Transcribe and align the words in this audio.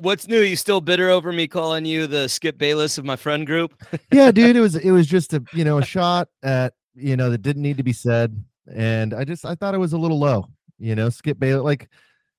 what's 0.00 0.28
new? 0.28 0.40
You 0.40 0.56
still 0.56 0.80
bitter 0.80 1.10
over 1.10 1.32
me 1.32 1.46
calling 1.46 1.84
you 1.84 2.06
the 2.06 2.28
Skip 2.28 2.58
Bayless 2.58 2.98
of 2.98 3.04
my 3.04 3.16
friend 3.16 3.46
group? 3.46 3.74
yeah, 4.12 4.30
dude, 4.30 4.56
it 4.56 4.60
was 4.60 4.76
it 4.76 4.90
was 4.90 5.06
just 5.06 5.32
a 5.32 5.42
you 5.52 5.64
know 5.64 5.78
a 5.78 5.84
shot 5.84 6.28
at 6.42 6.74
you 6.94 7.16
know 7.16 7.30
that 7.30 7.42
didn't 7.42 7.62
need 7.62 7.76
to 7.76 7.82
be 7.82 7.92
said, 7.92 8.42
and 8.74 9.14
I 9.14 9.24
just 9.24 9.44
I 9.44 9.54
thought 9.54 9.74
it 9.74 9.78
was 9.78 9.92
a 9.92 9.98
little 9.98 10.18
low. 10.18 10.46
You 10.78 10.94
know, 10.94 11.10
Skip 11.10 11.38
Bayless 11.38 11.64
like 11.64 11.88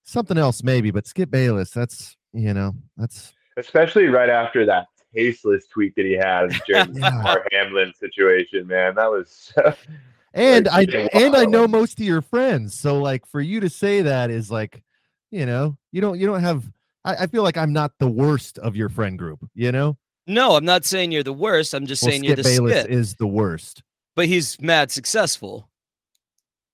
something 0.04 0.38
else 0.38 0.64
maybe, 0.64 0.92
but 0.92 1.08
Skip 1.08 1.30
Bayless, 1.30 1.72
that's 1.72 2.16
you 2.34 2.54
know 2.54 2.74
that's 2.98 3.34
especially 3.58 4.08
right 4.08 4.30
after 4.30 4.66
that 4.66 4.88
tasteless 5.16 5.68
tweet 5.68 5.96
that 5.96 6.06
he 6.06 6.14
had 6.14 6.48
during 6.68 6.94
the 6.94 7.02
Damar 7.02 7.46
Hamlin 7.52 7.94
situation. 8.00 8.68
Man, 8.68 8.96
that 8.96 9.10
was. 9.10 9.54
and 10.34 10.68
I 10.68 10.84
and 11.14 11.36
I 11.36 11.46
know 11.46 11.68
most 11.68 12.00
of 12.00 12.06
your 12.06 12.22
friends, 12.22 12.78
so 12.78 13.00
like 13.00 13.26
for 13.26 13.42
you 13.42 13.60
to 13.60 13.70
say 13.70 14.02
that 14.02 14.30
is 14.30 14.52
like, 14.52 14.84
you 15.30 15.46
know, 15.46 15.78
you 15.92 16.02
don't 16.02 16.20
you 16.20 16.28
don't 16.28 16.44
have. 16.44 16.64
I, 17.04 17.16
I 17.16 17.28
feel 17.28 17.44
like 17.44 17.58
I'm 17.58 17.74
not 17.74 17.94
the 18.00 18.10
worst 18.10 18.58
of 18.60 18.76
your 18.76 18.90
friend 18.90 19.18
group. 19.18 19.48
You 19.54 19.72
know. 19.72 19.98
No, 20.28 20.56
I'm 20.56 20.66
not 20.66 20.86
saying 20.86 21.12
you're 21.12 21.24
the 21.24 21.34
worst. 21.34 21.74
I'm 21.74 21.86
just 21.86 22.04
well, 22.04 22.12
saying 22.12 22.22
Skip 22.24 22.28
you're 22.28 22.36
the 22.38 22.44
Bayless 22.44 22.80
Skip. 22.82 22.92
is 22.92 23.16
the 23.16 23.28
worst. 23.28 23.84
But 24.16 24.28
he's 24.28 24.60
mad 24.62 24.92
successful. 24.92 25.70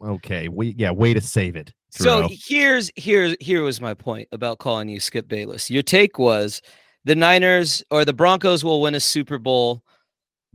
Okay, 0.04 0.48
we 0.48 0.76
yeah, 0.78 0.92
way 0.92 1.14
to 1.14 1.22
save 1.22 1.56
it. 1.56 1.74
So 1.90 2.30
here's 2.32 2.92
here 2.96 3.36
here 3.40 3.64
was 3.64 3.82
my 3.82 3.94
point 3.94 4.28
about 4.32 4.60
calling 4.60 4.90
you 4.90 5.00
Skip 5.00 5.28
Bayless. 5.28 5.72
Your 5.72 5.82
take 5.82 6.20
was 6.20 6.62
the 7.06 7.16
Niners 7.16 7.84
or 7.90 8.06
the 8.06 8.14
Broncos 8.14 8.64
will 8.64 8.82
win 8.82 8.96
a 8.96 9.00
Super 9.00 9.40
Bowl 9.40 9.82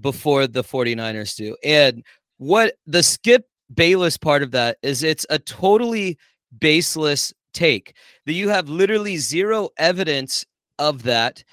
before 0.00 0.46
the 0.46 0.62
49ers 0.62 1.34
do. 1.36 1.56
And 1.64 2.04
what 2.36 2.74
the 2.86 3.02
Skip 3.02 3.46
Bayless 3.74 4.16
part 4.16 4.42
of 4.42 4.50
that 4.50 4.76
is 4.82 5.02
it's 5.02 5.26
a 5.30 5.38
totally 5.38 6.18
baseless 6.60 7.32
take 7.52 7.94
that 8.26 8.32
you 8.32 8.48
have 8.48 8.68
literally 8.68 9.16
zero 9.16 9.70
evidence 9.76 10.44
of 10.78 11.02
that. 11.04 11.44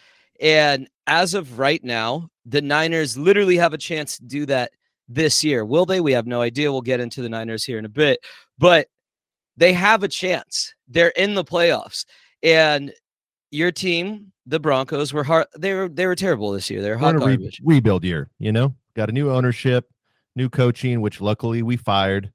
And 0.41 0.87
as 1.07 1.33
of 1.33 1.59
right 1.59 1.83
now, 1.83 2.29
the 2.45 2.61
Niners 2.61 3.17
literally 3.17 3.57
have 3.57 3.73
a 3.73 3.77
chance 3.77 4.17
to 4.17 4.23
do 4.23 4.45
that 4.47 4.71
this 5.07 5.43
year. 5.43 5.65
Will 5.65 5.85
they? 5.85 6.01
We 6.01 6.13
have 6.13 6.27
no 6.27 6.41
idea. 6.41 6.71
We'll 6.71 6.81
get 6.81 6.99
into 6.99 7.21
the 7.21 7.29
Niners 7.29 7.63
here 7.63 7.77
in 7.77 7.85
a 7.85 7.89
bit. 7.89 8.19
But 8.57 8.87
they 9.57 9.73
have 9.73 10.03
a 10.03 10.07
chance. 10.07 10.73
They're 10.87 11.09
in 11.09 11.33
the 11.33 11.43
playoffs. 11.43 12.05
And 12.41 12.93
your 13.51 13.71
team, 13.71 14.31
the 14.45 14.59
Broncos, 14.59 15.11
were 15.11 15.23
hard. 15.23 15.47
They 15.57 15.73
were 15.73 15.89
they 15.89 16.05
were 16.05 16.15
terrible 16.15 16.51
this 16.51 16.69
year. 16.69 16.81
They're 16.81 16.97
hot 16.97 17.15
a 17.15 17.19
re- 17.19 17.37
garbage. 17.37 17.61
rebuild 17.63 18.03
year. 18.03 18.29
You 18.39 18.51
know, 18.51 18.73
got 18.95 19.09
a 19.09 19.11
new 19.11 19.31
ownership, 19.31 19.89
new 20.35 20.49
coaching, 20.49 21.01
which 21.01 21.19
luckily 21.19 21.61
we 21.63 21.75
fired. 21.75 22.31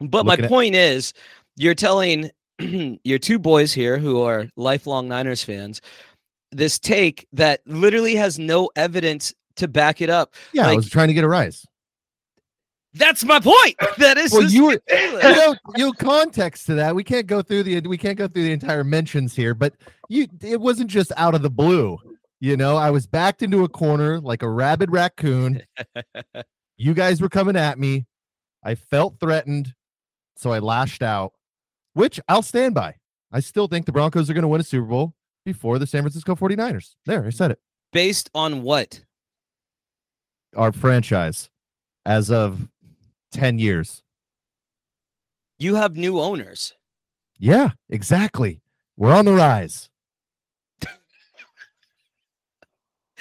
But 0.00 0.26
my 0.26 0.32
looking 0.32 0.44
at- 0.46 0.50
point 0.50 0.74
is, 0.74 1.14
you're 1.56 1.74
telling 1.74 2.30
your 3.04 3.18
two 3.18 3.38
boys 3.38 3.72
here 3.72 3.98
who 3.98 4.22
are 4.22 4.48
lifelong 4.56 5.08
Niners 5.08 5.42
fans 5.42 5.80
this 6.52 6.78
take 6.78 7.26
that 7.32 7.60
literally 7.66 8.14
has 8.14 8.38
no 8.38 8.70
evidence 8.76 9.34
to 9.56 9.66
back 9.66 10.00
it 10.00 10.10
up. 10.10 10.34
Yeah, 10.52 10.68
I 10.68 10.74
was 10.74 10.88
trying 10.88 11.08
to 11.08 11.14
get 11.14 11.24
a 11.24 11.28
rise. 11.28 11.66
That's 12.94 13.24
my 13.24 13.40
point. 13.40 13.76
That 13.98 14.18
is 14.18 14.32
Well, 14.32 14.44
you 14.44 14.66
were 14.66 14.80
you 14.90 15.20
know, 15.22 15.54
you 15.76 15.92
context 15.94 16.66
to 16.66 16.74
that. 16.74 16.94
We 16.94 17.04
can't 17.04 17.26
go 17.26 17.42
through 17.42 17.62
the 17.64 17.80
we 17.80 17.98
can't 17.98 18.18
go 18.18 18.28
through 18.28 18.44
the 18.44 18.52
entire 18.52 18.84
mentions 18.84 19.34
here, 19.34 19.54
but 19.54 19.74
you 20.08 20.26
it 20.42 20.60
wasn't 20.60 20.90
just 20.90 21.12
out 21.16 21.34
of 21.34 21.42
the 21.42 21.50
blue. 21.50 21.98
You 22.40 22.56
know, 22.56 22.76
I 22.76 22.90
was 22.90 23.06
backed 23.06 23.42
into 23.42 23.64
a 23.64 23.68
corner 23.68 24.20
like 24.20 24.42
a 24.42 24.48
rabid 24.48 24.90
raccoon. 24.90 25.62
you 26.76 26.94
guys 26.94 27.20
were 27.20 27.28
coming 27.28 27.56
at 27.56 27.78
me. 27.78 28.06
I 28.64 28.74
felt 28.74 29.18
threatened, 29.20 29.74
so 30.36 30.52
I 30.52 30.58
lashed 30.58 31.02
out, 31.02 31.32
which 31.94 32.20
I'll 32.28 32.42
stand 32.42 32.74
by. 32.74 32.96
I 33.32 33.40
still 33.40 33.66
think 33.66 33.86
the 33.86 33.92
Broncos 33.92 34.28
are 34.28 34.34
going 34.34 34.42
to 34.42 34.48
win 34.48 34.60
a 34.60 34.64
Super 34.64 34.86
Bowl 34.86 35.14
before 35.44 35.78
the 35.78 35.86
San 35.86 36.02
Francisco 36.02 36.34
49ers. 36.34 36.94
There, 37.06 37.24
I 37.26 37.30
said 37.30 37.50
it. 37.50 37.58
Based 37.92 38.30
on 38.34 38.62
what? 38.62 39.04
Our 40.56 40.72
franchise 40.72 41.50
as 42.04 42.30
of 42.30 42.68
10 43.32 43.58
years. 43.58 44.02
You 45.58 45.76
have 45.76 45.96
new 45.96 46.20
owners. 46.20 46.74
Yeah, 47.38 47.70
exactly. 47.88 48.60
We're 48.96 49.14
on 49.14 49.24
the 49.24 49.32
rise. 49.32 49.88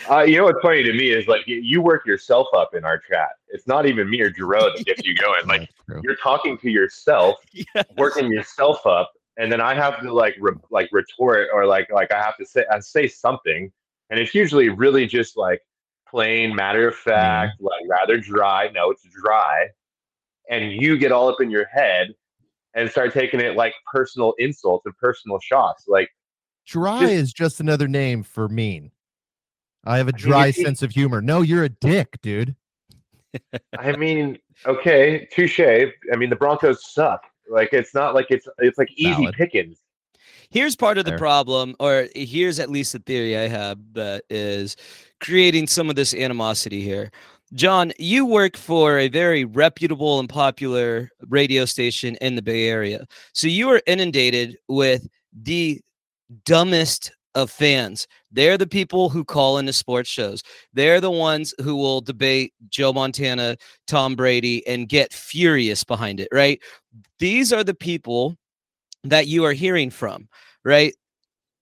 Uh, 0.10 0.22
you 0.22 0.38
know 0.38 0.46
what's 0.46 0.62
funny 0.62 0.84
to 0.84 0.94
me 0.94 1.10
is 1.12 1.28
like 1.28 1.42
you, 1.46 1.82
work 1.82 2.06
yourself 2.06 2.48
up 2.56 2.74
in 2.74 2.84
our 2.86 2.98
chat. 3.00 3.30
It's 3.50 3.68
not 3.68 3.86
even 3.86 4.10
me 4.10 4.22
or 4.22 4.30
Jerome 4.30 4.72
that 4.76 4.86
gets 4.86 5.04
you 5.06 5.16
going. 5.16 5.48
Like 5.48 5.70
you're 6.04 6.16
talking 6.16 6.58
to 6.60 6.70
yourself, 6.70 7.38
Yes. 7.54 7.86
working 7.98 8.32
yourself 8.32 8.86
up, 8.86 9.12
and 9.38 9.52
then 9.52 9.62
I 9.62 9.74
have 9.76 10.02
to 10.02 10.14
like 10.14 10.36
re- 10.40 10.54
like 10.70 10.90
retort 10.92 11.50
or 11.54 11.66
like 11.66 11.92
like 11.92 12.12
I 12.12 12.22
have 12.22 12.38
to 12.38 12.46
say 12.46 12.66
I 12.72 12.80
say 12.80 13.08
something, 13.08 13.72
and 14.10 14.20
it's 14.20 14.34
usually 14.34 14.70
really 14.70 15.06
just 15.06 15.38
like 15.38 15.62
plain 16.10 16.56
matter 16.56 16.88
of 16.88 16.96
fact, 16.96 17.62
like 17.62 17.82
rather 17.90 18.18
dry. 18.18 18.70
No, 18.74 18.92
it's 18.92 19.04
dry, 19.24 19.68
and 20.50 20.72
you 20.72 20.98
get 20.98 21.12
all 21.12 21.30
up 21.30 21.42
in 21.42 21.52
your 21.52 21.66
head 21.66 22.14
and 22.74 22.90
start 22.90 23.14
taking 23.14 23.40
it 23.42 23.56
like 23.56 23.74
personal 23.92 24.34
insults 24.40 24.86
and 24.86 24.96
personal 24.98 25.40
shots. 25.40 25.86
Like 25.88 26.10
Dry 26.66 27.02
Just- 27.02 27.12
is 27.14 27.34
just 27.34 27.60
another 27.60 27.88
name 27.88 28.24
for 28.24 28.48
mean. 28.48 28.92
I 29.86 29.98
have 29.98 30.08
a 30.08 30.12
dry 30.14 30.48
if 30.48 30.58
you- 30.58 30.64
sense 30.66 30.82
of 30.82 30.92
humor. 30.92 31.22
No, 31.22 31.42
you're 31.42 31.64
a 31.64 31.70
dick, 31.70 32.20
dude. 32.22 32.56
I 33.78 33.96
mean, 33.96 34.38
okay, 34.66 35.28
touche. 35.32 35.60
I 35.60 36.16
mean, 36.18 36.30
the 36.30 36.36
Broncos 36.36 36.92
suck. 36.92 37.24
Like 37.50 37.70
it's 37.74 37.94
not 37.94 38.14
like 38.16 38.28
it's 38.30 38.48
it's 38.60 38.78
like 38.78 38.90
easy 38.96 39.12
Valid. 39.14 39.36
pickings. 39.36 39.78
Here's 40.50 40.76
part 40.76 40.98
of 40.98 41.06
the 41.06 41.18
problem, 41.18 41.76
or 41.80 42.08
here's 42.14 42.60
at 42.60 42.70
least 42.70 42.92
the 42.92 43.00
theory 43.00 43.38
I 43.38 43.48
have 43.48 43.78
that 43.94 44.26
is 44.30 44.76
creating 45.22 45.68
some 45.68 45.90
of 45.90 45.96
this 45.96 46.14
animosity 46.14 46.82
here. 46.82 47.10
John, 47.54 47.92
you 47.98 48.26
work 48.26 48.58
for 48.58 48.98
a 49.00 49.08
very 49.08 49.46
reputable 49.46 50.20
and 50.20 50.28
popular 50.28 51.10
radio 51.30 51.64
station 51.66 52.16
in 52.22 52.36
the 52.36 52.42
Bay 52.42 52.68
Area. 52.68 53.06
So 53.34 53.48
you 53.48 53.70
are 53.70 53.82
inundated 53.88 54.58
with 54.68 55.08
the 55.34 55.82
dumbest 56.46 57.12
of 57.36 57.50
fans. 57.50 58.08
They're 58.32 58.58
the 58.58 58.68
people 58.68 59.10
who 59.10 59.24
call 59.24 59.58
into 59.58 59.74
sports 59.74 60.10
shows. 60.10 60.44
They're 60.74 61.02
the 61.02 61.12
ones 61.12 61.54
who 61.62 61.76
will 61.76 62.02
debate 62.02 62.54
Joe 62.70 62.94
Montana, 62.94 63.58
Tom 63.88 64.16
Brady, 64.16 64.66
and 64.68 64.90
get 64.90 65.14
furious 65.14 65.84
behind 65.84 66.20
it, 66.20 66.28
right? 66.32 66.60
These 67.20 67.54
are 67.54 67.64
the 67.64 67.74
people 67.74 68.38
that 69.04 69.28
you 69.28 69.46
are 69.46 69.54
hearing 69.54 69.90
from, 69.90 70.28
right? 70.64 70.94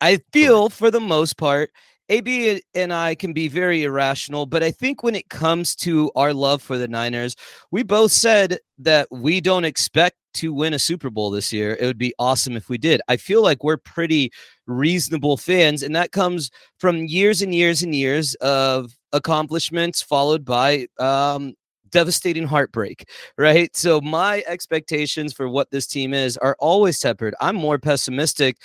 I 0.02 0.20
feel 0.34 0.70
for 0.70 0.92
the 0.92 1.00
most 1.00 1.38
part, 1.38 1.72
AB 2.10 2.62
and 2.74 2.92
I 2.92 3.14
can 3.16 3.34
be 3.34 3.48
very 3.48 3.84
irrational, 3.84 4.46
but 4.46 4.64
I 4.64 4.72
think 4.72 5.04
when 5.04 5.16
it 5.16 5.30
comes 5.30 5.76
to 5.78 6.12
our 6.16 6.34
love 6.34 6.62
for 6.62 6.78
the 6.78 6.88
Niners, 6.88 7.36
we 7.72 7.84
both 7.84 8.12
said 8.12 8.58
that 8.80 9.08
we 9.12 9.40
don't 9.40 9.66
expect 9.66 10.16
to 10.36 10.54
win 10.54 10.74
a 10.74 10.80
Super 10.80 11.10
Bowl 11.10 11.30
this 11.30 11.52
year. 11.52 11.78
It 11.80 11.86
would 11.86 11.98
be 11.98 12.14
awesome 12.20 12.56
if 12.56 12.70
we 12.70 12.78
did. 12.78 13.02
I 13.08 13.18
feel 13.18 13.42
like 13.42 13.64
we're 13.64 13.78
pretty 13.78 14.32
reasonable 14.68 15.38
fans, 15.38 15.84
and 15.84 15.96
that 15.96 16.12
comes 16.12 16.52
from 16.78 17.06
years 17.06 17.42
and 17.42 17.54
years 17.54 17.84
and 17.84 17.94
years 17.94 18.36
of 18.36 18.92
accomplishments 19.12 20.02
followed 20.02 20.46
by 20.46 20.88
um, 21.00 21.54
devastating 21.90 22.46
heartbreak, 22.46 23.10
right? 23.38 23.76
So 23.76 24.02
my 24.02 24.44
expectations 24.48 25.34
for 25.34 25.50
what 25.50 25.72
this 25.72 25.88
team 25.88 26.14
is 26.14 26.38
are 26.38 26.56
always 26.60 27.00
tempered. 27.00 27.36
I'm 27.42 27.56
more 27.56 27.80
pessimistic 27.80 28.58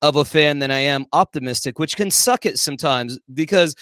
of 0.00 0.16
a 0.16 0.24
fan 0.24 0.58
than 0.58 0.70
I 0.70 0.80
am 0.80 1.06
optimistic, 1.12 1.78
which 1.78 1.96
can 1.96 2.10
suck 2.10 2.44
it 2.44 2.58
sometimes 2.58 3.18
because 3.34 3.74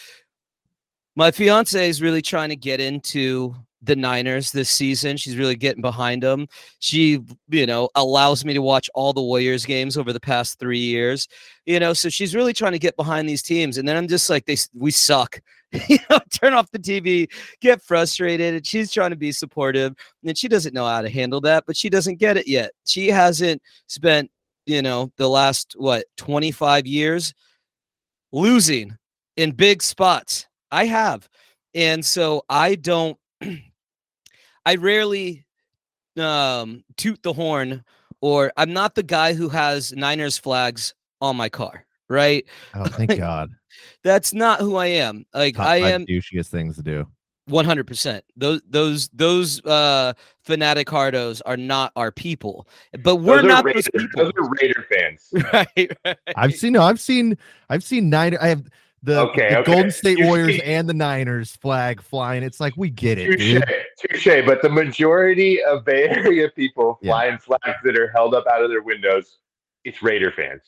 my 1.17 1.31
fiance 1.31 1.89
is 1.89 2.03
really 2.03 2.23
trying 2.23 2.51
to 2.51 2.57
get 2.57 2.81
into 2.81 3.55
the 3.83 3.97
Niners 3.97 4.53
this 4.53 4.69
season. 4.69 5.17
She's 5.17 5.37
really 5.37 5.57
getting 5.57 5.83
behind 5.83 6.23
them. 6.23 6.47
She, 6.79 7.21
you 7.49 7.67
know, 7.67 7.89
allows 7.95 8.45
me 8.45 8.55
to 8.55 8.63
watch 8.63 8.91
all 8.95 9.13
the 9.13 9.23
Warriors 9.23 9.65
games 9.65 9.97
over 9.97 10.13
the 10.13 10.21
past 10.21 10.59
three 10.59 10.79
years. 10.79 11.29
You 11.67 11.81
know, 11.81 11.93
so 11.93 12.09
she's 12.09 12.35
really 12.35 12.53
trying 12.53 12.73
to 12.73 12.79
get 12.79 12.97
behind 12.97 13.29
these 13.29 13.43
teams. 13.43 13.79
And 13.79 13.89
then 13.89 13.97
I'm 13.97 14.09
just 14.09 14.29
like, 14.29 14.47
they 14.47 14.57
we 14.75 14.91
suck. 14.91 15.41
you 15.89 15.99
know, 16.11 16.19
turn 16.33 16.53
off 16.53 16.71
the 16.73 16.79
TV, 16.79 17.31
get 17.61 17.81
frustrated. 17.83 18.55
And 18.55 18.67
she's 18.67 18.91
trying 18.91 19.11
to 19.11 19.17
be 19.17 19.33
supportive, 19.33 19.95
and 20.25 20.37
she 20.37 20.49
doesn't 20.49 20.75
know 20.75 20.87
how 20.87 21.01
to 21.01 21.09
handle 21.09 21.41
that, 21.43 21.65
but 21.67 21.77
she 21.77 21.89
doesn't 21.89 22.19
get 22.19 22.37
it 22.37 22.49
yet. 22.49 22.73
She 22.87 23.09
hasn't 23.09 23.63
spent, 23.87 24.31
you 24.67 24.83
know, 24.83 25.13
the 25.17 25.29
last 25.29 25.75
what 25.77 26.07
25 26.17 26.87
years 26.87 27.33
losing 28.33 28.97
in 29.37 29.53
big 29.53 29.83
spots. 29.83 30.47
I 30.73 30.87
have. 30.87 31.29
And 31.75 32.05
so 32.05 32.43
I 32.49 32.75
don't 32.75 33.17
I 34.71 34.77
rarely 34.77 35.45
um 36.17 36.85
toot 36.97 37.21
the 37.25 37.33
horn 37.33 37.83
or 38.21 38.53
I'm 38.57 38.73
not 38.73 38.95
the 38.95 39.03
guy 39.03 39.35
who 39.35 39.49
has 39.49 39.93
Niners 39.93 40.39
flags 40.39 40.95
on 41.21 41.37
my 41.37 41.49
car, 41.49 41.85
right? 42.09 42.45
Oh, 42.75 42.85
thank 42.87 43.17
God. 43.17 43.51
That's 44.05 44.33
not 44.33 44.61
who 44.61 44.77
I 44.77 44.87
am. 44.87 45.27
Like 45.35 45.57
Top 45.57 45.67
I 45.67 45.81
five 45.81 45.93
am 45.93 46.07
douchiest 46.07 46.51
things 46.51 46.77
to 46.77 46.85
do. 46.85 47.09
One 47.47 47.65
hundred 47.65 47.89
percent. 47.89 48.25
Those 48.37 48.63
those 48.69 49.09
those 49.09 49.61
uh 49.65 50.13
fanatic 50.45 50.87
hardos 50.87 51.43
are 51.45 51.57
not 51.57 51.91
our 51.97 52.13
people, 52.13 52.69
but 53.03 53.17
we're 53.17 53.43
Those 53.43 53.49
not 53.49 53.65
Raiders, 53.65 53.89
those 53.93 54.03
people. 54.03 54.23
Those 54.23 54.33
are 54.37 54.51
Raider 54.61 54.87
fans. 54.89 55.29
right, 55.53 55.97
right. 56.05 56.17
I've 56.37 56.55
seen 56.55 56.75
no, 56.75 56.83
I've 56.83 57.01
seen 57.01 57.37
I've 57.69 57.83
seen 57.83 58.09
nine. 58.09 58.37
I 58.41 58.47
have 58.47 58.69
the, 59.03 59.19
Okay, 59.21 59.49
the 59.51 59.59
okay. 59.61 59.73
Golden 59.73 59.91
State 59.91 60.19
You 60.19 60.27
Warriors 60.27 60.61
and 60.65 60.89
the 60.89 60.95
Niners 60.95 61.57
flag 61.57 62.03
flying. 62.03 62.43
It's 62.43 62.61
like 62.61 62.75
we 62.77 62.91
get 62.91 63.19
it, 63.19 63.39
Touche, 63.39 64.23
touche. 64.23 64.47
But 64.47 64.61
the 64.63 64.69
majority 64.69 65.63
of 65.65 65.85
Bay 65.85 66.09
Area 66.09 66.51
people 66.51 66.99
Yeah. 67.03 67.13
flying 67.13 67.39
flags 67.39 67.79
that 67.85 67.97
are 67.99 68.11
held 68.11 68.35
up 68.35 68.47
out 68.47 68.63
of 68.63 68.71
their 68.71 68.83
windows, 68.83 69.39
it's 69.85 70.03
Raider 70.03 70.33
fans. 70.33 70.63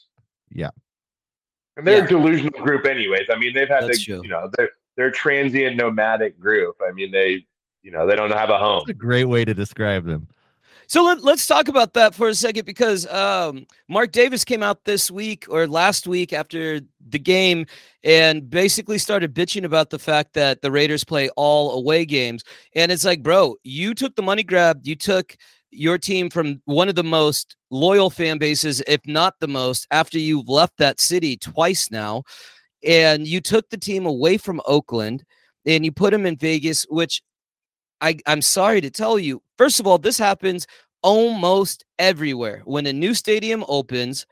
Yeah. 0.50 0.70
And 1.76 1.86
they're 1.86 1.98
Yeah. 1.98 2.04
a 2.04 2.08
delusional 2.08 2.60
group, 2.62 2.86
anyways. 2.86 3.26
I 3.30 3.36
mean, 3.38 3.54
they've 3.54 3.68
had 3.68 3.84
That's 3.84 3.98
the, 3.98 4.04
true. 4.04 4.20
you 4.22 4.28
know, 4.28 4.50
they're 4.56 4.70
they're 4.96 5.06
a 5.06 5.12
transient 5.12 5.76
nomadic 5.76 6.38
group. 6.38 6.76
I 6.86 6.92
mean, 6.92 7.10
they, 7.10 7.46
you 7.82 7.90
know, 7.90 8.06
they 8.06 8.14
don't 8.14 8.30
have 8.30 8.50
a 8.50 8.58
home. 8.58 8.82
That's 8.86 8.90
a 8.96 9.00
great 9.00 9.24
way 9.24 9.42
to 9.44 9.54
describe 9.54 10.04
them. 10.04 10.28
So 10.92 11.02
let, 11.04 11.24
let's 11.24 11.46
talk 11.46 11.68
about 11.68 11.94
that 11.94 12.14
for 12.14 12.28
a 12.28 12.34
second 12.34 12.66
because 12.66 13.06
um, 13.06 13.66
Mark 13.88 14.12
Davis 14.12 14.44
came 14.44 14.62
out 14.62 14.84
this 14.84 15.10
week 15.10 15.46
or 15.48 15.66
last 15.66 16.06
week 16.06 16.34
after 16.34 16.82
the 17.08 17.18
game 17.18 17.64
and 18.04 18.50
basically 18.50 18.98
started 18.98 19.32
bitching 19.32 19.64
about 19.64 19.88
the 19.88 19.98
fact 19.98 20.34
that 20.34 20.60
the 20.60 20.70
Raiders 20.70 21.02
play 21.02 21.30
all 21.30 21.78
away 21.78 22.04
games. 22.04 22.44
And 22.76 22.92
it's 22.92 23.06
like, 23.06 23.22
bro, 23.22 23.56
you 23.64 23.94
took 23.94 24.16
the 24.16 24.22
money 24.22 24.42
grab, 24.42 24.80
you 24.82 24.94
took 24.94 25.34
your 25.70 25.96
team 25.96 26.28
from 26.28 26.60
one 26.66 26.90
of 26.90 26.94
the 26.94 27.02
most 27.02 27.56
loyal 27.70 28.10
fan 28.10 28.36
bases, 28.36 28.82
if 28.86 29.00
not 29.06 29.36
the 29.40 29.48
most, 29.48 29.86
after 29.92 30.18
you've 30.18 30.50
left 30.50 30.76
that 30.76 31.00
city 31.00 31.38
twice 31.38 31.90
now. 31.90 32.22
And 32.86 33.26
you 33.26 33.40
took 33.40 33.70
the 33.70 33.78
team 33.78 34.04
away 34.04 34.36
from 34.36 34.60
Oakland 34.66 35.24
and 35.64 35.86
you 35.86 35.90
put 35.90 36.10
them 36.10 36.26
in 36.26 36.36
Vegas, 36.36 36.84
which 36.90 37.22
I, 38.02 38.18
I'm 38.26 38.42
sorry 38.42 38.80
to 38.80 38.90
tell 38.90 39.18
you. 39.18 39.40
First 39.56 39.80
of 39.80 39.86
all, 39.86 39.96
this 39.96 40.18
happens 40.18 40.66
almost 41.02 41.84
everywhere. 41.98 42.62
When 42.64 42.86
a 42.86 42.92
new 42.92 43.14
stadium 43.14 43.64
opens 43.68 44.26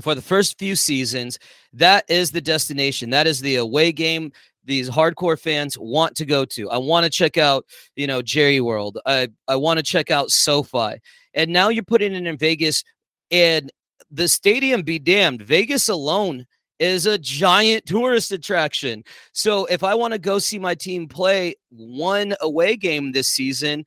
for 0.00 0.14
the 0.14 0.22
first 0.22 0.58
few 0.58 0.76
seasons, 0.76 1.38
that 1.72 2.04
is 2.08 2.30
the 2.30 2.40
destination. 2.40 3.10
That 3.10 3.26
is 3.26 3.40
the 3.40 3.56
away 3.56 3.92
game 3.92 4.32
these 4.64 4.90
hardcore 4.90 5.38
fans 5.38 5.78
want 5.78 6.16
to 6.16 6.24
go 6.24 6.44
to. 6.44 6.68
I 6.70 6.78
want 6.78 7.04
to 7.04 7.10
check 7.10 7.36
out, 7.36 7.64
you 7.94 8.06
know, 8.06 8.20
Jerry 8.20 8.60
World. 8.60 8.98
I, 9.06 9.28
I 9.48 9.56
want 9.56 9.78
to 9.78 9.82
check 9.82 10.10
out 10.10 10.30
SoFi. 10.30 11.00
And 11.34 11.52
now 11.52 11.68
you're 11.68 11.84
putting 11.84 12.14
it 12.14 12.26
in 12.26 12.36
Vegas 12.36 12.82
and 13.30 13.70
the 14.10 14.28
stadium 14.28 14.82
be 14.82 14.98
damned. 14.98 15.42
Vegas 15.42 15.88
alone 15.88 16.46
is 16.78 17.06
a 17.06 17.18
giant 17.18 17.86
tourist 17.86 18.32
attraction. 18.32 19.04
So 19.32 19.64
if 19.66 19.82
I 19.82 19.94
want 19.94 20.12
to 20.12 20.18
go 20.18 20.38
see 20.38 20.58
my 20.58 20.74
team 20.74 21.08
play 21.08 21.54
one 21.70 22.34
away 22.40 22.76
game 22.76 23.12
this 23.12 23.28
season, 23.28 23.84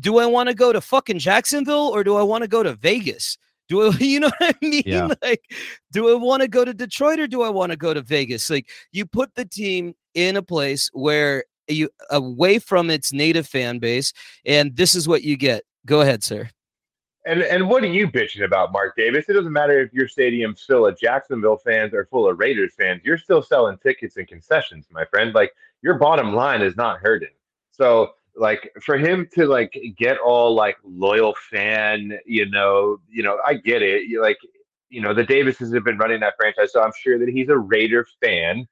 do 0.00 0.18
I 0.18 0.26
want 0.26 0.48
to 0.48 0.54
go 0.54 0.72
to 0.72 0.80
fucking 0.80 1.18
Jacksonville 1.18 1.88
or 1.88 2.04
do 2.04 2.16
I 2.16 2.22
want 2.22 2.42
to 2.42 2.48
go 2.48 2.62
to 2.62 2.74
Vegas? 2.74 3.38
Do 3.68 3.90
I, 3.90 3.96
you 4.00 4.20
know 4.20 4.30
what 4.38 4.56
I 4.62 4.66
mean? 4.66 4.82
Yeah. 4.84 5.08
Like, 5.22 5.42
do 5.92 6.10
I 6.10 6.14
want 6.14 6.42
to 6.42 6.48
go 6.48 6.64
to 6.64 6.74
Detroit 6.74 7.18
or 7.18 7.26
do 7.26 7.42
I 7.42 7.48
want 7.48 7.72
to 7.72 7.76
go 7.76 7.94
to 7.94 8.02
Vegas? 8.02 8.50
Like, 8.50 8.68
you 8.92 9.06
put 9.06 9.34
the 9.34 9.44
team 9.44 9.94
in 10.14 10.36
a 10.36 10.42
place 10.42 10.90
where 10.92 11.44
you 11.68 11.90
away 12.10 12.58
from 12.58 12.90
its 12.90 13.12
native 13.12 13.46
fan 13.46 13.78
base, 13.78 14.12
and 14.44 14.74
this 14.76 14.94
is 14.94 15.06
what 15.06 15.22
you 15.22 15.36
get. 15.36 15.64
Go 15.86 16.00
ahead, 16.00 16.24
sir. 16.24 16.50
And 17.28 17.42
and 17.42 17.68
what 17.68 17.84
are 17.84 17.88
you 17.88 18.08
bitching 18.08 18.42
about, 18.42 18.72
Mark 18.72 18.96
Davis? 18.96 19.28
It 19.28 19.34
doesn't 19.34 19.52
matter 19.52 19.78
if 19.80 19.92
your 19.92 20.08
stadium's 20.08 20.62
full 20.62 20.86
of 20.86 20.98
Jacksonville 20.98 21.58
fans 21.58 21.92
or 21.92 22.06
full 22.06 22.26
of 22.26 22.38
Raiders 22.38 22.72
fans. 22.74 23.02
You're 23.04 23.18
still 23.18 23.42
selling 23.42 23.76
tickets 23.76 24.16
and 24.16 24.26
concessions, 24.26 24.86
my 24.90 25.04
friend. 25.04 25.34
Like 25.34 25.52
your 25.82 25.98
bottom 25.98 26.34
line 26.34 26.62
is 26.62 26.74
not 26.74 27.00
hurting. 27.00 27.28
So 27.70 28.12
like 28.34 28.72
for 28.80 28.96
him 28.96 29.28
to 29.34 29.46
like 29.46 29.78
get 29.98 30.16
all 30.16 30.54
like 30.54 30.78
loyal 30.82 31.34
fan, 31.50 32.18
you 32.24 32.48
know, 32.48 32.98
you 33.10 33.22
know, 33.22 33.38
I 33.46 33.54
get 33.54 33.82
it. 33.82 34.04
You 34.04 34.22
like, 34.22 34.38
you 34.88 35.02
know, 35.02 35.12
the 35.12 35.24
Davises 35.24 35.74
have 35.74 35.84
been 35.84 35.98
running 35.98 36.20
that 36.20 36.34
franchise, 36.38 36.72
so 36.72 36.82
I'm 36.82 36.92
sure 36.98 37.18
that 37.18 37.28
he's 37.28 37.50
a 37.50 37.58
Raider 37.58 38.06
fan. 38.22 38.66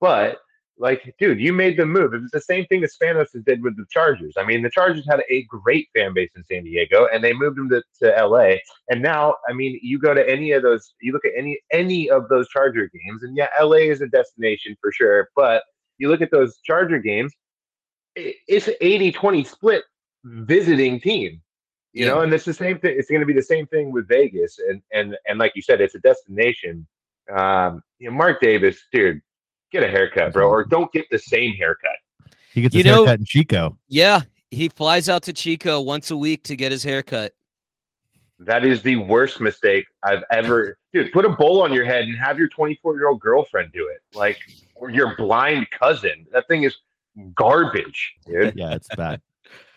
But 0.00 0.40
like, 0.78 1.14
dude, 1.18 1.40
you 1.40 1.52
made 1.52 1.76
the 1.76 1.86
move. 1.86 2.14
It 2.14 2.22
was 2.22 2.30
the 2.30 2.40
same 2.40 2.66
thing 2.66 2.80
that 2.80 2.90
Spanos 2.90 3.28
did 3.44 3.62
with 3.62 3.76
the 3.76 3.84
Chargers. 3.90 4.34
I 4.36 4.44
mean, 4.44 4.62
the 4.62 4.70
Chargers 4.70 5.06
had 5.08 5.22
a 5.30 5.42
great 5.44 5.88
fan 5.94 6.14
base 6.14 6.30
in 6.34 6.44
San 6.44 6.64
Diego, 6.64 7.06
and 7.12 7.22
they 7.22 7.32
moved 7.32 7.58
them 7.58 7.68
to, 7.70 7.82
to 8.02 8.26
LA. 8.26 8.56
And 8.88 9.02
now, 9.02 9.36
I 9.48 9.52
mean, 9.52 9.78
you 9.82 9.98
go 9.98 10.14
to 10.14 10.28
any 10.28 10.52
of 10.52 10.62
those, 10.62 10.94
you 11.00 11.12
look 11.12 11.24
at 11.24 11.32
any 11.36 11.60
any 11.72 12.10
of 12.10 12.28
those 12.28 12.48
Charger 12.48 12.88
games, 12.88 13.22
and 13.22 13.36
yeah, 13.36 13.48
LA 13.60 13.76
is 13.76 14.00
a 14.00 14.08
destination 14.08 14.76
for 14.80 14.90
sure. 14.92 15.28
But 15.36 15.62
you 15.98 16.08
look 16.08 16.22
at 16.22 16.30
those 16.30 16.58
Charger 16.64 16.98
games, 16.98 17.32
it's 18.16 18.68
an 18.68 18.74
80-20 18.82 19.46
split 19.46 19.84
visiting 20.24 21.00
team. 21.00 21.40
You 21.94 22.06
know, 22.06 22.20
and 22.20 22.32
it's 22.32 22.46
the 22.46 22.54
same 22.54 22.78
thing. 22.78 22.96
It's 22.98 23.10
going 23.10 23.20
to 23.20 23.26
be 23.26 23.34
the 23.34 23.42
same 23.42 23.66
thing 23.66 23.92
with 23.92 24.08
Vegas, 24.08 24.58
and 24.58 24.80
and 24.94 25.14
and 25.26 25.38
like 25.38 25.52
you 25.54 25.60
said, 25.60 25.82
it's 25.82 25.94
a 25.94 25.98
destination. 25.98 26.86
Um, 27.30 27.82
you 27.98 28.10
know, 28.10 28.16
Mark 28.16 28.40
Davis, 28.40 28.80
dude, 28.92 29.20
get 29.72 29.82
a 29.82 29.88
haircut, 29.88 30.32
bro, 30.32 30.48
or 30.48 30.64
don't 30.64 30.92
get 30.92 31.06
the 31.10 31.18
same 31.18 31.54
haircut. 31.54 31.96
He 32.52 32.62
gets 32.62 32.74
You 32.74 32.80
his 32.80 32.86
know- 32.86 33.04
haircut 33.04 33.18
in 33.20 33.24
Chico. 33.24 33.78
Yeah, 33.88 34.20
he 34.50 34.68
flies 34.68 35.08
out 35.08 35.22
to 35.24 35.32
Chico 35.32 35.80
once 35.80 36.10
a 36.10 36.16
week 36.16 36.44
to 36.44 36.56
get 36.56 36.70
his 36.70 36.82
hair 36.84 37.02
cut. 37.02 37.32
That 38.38 38.64
is 38.64 38.82
the 38.82 38.96
worst 38.96 39.40
mistake 39.40 39.86
I've 40.02 40.24
ever. 40.30 40.76
Dude, 40.92 41.12
put 41.12 41.24
a 41.24 41.28
bowl 41.30 41.62
on 41.62 41.72
your 41.72 41.84
head 41.84 42.04
and 42.04 42.18
have 42.18 42.38
your 42.38 42.48
24 42.48 42.96
year 42.96 43.08
old 43.08 43.20
girlfriend 43.20 43.72
do 43.72 43.88
it, 43.88 44.00
like 44.16 44.38
or 44.74 44.90
your 44.90 45.16
blind 45.16 45.68
cousin. 45.70 46.26
That 46.32 46.48
thing 46.48 46.64
is 46.64 46.76
garbage, 47.34 48.14
dude. 48.26 48.54
Yeah, 48.56 48.74
it's 48.74 48.88
bad. 48.96 49.20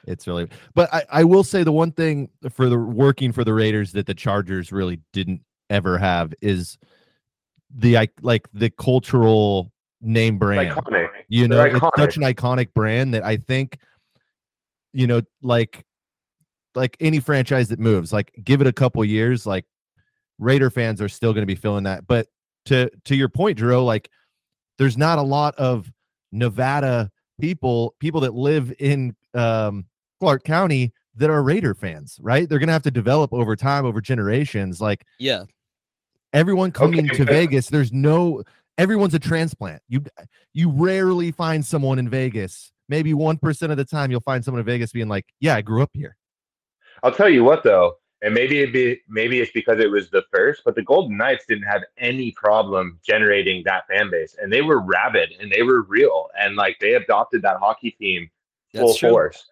It's 0.08 0.28
really, 0.28 0.48
but 0.74 0.92
I, 0.94 1.04
I 1.12 1.24
will 1.24 1.44
say 1.44 1.64
the 1.64 1.72
one 1.72 1.92
thing 1.92 2.30
for 2.52 2.70
the 2.70 2.78
working 2.78 3.32
for 3.32 3.44
the 3.44 3.54
Raiders 3.54 3.92
that 3.94 4.06
the 4.08 4.14
Chargers 4.14 4.72
really 4.72 5.00
didn't 5.14 5.42
ever 5.70 5.98
have 5.98 6.34
is 6.42 6.78
the 7.74 8.08
like 8.22 8.48
the 8.54 8.70
cultural 8.72 9.72
name 10.06 10.38
brand. 10.38 10.72
Iconic. 10.72 11.08
You 11.28 11.48
know, 11.48 11.58
They're 11.58 11.76
it's 11.78 11.86
such 11.98 12.18
an 12.18 12.24
iconic 12.24 12.74
brand 12.74 13.14
that 13.14 13.24
I 13.24 13.38
think, 13.38 13.78
you 14.94 15.08
know, 15.08 15.22
like 15.42 15.84
like 16.76 16.96
any 17.00 17.20
franchise 17.20 17.70
that 17.70 17.80
moves, 17.80 18.12
like 18.14 18.32
give 18.44 18.62
it 18.62 18.68
a 18.68 18.74
couple 18.74 19.04
years, 19.06 19.46
like 19.46 19.66
Raider 20.40 20.70
fans 20.70 21.02
are 21.02 21.10
still 21.10 21.34
going 21.34 21.42
to 21.42 21.48
be 21.48 21.56
feeling 21.56 21.84
that. 21.86 22.06
But 22.08 22.28
to 22.66 22.90
to 23.06 23.16
your 23.16 23.30
point, 23.30 23.58
Drew, 23.58 23.84
like 23.84 24.10
there's 24.78 24.98
not 24.98 25.18
a 25.18 25.22
lot 25.24 25.56
of 25.56 25.92
Nevada 26.32 27.10
people, 27.40 27.96
people 28.00 28.22
that 28.22 28.34
live 28.34 28.74
in 28.80 29.16
um 29.34 29.86
Clark 30.20 30.44
County 30.44 30.94
that 31.16 31.30
are 31.30 31.42
Raider 31.42 31.74
fans, 31.74 32.20
right? 32.22 32.48
They're 32.48 32.60
gonna 32.60 32.72
have 32.74 32.84
to 32.84 32.92
develop 32.92 33.34
over 33.34 33.56
time, 33.56 33.86
over 33.86 34.02
generations. 34.02 34.82
Like 34.82 35.06
Yeah. 35.18 35.44
everyone 36.34 36.72
coming 36.72 37.06
Okay, 37.08 37.18
to 37.18 37.26
but- 37.26 37.32
Vegas, 37.34 37.68
there's 37.70 37.94
no 37.94 38.44
everyone's 38.78 39.14
a 39.14 39.20
transplant. 39.20 39.82
You 39.88 40.04
you 40.54 40.70
rarely 40.70 41.32
find 41.32 41.66
someone 41.66 42.00
in 42.00 42.10
Vegas. 42.10 42.72
Maybe 42.88 43.14
one 43.14 43.38
percent 43.38 43.72
of 43.72 43.78
the 43.78 43.86
time 43.86 44.12
you'll 44.12 44.22
find 44.22 44.44
someone 44.44 44.60
in 44.60 44.66
Vegas 44.66 44.92
being 44.92 45.08
like, 45.08 45.26
"Yeah, 45.40 45.56
I 45.56 45.62
grew 45.62 45.82
up 45.82 45.92
here." 45.94 46.16
I'll 47.04 47.12
tell 47.12 47.30
you 47.30 47.44
what 47.44 47.64
though, 47.64 47.98
and 48.22 48.34
maybe 48.34 48.60
it 48.60 48.74
be 48.74 49.00
maybe 49.08 49.40
it's 49.40 49.52
because 49.52 49.80
it 49.80 49.90
was 49.90 50.10
the 50.10 50.24
first, 50.34 50.62
but 50.66 50.76
the 50.76 50.84
Golden 50.84 51.18
Knights 51.18 51.46
didn't 51.48 51.66
have 51.66 51.82
any 51.98 52.32
problem 52.32 53.00
generating 53.06 53.64
that 53.66 53.88
fan 53.88 54.10
base, 54.10 54.36
and 54.42 54.52
they 54.52 54.62
were 54.62 54.82
rabid 54.82 55.34
and 55.40 55.52
they 55.52 55.64
were 55.64 55.84
real, 55.84 56.30
and 56.40 56.56
like 56.56 56.78
they 56.80 56.94
adopted 56.94 57.42
that 57.42 57.58
hockey 57.58 57.92
team 57.92 58.30
full 58.74 58.96
force, 58.96 59.46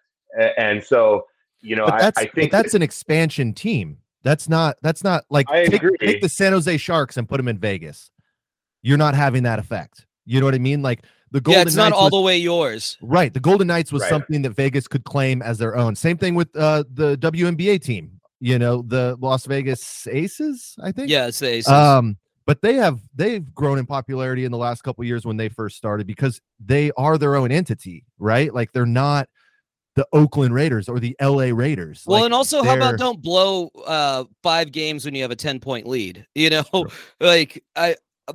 and 0.58 0.82
so 0.82 1.26
you 1.60 1.76
know 1.76 1.86
But 1.86 1.94
I, 1.94 1.98
that's 2.02 2.18
I 2.18 2.26
think 2.26 2.52
that's 2.52 2.74
an 2.74 2.82
expansion 2.82 3.52
team. 3.52 3.98
That's 4.22 4.48
not 4.48 4.76
that's 4.82 5.04
not 5.04 5.24
like 5.28 5.50
I 5.50 5.66
take, 5.66 5.82
agree. 5.82 5.96
take 5.98 6.22
the 6.22 6.28
San 6.28 6.52
Jose 6.52 6.76
Sharks 6.78 7.16
and 7.16 7.28
put 7.28 7.36
them 7.36 7.48
in 7.48 7.58
Vegas. 7.58 8.10
You're 8.84 8.98
not 8.98 9.14
having 9.14 9.42
that 9.44 9.58
effect. 9.58 10.06
You 10.26 10.38
know 10.40 10.46
what 10.46 10.54
I 10.54 10.58
mean? 10.58 10.80
Like 10.82 11.00
the 11.32 11.40
Golden 11.40 11.58
Knights. 11.60 11.64
yeah, 11.64 11.68
it's 11.68 11.76
not 11.76 11.84
Knights 11.90 11.96
all 11.96 12.04
was- 12.04 12.10
the 12.12 12.20
way 12.20 12.36
yours. 12.38 12.96
Right. 13.02 13.32
The 13.34 13.40
Golden 13.40 13.66
Knights 13.66 13.90
was 13.90 14.02
Right. 14.02 14.10
something 14.10 14.42
that 14.42 14.50
Vegas 14.50 14.86
could 14.86 15.04
claim 15.04 15.42
as 15.42 15.58
their 15.58 15.74
own. 15.76 15.96
Same 15.96 16.16
thing 16.16 16.34
with 16.36 16.54
uh, 16.56 16.84
the 16.92 17.16
WNBA 17.16 17.82
team. 17.82 18.20
You 18.40 18.58
know, 18.58 18.82
the 18.86 19.16
Las 19.20 19.46
Vegas 19.46 20.06
Aces, 20.06 20.74
I 20.82 20.92
think. 20.92 21.08
Yeah, 21.08 21.28
it's 21.28 21.38
the 21.38 21.48
Aces. 21.48 21.72
Um, 21.72 22.18
but 22.46 22.60
they 22.60 22.74
have 22.74 23.00
they've 23.14 23.54
grown 23.54 23.78
in 23.78 23.86
popularity 23.86 24.44
in 24.44 24.52
the 24.52 24.58
last 24.58 24.82
couple 24.82 25.02
years 25.04 25.24
when 25.24 25.38
they 25.38 25.48
first 25.48 25.76
started 25.78 26.06
because 26.06 26.40
they 26.62 26.90
are 26.98 27.16
their 27.16 27.36
own 27.36 27.50
entity, 27.50 28.04
right? 28.18 28.52
Like 28.52 28.70
they're 28.72 28.84
not 28.84 29.28
the 29.96 30.06
Oakland 30.12 30.52
Raiders 30.52 30.88
or 30.90 30.98
the 31.00 31.16
LA 31.22 31.52
Raiders. 31.54 32.02
well, 32.06 32.18
Like, 32.18 32.24
and 32.26 32.34
also, 32.34 32.62
how 32.62 32.74
about 32.76 32.98
don't 32.98 33.22
blow 33.22 33.70
uh 33.86 34.24
five 34.42 34.72
games 34.72 35.04
when 35.06 35.14
you 35.14 35.22
have 35.22 35.30
a 35.30 35.36
10 35.36 35.58
point 35.60 35.86
lead? 35.86 36.26
You 36.34 36.50
know, 36.50 36.64
True. 36.70 36.86
like 37.20 37.64
I 37.76 37.90
n- 37.90 37.94
b- 37.94 37.96
Uh, 38.28 38.32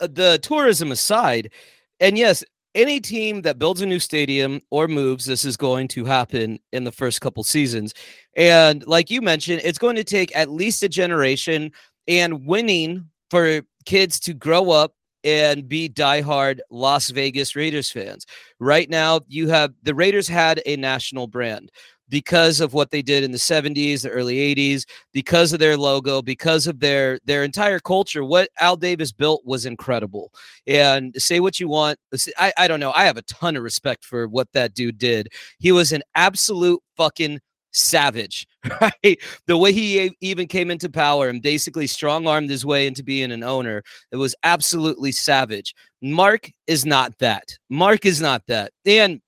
the 0.00 0.38
tourism 0.42 0.90
aside, 0.90 1.52
and 2.00 2.18
yes, 2.18 2.44
any 2.74 3.00
team 3.00 3.42
that 3.42 3.58
builds 3.58 3.80
a 3.80 3.86
new 3.86 3.98
stadium 3.98 4.60
or 4.70 4.88
moves, 4.88 5.24
this 5.24 5.44
is 5.44 5.56
going 5.56 5.88
to 5.88 6.04
happen 6.04 6.58
in 6.72 6.84
the 6.84 6.92
first 6.92 7.20
couple 7.20 7.42
seasons. 7.42 7.94
And 8.36 8.86
like 8.86 9.10
you 9.10 9.20
mentioned, 9.20 9.62
it's 9.64 9.78
going 9.78 9.96
to 9.96 10.04
take 10.04 10.34
at 10.36 10.50
least 10.50 10.82
a 10.82 10.88
generation 10.88 11.72
and 12.06 12.46
winning 12.46 13.08
for 13.30 13.62
kids 13.84 14.20
to 14.20 14.34
grow 14.34 14.70
up 14.70 14.94
and 15.24 15.68
be 15.68 15.88
diehard 15.88 16.60
Las 16.70 17.10
Vegas 17.10 17.56
Raiders 17.56 17.90
fans. 17.90 18.26
Right 18.60 18.88
now, 18.88 19.20
you 19.26 19.48
have 19.48 19.72
the 19.82 19.94
Raiders 19.94 20.28
had 20.28 20.62
a 20.64 20.76
national 20.76 21.26
brand 21.26 21.70
because 22.08 22.60
of 22.60 22.72
what 22.74 22.90
they 22.90 23.02
did 23.02 23.24
in 23.24 23.32
the 23.32 23.38
70s, 23.38 24.02
the 24.02 24.10
early 24.10 24.54
80s, 24.54 24.84
because 25.12 25.52
of 25.52 25.58
their 25.58 25.76
logo, 25.76 26.22
because 26.22 26.66
of 26.66 26.80
their 26.80 27.18
their 27.24 27.44
entire 27.44 27.78
culture. 27.78 28.24
What 28.24 28.50
Al 28.60 28.76
Davis 28.76 29.12
built 29.12 29.42
was 29.44 29.66
incredible. 29.66 30.32
And 30.66 31.14
say 31.20 31.40
what 31.40 31.60
you 31.60 31.68
want, 31.68 31.98
I, 32.38 32.52
I 32.56 32.68
don't 32.68 32.80
know. 32.80 32.92
I 32.92 33.04
have 33.04 33.16
a 33.16 33.22
ton 33.22 33.56
of 33.56 33.62
respect 33.62 34.04
for 34.04 34.28
what 34.28 34.48
that 34.52 34.74
dude 34.74 34.98
did. 34.98 35.28
He 35.58 35.72
was 35.72 35.92
an 35.92 36.02
absolute 36.14 36.80
fucking 36.96 37.40
savage, 37.72 38.46
right? 38.80 39.18
The 39.46 39.56
way 39.56 39.72
he 39.72 40.16
even 40.20 40.46
came 40.46 40.70
into 40.70 40.88
power 40.88 41.28
and 41.28 41.42
basically 41.42 41.86
strong 41.86 42.26
armed 42.26 42.50
his 42.50 42.66
way 42.66 42.86
into 42.86 43.02
being 43.02 43.32
an 43.32 43.42
owner, 43.42 43.82
it 44.12 44.16
was 44.16 44.34
absolutely 44.42 45.12
savage. 45.12 45.74
Mark 46.02 46.50
is 46.66 46.86
not 46.86 47.18
that. 47.18 47.44
Mark 47.70 48.06
is 48.06 48.20
not 48.20 48.42
that. 48.48 48.72
And 48.86 49.20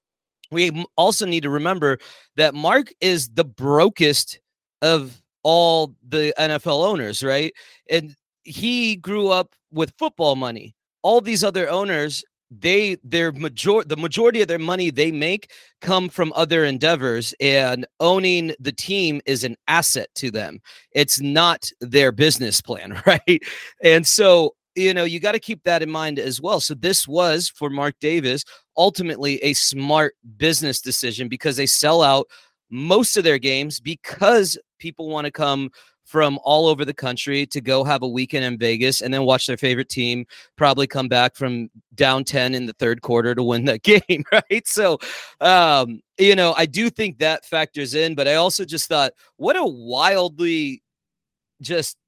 we 0.51 0.85
also 0.97 1.27
need 1.27 1.43
to 1.43 1.51
remember 1.51 1.99
that 2.37 2.55
Mark 2.55 2.93
is 3.01 3.29
the 3.31 3.45
brokest 3.45 4.41
of 4.83 5.21
all 5.43 5.95
the 6.07 6.35
NFL 6.39 6.85
owners, 6.85 7.23
right? 7.23 7.53
And 7.89 8.15
he 8.43 8.97
grew 8.97 9.29
up 9.29 9.55
with 9.71 9.95
football 9.99 10.37
money. 10.37 10.75
All 11.03 11.21
these 11.21 11.45
other 11.45 11.69
owners 11.71 12.25
they 12.51 12.97
their 13.05 13.31
major 13.33 13.85
the 13.85 13.97
majority 13.97 14.43
of 14.43 14.49
their 14.49 14.59
money 14.59 14.91
they 14.91 15.13
make 15.13 15.53
come 15.81 16.09
from 16.09 16.33
other 16.35 16.65
endeavors 16.65 17.33
and 17.41 17.87
owning 18.01 18.53
the 18.59 18.73
team 18.73 19.21
is 19.25 19.45
an 19.45 19.57
asset 19.69 20.09
to 20.17 20.31
them 20.31 20.59
it's 20.93 21.21
not 21.21 21.71
their 21.81 22.11
business 22.11 22.61
plan 22.61 23.01
right 23.07 23.43
and 23.85 24.07
so 24.07 24.53
you 24.75 24.93
know 24.93 25.05
you 25.05 25.21
got 25.21 25.33
to 25.33 25.39
keep 25.39 25.63
that 25.63 25.83
in 25.83 25.91
mind 25.91 26.19
as 26.19 26.41
well 26.41 26.61
so 26.61 26.75
this 26.75 27.07
was 27.07 27.49
for 27.49 27.71
mark 27.71 27.95
davis 28.01 28.45
ultimately 28.81 29.37
a 29.45 29.53
smart 29.53 30.15
business 30.39 30.81
decision 30.81 31.29
because 31.29 31.55
they 31.55 31.67
sell 31.67 32.03
out 32.03 32.27
most 32.71 33.19
of 33.19 33.25
their 33.25 33.39
games 33.39 33.79
because 33.79 34.57
people 34.79 35.11
want 35.11 35.27
to 35.27 35.31
come 35.31 35.71
from 36.07 36.39
all 36.43 36.67
over 36.67 36.85
the 36.85 36.95
country 36.95 37.47
to 37.47 37.61
go 37.61 37.85
have 37.85 38.03
a 38.03 38.09
weekend 38.09 38.43
in 38.45 38.59
Vegas 38.59 39.03
and 39.03 39.13
then 39.13 39.25
watch 39.25 39.47
their 39.47 39.59
favorite 39.59 39.91
team 39.91 40.25
probably 40.57 40.87
come 40.87 41.09
back 41.09 41.37
from 41.37 41.69
down 41.95 42.25
10 42.25 42.55
in 42.55 42.65
the 42.65 42.73
third 42.73 43.03
quarter 43.03 43.35
to 43.35 43.43
win 43.43 43.67
that 43.67 43.83
game, 43.85 44.25
right? 44.33 44.67
So, 44.67 44.99
um, 45.43 46.01
you 46.19 46.35
know, 46.35 46.55
I 46.57 46.65
do 46.65 46.89
think 46.89 47.19
that 47.19 47.45
factors 47.45 47.95
in, 47.95 48.15
but 48.15 48.27
I 48.27 48.37
also 48.37 48.65
just 48.65 48.89
thought, 48.89 49.13
what 49.37 49.57
a 49.57 49.65
wildly 49.65 50.83
just 51.61 51.99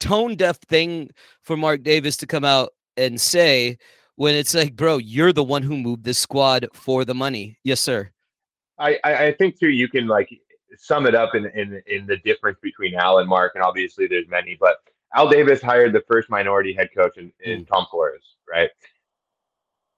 tone 0.00 0.36
deaf 0.36 0.58
thing 0.68 1.10
for 1.42 1.56
Mark 1.56 1.82
Davis 1.82 2.16
to 2.16 2.26
come 2.26 2.44
out 2.44 2.70
and 2.96 3.20
say 3.20 3.76
when 4.16 4.34
it's 4.34 4.54
like, 4.54 4.74
bro, 4.74 4.98
you're 4.98 5.32
the 5.32 5.44
one 5.44 5.62
who 5.62 5.76
moved 5.76 6.04
this 6.04 6.18
squad 6.18 6.68
for 6.72 7.04
the 7.04 7.14
money. 7.14 7.58
Yes, 7.64 7.80
sir. 7.80 8.10
I, 8.78 8.98
I 9.04 9.32
think 9.32 9.58
too 9.58 9.70
you 9.70 9.88
can 9.88 10.06
like 10.06 10.28
sum 10.76 11.06
it 11.06 11.14
up 11.14 11.34
in, 11.34 11.46
in 11.46 11.82
in 11.86 12.06
the 12.06 12.18
difference 12.18 12.58
between 12.62 12.94
Al 12.94 13.18
and 13.18 13.28
Mark, 13.28 13.52
and 13.54 13.64
obviously 13.64 14.06
there's 14.06 14.28
many, 14.28 14.56
but 14.60 14.76
Al 15.14 15.28
Davis 15.28 15.62
hired 15.62 15.92
the 15.92 16.02
first 16.08 16.28
minority 16.28 16.74
head 16.74 16.90
coach 16.94 17.16
in, 17.16 17.32
in 17.40 17.64
mm. 17.64 17.68
Tom 17.68 17.86
Flores, 17.90 18.36
right? 18.50 18.70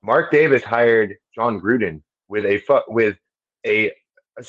Mark 0.02 0.30
Davis 0.30 0.62
hired 0.62 1.16
Jon 1.34 1.60
Gruden 1.60 2.02
with 2.28 2.44
a 2.44 2.60
with 2.88 3.16
a, 3.66 3.90
a, 4.38 4.44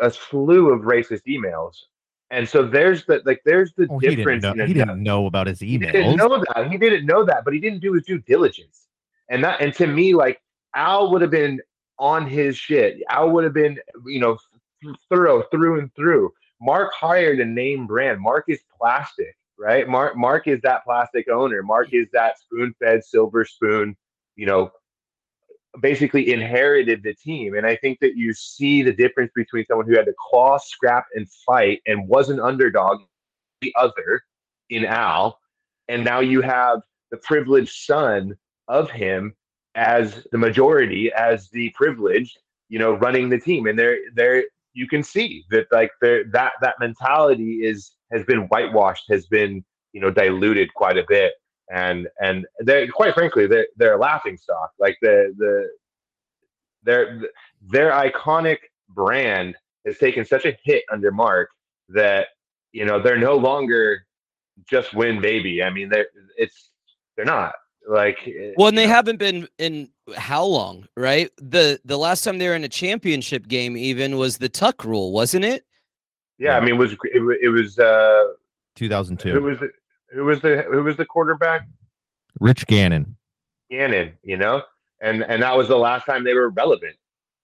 a 0.00 0.10
slew 0.10 0.72
of 0.72 0.82
racist 0.82 1.22
emails, 1.28 1.76
and 2.30 2.48
so 2.48 2.66
there's 2.66 3.04
the 3.04 3.20
like 3.26 3.42
there's 3.44 3.74
the 3.76 3.86
oh, 3.90 4.00
difference. 4.00 4.42
He, 4.42 4.48
didn't 4.48 4.56
know, 4.56 4.66
he 4.66 4.72
didn't 4.72 5.02
know 5.02 5.26
about 5.26 5.48
his 5.48 5.60
emails. 5.60 5.86
He 5.86 5.92
didn't 5.92 6.16
know 6.16 6.42
that. 6.54 6.70
He 6.70 6.78
didn't 6.78 7.04
know 7.04 7.24
that, 7.24 7.44
but 7.44 7.52
he 7.52 7.60
didn't 7.60 7.80
do 7.80 7.92
his 7.92 8.04
due 8.04 8.20
diligence, 8.20 8.85
and 9.28 9.44
that 9.44 9.60
and 9.60 9.74
to 9.74 9.86
me, 9.86 10.14
like 10.14 10.40
Al 10.74 11.10
would 11.12 11.22
have 11.22 11.30
been 11.30 11.60
on 11.98 12.26
his 12.28 12.56
shit. 12.56 13.02
Al 13.10 13.30
would 13.30 13.44
have 13.44 13.54
been, 13.54 13.78
you 14.06 14.20
know, 14.20 14.36
thorough 15.08 15.42
through 15.50 15.80
and 15.80 15.94
through. 15.94 16.32
Mark 16.60 16.92
hired 16.94 17.40
a 17.40 17.44
name 17.44 17.86
brand. 17.86 18.20
Mark 18.20 18.44
is 18.48 18.60
plastic, 18.78 19.36
right? 19.58 19.88
Mark 19.88 20.16
Mark 20.16 20.46
is 20.46 20.60
that 20.62 20.84
plastic 20.84 21.28
owner. 21.28 21.62
Mark 21.62 21.92
is 21.92 22.06
that 22.12 22.38
spoon-fed 22.38 23.04
silver 23.04 23.44
spoon, 23.44 23.96
you 24.36 24.46
know, 24.46 24.70
basically 25.80 26.32
inherited 26.32 27.02
the 27.02 27.14
team. 27.14 27.54
And 27.54 27.66
I 27.66 27.76
think 27.76 27.98
that 28.00 28.16
you 28.16 28.32
see 28.32 28.82
the 28.82 28.92
difference 28.92 29.32
between 29.34 29.66
someone 29.66 29.86
who 29.86 29.96
had 29.96 30.06
to 30.06 30.14
claw, 30.30 30.58
scrap, 30.58 31.06
and 31.14 31.28
fight 31.46 31.82
and 31.86 32.08
was 32.08 32.30
an 32.30 32.40
underdog, 32.40 33.00
the 33.60 33.74
other 33.78 34.22
in 34.70 34.84
Al, 34.84 35.38
and 35.88 36.04
now 36.04 36.20
you 36.20 36.40
have 36.40 36.80
the 37.10 37.16
privileged 37.18 37.72
son 37.84 38.36
of 38.68 38.90
him 38.90 39.34
as 39.74 40.26
the 40.32 40.38
majority, 40.38 41.12
as 41.12 41.48
the 41.50 41.70
privileged, 41.70 42.38
you 42.68 42.78
know, 42.78 42.92
running 42.92 43.28
the 43.28 43.38
team. 43.38 43.66
And 43.66 43.78
they're 43.78 43.98
they're 44.14 44.44
you 44.72 44.86
can 44.86 45.02
see 45.02 45.44
that 45.50 45.66
like 45.72 45.90
there, 46.00 46.24
that 46.32 46.52
that 46.60 46.74
mentality 46.80 47.64
is 47.64 47.92
has 48.12 48.24
been 48.24 48.42
whitewashed, 48.48 49.04
has 49.10 49.26
been 49.26 49.64
you 49.92 50.00
know 50.00 50.10
diluted 50.10 50.72
quite 50.74 50.98
a 50.98 51.04
bit, 51.08 51.34
and 51.72 52.08
and 52.20 52.46
they 52.62 52.86
quite 52.86 53.14
frankly 53.14 53.46
they're, 53.46 53.66
they're 53.76 53.94
a 53.94 53.98
laughing 53.98 54.36
stock. 54.36 54.70
Like 54.78 54.96
the 55.00 55.34
the 55.38 55.68
their 56.82 57.22
their 57.68 57.90
iconic 57.92 58.58
brand 58.88 59.56
has 59.84 59.98
taken 59.98 60.24
such 60.24 60.44
a 60.44 60.56
hit 60.64 60.84
under 60.90 61.10
Mark 61.10 61.48
that 61.90 62.28
you 62.72 62.84
know 62.84 63.00
they're 63.00 63.18
no 63.18 63.36
longer 63.36 64.06
just 64.68 64.94
win 64.94 65.20
baby. 65.20 65.62
I 65.62 65.70
mean 65.70 65.88
they're 65.88 66.08
it's 66.36 66.70
they're 67.16 67.24
not 67.24 67.54
like 67.86 68.18
eh, 68.26 68.52
well 68.56 68.68
and 68.68 68.76
they 68.76 68.86
know. 68.86 68.92
haven't 68.92 69.18
been 69.18 69.48
in 69.58 69.88
how 70.16 70.44
long 70.44 70.86
right? 70.96 71.30
The 71.38 71.80
the 71.84 71.96
last 71.96 72.22
time 72.24 72.38
they 72.38 72.48
were 72.48 72.54
in 72.54 72.64
a 72.64 72.68
championship 72.68 73.48
game 73.48 73.76
even 73.76 74.16
was 74.16 74.38
the 74.38 74.48
tuck 74.48 74.84
rule 74.84 75.12
wasn't 75.12 75.44
it? 75.44 75.64
Yeah 76.38 76.56
i 76.56 76.60
mean 76.60 76.74
it 76.74 76.78
was 76.78 76.92
it, 76.92 77.38
it 77.42 77.48
was 77.48 77.78
uh 77.78 78.24
2002 78.74 79.32
who 79.32 79.42
was 79.42 79.58
the 79.58 79.70
who 80.10 80.24
was 80.24 80.40
the 80.40 80.62
who 80.70 80.82
was 80.82 80.96
the 80.96 81.04
quarterback? 81.06 81.66
Rich 82.40 82.66
gannon. 82.66 83.16
Gannon 83.70 84.12
you 84.22 84.36
know? 84.36 84.62
And 85.00 85.22
and 85.24 85.42
that 85.42 85.56
was 85.56 85.68
the 85.68 85.76
last 85.76 86.04
time 86.06 86.24
they 86.24 86.34
were 86.34 86.50
relevant. 86.50 86.96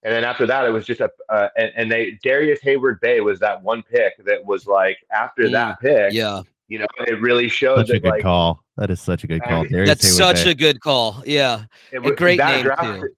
And 0.04 0.12
then 0.12 0.24
after 0.24 0.46
that 0.46 0.64
it 0.66 0.70
was 0.70 0.84
just 0.84 1.00
a 1.00 1.10
uh, 1.28 1.48
and, 1.56 1.72
and 1.76 1.92
they 1.92 2.18
Darius 2.22 2.60
Heyward-Bey 2.60 3.20
was 3.20 3.38
that 3.40 3.62
one 3.62 3.82
pick 3.82 4.14
that 4.24 4.44
was 4.44 4.66
like 4.66 4.98
after 5.12 5.44
mm, 5.44 5.52
that 5.52 5.80
pick 5.80 6.12
yeah 6.12 6.42
you 6.68 6.78
know, 6.78 6.86
it 7.06 7.20
really 7.20 7.48
showed 7.48 7.76
such 7.76 7.88
that, 7.88 7.96
a 7.96 8.00
good 8.00 8.10
like, 8.10 8.22
call. 8.22 8.64
That 8.76 8.90
is 8.90 9.00
such 9.00 9.24
a 9.24 9.26
good 9.26 9.42
call. 9.42 9.66
That's 9.70 10.16
such 10.16 10.46
a 10.46 10.54
good 10.54 10.80
call. 10.80 11.22
Yeah, 11.26 11.64
it 11.92 12.00
was, 12.00 12.12
a 12.12 12.14
great 12.14 12.38
name 12.38 12.64
draft, 12.64 13.00
too. 13.00 13.08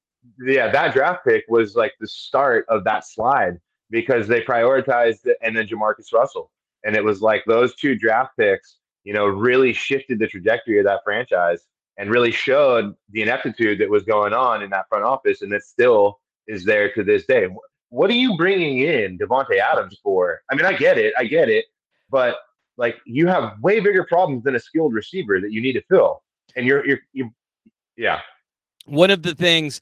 Yeah, 0.45 0.71
that 0.73 0.95
draft 0.95 1.25
pick 1.25 1.45
was 1.49 1.77
like 1.77 1.93
the 2.01 2.09
start 2.09 2.67
of 2.69 2.83
that 2.85 3.07
slide 3.07 3.59
because 3.91 4.27
they 4.27 4.41
prioritized 4.43 5.27
it, 5.27 5.37
and 5.43 5.57
then 5.57 5.69
Jamarcus 5.69 6.13
Russell, 6.13 6.51
and 6.85 6.97
it 6.97 7.05
was 7.05 7.23
like 7.23 7.45
those 7.47 7.75
two 7.77 7.95
draft 7.95 8.33
picks, 8.37 8.79
you 9.05 9.13
know, 9.13 9.27
really 9.27 9.73
shifted 9.73 10.19
the 10.19 10.27
trajectory 10.27 10.79
of 10.79 10.85
that 10.87 11.01
franchise 11.05 11.61
and 11.97 12.11
really 12.11 12.33
showed 12.33 12.95
the 13.11 13.23
ineptitude 13.23 13.79
that 13.79 13.89
was 13.89 14.03
going 14.03 14.33
on 14.33 14.63
in 14.63 14.71
that 14.71 14.89
front 14.89 15.05
office, 15.05 15.43
and 15.43 15.53
it 15.53 15.63
still 15.63 16.19
is 16.49 16.65
there 16.65 16.93
to 16.93 17.05
this 17.05 17.25
day. 17.27 17.47
What 17.91 18.11
are 18.11 18.15
you 18.15 18.37
bringing 18.37 18.81
in 18.81 19.17
Davante 19.17 19.61
Adams 19.61 20.01
for? 20.03 20.41
I 20.51 20.57
mean, 20.57 20.67
I 20.67 20.73
get 20.73 20.99
it, 20.99 21.15
I 21.17 21.25
get 21.25 21.49
it, 21.49 21.67
but 22.11 22.39
like 22.77 22.97
you 23.07 23.27
have 23.27 23.55
way 23.63 23.81
bigger 23.81 24.05
problems 24.05 24.45
than 24.45 24.55
a 24.55 24.61
skilled 24.61 24.95
receiver 24.95 25.41
that 25.41 25.53
you 25.53 25.61
need 25.61 25.75
to 25.75 25.83
fill. 25.83 26.23
And 26.57 26.67
you're 26.67 26.87
you're 26.87 27.01
you 27.13 27.31
yeah. 27.97 28.21
One 28.87 29.11
of 29.11 29.23
the 29.23 29.35
things 29.35 29.81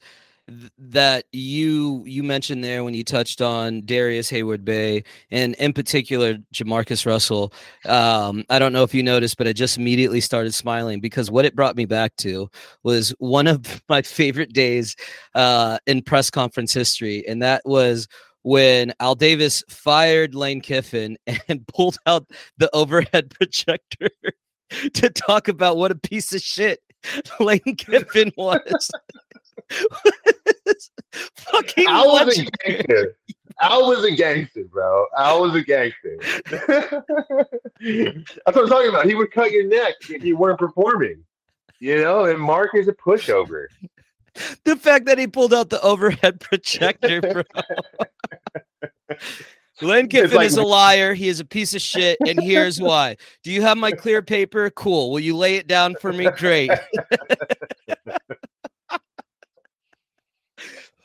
that 0.77 1.23
you 1.31 2.03
you 2.05 2.21
mentioned 2.21 2.63
there 2.63 2.83
when 2.83 2.93
you 2.93 3.03
touched 3.03 3.41
on 3.41 3.81
Darius 3.85 4.29
Heyward-Bey 4.29 5.03
and 5.31 5.55
in 5.55 5.71
particular 5.71 6.37
Jamarcus 6.53 7.05
Russell. 7.05 7.53
Um, 7.85 8.43
I 8.49 8.59
don't 8.59 8.73
know 8.73 8.83
if 8.83 8.93
you 8.93 9.03
noticed, 9.03 9.37
but 9.37 9.47
I 9.47 9.53
just 9.53 9.77
immediately 9.77 10.19
started 10.19 10.53
smiling 10.53 10.99
because 10.99 11.31
what 11.31 11.45
it 11.45 11.55
brought 11.55 11.77
me 11.77 11.85
back 11.85 12.15
to 12.17 12.49
was 12.83 13.11
one 13.19 13.47
of 13.47 13.81
my 13.89 14.01
favorite 14.01 14.51
days 14.51 14.95
uh, 15.33 15.77
in 15.87 16.01
press 16.01 16.29
conference 16.29 16.73
history, 16.73 17.25
and 17.27 17.41
that 17.41 17.61
was 17.63 18.07
when 18.43 18.93
Al 18.99 19.15
Davis 19.15 19.63
fired 19.69 20.35
Lane 20.35 20.61
Kiffin 20.61 21.17
and 21.47 21.65
pulled 21.67 21.97
out 22.05 22.27
the 22.57 22.69
overhead 22.73 23.29
projector 23.33 24.09
to 24.93 25.09
talk 25.09 25.47
about 25.47 25.77
what 25.77 25.91
a 25.91 25.95
piece 25.95 26.33
of 26.33 26.41
shit 26.41 26.79
Lane 27.39 27.75
Kiffin 27.77 28.31
was. 28.37 28.91
Fucking 31.35 31.85
Al 31.87 32.07
was 32.07 32.37
a 32.39 32.45
gangster. 32.45 33.17
Al 33.61 33.87
was 33.87 34.03
a 34.03 34.11
gangster, 34.11 34.63
bro. 34.63 35.05
I 35.17 35.33
was 35.37 35.55
a 35.55 35.61
gangster. 35.61 36.17
That's 36.49 36.91
what 38.45 38.57
I'm 38.57 38.67
talking 38.67 38.89
about. 38.89 39.05
He 39.05 39.15
would 39.15 39.31
cut 39.31 39.51
your 39.51 39.67
neck 39.67 39.95
if 40.09 40.23
you 40.23 40.37
weren't 40.37 40.59
performing. 40.59 41.23
You 41.79 42.01
know, 42.01 42.25
and 42.25 42.39
Mark 42.39 42.69
is 42.75 42.87
a 42.87 42.93
pushover 42.93 43.67
the 44.65 44.75
fact 44.75 45.05
that 45.05 45.17
he 45.17 45.27
pulled 45.27 45.53
out 45.53 45.69
the 45.69 45.81
overhead 45.81 46.39
projector, 46.41 47.21
bro. 47.21 47.43
It's 49.81 50.07
Kiffin 50.13 50.37
like- 50.37 50.45
is 50.47 50.55
a 50.55 50.63
liar. 50.63 51.13
He 51.13 51.27
is 51.27 51.39
a 51.41 51.45
piece 51.45 51.73
of 51.73 51.81
shit, 51.81 52.17
and 52.25 52.39
here's 52.41 52.79
why. 52.79 53.17
Do 53.43 53.51
you 53.51 53.61
have 53.63 53.77
my 53.77 53.91
clear 53.91 54.21
paper? 54.21 54.69
Cool. 54.69 55.11
Will 55.11 55.19
you 55.19 55.35
lay 55.35 55.55
it 55.55 55.67
down 55.67 55.95
for 55.99 56.13
me? 56.13 56.29
Great. 56.37 56.71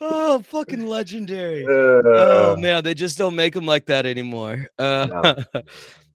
oh, 0.00 0.40
fucking 0.42 0.86
legendary. 0.86 1.66
Oh 1.68 2.52
Uh, 2.54 2.56
man, 2.60 2.84
they 2.84 2.94
just 2.94 3.18
don't 3.18 3.34
make 3.34 3.54
them 3.54 3.66
like 3.66 3.86
that 3.86 4.06
anymore. 4.06 4.68
Uh, 4.78 5.06
No. 5.10 5.34
all 5.54 5.62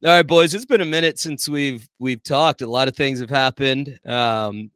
right, 0.03 0.22
boys. 0.27 0.53
It's 0.53 0.65
been 0.65 0.82
a 0.82 0.86
minute 0.86 1.20
since 1.20 1.50
we've 1.50 1.89
we've 2.00 2.24
talked. 2.24 2.62
A 2.62 2.67
lot 2.67 2.88
of 2.88 2.96
things 2.96 3.20
have 3.20 3.29
happened. 3.29 4.00
Um, 4.05 4.72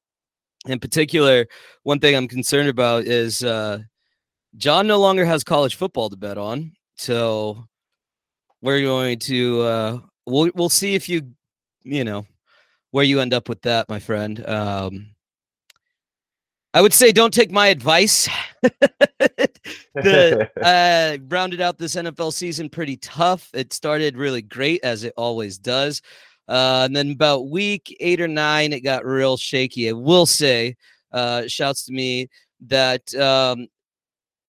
in 0.68 0.80
particular, 0.80 1.48
one 1.84 2.00
thing 2.00 2.16
I'm 2.16 2.28
concerned 2.28 2.70
about 2.70 3.06
is 3.06 3.44
uh, 3.44 3.80
John 4.58 4.88
no 4.88 5.00
longer 5.00 5.26
has 5.26 5.44
college 5.44 5.76
football 5.76 6.10
to 6.10 6.18
bet 6.18 6.38
on. 6.38 6.74
So 6.96 7.68
we're 8.62 8.82
going 8.82 9.20
to 9.20 9.62
uh, 9.62 10.00
we'll 10.26 10.52
we'll 10.56 10.70
see 10.70 10.96
if 10.96 11.08
you 11.08 11.34
you 11.84 12.04
know 12.04 12.26
where 12.92 13.06
you 13.06 13.20
end 13.20 13.34
up 13.34 13.50
with 13.50 13.62
that, 13.64 13.90
my 13.90 14.00
friend. 14.00 14.48
Um, 14.48 15.08
I 16.74 16.82
would 16.82 16.94
say 16.94 17.12
don't 17.12 17.34
take 17.34 17.52
my 17.52 17.68
advice. 17.68 18.30
the 19.94 20.50
uh, 20.62 21.18
rounded 21.28 21.62
out 21.62 21.78
this 21.78 21.96
NFL 21.96 22.34
season 22.34 22.70
pretty 22.70 22.98
tough. 22.98 23.50
It 23.54 23.74
started 23.74 24.18
really 24.18 24.42
great 24.42 24.82
as 24.84 25.04
it 25.04 25.14
always 25.18 25.58
does. 25.58 26.02
Uh, 26.48 26.84
and 26.86 26.96
then 26.96 27.12
about 27.12 27.50
week 27.50 27.96
eight 28.00 28.22
or 28.22 28.28
nine, 28.28 28.74
it 28.74 28.82
got 28.82 29.06
real 29.06 29.38
shaky. 29.38 29.90
I 29.90 29.94
will 29.94 30.26
say, 30.26 30.76
uh, 31.12 31.48
shouts 31.48 31.86
to 31.86 31.94
me 31.94 32.30
that 32.68 33.14
um, 33.16 33.68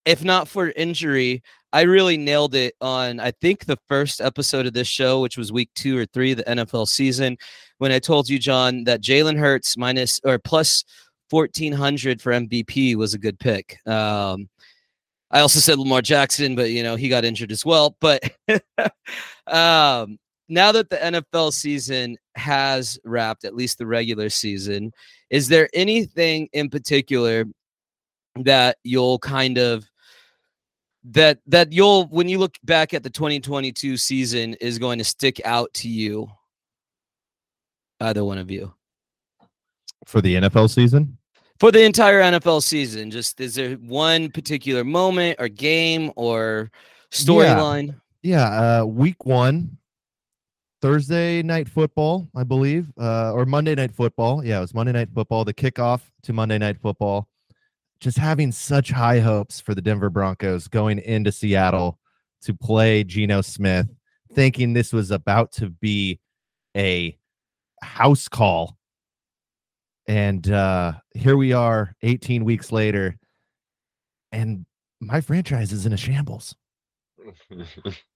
if 0.05 0.25
not 0.25 0.49
for 0.49 0.71
injury, 0.71 1.43
I 1.73 1.83
really 1.83 2.17
nailed 2.17 2.55
it 2.55 2.75
on 2.81 3.21
I 3.21 3.31
think 3.31 3.65
the 3.67 3.79
first 3.89 4.21
episode 4.21 4.67
of 4.67 4.73
this 4.73 4.89
show, 4.89 5.21
which 5.21 5.37
was 5.37 5.53
week 5.53 5.71
two 5.75 5.99
or 5.99 6.07
three 6.07 6.33
of 6.33 6.39
the 6.39 6.45
NFL 6.45 6.89
season, 6.89 7.37
when 7.79 7.93
I 7.93 7.99
told 7.99 8.29
you, 8.29 8.39
John, 8.39 8.85
that 8.85 9.03
Jalen 9.03 9.39
Hurts 9.39 9.77
minus 9.77 10.21
or 10.25 10.39
plus 10.39 10.85
fourteen 11.29 11.73
hundred 11.73 12.23
for 12.23 12.33
MVP 12.33 12.97
was 12.97 13.13
a 13.15 13.19
good 13.19 13.39
pick. 13.39 13.79
Um, 13.87 14.49
I 15.31 15.41
also 15.41 15.61
said 15.61 15.79
Lamar 15.79 16.01
Jackson, 16.01 16.57
but 16.57 16.71
you 16.71 16.83
know 16.83 16.97
he 16.97 17.09
got 17.09 17.25
injured 17.25 17.53
as 17.53 17.67
well. 17.67 17.97
But 18.01 18.23
um, 19.47 20.19
now 20.49 20.73
that 20.73 20.91
the 20.91 20.97
NFL 20.97 21.53
season 21.53 22.17
has 22.35 22.99
wrapped, 23.05 23.45
at 23.45 23.55
least 23.55 23.79
the 23.79 23.87
regular 23.87 24.31
season, 24.31 24.93
is 25.31 25.49
there 25.49 25.69
anything 25.75 26.49
in 26.53 26.71
particular 26.71 27.45
that 28.37 28.79
you'll 28.85 29.19
kind 29.19 29.59
of 29.59 29.89
that 31.05 31.39
that 31.47 31.73
you'll 31.73 32.07
when 32.07 32.29
you 32.29 32.39
look 32.39 32.55
back 32.65 32.95
at 32.95 33.03
the 33.03 33.11
2022 33.11 33.97
season 33.97 34.55
is 34.55 34.79
going 34.79 34.99
to 34.99 35.05
stick 35.05 35.41
out 35.45 35.73
to 35.75 35.89
you? 35.89 36.29
Either 38.01 38.25
one 38.25 38.39
of 38.39 38.51
you. 38.51 38.73
For 40.07 40.21
the 40.21 40.37
NFL 40.37 40.71
season. 40.71 41.19
for 41.59 41.73
the 41.73 41.83
entire 41.83 42.23
NFL 42.23 42.63
season 42.63 43.11
just 43.11 43.41
is 43.41 43.55
there 43.55 43.75
one 43.77 44.31
particular 44.31 44.85
moment 44.85 45.37
or 45.39 45.49
game 45.49 46.13
or 46.17 46.71
storyline? 47.11 47.95
Yeah, 48.23 48.81
uh, 48.81 48.85
week 48.85 49.25
one, 49.25 49.79
Thursday 50.81 51.43
night 51.43 51.69
football, 51.69 52.29
I 52.37 52.45
believe, 52.45 52.93
uh, 53.01 53.33
or 53.33 53.45
Monday 53.45 53.75
night 53.75 53.93
football. 53.93 54.45
Yeah, 54.45 54.59
it 54.59 54.61
was 54.61 54.75
Monday 54.75 54.93
night 54.93 55.09
football. 55.13 55.45
The 55.45 55.55
kickoff 55.55 56.03
to 56.23 56.33
Monday 56.33 56.59
night 56.59 56.79
football. 56.81 57.29
Just 58.01 58.17
having 58.17 58.53
such 58.53 58.91
high 58.91 59.19
hopes 59.19 59.61
for 59.61 59.75
the 59.75 59.83
Denver 59.83 60.09
Broncos 60.09 60.69
going 60.69 61.01
into 61.01 61.33
Seattle 61.33 61.99
to 62.43 62.55
play 62.55 63.03
Geno 63.03 63.41
Smith, 63.41 63.89
thinking 64.33 64.73
this 64.73 64.93
was 64.93 65.11
about 65.11 65.51
to 65.53 65.71
be 65.71 66.21
a 66.77 67.19
house 67.83 68.29
call. 68.29 68.77
And 70.07 70.49
uh, 70.51 70.93
here 71.15 71.37
we 71.37 71.53
are 71.53 71.95
18 72.03 72.45
weeks 72.45 72.71
later, 72.71 73.19
and 74.31 74.65
my 75.01 75.21
franchise 75.21 75.73
is 75.73 75.85
in 75.87 75.93
a 75.93 75.97
shambles. 75.97 76.55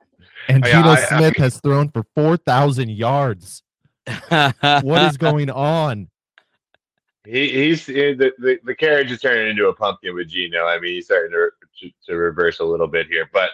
And 0.49 0.65
Oh, 0.65 0.69
Yeah, 0.69 0.83
Geno 0.83 0.89
I- 0.91 0.93
I- 0.95 1.19
Smith 1.19 1.37
has 1.37 1.61
thrown 1.61 1.89
for 1.91 2.05
4,000 2.15 2.91
yards. 2.91 3.63
What 4.31 5.03
is 5.05 5.17
going 5.17 5.51
on? 5.51 6.09
He, 7.25 7.49
he's 7.49 7.87
the, 7.87 8.33
the 8.39 8.59
the 8.65 8.75
carriage 8.75 9.13
is 9.13 9.21
turning 9.21 9.49
into 9.49 9.69
a 9.69 9.75
pumpkin 9.75 10.13
with 10.15 10.27
Geno. 10.29 10.67
I 10.67 10.81
mean, 10.81 10.95
he's 10.95 11.05
starting 11.05 11.31
to 11.31 11.51
to, 11.81 11.91
to 12.09 12.17
reverse 12.17 12.59
a 12.59 12.65
little 12.65 12.89
bit 12.89 13.07
here. 13.07 13.31
But 13.33 13.51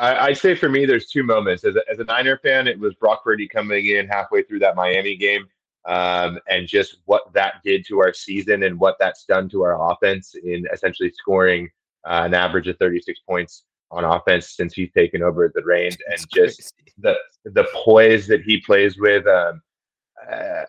I, 0.00 0.16
I'd 0.26 0.38
say 0.38 0.56
for 0.56 0.68
me, 0.68 0.86
there's 0.86 1.06
two 1.06 1.22
moments. 1.22 1.62
As 1.64 1.76
a, 1.76 1.82
as 1.88 2.00
a 2.00 2.04
Niner 2.04 2.36
fan, 2.38 2.66
it 2.66 2.78
was 2.78 2.94
Brock 2.94 3.22
Purdy 3.22 3.46
coming 3.46 3.86
in 3.86 4.08
halfway 4.08 4.42
through 4.42 4.58
that 4.58 4.74
Miami 4.74 5.14
game, 5.14 5.46
um, 5.84 6.40
and 6.48 6.66
just 6.66 6.96
what 7.04 7.32
that 7.32 7.62
did 7.64 7.86
to 7.86 8.00
our 8.00 8.12
season 8.12 8.64
and 8.64 8.76
what 8.76 8.96
that's 8.98 9.24
done 9.24 9.48
to 9.50 9.62
our 9.62 9.92
offense 9.92 10.34
in 10.34 10.66
essentially 10.72 11.12
scoring 11.12 11.70
uh, 12.04 12.22
an 12.24 12.34
average 12.34 12.66
of 12.66 12.76
36 12.78 13.20
points 13.20 13.62
on 13.90 14.04
offense 14.04 14.54
since 14.56 14.74
he's 14.74 14.90
taken 14.92 15.22
over 15.22 15.50
the 15.54 15.62
reins, 15.64 15.96
and 16.08 16.18
just 16.30 16.74
the 16.98 17.16
the 17.44 17.66
poise 17.74 18.26
that 18.26 18.42
he 18.42 18.60
plays 18.60 18.98
with. 18.98 19.26
Um, 19.26 19.62
uh, 20.30 20.64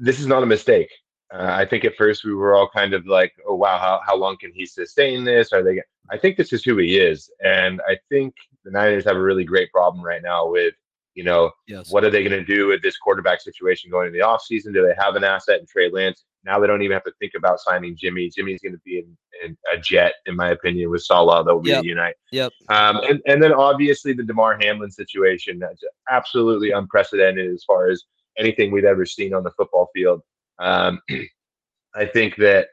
this 0.00 0.20
is 0.20 0.26
not 0.26 0.42
a 0.42 0.46
mistake. 0.46 0.90
Uh, 1.32 1.48
I 1.50 1.66
think 1.66 1.84
at 1.84 1.96
first 1.96 2.24
we 2.24 2.34
were 2.34 2.54
all 2.54 2.68
kind 2.68 2.94
of 2.94 3.06
like, 3.06 3.32
"Oh 3.46 3.54
wow, 3.54 3.78
how 3.78 4.00
how 4.04 4.16
long 4.16 4.36
can 4.38 4.52
he 4.54 4.66
sustain 4.66 5.24
this?" 5.24 5.52
Are 5.52 5.62
they? 5.62 5.82
I 6.10 6.18
think 6.18 6.36
this 6.36 6.52
is 6.52 6.64
who 6.64 6.76
he 6.76 6.98
is, 6.98 7.30
and 7.44 7.80
I 7.88 7.96
think 8.08 8.34
the 8.64 8.70
Niners 8.70 9.04
have 9.04 9.16
a 9.16 9.22
really 9.22 9.44
great 9.44 9.70
problem 9.72 10.04
right 10.04 10.22
now 10.22 10.48
with, 10.48 10.74
you 11.14 11.24
know, 11.24 11.50
yes 11.66 11.90
what 11.90 12.04
are 12.04 12.10
they 12.10 12.22
going 12.22 12.44
to 12.44 12.44
do 12.44 12.66
with 12.66 12.82
this 12.82 12.98
quarterback 12.98 13.40
situation 13.40 13.90
going 13.90 14.08
into 14.08 14.18
the 14.18 14.24
offseason? 14.24 14.74
Do 14.74 14.86
they 14.86 14.94
have 14.98 15.16
an 15.16 15.24
asset 15.24 15.60
in 15.60 15.66
Trey 15.66 15.88
Lance? 15.88 16.24
Now 16.46 16.60
they 16.60 16.66
don't 16.68 16.80
even 16.82 16.94
have 16.94 17.04
to 17.04 17.12
think 17.18 17.32
about 17.36 17.58
signing 17.60 17.96
Jimmy. 17.96 18.30
Jimmy's 18.30 18.60
going 18.62 18.72
to 18.72 18.80
be 18.84 19.00
in, 19.00 19.16
in 19.44 19.56
a 19.72 19.78
jet, 19.78 20.14
in 20.26 20.36
my 20.36 20.50
opinion, 20.50 20.90
with 20.90 21.02
Salah. 21.02 21.44
They'll 21.44 21.60
Yep. 21.66 21.82
reunite. 21.82 22.14
Yep. 22.30 22.52
Um, 22.68 22.98
and, 23.08 23.20
and 23.26 23.42
then 23.42 23.52
obviously 23.52 24.12
the 24.12 24.22
Damar 24.22 24.56
Hamlin 24.60 24.90
situation 24.90 25.58
that's 25.58 25.82
absolutely 26.08 26.70
unprecedented 26.70 27.52
as 27.52 27.64
far 27.64 27.90
as 27.90 28.04
anything 28.38 28.70
we've 28.70 28.84
ever 28.84 29.04
seen 29.04 29.34
on 29.34 29.42
the 29.42 29.50
football 29.50 29.90
field. 29.92 30.22
Um, 30.60 31.00
I 31.94 32.06
think 32.06 32.36
that 32.36 32.68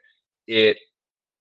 it 0.46 0.78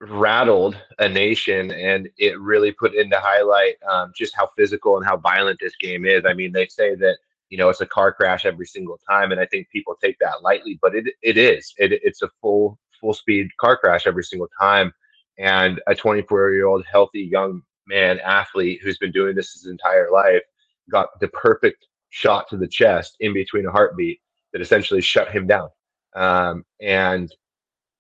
rattled 0.02 0.76
a 1.00 1.08
nation 1.08 1.72
and 1.72 2.10
it 2.18 2.40
really 2.40 2.72
put 2.72 2.96
into 2.96 3.20
highlight 3.20 3.76
um, 3.90 4.12
just 4.18 4.36
how 4.36 4.50
physical 4.58 4.98
and 4.98 5.06
how 5.06 5.18
violent 5.18 5.60
this 5.60 5.76
game 5.80 6.06
is. 6.06 6.24
I 6.26 6.34
mean, 6.34 6.52
they 6.52 6.68
say 6.68 6.96
that 6.96 7.18
you 7.54 7.60
know 7.60 7.70
it's 7.70 7.82
a 7.82 7.86
car 7.86 8.12
crash 8.12 8.46
every 8.48 8.66
single 8.66 9.00
time, 9.08 9.32
and 9.32 9.40
I 9.40 9.46
think 9.46 9.70
people 9.70 9.96
take 10.02 10.18
that 10.18 10.42
lightly, 10.42 10.80
but 10.82 10.96
it 10.96 11.06
it 11.22 11.38
is. 11.38 11.72
It, 11.78 11.92
it's 12.04 12.24
a 12.24 12.30
full 12.42 12.80
full 13.00 13.14
speed 13.14 13.50
car 13.62 13.78
crash 13.78 14.08
every 14.08 14.24
single 14.24 14.50
time, 14.60 14.92
and 15.38 15.80
a 15.86 15.94
24 15.94 16.54
year 16.54 16.66
old 16.66 16.84
healthy 16.92 17.22
young 17.22 17.62
man 17.86 18.20
athlete 18.22 18.80
who's 18.82 18.98
been 18.98 19.12
doing 19.12 19.36
this 19.36 19.54
his 19.54 19.68
entire 19.68 20.10
life 20.10 20.42
got 20.90 21.10
the 21.20 21.28
perfect 21.28 21.86
shot 22.10 22.50
to 22.50 22.58
the 22.58 22.68
chest 22.68 23.18
in 23.20 23.36
between 23.36 23.68
a 23.68 23.72
heartbeat 23.72 24.20
that 24.52 24.62
essentially 24.62 25.02
shut 25.02 25.32
him 25.32 25.46
down. 25.46 25.70
Um, 26.16 26.66
and 26.82 27.32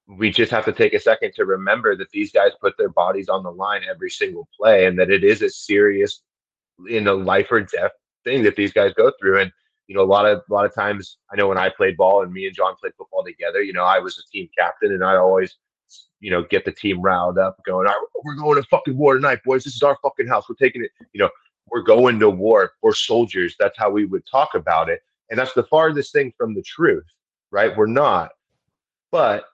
we 0.07 0.31
just 0.31 0.51
have 0.51 0.65
to 0.65 0.73
take 0.73 0.95
a 0.95 0.99
second 0.99 1.33
to 1.35 1.45
remember 1.45 1.95
that 1.95 2.09
these 2.09 2.31
guys 2.31 2.53
put 2.59 2.75
their 2.79 2.89
bodies 2.89 3.29
on 3.29 3.43
the 3.43 3.51
line 3.51 3.81
every 3.87 4.09
single 4.09 4.47
play 4.57 4.87
and 4.87 4.97
that 4.97 5.11
it 5.11 5.23
is 5.23 5.43
a 5.43 5.49
serious 5.51 6.23
you 6.87 7.01
know 7.01 7.15
life 7.15 7.51
or 7.51 7.61
death 7.61 7.91
thing 8.23 8.43
that 8.43 8.55
these 8.55 8.73
guys 8.73 8.93
go 8.93 9.11
through. 9.19 9.41
And 9.41 9.51
you 9.87 9.95
know 9.95 10.01
a 10.01 10.05
lot 10.05 10.25
of 10.25 10.41
a 10.49 10.53
lot 10.53 10.65
of 10.65 10.73
times 10.73 11.17
i 11.29 11.35
know 11.35 11.49
when 11.49 11.57
i 11.57 11.67
played 11.67 11.97
ball 11.97 12.23
and 12.23 12.31
me 12.31 12.47
and 12.47 12.55
john 12.55 12.73
played 12.79 12.93
football 12.97 13.21
together 13.21 13.61
you 13.61 13.73
know 13.73 13.83
i 13.83 13.99
was 13.99 14.17
a 14.17 14.31
team 14.31 14.47
captain 14.57 14.93
and 14.93 15.03
i 15.03 15.17
always 15.17 15.57
you 16.21 16.31
know 16.31 16.41
get 16.41 16.63
the 16.63 16.71
team 16.71 17.01
riled 17.01 17.37
up 17.37 17.57
going 17.65 17.85
"All 17.85 17.93
right, 17.93 18.23
we're 18.23 18.35
going 18.35 18.55
to 18.55 18.67
fucking 18.69 18.97
war 18.97 19.15
tonight 19.15 19.39
boys. 19.43 19.65
This 19.65 19.75
is 19.75 19.83
our 19.83 19.97
fucking 20.01 20.25
house. 20.25 20.45
We're 20.47 20.55
taking 20.55 20.85
it 20.85 20.91
you 21.11 21.19
know 21.19 21.29
we're 21.69 21.81
going 21.81 22.17
to 22.19 22.29
war 22.29 22.71
we're 22.81 22.93
soldiers. 22.93 23.57
That's 23.59 23.77
how 23.77 23.89
we 23.89 24.05
would 24.05 24.25
talk 24.25 24.55
about 24.55 24.87
it. 24.87 25.01
And 25.29 25.37
that's 25.37 25.53
the 25.53 25.63
farthest 25.63 26.13
thing 26.13 26.31
from 26.37 26.53
the 26.53 26.61
truth 26.61 27.03
right? 27.53 27.77
We're 27.77 27.85
not. 27.85 28.31
But 29.11 29.45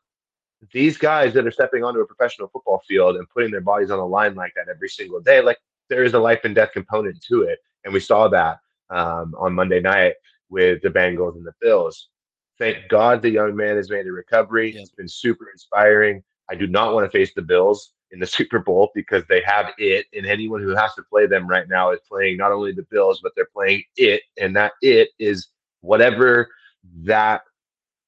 these 0.71 0.97
guys 0.97 1.33
that 1.33 1.45
are 1.45 1.51
stepping 1.51 1.83
onto 1.83 1.99
a 1.99 2.07
professional 2.07 2.47
football 2.47 2.81
field 2.87 3.17
and 3.17 3.29
putting 3.29 3.51
their 3.51 3.61
bodies 3.61 3.91
on 3.91 3.99
the 3.99 4.05
line 4.05 4.33
like 4.33 4.53
that 4.55 4.69
every 4.69 4.89
single 4.89 5.19
day, 5.19 5.41
like 5.41 5.57
there 5.89 6.03
is 6.03 6.13
a 6.13 6.19
life 6.19 6.39
and 6.45 6.55
death 6.55 6.71
component 6.71 7.21
to 7.25 7.43
it. 7.43 7.59
And 7.83 7.93
we 7.93 7.99
saw 7.99 8.27
that 8.29 8.59
um, 8.89 9.35
on 9.37 9.53
Monday 9.53 9.79
night 9.79 10.13
with 10.49 10.81
the 10.81 10.89
Bengals 10.89 11.35
and 11.35 11.45
the 11.45 11.53
Bills. 11.61 12.09
Thank 12.57 12.89
God 12.89 13.21
the 13.21 13.29
young 13.29 13.55
man 13.55 13.77
has 13.77 13.89
made 13.89 14.07
a 14.07 14.11
recovery. 14.11 14.73
Yep. 14.73 14.81
It's 14.81 14.91
been 14.91 15.07
super 15.07 15.49
inspiring. 15.51 16.23
I 16.49 16.55
do 16.55 16.67
not 16.67 16.93
want 16.93 17.09
to 17.09 17.17
face 17.17 17.33
the 17.33 17.41
Bills 17.41 17.93
in 18.11 18.19
the 18.19 18.27
Super 18.27 18.59
Bowl 18.59 18.91
because 18.93 19.23
they 19.29 19.41
have 19.45 19.71
it, 19.77 20.07
and 20.13 20.25
anyone 20.25 20.61
who 20.61 20.75
has 20.75 20.93
to 20.95 21.03
play 21.03 21.27
them 21.27 21.47
right 21.47 21.69
now 21.69 21.91
is 21.91 21.99
playing 22.09 22.37
not 22.37 22.51
only 22.51 22.73
the 22.73 22.85
Bills, 22.91 23.21
but 23.21 23.31
they're 23.35 23.47
playing 23.53 23.83
it, 23.95 24.21
and 24.39 24.55
that 24.55 24.73
it 24.81 25.09
is 25.19 25.47
whatever 25.81 26.49
that 27.03 27.43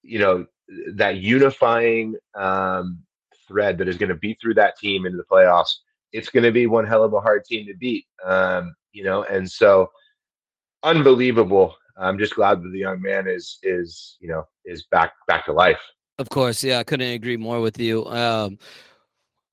you 0.03 0.19
know 0.19 0.45
that 0.93 1.17
unifying 1.17 2.15
um, 2.35 2.99
thread 3.47 3.77
that 3.77 3.87
is 3.87 3.97
going 3.97 4.09
to 4.09 4.15
be 4.15 4.33
through 4.41 4.55
that 4.55 4.77
team 4.77 5.05
into 5.05 5.17
the 5.17 5.23
playoffs 5.23 5.75
it's 6.13 6.29
going 6.29 6.43
to 6.43 6.51
be 6.51 6.67
one 6.67 6.85
hell 6.85 7.03
of 7.03 7.13
a 7.13 7.21
hard 7.21 7.45
team 7.45 7.65
to 7.67 7.73
beat. 7.75 8.05
Um, 8.25 8.75
you 8.91 9.03
know, 9.03 9.23
and 9.23 9.49
so 9.49 9.91
unbelievable. 10.83 11.75
I'm 11.97 12.17
just 12.17 12.35
glad 12.35 12.63
that 12.63 12.69
the 12.69 12.79
young 12.79 13.01
man 13.01 13.27
is 13.27 13.59
is 13.63 14.17
you 14.19 14.27
know 14.27 14.47
is 14.65 14.85
back 14.91 15.13
back 15.27 15.45
to 15.45 15.53
life. 15.53 15.81
Of 16.17 16.29
course, 16.29 16.63
yeah, 16.63 16.79
I 16.79 16.83
couldn't 16.83 17.11
agree 17.11 17.37
more 17.37 17.61
with 17.61 17.79
you. 17.79 18.05
Um, 18.05 18.57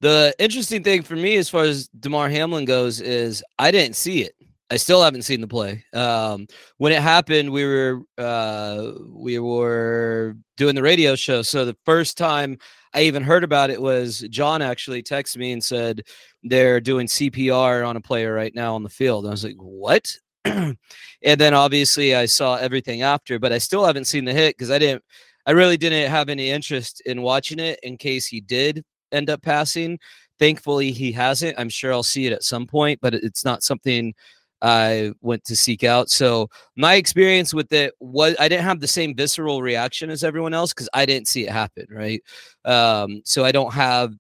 the 0.01 0.35
interesting 0.39 0.85
thing 0.85 1.03
for 1.03 1.17
me, 1.17 1.37
as 1.37 1.49
far 1.49 1.65
as 1.65 1.89
Damar 1.89 2.29
Hamlin 2.29 2.65
goes, 2.65 3.01
is 3.01 3.43
I 3.59 3.71
didn't 3.71 3.97
see 3.97 4.23
it. 4.23 4.35
I 4.71 4.77
still 4.77 5.03
haven't 5.03 5.23
seen 5.23 5.41
the 5.41 5.49
play. 5.49 5.85
Um, 5.95 6.47
when 6.77 6.93
it 6.93 7.01
happened, 7.01 7.51
we 7.51 7.65
were 7.65 8.03
uh, 8.19 8.93
we 9.09 9.39
were 9.39 10.37
doing 10.57 10.75
the 10.75 10.83
radio 10.83 11.15
show. 11.15 11.43
So 11.43 11.65
the 11.65 11.77
first 11.87 12.19
time 12.19 12.59
I 12.93 13.03
even 13.03 13.23
heard 13.23 13.45
about 13.45 13.71
it 13.71 13.81
was 13.81 14.21
John 14.31 14.61
actually 14.61 15.03
texted 15.03 15.39
me 15.39 15.53
and 15.53 15.65
said 15.65 16.03
they're 16.43 16.81
doing 16.81 17.07
CPR 17.07 17.87
on 17.87 17.97
a 17.97 18.01
player 18.01 18.35
right 18.35 18.55
now 18.55 18.75
on 18.75 18.83
the 18.83 18.91
field. 18.91 19.27
I 19.27 19.31
was 19.31 19.45
like, 19.45 19.57
what? 19.57 20.15
and 20.45 20.77
then 21.23 21.55
obviously 21.55 22.15
I 22.15 22.27
saw 22.27 22.57
everything 22.57 23.03
after, 23.03 23.39
but 23.39 23.53
I 23.53 23.59
still 23.59 23.85
haven't 23.85 24.07
seen 24.07 24.25
the 24.25 24.33
hit 24.33 24.57
because 24.57 24.71
I 24.71 24.79
didn't. 24.79 25.03
I 25.47 25.53
really 25.53 25.79
didn't 25.79 26.11
have 26.11 26.29
any 26.29 26.51
interest 26.51 27.01
in 27.07 27.23
watching 27.23 27.59
it 27.59 27.81
in 27.83 27.97
case 27.97 28.27
he 28.27 28.43
did 28.43 28.85
end 29.13 29.31
up 29.31 29.41
passing. 29.43 29.99
Thankfully, 30.39 30.93
he 30.93 31.11
hasn't. 31.11 31.59
I'm 31.59 31.71
sure 31.71 31.91
I'll 31.91 32.03
see 32.03 32.27
it 32.27 32.35
at 32.35 32.45
some 32.45 32.67
point, 32.67 33.01
but 33.01 33.15
it's 33.15 33.47
not 33.47 33.63
something 33.63 34.15
I 34.63 35.13
went 35.21 35.45
to 35.45 35.57
seek 35.57 35.85
out. 35.85 36.11
So 36.11 36.49
my 36.77 36.95
experience 36.95 37.55
with 37.55 37.73
it 37.73 37.95
was 38.01 38.35
I 38.39 38.49
didn't 38.49 38.65
have 38.65 38.81
the 38.81 38.89
same 38.89 39.15
visceral 39.15 39.63
reaction 39.63 40.11
as 40.11 40.25
everyone 40.25 40.55
else 40.55 40.73
because 40.73 40.89
I 40.93 41.07
didn't 41.07 41.29
see 41.29 41.45
it 41.45 41.51
happen, 41.51 41.87
right? 41.91 42.23
Um, 42.65 43.23
so 43.25 43.45
I 43.45 43.53
don't 43.53 43.73
have 43.73 44.15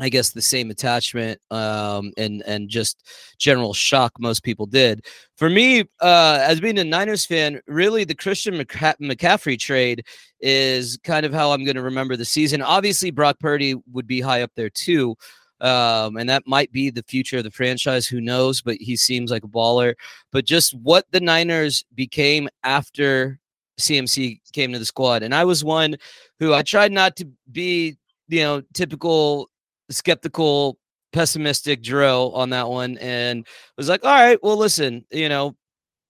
I 0.00 0.08
guess 0.08 0.30
the 0.30 0.40
same 0.40 0.70
attachment 0.70 1.40
um, 1.50 2.12
and 2.16 2.42
and 2.46 2.68
just 2.70 3.06
general 3.38 3.74
shock 3.74 4.12
most 4.18 4.42
people 4.42 4.64
did. 4.64 5.04
For 5.36 5.50
me, 5.50 5.80
uh, 6.00 6.38
as 6.42 6.58
being 6.60 6.78
a 6.78 6.84
Niners 6.84 7.26
fan, 7.26 7.60
really 7.66 8.04
the 8.04 8.14
Christian 8.14 8.54
McCaffrey 8.54 9.58
trade 9.58 10.06
is 10.40 10.98
kind 11.04 11.26
of 11.26 11.34
how 11.34 11.52
I'm 11.52 11.64
going 11.64 11.76
to 11.76 11.82
remember 11.82 12.16
the 12.16 12.24
season. 12.24 12.62
Obviously, 12.62 13.10
Brock 13.10 13.38
Purdy 13.40 13.74
would 13.92 14.06
be 14.06 14.22
high 14.22 14.42
up 14.42 14.52
there 14.56 14.70
too, 14.70 15.16
um, 15.60 16.16
and 16.16 16.28
that 16.28 16.46
might 16.46 16.72
be 16.72 16.90
the 16.90 17.02
future 17.02 17.38
of 17.38 17.44
the 17.44 17.50
franchise. 17.50 18.06
Who 18.06 18.20
knows? 18.20 18.62
But 18.62 18.76
he 18.76 18.96
seems 18.96 19.30
like 19.30 19.44
a 19.44 19.48
baller. 19.48 19.94
But 20.32 20.44
just 20.44 20.74
what 20.74 21.06
the 21.10 21.20
Niners 21.20 21.84
became 21.94 22.48
after 22.64 23.38
CMC 23.78 24.40
came 24.52 24.72
to 24.72 24.78
the 24.78 24.84
squad, 24.84 25.22
and 25.22 25.34
I 25.34 25.44
was 25.44 25.64
one 25.64 25.96
who 26.38 26.54
I 26.54 26.62
tried 26.62 26.92
not 26.92 27.16
to 27.16 27.28
be, 27.52 27.96
you 28.28 28.42
know, 28.42 28.62
typical 28.74 29.50
skeptical, 29.90 30.78
pessimistic 31.12 31.82
drill 31.82 32.32
on 32.34 32.50
that 32.50 32.68
one, 32.68 32.98
and 32.98 33.46
was 33.76 33.88
like, 33.88 34.04
all 34.04 34.10
right, 34.10 34.38
well, 34.42 34.56
listen, 34.56 35.04
you 35.10 35.28
know, 35.28 35.56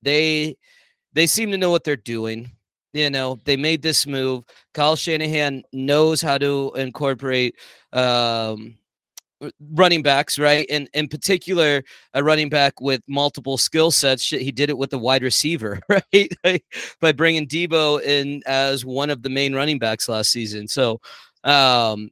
they 0.03 0.57
they 1.13 1.27
seem 1.27 1.51
to 1.51 1.59
know 1.59 1.71
what 1.71 1.85
they're 1.85 1.97
doing. 1.97 2.51
You 2.93 3.09
know, 3.09 3.39
they 3.45 3.57
made 3.57 3.83
this 3.83 4.07
move. 4.07 4.45
Kyle 4.75 4.97
Shanahan 4.97 5.63
knows 5.73 6.21
how 6.21 6.39
to 6.39 6.73
incorporate 6.75 7.55
um, 7.93 8.77
running 9.73 10.03
backs, 10.03 10.39
right? 10.39 10.67
And 10.71 10.89
in 10.95 11.09
particular, 11.09 11.83
a 12.15 12.23
running 12.23 12.49
back 12.49 12.81
with 12.81 13.03
multiple 13.09 13.57
skill 13.57 13.91
sets. 13.91 14.29
He 14.29 14.53
did 14.53 14.71
it 14.71 14.79
with 14.79 14.91
the 14.91 14.99
wide 14.99 15.23
receiver, 15.23 15.81
right? 15.89 16.63
By 17.01 17.13
bringing 17.13 17.47
Deebo 17.47 18.03
in 18.03 18.43
as 18.47 18.85
one 18.85 19.11
of 19.11 19.23
the 19.23 19.31
main 19.31 19.55
running 19.55 19.79
backs 19.79 20.09
last 20.09 20.31
season. 20.31 20.69
So, 20.69 21.01
um, 21.45 22.11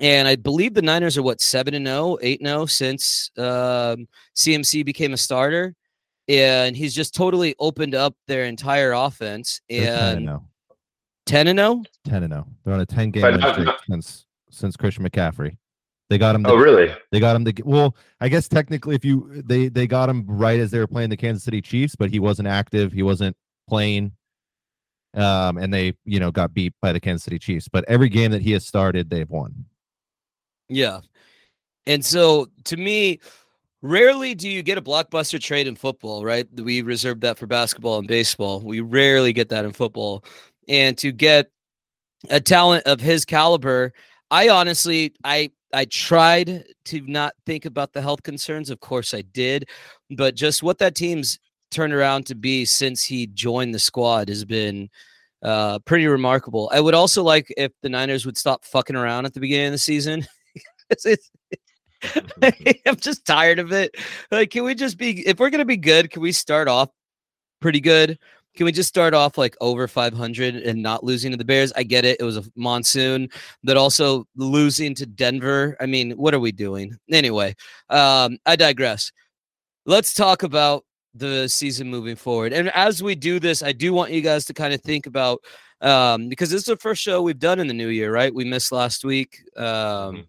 and 0.00 0.26
I 0.26 0.36
believe 0.36 0.74
the 0.74 0.82
Niners 0.82 1.18
are 1.18 1.22
what 1.22 1.40
seven 1.40 1.74
and 1.74 1.86
0, 1.86 2.18
8 2.22 2.40
0 2.42 2.66
since 2.66 3.30
um, 3.36 4.08
CMC 4.36 4.84
became 4.84 5.12
a 5.12 5.18
starter, 5.18 5.74
and 6.28 6.74
he's 6.74 6.94
just 6.94 7.14
totally 7.14 7.54
opened 7.58 7.94
up 7.94 8.14
their 8.26 8.44
entire 8.44 8.92
offense. 8.92 9.60
And 9.68 9.84
ten 11.26 11.46
and 11.46 11.58
0, 11.58 11.84
10 12.06 12.22
and 12.22 12.32
0. 12.32 12.46
They're 12.64 12.74
on 12.74 12.80
a 12.80 12.86
ten 12.86 13.10
game 13.10 13.22
since 13.86 14.26
since 14.50 14.76
Christian 14.76 15.08
McCaffrey. 15.08 15.56
They 16.12 16.18
got 16.18 16.34
him. 16.34 16.44
To, 16.44 16.50
oh, 16.50 16.56
really? 16.56 16.94
They 17.10 17.20
got 17.20 17.34
him. 17.34 17.46
To, 17.46 17.62
well, 17.64 17.96
I 18.20 18.28
guess 18.28 18.46
technically, 18.46 18.94
if 18.94 19.02
you 19.02 19.42
they 19.46 19.68
they 19.68 19.86
got 19.86 20.10
him 20.10 20.26
right 20.28 20.60
as 20.60 20.70
they 20.70 20.78
were 20.78 20.86
playing 20.86 21.08
the 21.08 21.16
Kansas 21.16 21.42
City 21.42 21.62
Chiefs, 21.62 21.96
but 21.96 22.10
he 22.10 22.20
wasn't 22.20 22.48
active. 22.48 22.92
He 22.92 23.02
wasn't 23.02 23.34
playing. 23.66 24.12
Um, 25.14 25.56
and 25.56 25.72
they 25.72 25.94
you 26.04 26.20
know 26.20 26.30
got 26.30 26.52
beat 26.52 26.74
by 26.82 26.92
the 26.92 27.00
Kansas 27.00 27.24
City 27.24 27.38
Chiefs. 27.38 27.66
But 27.66 27.86
every 27.88 28.10
game 28.10 28.30
that 28.32 28.42
he 28.42 28.52
has 28.52 28.66
started, 28.66 29.08
they've 29.08 29.30
won. 29.30 29.64
Yeah, 30.68 31.00
and 31.86 32.04
so 32.04 32.50
to 32.64 32.76
me, 32.76 33.18
rarely 33.80 34.34
do 34.34 34.50
you 34.50 34.62
get 34.62 34.76
a 34.76 34.82
blockbuster 34.82 35.40
trade 35.40 35.66
in 35.66 35.76
football. 35.76 36.26
Right? 36.26 36.46
We 36.60 36.82
reserve 36.82 37.20
that 37.20 37.38
for 37.38 37.46
basketball 37.46 37.96
and 38.00 38.06
baseball. 38.06 38.60
We 38.60 38.80
rarely 38.80 39.32
get 39.32 39.48
that 39.48 39.64
in 39.64 39.72
football, 39.72 40.26
and 40.68 40.98
to 40.98 41.10
get 41.10 41.50
a 42.28 42.38
talent 42.38 42.86
of 42.86 43.00
his 43.00 43.24
caliber, 43.24 43.94
I 44.30 44.50
honestly, 44.50 45.14
I 45.24 45.52
I 45.72 45.86
tried 45.86 46.64
to 46.86 47.00
not 47.02 47.34
think 47.46 47.64
about 47.64 47.92
the 47.92 48.02
health 48.02 48.22
concerns. 48.22 48.70
Of 48.70 48.80
course, 48.80 49.14
I 49.14 49.22
did, 49.22 49.68
but 50.10 50.34
just 50.34 50.62
what 50.62 50.78
that 50.78 50.94
team's 50.94 51.38
turned 51.70 51.92
around 51.92 52.26
to 52.26 52.34
be 52.34 52.64
since 52.64 53.02
he 53.02 53.26
joined 53.28 53.74
the 53.74 53.78
squad 53.78 54.28
has 54.28 54.44
been 54.44 54.90
uh, 55.42 55.78
pretty 55.80 56.06
remarkable. 56.06 56.70
I 56.72 56.80
would 56.80 56.94
also 56.94 57.22
like 57.22 57.52
if 57.56 57.72
the 57.82 57.88
Niners 57.88 58.26
would 58.26 58.36
stop 58.36 58.64
fucking 58.64 58.96
around 58.96 59.26
at 59.26 59.34
the 59.34 59.40
beginning 59.40 59.66
of 59.68 59.72
the 59.72 59.78
season. 59.78 60.26
I'm 62.86 62.96
just 62.96 63.24
tired 63.24 63.58
of 63.58 63.72
it. 63.72 63.94
Like, 64.30 64.50
can 64.50 64.64
we 64.64 64.74
just 64.74 64.98
be? 64.98 65.26
If 65.26 65.38
we're 65.38 65.50
gonna 65.50 65.64
be 65.64 65.76
good, 65.76 66.10
can 66.10 66.22
we 66.22 66.32
start 66.32 66.68
off 66.68 66.90
pretty 67.60 67.80
good? 67.80 68.18
Can 68.54 68.66
we 68.66 68.72
just 68.72 68.88
start 68.88 69.14
off 69.14 69.38
like 69.38 69.56
over 69.60 69.88
500 69.88 70.56
and 70.56 70.82
not 70.82 71.04
losing 71.04 71.30
to 71.30 71.36
the 71.36 71.44
Bears? 71.44 71.72
I 71.74 71.82
get 71.82 72.04
it. 72.04 72.18
It 72.20 72.24
was 72.24 72.36
a 72.36 72.44
monsoon, 72.54 73.28
but 73.64 73.76
also 73.76 74.26
losing 74.36 74.94
to 74.96 75.06
Denver. 75.06 75.76
I 75.80 75.86
mean, 75.86 76.12
what 76.12 76.34
are 76.34 76.40
we 76.40 76.52
doing? 76.52 76.96
Anyway, 77.10 77.54
um, 77.88 78.36
I 78.44 78.56
digress. 78.56 79.10
Let's 79.86 80.12
talk 80.12 80.42
about 80.42 80.84
the 81.14 81.48
season 81.48 81.88
moving 81.88 82.16
forward. 82.16 82.52
And 82.52 82.70
as 82.74 83.02
we 83.02 83.14
do 83.14 83.40
this, 83.40 83.62
I 83.62 83.72
do 83.72 83.92
want 83.92 84.12
you 84.12 84.20
guys 84.20 84.44
to 84.46 84.54
kind 84.54 84.74
of 84.74 84.80
think 84.82 85.06
about 85.06 85.40
um, 85.80 86.28
because 86.28 86.50
this 86.50 86.60
is 86.60 86.66
the 86.66 86.76
first 86.76 87.02
show 87.02 87.22
we've 87.22 87.38
done 87.38 87.58
in 87.58 87.66
the 87.66 87.74
new 87.74 87.88
year, 87.88 88.12
right? 88.12 88.32
We 88.32 88.44
missed 88.44 88.70
last 88.70 89.04
week. 89.04 89.42
Um, 89.56 89.64
mm-hmm. 89.64 90.20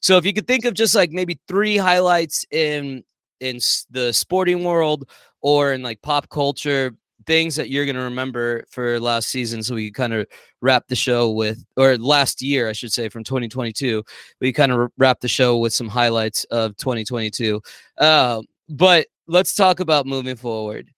So 0.00 0.16
if 0.16 0.24
you 0.24 0.32
could 0.32 0.46
think 0.46 0.64
of 0.64 0.74
just 0.74 0.94
like 0.94 1.10
maybe 1.10 1.38
three 1.48 1.76
highlights 1.76 2.46
in 2.50 3.04
in 3.40 3.60
the 3.90 4.12
sporting 4.12 4.64
world 4.64 5.08
or 5.40 5.72
in 5.72 5.82
like 5.82 6.00
pop 6.02 6.28
culture 6.28 6.94
things 7.26 7.56
that 7.56 7.68
you're 7.68 7.84
going 7.84 7.96
to 7.96 8.02
remember 8.02 8.64
for 8.70 8.98
last 8.98 9.28
season 9.28 9.62
so 9.62 9.74
we 9.74 9.90
kind 9.90 10.14
of 10.14 10.26
wrap 10.62 10.86
the 10.88 10.96
show 10.96 11.30
with 11.30 11.64
or 11.76 11.98
last 11.98 12.40
year 12.40 12.68
i 12.68 12.72
should 12.72 12.92
say 12.92 13.08
from 13.08 13.22
2022 13.22 14.02
we 14.40 14.52
kind 14.52 14.72
of 14.72 14.90
wrap 14.96 15.20
the 15.20 15.28
show 15.28 15.58
with 15.58 15.72
some 15.72 15.88
highlights 15.88 16.44
of 16.44 16.76
2022 16.76 17.60
uh, 17.98 18.40
but 18.68 19.06
let's 19.28 19.54
talk 19.54 19.78
about 19.78 20.06
moving 20.06 20.36
forward. 20.36 20.90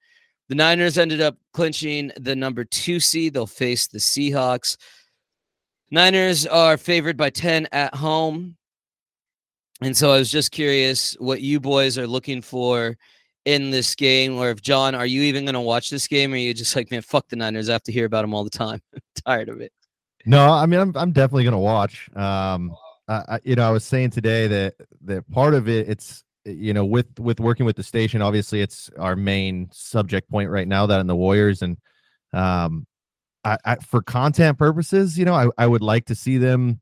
The 0.48 0.54
niners 0.54 0.98
ended 0.98 1.20
up 1.20 1.36
clinching 1.52 2.10
the 2.16 2.34
number 2.34 2.64
two 2.64 2.98
seed 2.98 3.34
they'll 3.34 3.46
face 3.46 3.86
the 3.86 3.98
seahawks. 3.98 4.76
Niners 5.90 6.46
are 6.46 6.76
favored 6.76 7.16
by 7.16 7.30
10 7.30 7.68
at 7.72 7.94
home. 7.94 8.56
And 9.82 9.96
so 9.96 10.12
i 10.12 10.18
was 10.18 10.30
just 10.30 10.52
curious 10.52 11.14
what 11.18 11.40
you 11.40 11.58
boys 11.58 11.96
are 11.96 12.06
looking 12.06 12.42
for 12.42 12.96
in 13.44 13.70
this 13.70 13.94
game, 13.94 14.36
or 14.36 14.50
if 14.50 14.60
John, 14.60 14.94
are 14.94 15.06
you 15.06 15.22
even 15.22 15.44
going 15.44 15.54
to 15.54 15.60
watch 15.60 15.90
this 15.90 16.06
game, 16.06 16.32
or 16.32 16.36
are 16.36 16.38
you 16.38 16.54
just 16.54 16.74
like, 16.76 16.90
man, 16.90 17.02
fuck 17.02 17.28
the 17.28 17.36
Niners? 17.36 17.68
I 17.68 17.72
have 17.72 17.82
to 17.84 17.92
hear 17.92 18.06
about 18.06 18.22
them 18.22 18.34
all 18.34 18.44
the 18.44 18.50
time. 18.50 18.80
tired 19.26 19.48
of 19.48 19.60
it. 19.60 19.72
No, 20.26 20.52
I 20.52 20.66
mean, 20.66 20.80
I'm 20.80 20.96
I'm 20.96 21.12
definitely 21.12 21.44
going 21.44 21.52
to 21.52 21.58
watch. 21.58 22.10
Um, 22.14 22.72
I, 23.08 23.40
you 23.42 23.56
know, 23.56 23.66
I 23.66 23.70
was 23.70 23.84
saying 23.84 24.10
today 24.10 24.46
that 24.46 24.74
that 25.04 25.28
part 25.30 25.54
of 25.54 25.68
it, 25.68 25.88
it's 25.88 26.22
you 26.44 26.72
know, 26.72 26.84
with 26.84 27.18
with 27.18 27.40
working 27.40 27.66
with 27.66 27.76
the 27.76 27.82
station, 27.82 28.22
obviously, 28.22 28.60
it's 28.60 28.90
our 28.98 29.16
main 29.16 29.68
subject 29.72 30.30
point 30.30 30.50
right 30.50 30.68
now. 30.68 30.86
That 30.86 31.00
in 31.00 31.06
the 31.06 31.16
Warriors, 31.16 31.62
and 31.62 31.76
um, 32.32 32.86
I, 33.44 33.56
I 33.64 33.76
for 33.76 34.02
content 34.02 34.58
purposes, 34.58 35.18
you 35.18 35.24
know, 35.24 35.34
I 35.34 35.48
I 35.58 35.66
would 35.66 35.82
like 35.82 36.06
to 36.06 36.14
see 36.14 36.38
them 36.38 36.80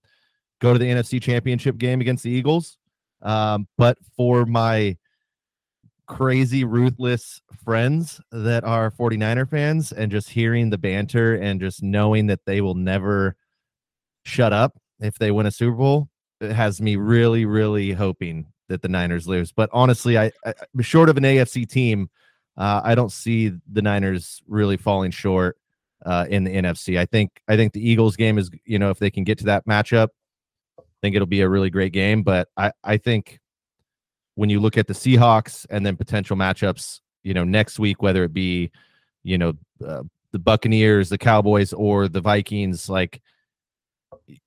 go 0.60 0.72
to 0.72 0.78
the 0.78 0.86
NFC 0.86 1.22
Championship 1.22 1.78
game 1.78 2.00
against 2.00 2.24
the 2.24 2.30
Eagles. 2.30 2.76
Um, 3.22 3.66
but 3.76 3.98
for 4.16 4.44
my 4.46 4.96
crazy 6.08 6.64
ruthless 6.64 7.40
friends 7.64 8.20
that 8.32 8.64
are 8.64 8.90
49er 8.90 9.48
fans 9.48 9.92
and 9.92 10.10
just 10.10 10.30
hearing 10.30 10.70
the 10.70 10.78
banter 10.78 11.34
and 11.36 11.60
just 11.60 11.82
knowing 11.82 12.26
that 12.26 12.40
they 12.46 12.60
will 12.60 12.74
never 12.74 13.36
shut 14.24 14.52
up 14.52 14.78
if 15.00 15.18
they 15.18 15.30
win 15.30 15.46
a 15.46 15.50
Super 15.50 15.76
Bowl 15.76 16.08
it 16.40 16.52
has 16.52 16.80
me 16.80 16.96
really 16.96 17.44
really 17.44 17.92
hoping 17.92 18.46
that 18.68 18.82
the 18.82 18.88
Niners 18.88 19.28
lose 19.28 19.52
but 19.52 19.68
honestly 19.72 20.18
I, 20.18 20.32
I 20.44 20.54
short 20.80 21.08
of 21.08 21.16
an 21.16 21.24
AFC 21.24 21.68
team 21.68 22.08
uh, 22.56 22.80
I 22.82 22.94
don't 22.94 23.12
see 23.12 23.52
the 23.70 23.82
Niners 23.82 24.42
really 24.48 24.76
falling 24.76 25.10
short 25.10 25.58
uh, 26.06 26.26
in 26.28 26.44
the 26.44 26.54
NFC 26.54 26.98
I 26.98 27.04
think 27.04 27.42
I 27.48 27.56
think 27.56 27.74
the 27.74 27.86
Eagles 27.86 28.16
game 28.16 28.38
is 28.38 28.50
you 28.64 28.78
know 28.78 28.90
if 28.90 28.98
they 28.98 29.10
can 29.10 29.24
get 29.24 29.38
to 29.38 29.44
that 29.44 29.66
matchup 29.66 30.08
I 30.98 31.00
think 31.02 31.14
it'll 31.14 31.26
be 31.26 31.42
a 31.42 31.48
really 31.48 31.70
great 31.70 31.92
game. 31.92 32.22
But 32.22 32.48
I, 32.56 32.72
I 32.82 32.96
think 32.96 33.38
when 34.38 34.48
you 34.48 34.60
look 34.60 34.78
at 34.78 34.86
the 34.86 34.94
Seahawks 34.94 35.66
and 35.68 35.84
then 35.84 35.96
potential 35.96 36.36
matchups, 36.36 37.00
you 37.24 37.34
know, 37.34 37.42
next 37.42 37.80
week, 37.80 38.02
whether 38.02 38.22
it 38.22 38.32
be, 38.32 38.70
you 39.24 39.36
know, 39.36 39.52
uh, 39.84 40.04
the 40.30 40.38
Buccaneers, 40.38 41.08
the 41.08 41.18
Cowboys, 41.18 41.72
or 41.72 42.06
the 42.06 42.20
Vikings, 42.20 42.88
like 42.88 43.20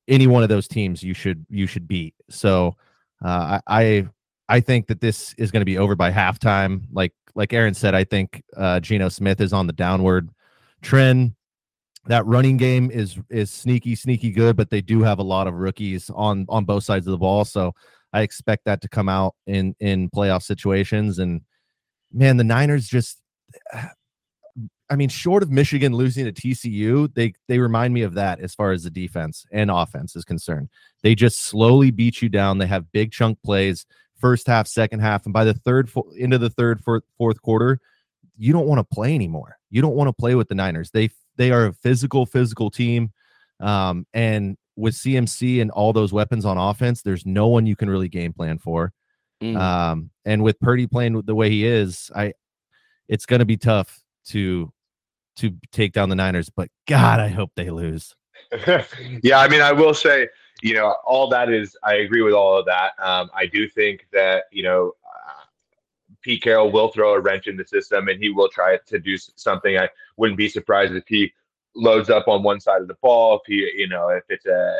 any 0.07 0.27
one 0.27 0.43
of 0.43 0.49
those 0.49 0.65
teams, 0.65 1.03
you 1.03 1.13
should 1.13 1.45
you 1.49 1.67
should 1.67 1.89
beat. 1.89 2.15
So 2.29 2.77
uh, 3.21 3.59
I 3.67 4.07
I 4.47 4.61
think 4.61 4.87
that 4.87 5.01
this 5.01 5.35
is 5.37 5.51
going 5.51 5.59
to 5.59 5.65
be 5.65 5.77
over 5.77 5.97
by 5.97 6.09
halftime. 6.09 6.83
Like 6.93 7.11
like 7.35 7.51
Aaron 7.51 7.73
said, 7.73 7.93
I 7.93 8.05
think 8.05 8.41
uh, 8.55 8.79
Geno 8.79 9.09
Smith 9.09 9.41
is 9.41 9.51
on 9.51 9.67
the 9.67 9.73
downward 9.73 10.29
trend. 10.81 11.35
That 12.05 12.25
running 12.25 12.55
game 12.55 12.91
is 12.91 13.19
is 13.29 13.51
sneaky 13.51 13.95
sneaky 13.95 14.31
good, 14.31 14.55
but 14.55 14.69
they 14.69 14.79
do 14.79 15.01
have 15.01 15.19
a 15.19 15.23
lot 15.23 15.47
of 15.47 15.55
rookies 15.55 16.09
on 16.15 16.45
on 16.47 16.63
both 16.63 16.85
sides 16.85 17.07
of 17.07 17.11
the 17.11 17.17
ball. 17.17 17.43
So 17.43 17.73
I 18.13 18.21
expect 18.21 18.65
that 18.65 18.81
to 18.81 18.89
come 18.89 19.09
out 19.09 19.35
in 19.47 19.75
in 19.79 20.09
playoff 20.09 20.43
situations. 20.43 21.19
And 21.19 21.41
man, 22.11 22.37
the 22.37 22.43
Niners 22.43 22.87
just 22.87 23.19
I 24.91 24.97
mean, 24.97 25.07
short 25.07 25.41
of 25.41 25.49
Michigan 25.49 25.93
losing 25.93 26.25
to 26.25 26.33
TCU, 26.33 27.13
they 27.13 27.33
they 27.47 27.59
remind 27.59 27.93
me 27.93 28.01
of 28.01 28.13
that 28.15 28.41
as 28.41 28.53
far 28.53 28.73
as 28.73 28.83
the 28.83 28.89
defense 28.89 29.45
and 29.49 29.71
offense 29.71 30.17
is 30.17 30.25
concerned. 30.25 30.67
They 31.01 31.15
just 31.15 31.43
slowly 31.43 31.91
beat 31.91 32.21
you 32.21 32.27
down. 32.27 32.57
They 32.57 32.67
have 32.67 32.91
big 32.91 33.13
chunk 33.13 33.41
plays, 33.41 33.85
first 34.19 34.47
half, 34.47 34.67
second 34.67 34.99
half, 34.99 35.25
and 35.25 35.31
by 35.31 35.45
the 35.45 35.53
third 35.53 35.89
into 36.17 36.37
the 36.37 36.49
third 36.49 36.83
fourth, 36.83 37.03
fourth 37.17 37.41
quarter, 37.41 37.79
you 38.37 38.51
don't 38.51 38.67
want 38.67 38.79
to 38.79 38.95
play 38.95 39.15
anymore. 39.15 39.57
You 39.69 39.81
don't 39.81 39.95
want 39.95 40.09
to 40.09 40.13
play 40.13 40.35
with 40.35 40.49
the 40.49 40.55
Niners. 40.55 40.91
They 40.91 41.09
they 41.37 41.51
are 41.51 41.67
a 41.67 41.73
physical, 41.73 42.25
physical 42.25 42.69
team, 42.69 43.13
um, 43.61 44.05
and 44.13 44.57
with 44.81 44.95
CMC 44.95 45.61
and 45.61 45.69
all 45.71 45.93
those 45.93 46.11
weapons 46.11 46.43
on 46.43 46.57
offense, 46.57 47.03
there's 47.03 47.25
no 47.25 47.47
one 47.47 47.67
you 47.67 47.75
can 47.75 47.89
really 47.89 48.09
game 48.09 48.33
plan 48.33 48.57
for. 48.57 48.91
Mm. 49.41 49.55
Um, 49.55 50.09
and 50.25 50.43
with 50.43 50.59
Purdy 50.59 50.87
playing 50.87 51.21
the 51.21 51.35
way 51.35 51.49
he 51.49 51.65
is, 51.65 52.11
I 52.15 52.33
it's 53.07 53.25
going 53.25 53.39
to 53.39 53.45
be 53.45 53.57
tough 53.57 54.01
to 54.29 54.73
to 55.37 55.55
take 55.71 55.93
down 55.93 56.09
the 56.09 56.15
Niners, 56.15 56.49
but 56.49 56.69
God, 56.87 57.19
I 57.19 57.29
hope 57.29 57.51
they 57.55 57.69
lose. 57.69 58.15
yeah, 59.23 59.39
I 59.39 59.47
mean, 59.47 59.61
I 59.61 59.71
will 59.71 59.93
say, 59.93 60.27
you 60.61 60.73
know, 60.73 60.95
all 61.05 61.29
that 61.29 61.49
is, 61.49 61.77
I 61.83 61.95
agree 61.95 62.21
with 62.21 62.33
all 62.33 62.57
of 62.57 62.65
that. 62.65 62.91
Um, 62.99 63.29
I 63.35 63.45
do 63.45 63.67
think 63.67 64.07
that, 64.11 64.45
you 64.51 64.63
know, 64.63 64.93
uh, 65.05 65.43
Pete 66.21 66.41
Carroll 66.43 66.71
will 66.71 66.89
throw 66.89 67.13
a 67.13 67.19
wrench 67.19 67.47
in 67.47 67.55
the 67.55 67.65
system 67.65 68.09
and 68.09 68.21
he 68.21 68.29
will 68.29 68.49
try 68.49 68.77
to 68.85 68.99
do 68.99 69.17
something. 69.17 69.77
I 69.77 69.89
wouldn't 70.17 70.37
be 70.37 70.49
surprised 70.49 70.93
if 70.93 71.07
he 71.07 71.33
loads 71.75 72.09
up 72.09 72.27
on 72.27 72.43
one 72.43 72.59
side 72.59 72.81
of 72.81 72.87
the 72.87 72.97
ball. 73.01 73.35
If 73.35 73.41
he, 73.47 73.71
you 73.75 73.87
know, 73.87 74.09
if 74.09 74.23
it's 74.29 74.45
a 74.45 74.75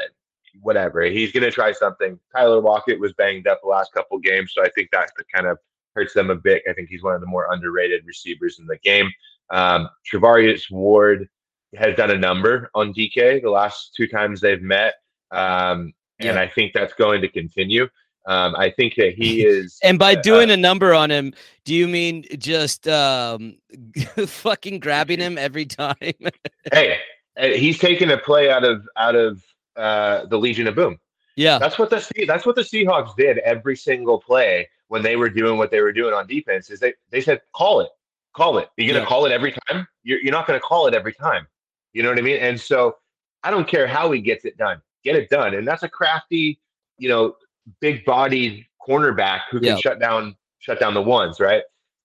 whatever, 0.62 1.04
he's 1.04 1.32
going 1.32 1.44
to 1.44 1.52
try 1.52 1.72
something. 1.72 2.20
Tyler 2.36 2.60
Lockett 2.60 3.00
was 3.00 3.14
banged 3.14 3.48
up 3.48 3.62
the 3.62 3.70
last 3.70 3.94
couple 3.94 4.20
games, 4.20 4.52
so 4.54 4.64
I 4.64 4.70
think 4.70 4.90
that 4.92 5.10
kind 5.34 5.48
of 5.48 5.58
hurts 5.96 6.14
them 6.14 6.30
a 6.30 6.36
bit. 6.36 6.64
I 6.70 6.74
think 6.74 6.90
he's 6.90 7.04
one 7.04 7.16
of 7.16 7.22
the 7.22 7.28
more 7.28 7.52
underrated 7.52 8.06
receivers 8.06 8.60
in 8.60 8.66
the 8.66 8.78
game. 8.78 9.10
Um, 9.50 9.90
Charvarius 10.12 10.72
Ward 10.72 11.28
has 11.76 11.96
done 11.96 12.12
a 12.12 12.18
number 12.18 12.70
on 12.74 12.94
DK 12.94 13.42
the 13.42 13.50
last 13.50 13.94
two 13.96 14.08
times 14.08 14.42
they've 14.42 14.62
met. 14.62 14.96
Um, 15.32 15.94
and 16.20 16.38
I 16.38 16.48
think 16.48 16.74
that's 16.74 16.94
going 16.94 17.22
to 17.22 17.28
continue. 17.28 17.88
Um, 18.28 18.56
I 18.56 18.70
think 18.70 18.96
that 18.96 19.14
he 19.16 19.42
is. 19.46 19.80
and 19.84 19.98
by 19.98 20.14
uh, 20.14 20.22
doing 20.22 20.50
uh, 20.50 20.54
a 20.54 20.58
number 20.58 20.94
on 20.94 21.10
him, 21.10 21.34
do 21.66 21.74
you 21.74 21.88
mean 21.88 22.26
just 22.38 22.88
um, 22.88 23.58
fucking 24.26 24.80
grabbing 24.80 25.20
him 25.20 25.38
every 25.38 25.66
time? 25.66 25.96
hey, 26.74 26.98
he's 27.38 27.80
taking 27.80 28.12
a 28.12 28.18
play 28.18 28.50
out 28.52 28.64
of 28.64 28.88
out 28.98 29.16
of 29.16 29.44
uh, 29.76 30.26
the 30.26 30.38
Legion 30.38 30.68
of 30.68 30.76
Boom. 30.76 31.00
Yeah, 31.36 31.58
that's 31.58 31.80
what 31.80 31.90
the 31.90 32.26
that's 32.28 32.46
what 32.46 32.56
the 32.56 32.62
Seahawks 32.62 33.16
did 33.16 33.40
every 33.40 33.76
single 33.76 34.20
play 34.20 34.70
when 34.90 35.02
they 35.02 35.16
were 35.16 35.30
doing 35.30 35.58
what 35.58 35.72
they 35.72 35.82
were 35.82 35.94
doing 35.94 36.14
on 36.14 36.28
defense. 36.28 36.70
Is 36.70 36.80
they 36.80 36.94
they 37.10 37.22
said 37.22 37.42
call 37.54 37.80
it, 37.80 37.90
call 38.34 38.58
it. 38.58 38.70
You're 38.78 38.88
gonna 38.88 39.00
yeah. 39.00 39.06
call 39.06 39.26
it 39.26 39.32
every 39.32 39.56
time. 39.68 39.88
You're 40.04 40.20
you're 40.20 40.34
not 40.34 40.46
gonna 40.46 40.60
call 40.60 40.88
it 40.88 40.94
every 40.94 41.14
time. 41.14 41.48
You 41.94 42.04
know 42.04 42.10
what 42.10 42.20
I 42.20 42.22
mean? 42.22 42.38
And 42.38 42.60
so 42.60 42.98
I 43.44 43.52
don't 43.52 43.68
care 43.68 43.88
how 43.88 44.12
he 44.12 44.22
gets 44.22 44.46
it 44.46 44.58
done. 44.58 44.82
Get 45.04 45.16
it 45.16 45.30
done. 45.30 45.56
And 45.56 45.68
that's 45.68 45.84
a 45.84 45.90
crafty, 45.90 46.60
you 46.98 47.10
know, 47.10 47.36
big 47.80 48.04
bodied 48.06 48.66
cornerback 48.88 49.42
who 49.50 49.60
can 49.60 49.70
yeah. 49.70 49.78
shut 49.78 50.00
down 50.00 50.36
shut 50.60 50.80
down 50.80 50.94
the 50.94 51.02
ones, 51.02 51.40
right? 51.40 51.64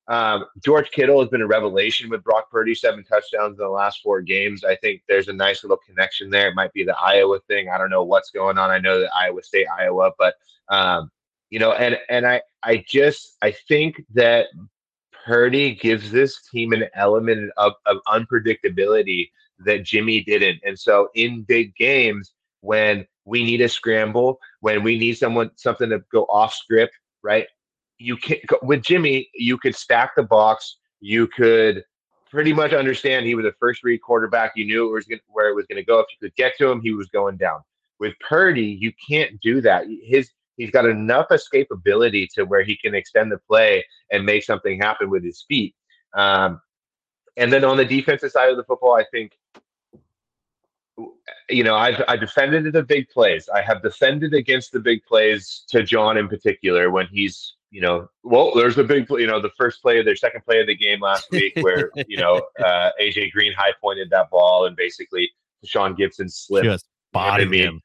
Um, 0.08 0.44
George 0.64 0.90
Kittle 0.92 1.20
has 1.20 1.28
been 1.28 1.42
a 1.42 1.46
revelation 1.46 2.08
with 2.08 2.22
Brock 2.22 2.48
Purdy, 2.50 2.74
seven 2.74 3.02
touchdowns 3.02 3.58
in 3.58 3.64
the 3.64 3.70
last 3.70 4.00
four 4.02 4.20
games. 4.22 4.62
I 4.62 4.76
think 4.76 5.02
there's 5.08 5.28
a 5.28 5.32
nice 5.32 5.64
little 5.64 5.78
connection 5.84 6.30
there. 6.30 6.48
It 6.48 6.54
might 6.54 6.72
be 6.72 6.84
the 6.84 6.96
Iowa 6.96 7.40
thing. 7.48 7.68
I 7.68 7.76
don't 7.76 7.90
know 7.90 8.04
what's 8.04 8.30
going 8.30 8.56
on. 8.56 8.70
I 8.70 8.78
know 8.78 9.00
that 9.00 9.10
Iowa 9.16 9.42
State, 9.42 9.66
Iowa, 9.76 10.12
but 10.16 10.34
um, 10.68 11.10
you 11.50 11.58
know, 11.58 11.72
and 11.72 11.98
and 12.08 12.26
I 12.26 12.42
I 12.62 12.84
just 12.88 13.36
I 13.42 13.50
think 13.50 14.04
that 14.14 14.46
Purdy 15.26 15.74
gives 15.74 16.12
this 16.12 16.40
team 16.48 16.72
an 16.72 16.84
element 16.94 17.50
of, 17.56 17.72
of 17.86 17.96
unpredictability 18.06 19.30
that 19.60 19.82
Jimmy 19.82 20.22
didn't. 20.22 20.60
And 20.64 20.78
so 20.78 21.08
in 21.14 21.42
big 21.42 21.74
games, 21.74 22.32
when 22.60 23.06
we 23.26 23.44
need 23.44 23.60
a 23.60 23.68
scramble, 23.68 24.38
when 24.60 24.82
we 24.82 24.98
need 24.98 25.18
someone 25.18 25.50
something 25.56 25.90
to 25.90 26.02
go 26.10 26.22
off 26.30 26.54
script, 26.54 26.94
right? 27.22 27.46
You 27.98 28.16
can 28.16 28.38
with 28.62 28.82
Jimmy, 28.82 29.28
you 29.34 29.58
could 29.58 29.74
stack 29.74 30.12
the 30.16 30.22
box. 30.22 30.78
You 31.00 31.26
could 31.26 31.84
pretty 32.30 32.52
much 32.52 32.72
understand 32.72 33.26
he 33.26 33.34
was 33.34 33.44
a 33.44 33.52
first 33.60 33.82
read 33.82 33.98
quarterback. 33.98 34.52
You 34.56 34.64
knew 34.64 34.88
it 34.88 34.92
was 34.92 35.04
gonna, 35.04 35.20
where 35.28 35.48
it 35.48 35.54
was 35.54 35.66
going 35.66 35.76
to 35.76 35.84
go. 35.84 36.00
If 36.00 36.06
you 36.12 36.28
could 36.28 36.36
get 36.36 36.56
to 36.58 36.70
him, 36.70 36.80
he 36.80 36.92
was 36.92 37.08
going 37.08 37.36
down. 37.36 37.60
With 37.98 38.14
Purdy, 38.20 38.76
you 38.80 38.92
can't 39.08 39.40
do 39.40 39.60
that. 39.62 39.84
His 40.02 40.30
he's 40.56 40.70
got 40.70 40.86
enough 40.86 41.26
escapability 41.30 42.28
to 42.34 42.44
where 42.44 42.62
he 42.62 42.76
can 42.76 42.94
extend 42.94 43.32
the 43.32 43.38
play 43.38 43.84
and 44.10 44.24
make 44.24 44.44
something 44.44 44.80
happen 44.80 45.10
with 45.10 45.24
his 45.24 45.44
feet. 45.48 45.74
Um, 46.14 46.60
and 47.36 47.52
then 47.52 47.64
on 47.64 47.76
the 47.76 47.84
defensive 47.84 48.30
side 48.30 48.50
of 48.50 48.56
the 48.56 48.64
football, 48.64 48.94
I 48.94 49.04
think 49.10 49.32
you 51.48 51.64
know, 51.64 51.74
I've 51.74 52.02
I 52.08 52.16
defended 52.16 52.72
the 52.72 52.82
big 52.82 53.08
plays. 53.08 53.48
I 53.48 53.62
have 53.62 53.82
defended 53.82 54.34
against 54.34 54.72
the 54.72 54.80
big 54.80 55.04
plays 55.04 55.64
to 55.68 55.82
John 55.82 56.16
in 56.16 56.28
particular 56.28 56.90
when 56.90 57.06
he's, 57.08 57.54
you 57.70 57.80
know, 57.80 58.08
well, 58.22 58.52
there's 58.54 58.78
a 58.78 58.84
big 58.84 59.06
play, 59.06 59.20
you 59.20 59.26
know, 59.26 59.40
the 59.40 59.50
first 59.58 59.82
play 59.82 59.98
of 59.98 60.04
their 60.04 60.16
second 60.16 60.42
play 60.44 60.60
of 60.60 60.66
the 60.66 60.76
game 60.76 61.00
last 61.00 61.30
week 61.30 61.52
where, 61.60 61.90
you 62.08 62.16
know, 62.16 62.42
uh, 62.64 62.90
AJ 63.00 63.32
Green 63.32 63.52
high 63.52 63.72
pointed 63.80 64.10
that 64.10 64.30
ball 64.30 64.66
and 64.66 64.76
basically 64.76 65.30
Sean 65.64 65.94
Gibson 65.94 66.28
slipped. 66.28 66.64
Just 66.64 66.86
bodied 67.12 67.52
him. 67.52 67.82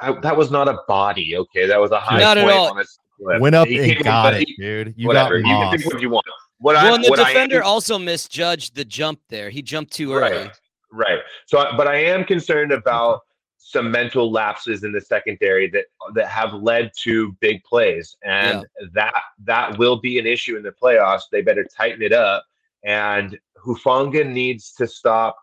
I, 0.00 0.12
that 0.20 0.36
was 0.36 0.50
not 0.50 0.68
a 0.68 0.78
body, 0.88 1.36
okay? 1.36 1.66
That 1.66 1.80
was 1.80 1.90
a 1.90 2.00
high 2.00 2.18
not 2.18 2.36
point 2.36 2.50
on 2.50 2.80
a 2.80 2.84
slip. 2.84 3.40
Went 3.40 3.54
up 3.54 3.68
he 3.68 3.92
and 3.92 4.04
got 4.04 4.34
it, 4.34 4.48
dude. 4.58 4.94
You 4.96 5.06
whatever. 5.06 5.40
got 5.40 5.48
You 5.48 5.54
can 5.54 5.78
think 5.78 5.92
what 5.92 6.02
you 6.02 6.10
want. 6.10 6.26
What 6.58 6.74
well, 6.76 6.92
I, 6.92 6.94
and 6.94 7.04
the 7.04 7.10
what 7.10 7.18
defender 7.18 7.62
I, 7.62 7.66
also 7.66 7.98
misjudged 7.98 8.74
the 8.74 8.84
jump 8.84 9.20
there. 9.28 9.50
He 9.50 9.62
jumped 9.62 9.92
too 9.92 10.14
early. 10.14 10.36
Right. 10.36 10.50
Right. 10.96 11.18
So, 11.44 11.64
but 11.76 11.86
I 11.86 11.96
am 11.96 12.24
concerned 12.24 12.72
about 12.72 13.20
some 13.58 13.90
mental 13.90 14.30
lapses 14.30 14.82
in 14.82 14.92
the 14.92 15.00
secondary 15.00 15.68
that 15.70 15.86
that 16.14 16.28
have 16.28 16.54
led 16.54 16.92
to 17.02 17.32
big 17.40 17.62
plays, 17.64 18.16
and 18.24 18.64
yeah. 18.80 18.86
that 18.94 19.14
that 19.44 19.78
will 19.78 19.96
be 19.96 20.18
an 20.18 20.26
issue 20.26 20.56
in 20.56 20.62
the 20.62 20.72
playoffs. 20.72 21.22
They 21.30 21.42
better 21.42 21.64
tighten 21.64 22.02
it 22.02 22.12
up. 22.12 22.44
And 22.84 23.38
Hufanga 23.62 24.26
needs 24.26 24.72
to 24.74 24.86
stop. 24.86 25.36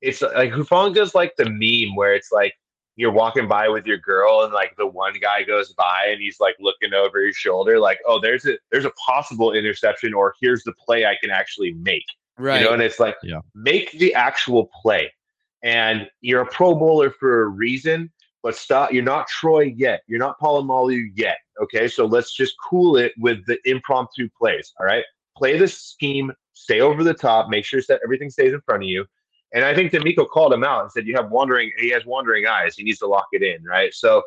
It's 0.00 0.22
like 0.22 0.50
Hufanga's 0.52 1.14
like 1.14 1.36
the 1.36 1.44
meme 1.44 1.94
where 1.94 2.14
it's 2.14 2.32
like 2.32 2.54
you're 2.96 3.12
walking 3.12 3.46
by 3.46 3.68
with 3.68 3.86
your 3.86 3.98
girl 3.98 4.42
and 4.42 4.52
like 4.52 4.74
the 4.76 4.86
one 4.86 5.12
guy 5.20 5.44
goes 5.44 5.72
by 5.74 6.08
and 6.10 6.20
he's 6.20 6.40
like 6.40 6.56
looking 6.58 6.92
over 6.92 7.24
his 7.24 7.36
shoulder 7.36 7.78
like 7.78 8.00
oh 8.06 8.20
there's 8.20 8.44
a 8.44 8.58
there's 8.72 8.84
a 8.84 8.90
possible 8.90 9.52
interception 9.52 10.12
or 10.12 10.34
here's 10.40 10.64
the 10.64 10.72
play 10.72 11.06
i 11.06 11.16
can 11.20 11.30
actually 11.30 11.72
make 11.74 12.04
Right. 12.38 12.60
You 12.60 12.66
know, 12.66 12.72
and 12.72 12.82
it's 12.82 13.00
like 13.00 13.16
yeah. 13.22 13.40
make 13.54 13.92
the 13.92 14.14
actual 14.14 14.70
play. 14.82 15.12
And 15.62 16.08
you're 16.20 16.42
a 16.42 16.46
pro 16.46 16.74
bowler 16.74 17.10
for 17.10 17.42
a 17.42 17.48
reason, 17.48 18.12
but 18.42 18.54
stop. 18.54 18.92
You're 18.92 19.02
not 19.02 19.26
Troy 19.26 19.74
yet. 19.76 20.02
You're 20.06 20.20
not 20.20 20.38
Polamalu 20.38 21.08
yet. 21.14 21.38
Okay. 21.60 21.88
So 21.88 22.06
let's 22.06 22.32
just 22.32 22.54
cool 22.68 22.96
it 22.96 23.12
with 23.18 23.44
the 23.46 23.58
impromptu 23.64 24.28
plays. 24.38 24.72
All 24.78 24.86
right. 24.86 25.04
Play 25.36 25.58
the 25.58 25.68
scheme, 25.68 26.32
stay 26.54 26.80
over 26.80 27.02
the 27.04 27.14
top, 27.14 27.48
make 27.48 27.64
sure 27.64 27.80
that 27.88 28.00
everything 28.04 28.30
stays 28.30 28.52
in 28.52 28.60
front 28.60 28.84
of 28.84 28.88
you. 28.88 29.04
And 29.52 29.64
I 29.64 29.74
think 29.74 29.92
DeMeco 29.92 30.28
called 30.28 30.52
him 30.52 30.62
out 30.62 30.82
and 30.82 30.92
said, 30.92 31.06
You 31.06 31.14
have 31.16 31.30
wandering, 31.30 31.72
he 31.78 31.90
has 31.90 32.04
wandering 32.04 32.46
eyes. 32.46 32.76
He 32.76 32.84
needs 32.84 32.98
to 32.98 33.06
lock 33.06 33.28
it 33.32 33.42
in. 33.42 33.64
Right. 33.64 33.94
So 33.94 34.22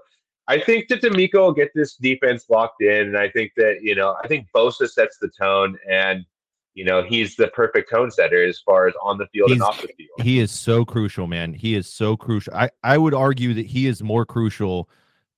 I 0.48 0.60
think 0.60 0.88
that 0.90 1.02
DeMeco 1.02 1.36
will 1.36 1.54
get 1.54 1.72
this 1.76 1.96
defense 1.96 2.46
locked 2.50 2.82
in. 2.82 3.08
And 3.08 3.18
I 3.18 3.30
think 3.30 3.52
that, 3.58 3.80
you 3.82 3.96
know, 3.96 4.16
I 4.24 4.28
think 4.28 4.48
Bosa 4.56 4.90
sets 4.90 5.18
the 5.22 5.30
tone. 5.30 5.78
And 5.90 6.26
you 6.74 6.86
know, 6.86 7.04
he's 7.04 7.36
the 7.36 7.48
perfect 7.50 7.90
tone 7.90 8.12
setter 8.12 8.44
as 8.44 8.60
far 8.60 8.88
as 8.88 8.94
on 9.02 9.18
the 9.18 9.28
field 9.28 9.50
he's, 9.50 9.56
and 9.56 9.64
off 9.64 9.82
the 9.82 9.90
field. 9.98 10.22
He 10.22 10.40
is 10.40 10.52
so 10.52 10.86
crucial, 10.86 11.28
man. 11.28 11.54
He 11.54 11.76
is 11.76 11.92
so 11.92 12.16
crucial. 12.16 12.54
I, 12.54 12.70
I 12.84 12.98
would 12.98 13.14
argue 13.14 13.54
that 13.56 13.66
he 13.66 13.88
is 13.88 14.02
more 14.02 14.26
crucial 14.26 14.90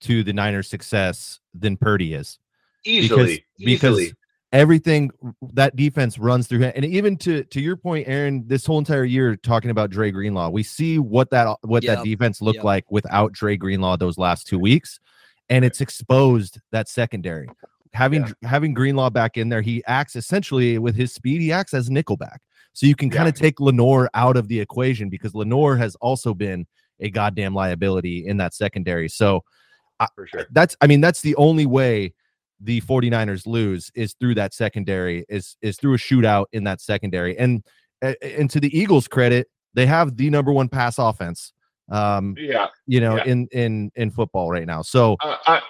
to 0.01 0.23
the 0.23 0.33
Niners' 0.33 0.69
success 0.69 1.39
than 1.53 1.77
Purdy 1.77 2.13
is. 2.13 2.37
Easily. 2.85 3.45
Because, 3.57 3.95
easily. 3.95 4.05
because 4.05 4.13
everything 4.51 5.09
that 5.53 5.75
defense 5.75 6.19
runs 6.19 6.47
through 6.47 6.59
him. 6.59 6.73
And 6.75 6.85
even 6.85 7.17
to 7.17 7.43
to 7.45 7.59
your 7.59 7.77
point, 7.77 8.07
Aaron, 8.07 8.43
this 8.45 8.65
whole 8.65 8.77
entire 8.77 9.05
year 9.05 9.35
talking 9.35 9.71
about 9.71 9.89
Dre 9.89 10.11
Greenlaw, 10.11 10.49
we 10.49 10.61
see 10.61 10.99
what 10.99 11.31
that 11.31 11.57
what 11.61 11.83
yep. 11.83 11.97
that 11.97 12.05
defense 12.05 12.41
looked 12.41 12.57
yep. 12.57 12.65
like 12.65 12.91
without 12.91 13.31
Dre 13.31 13.57
Greenlaw 13.57 13.97
those 13.97 14.17
last 14.17 14.45
two 14.45 14.59
weeks. 14.59 14.99
and 15.49 15.65
it's 15.65 15.81
exposed 15.81 16.59
that 16.71 16.87
secondary. 16.87 17.49
Having 17.93 18.33
having 18.43 18.73
Greenlaw 18.73 19.09
back 19.09 19.37
in 19.37 19.49
there, 19.49 19.61
he 19.61 19.83
acts 19.85 20.15
essentially 20.15 20.77
with 20.79 20.95
his 20.95 21.13
speed. 21.13 21.41
He 21.41 21.51
acts 21.51 21.73
as 21.73 21.89
nickelback, 21.89 22.37
so 22.73 22.87
you 22.87 22.95
can 22.95 23.09
kind 23.09 23.27
of 23.29 23.35
take 23.35 23.59
Lenoir 23.59 24.09
out 24.13 24.35
of 24.35 24.47
the 24.47 24.59
equation 24.59 25.09
because 25.09 25.35
Lenoir 25.35 25.75
has 25.75 25.95
also 25.95 26.33
been 26.33 26.65
a 26.99 27.09
goddamn 27.09 27.53
liability 27.53 28.25
in 28.25 28.37
that 28.37 28.53
secondary. 28.53 29.09
So 29.09 29.43
for 30.15 30.27
sure. 30.27 30.47
that's 30.51 30.75
I 30.81 30.87
mean 30.87 31.01
that's 31.01 31.21
the 31.21 31.35
only 31.35 31.65
way 31.65 32.13
the 32.59 32.81
49ers 32.81 33.45
lose 33.45 33.91
is 33.95 34.15
through 34.19 34.35
that 34.35 34.53
secondary 34.53 35.25
is 35.29 35.55
is 35.61 35.77
through 35.77 35.93
a 35.93 35.97
shootout 35.97 36.45
in 36.51 36.63
that 36.63 36.81
secondary. 36.81 37.37
And 37.37 37.63
and 38.01 38.49
to 38.49 38.59
the 38.59 38.75
Eagles 38.77 39.07
credit, 39.07 39.47
they 39.73 39.85
have 39.85 40.17
the 40.17 40.29
number 40.29 40.51
one 40.51 40.67
pass 40.69 40.97
offense 40.97 41.53
um 41.91 42.35
Yeah. 42.37 42.67
you 42.87 43.01
know 43.01 43.17
Yeah. 43.17 43.25
in 43.25 43.47
in 43.51 43.91
in 43.95 44.11
football 44.11 44.49
right 44.49 44.65
now. 44.65 44.81
So 44.81 45.17
Uh, 45.21 45.35
I 45.45 45.61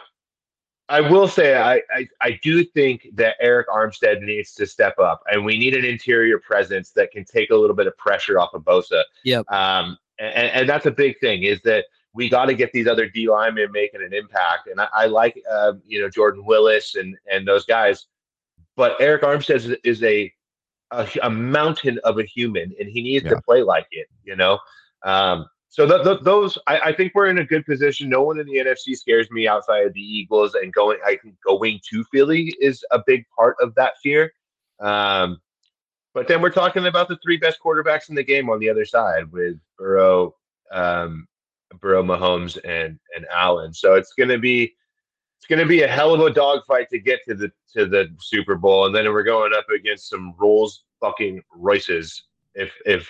I 0.94 1.02
will 1.02 1.28
say 1.28 1.56
I, 1.56 1.82
I 1.96 2.08
I 2.22 2.40
do 2.44 2.64
think 2.64 3.08
that 3.14 3.36
Arik 3.44 3.66
Armstead 3.66 4.22
needs 4.22 4.54
to 4.56 4.66
step 4.68 5.00
up, 5.00 5.24
and 5.32 5.44
we 5.44 5.58
need 5.58 5.74
an 5.76 5.84
interior 5.84 6.40
presence 6.40 6.92
that 6.92 7.12
can 7.12 7.26
take 7.26 7.50
a 7.50 7.56
little 7.56 7.76
bit 7.76 7.88
of 7.88 7.98
pressure 7.98 8.40
off 8.40 8.54
of 8.54 8.62
Bosa. 8.64 9.04
Yep. 9.24 9.50
Um, 9.52 9.98
and, 10.20 10.52
and 10.52 10.70
that's 10.70 10.86
a 10.86 10.92
big 10.92 11.20
thing 11.20 11.44
is 11.44 11.60
that 11.64 11.86
we 12.14 12.30
got 12.30 12.46
to 12.46 12.54
get 12.54 12.72
these 12.74 12.88
other 12.88 13.08
D 13.10 13.28
linemen 13.28 13.72
making 13.72 14.04
an 14.04 14.14
impact. 14.14 14.68
And 14.68 14.80
I, 14.80 14.88
I 14.94 15.06
like 15.08 15.42
uh, 15.50 15.74
you 15.86 16.00
know 16.00 16.10
Jordan 16.10 16.46
Willis 16.46 16.96
and 16.96 17.18
and 17.32 17.48
those 17.48 17.66
guys, 17.66 18.06
but 18.76 18.98
Arik 19.00 19.22
Armstead 19.22 19.56
is, 19.56 19.76
is 19.84 20.04
a, 20.04 20.32
a 20.92 21.08
a 21.24 21.30
mountain 21.30 22.00
of 22.04 22.20
a 22.20 22.24
human, 22.24 22.72
and 22.80 22.88
he 22.88 23.02
needs 23.02 23.26
Yeah. 23.26 23.32
to 23.32 23.42
play 23.42 23.64
like 23.64 23.88
it. 23.92 24.08
You 24.24 24.36
know. 24.36 24.60
Um, 25.04 25.48
so 25.74 25.88
th- 25.88 26.04
th- 26.04 26.20
those, 26.22 26.56
I, 26.68 26.80
I 26.80 26.94
think 26.94 27.14
we're 27.16 27.30
in 27.30 27.40
a 27.40 27.44
good 27.44 27.66
position. 27.66 28.08
No 28.08 28.22
one 28.22 28.40
in 28.40 28.46
the 28.46 28.58
NFC 28.58 28.96
scares 28.96 29.32
me 29.32 29.48
outside 29.48 29.88
of 29.88 29.94
the 29.94 30.00
Eagles, 30.00 30.54
and 30.54 30.72
going, 30.72 31.00
I 31.04 31.16
think 31.16 31.34
going 31.44 31.80
to 31.90 32.04
Philly 32.12 32.56
is 32.62 32.86
a 32.92 33.02
big 33.08 33.26
part 33.36 33.56
of 33.60 33.74
that 33.74 33.94
fear. 34.04 34.32
Um, 34.80 35.42
but 36.14 36.28
then 36.28 36.44
we're 36.44 36.52
talking 36.52 36.86
about 36.86 37.08
the 37.08 37.18
three 37.24 37.38
best 37.38 37.58
quarterbacks 37.60 38.10
in 38.10 38.14
the 38.14 38.24
game 38.24 38.52
on 38.52 38.60
the 38.60 38.70
other 38.70 38.86
side 38.86 39.32
with 39.32 39.58
Burrow, 39.80 40.36
um, 40.72 41.28
Burrow, 41.82 42.04
Mahomes, 42.04 42.60
and 42.64 43.00
and 43.16 43.26
Allen. 43.34 43.74
So 43.74 43.96
it's 43.96 44.14
going 44.14 44.30
to 44.30 44.38
be 44.38 44.76
it's 45.40 45.48
going 45.50 45.58
to 45.58 45.66
be 45.66 45.82
a 45.82 45.88
hell 45.88 46.14
of 46.14 46.20
a 46.20 46.30
dogfight 46.30 46.92
to 46.92 47.00
get 47.00 47.22
to 47.28 47.34
the 47.34 47.52
to 47.76 47.88
the 47.88 48.16
Super 48.20 48.54
Bowl, 48.54 48.86
and 48.86 48.94
then 48.94 49.12
we're 49.12 49.24
going 49.24 49.54
up 49.56 49.66
against 49.72 50.08
some 50.08 50.36
Rolls 50.38 50.84
fucking 51.02 51.42
Royces. 51.52 52.26
If 52.54 52.72
if 52.86 53.10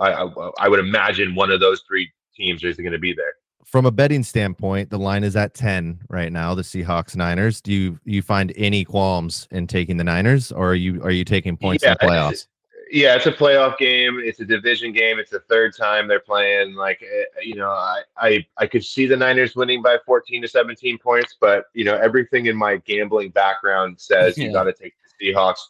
I, 0.00 0.24
I, 0.24 0.50
I 0.58 0.68
would 0.68 0.80
imagine 0.80 1.34
one 1.34 1.50
of 1.50 1.60
those 1.60 1.82
three 1.86 2.10
teams 2.34 2.62
is 2.64 2.76
going 2.76 2.92
to 2.92 2.98
be 2.98 3.12
there. 3.12 3.34
from 3.64 3.86
a 3.86 3.90
betting 3.90 4.22
standpoint, 4.22 4.90
the 4.90 4.98
line 4.98 5.24
is 5.24 5.36
at 5.36 5.54
10 5.54 6.00
right 6.08 6.32
now, 6.32 6.54
the 6.54 6.62
Seahawks 6.62 7.14
Niners. 7.16 7.60
Do 7.60 7.72
you 7.72 8.00
you 8.04 8.22
find 8.22 8.52
any 8.56 8.84
qualms 8.84 9.46
in 9.50 9.66
taking 9.66 9.96
the 9.96 10.04
Niners 10.04 10.52
or 10.52 10.70
are 10.70 10.74
you 10.74 11.02
are 11.02 11.10
you 11.10 11.24
taking 11.24 11.56
points 11.56 11.84
in 11.84 11.90
the 11.90 11.98
Yeah, 12.02 12.08
playoffs? 12.08 12.46
Yeah, 12.92 13.14
it's 13.14 13.26
a 13.26 13.32
playoff 13.32 13.78
game. 13.78 14.20
It's 14.20 14.40
a 14.40 14.44
division 14.44 14.92
game. 14.92 15.20
It's 15.20 15.30
the 15.30 15.38
third 15.48 15.76
time 15.76 16.08
they're 16.08 16.18
playing. 16.18 16.74
Like, 16.74 17.00
eh, 17.02 17.24
you 17.42 17.54
know, 17.54 17.70
I, 17.70 18.02
I 18.16 18.46
I 18.58 18.66
could 18.66 18.84
see 18.84 19.06
the 19.06 19.16
Niners 19.16 19.54
winning 19.54 19.80
by 19.80 19.98
14 20.04 20.42
to 20.42 20.48
17 20.48 20.98
points, 20.98 21.36
but 21.40 21.66
you 21.72 21.84
know, 21.84 21.96
everything 21.96 22.46
in 22.46 22.56
my 22.56 22.78
gambling 22.78 23.30
background 23.30 24.00
says 24.00 24.36
you 24.36 24.52
got 24.58 24.64
to 24.64 24.72
take 24.72 24.94
the 25.20 25.32
Seahawks 25.32 25.60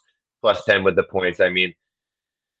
plus 0.41 0.65
10 0.65 0.83
with 0.83 0.95
the 0.95 1.03
points. 1.03 1.39
I 1.39 1.49
mean, 1.49 1.73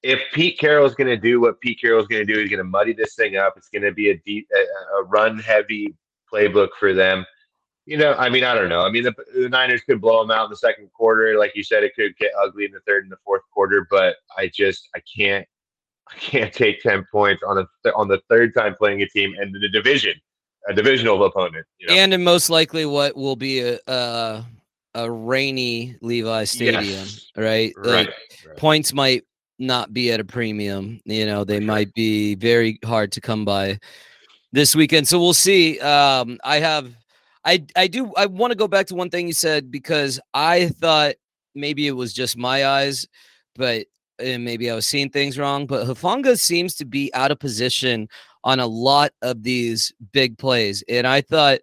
if 0.03 0.19
Pete 0.33 0.57
Carroll 0.59 0.85
is 0.85 0.95
going 0.95 1.07
to 1.07 1.17
do 1.17 1.39
what 1.39 1.59
Pete 1.61 1.79
Carroll 1.79 2.01
is 2.01 2.07
going 2.07 2.25
to 2.25 2.33
do, 2.33 2.39
he's 2.39 2.49
going 2.49 2.57
to 2.57 2.63
muddy 2.63 2.93
this 2.93 3.15
thing 3.15 3.37
up. 3.37 3.53
It's 3.55 3.69
going 3.69 3.83
to 3.83 3.91
be 3.91 4.09
a 4.09 4.17
deep, 4.25 4.47
a, 4.53 4.95
a 4.97 5.03
run 5.03 5.37
heavy 5.39 5.93
playbook 6.31 6.69
for 6.79 6.93
them. 6.93 7.25
You 7.85 7.97
know, 7.97 8.13
I 8.13 8.29
mean, 8.29 8.43
I 8.43 8.53
don't 8.53 8.69
know. 8.69 8.81
I 8.81 8.89
mean, 8.89 9.03
the, 9.03 9.13
the 9.33 9.49
Niners 9.49 9.81
could 9.81 10.01
blow 10.01 10.21
them 10.21 10.31
out 10.31 10.45
in 10.45 10.49
the 10.51 10.57
second 10.57 10.91
quarter, 10.93 11.37
like 11.37 11.51
you 11.55 11.63
said. 11.63 11.83
It 11.83 11.95
could 11.95 12.15
get 12.17 12.31
ugly 12.39 12.65
in 12.65 12.71
the 12.71 12.79
third 12.87 13.03
and 13.03 13.11
the 13.11 13.17
fourth 13.25 13.41
quarter, 13.53 13.87
but 13.89 14.17
I 14.37 14.47
just, 14.53 14.87
I 14.95 15.01
can't, 15.15 15.47
I 16.09 16.15
can't 16.15 16.53
take 16.53 16.81
ten 16.81 17.05
points 17.11 17.41
on 17.45 17.57
a 17.57 17.91
on 17.93 18.07
the 18.07 18.21
third 18.29 18.53
time 18.53 18.75
playing 18.75 19.01
a 19.01 19.07
team 19.07 19.33
and 19.39 19.53
the 19.53 19.69
division, 19.69 20.13
a 20.67 20.73
divisional 20.73 21.23
opponent. 21.23 21.65
You 21.79 21.87
know? 21.87 21.93
and 21.93 22.13
in 22.13 22.23
most 22.23 22.49
likely 22.49 22.85
what 22.85 23.15
will 23.15 23.35
be 23.35 23.61
a 23.61 23.79
a, 23.87 24.45
a 24.93 25.09
rainy 25.09 25.95
Levi 26.01 26.43
Stadium, 26.43 26.83
Yes. 26.83 27.31
right? 27.37 27.73
right, 27.77 28.09
right. 28.47 28.57
points 28.57 28.93
might 28.93 29.23
not 29.61 29.93
be 29.93 30.11
at 30.11 30.19
a 30.19 30.25
premium. 30.25 30.99
You 31.05 31.25
know, 31.25 31.43
they 31.43 31.59
might 31.59 31.93
be 31.93 32.35
very 32.35 32.79
hard 32.83 33.11
to 33.13 33.21
come 33.21 33.45
by 33.45 33.79
this 34.51 34.75
weekend. 34.75 35.07
So 35.07 35.19
we'll 35.19 35.33
see. 35.33 35.79
Um, 35.79 36.39
I 36.43 36.59
have, 36.59 36.93
I, 37.45 37.65
I 37.75 37.87
do, 37.87 38.13
I 38.15 38.25
want 38.25 38.51
to 38.51 38.57
go 38.57 38.67
back 38.67 38.87
to 38.87 38.95
one 38.95 39.09
thing 39.09 39.27
you 39.27 39.33
said 39.33 39.71
because 39.71 40.19
I 40.33 40.69
thought 40.69 41.15
maybe 41.55 41.87
it 41.87 41.91
was 41.91 42.13
just 42.13 42.37
my 42.37 42.65
eyes, 42.65 43.07
but 43.55 43.85
and 44.19 44.45
maybe 44.45 44.69
I 44.69 44.75
was 44.75 44.85
seeing 44.85 45.09
things 45.09 45.37
wrong. 45.37 45.65
But 45.65 45.87
Hufanga 45.87 46.39
seems 46.39 46.75
to 46.75 46.85
be 46.85 47.13
out 47.13 47.31
of 47.31 47.39
position 47.39 48.07
on 48.43 48.59
a 48.59 48.67
lot 48.67 49.11
of 49.21 49.43
these 49.43 49.93
big 50.11 50.37
plays, 50.37 50.83
and 50.89 51.07
I 51.07 51.21
thought. 51.21 51.59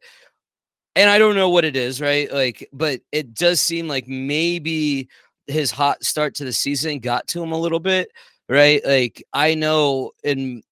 And 0.96 1.08
I 1.08 1.18
don't 1.18 1.37
know 1.37 1.48
what 1.48 1.64
it 1.64 1.76
is, 1.76 2.00
right? 2.00 2.32
Like, 2.32 2.68
but 2.72 3.00
it 3.12 3.32
does 3.32 3.61
seem 3.61 3.87
like 3.87 4.08
maybe 4.08 5.08
his 5.48 5.70
hot 5.70 6.04
start 6.04 6.34
to 6.37 6.44
the 6.44 6.52
season 6.52 7.00
got 7.00 7.26
to 7.28 7.42
him 7.42 7.52
a 7.52 7.58
little 7.58 7.80
bit, 7.80 8.11
right? 8.48 8.84
Like 8.84 9.22
I 9.32 9.54
know 9.54 10.12
in 10.22 10.62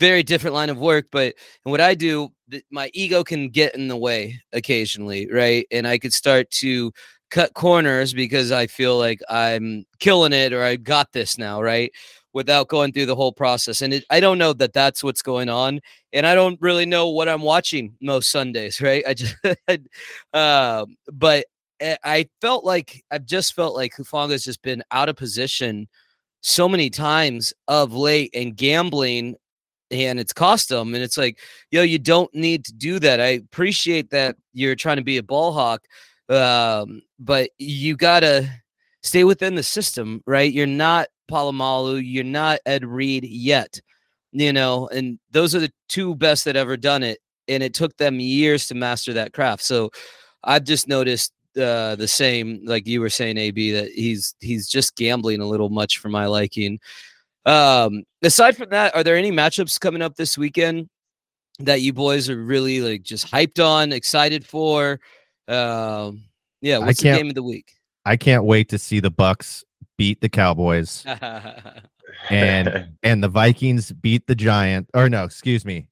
very 0.00 0.22
different 0.22 0.54
line 0.54 0.70
of 0.70 0.78
work, 0.78 1.06
but 1.10 1.34
in 1.64 1.70
what 1.70 1.80
I 1.80 1.94
do, 1.94 2.30
my 2.70 2.90
ego 2.94 3.24
can 3.24 3.48
get 3.48 3.74
in 3.74 3.88
the 3.88 3.96
way 3.96 4.40
occasionally, 4.52 5.30
right? 5.30 5.66
And 5.70 5.86
I 5.86 5.98
could 5.98 6.12
start 6.12 6.50
to 6.52 6.92
cut 7.30 7.54
corners 7.54 8.14
because 8.14 8.52
I 8.52 8.66
feel 8.66 8.98
like 8.98 9.20
I'm 9.28 9.84
killing 9.98 10.32
it 10.32 10.52
or 10.52 10.62
I 10.62 10.76
got 10.76 11.12
this 11.12 11.38
now, 11.38 11.60
right? 11.60 11.92
Without 12.32 12.68
going 12.68 12.92
through 12.92 13.06
the 13.06 13.16
whole 13.16 13.32
process. 13.32 13.80
And 13.80 13.94
it, 13.94 14.04
I 14.10 14.20
don't 14.20 14.38
know 14.38 14.52
that 14.52 14.74
that's 14.74 15.02
what's 15.02 15.22
going 15.22 15.48
on. 15.48 15.80
And 16.12 16.26
I 16.26 16.34
don't 16.34 16.60
really 16.60 16.86
know 16.86 17.08
what 17.08 17.28
I'm 17.28 17.42
watching 17.42 17.96
most 18.00 18.30
Sundays, 18.30 18.80
right? 18.80 19.02
I 19.06 19.14
just, 19.14 19.34
um, 20.32 20.96
but 21.12 21.46
I- 21.80 21.98
I 22.04 22.28
felt 22.40 22.64
like 22.64 23.04
I've 23.10 23.26
just 23.26 23.54
felt 23.54 23.74
like 23.74 23.94
Hufanga's 23.94 24.44
just 24.44 24.62
been 24.62 24.82
out 24.90 25.08
of 25.08 25.16
position 25.16 25.88
so 26.40 26.68
many 26.68 26.90
times 26.90 27.52
of 27.68 27.92
late 27.92 28.30
and 28.34 28.56
gambling 28.56 29.36
and 29.90 30.18
it's 30.18 30.32
cost 30.32 30.70
him. 30.70 30.94
and 30.94 31.02
it's 31.02 31.16
like 31.16 31.38
yo 31.70 31.82
you 31.82 31.98
don't 31.98 32.32
need 32.34 32.64
to 32.64 32.72
do 32.72 32.98
that 32.98 33.20
i 33.20 33.26
appreciate 33.26 34.10
that 34.10 34.36
you're 34.52 34.74
trying 34.74 34.96
to 34.96 35.02
be 35.02 35.16
a 35.16 35.22
ball 35.22 35.52
hawk 35.52 35.82
um, 36.28 37.02
but 37.20 37.50
you 37.58 37.96
gotta 37.96 38.48
stay 39.02 39.22
within 39.24 39.54
the 39.54 39.62
system 39.62 40.22
right 40.26 40.52
you're 40.52 40.66
not 40.66 41.08
Polamalu, 41.30 42.02
you're 42.04 42.24
not 42.24 42.60
ed 42.66 42.84
reed 42.84 43.24
yet 43.24 43.80
you 44.32 44.52
know 44.52 44.88
and 44.88 45.18
those 45.30 45.54
are 45.54 45.60
the 45.60 45.72
two 45.88 46.14
best 46.14 46.44
that 46.44 46.56
ever 46.56 46.76
done 46.76 47.02
it 47.02 47.18
and 47.48 47.62
it 47.62 47.74
took 47.74 47.96
them 47.96 48.18
years 48.20 48.66
to 48.66 48.74
master 48.74 49.12
that 49.12 49.32
craft 49.32 49.62
so 49.62 49.90
i've 50.44 50.64
just 50.64 50.88
noticed 50.88 51.32
uh, 51.56 51.96
the 51.96 52.08
same 52.08 52.60
like 52.64 52.86
you 52.86 53.00
were 53.00 53.10
saying 53.10 53.38
ab 53.38 53.56
that 53.72 53.90
he's 53.94 54.34
he's 54.40 54.68
just 54.68 54.96
gambling 54.96 55.40
a 55.40 55.46
little 55.46 55.70
much 55.70 55.98
for 55.98 56.08
my 56.08 56.26
liking 56.26 56.78
um, 57.46 58.02
aside 58.22 58.56
from 58.56 58.70
that, 58.70 58.94
are 58.94 59.04
there 59.04 59.16
any 59.16 59.30
matchups 59.30 59.78
coming 59.80 60.02
up 60.02 60.16
this 60.16 60.36
weekend 60.36 60.88
that 61.60 61.80
you 61.80 61.92
boys 61.92 62.28
are 62.28 62.36
really 62.36 62.80
like 62.80 63.02
just 63.02 63.30
hyped 63.30 63.64
on, 63.64 63.92
excited 63.92 64.44
for? 64.44 65.00
Um, 65.46 66.24
yeah, 66.60 66.78
what's 66.78 67.00
the 67.00 67.12
game 67.14 67.28
of 67.28 67.34
the 67.34 67.44
week? 67.44 67.72
I 68.04 68.16
can't 68.16 68.44
wait 68.44 68.68
to 68.70 68.78
see 68.78 68.98
the 68.98 69.12
Bucks 69.12 69.64
beat 69.96 70.20
the 70.20 70.28
Cowboys 70.28 71.06
and 72.30 72.88
and 73.02 73.22
the 73.22 73.28
Vikings 73.28 73.92
beat 73.92 74.26
the 74.26 74.34
Giant 74.34 74.90
or 74.92 75.08
no, 75.08 75.24
excuse 75.24 75.64
me. 75.64 75.86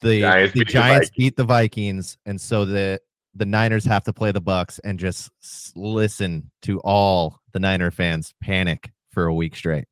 The 0.00 0.20
Giants 0.20 0.54
the 0.54 0.60
beat 0.60 0.68
Giants 0.68 1.08
Vikings. 1.08 1.16
beat 1.16 1.36
the 1.36 1.44
Vikings 1.44 2.18
and 2.24 2.40
so 2.40 2.64
the 2.64 3.00
the 3.36 3.46
Niners 3.46 3.84
have 3.84 4.04
to 4.04 4.12
play 4.12 4.32
the 4.32 4.40
Bucks 4.40 4.78
and 4.80 4.98
just 4.98 5.30
listen 5.74 6.50
to 6.62 6.80
all 6.80 7.40
the 7.52 7.60
Niner 7.60 7.90
fans 7.90 8.34
panic 8.42 8.90
for 9.10 9.26
a 9.26 9.34
week 9.34 9.54
straight. 9.56 9.86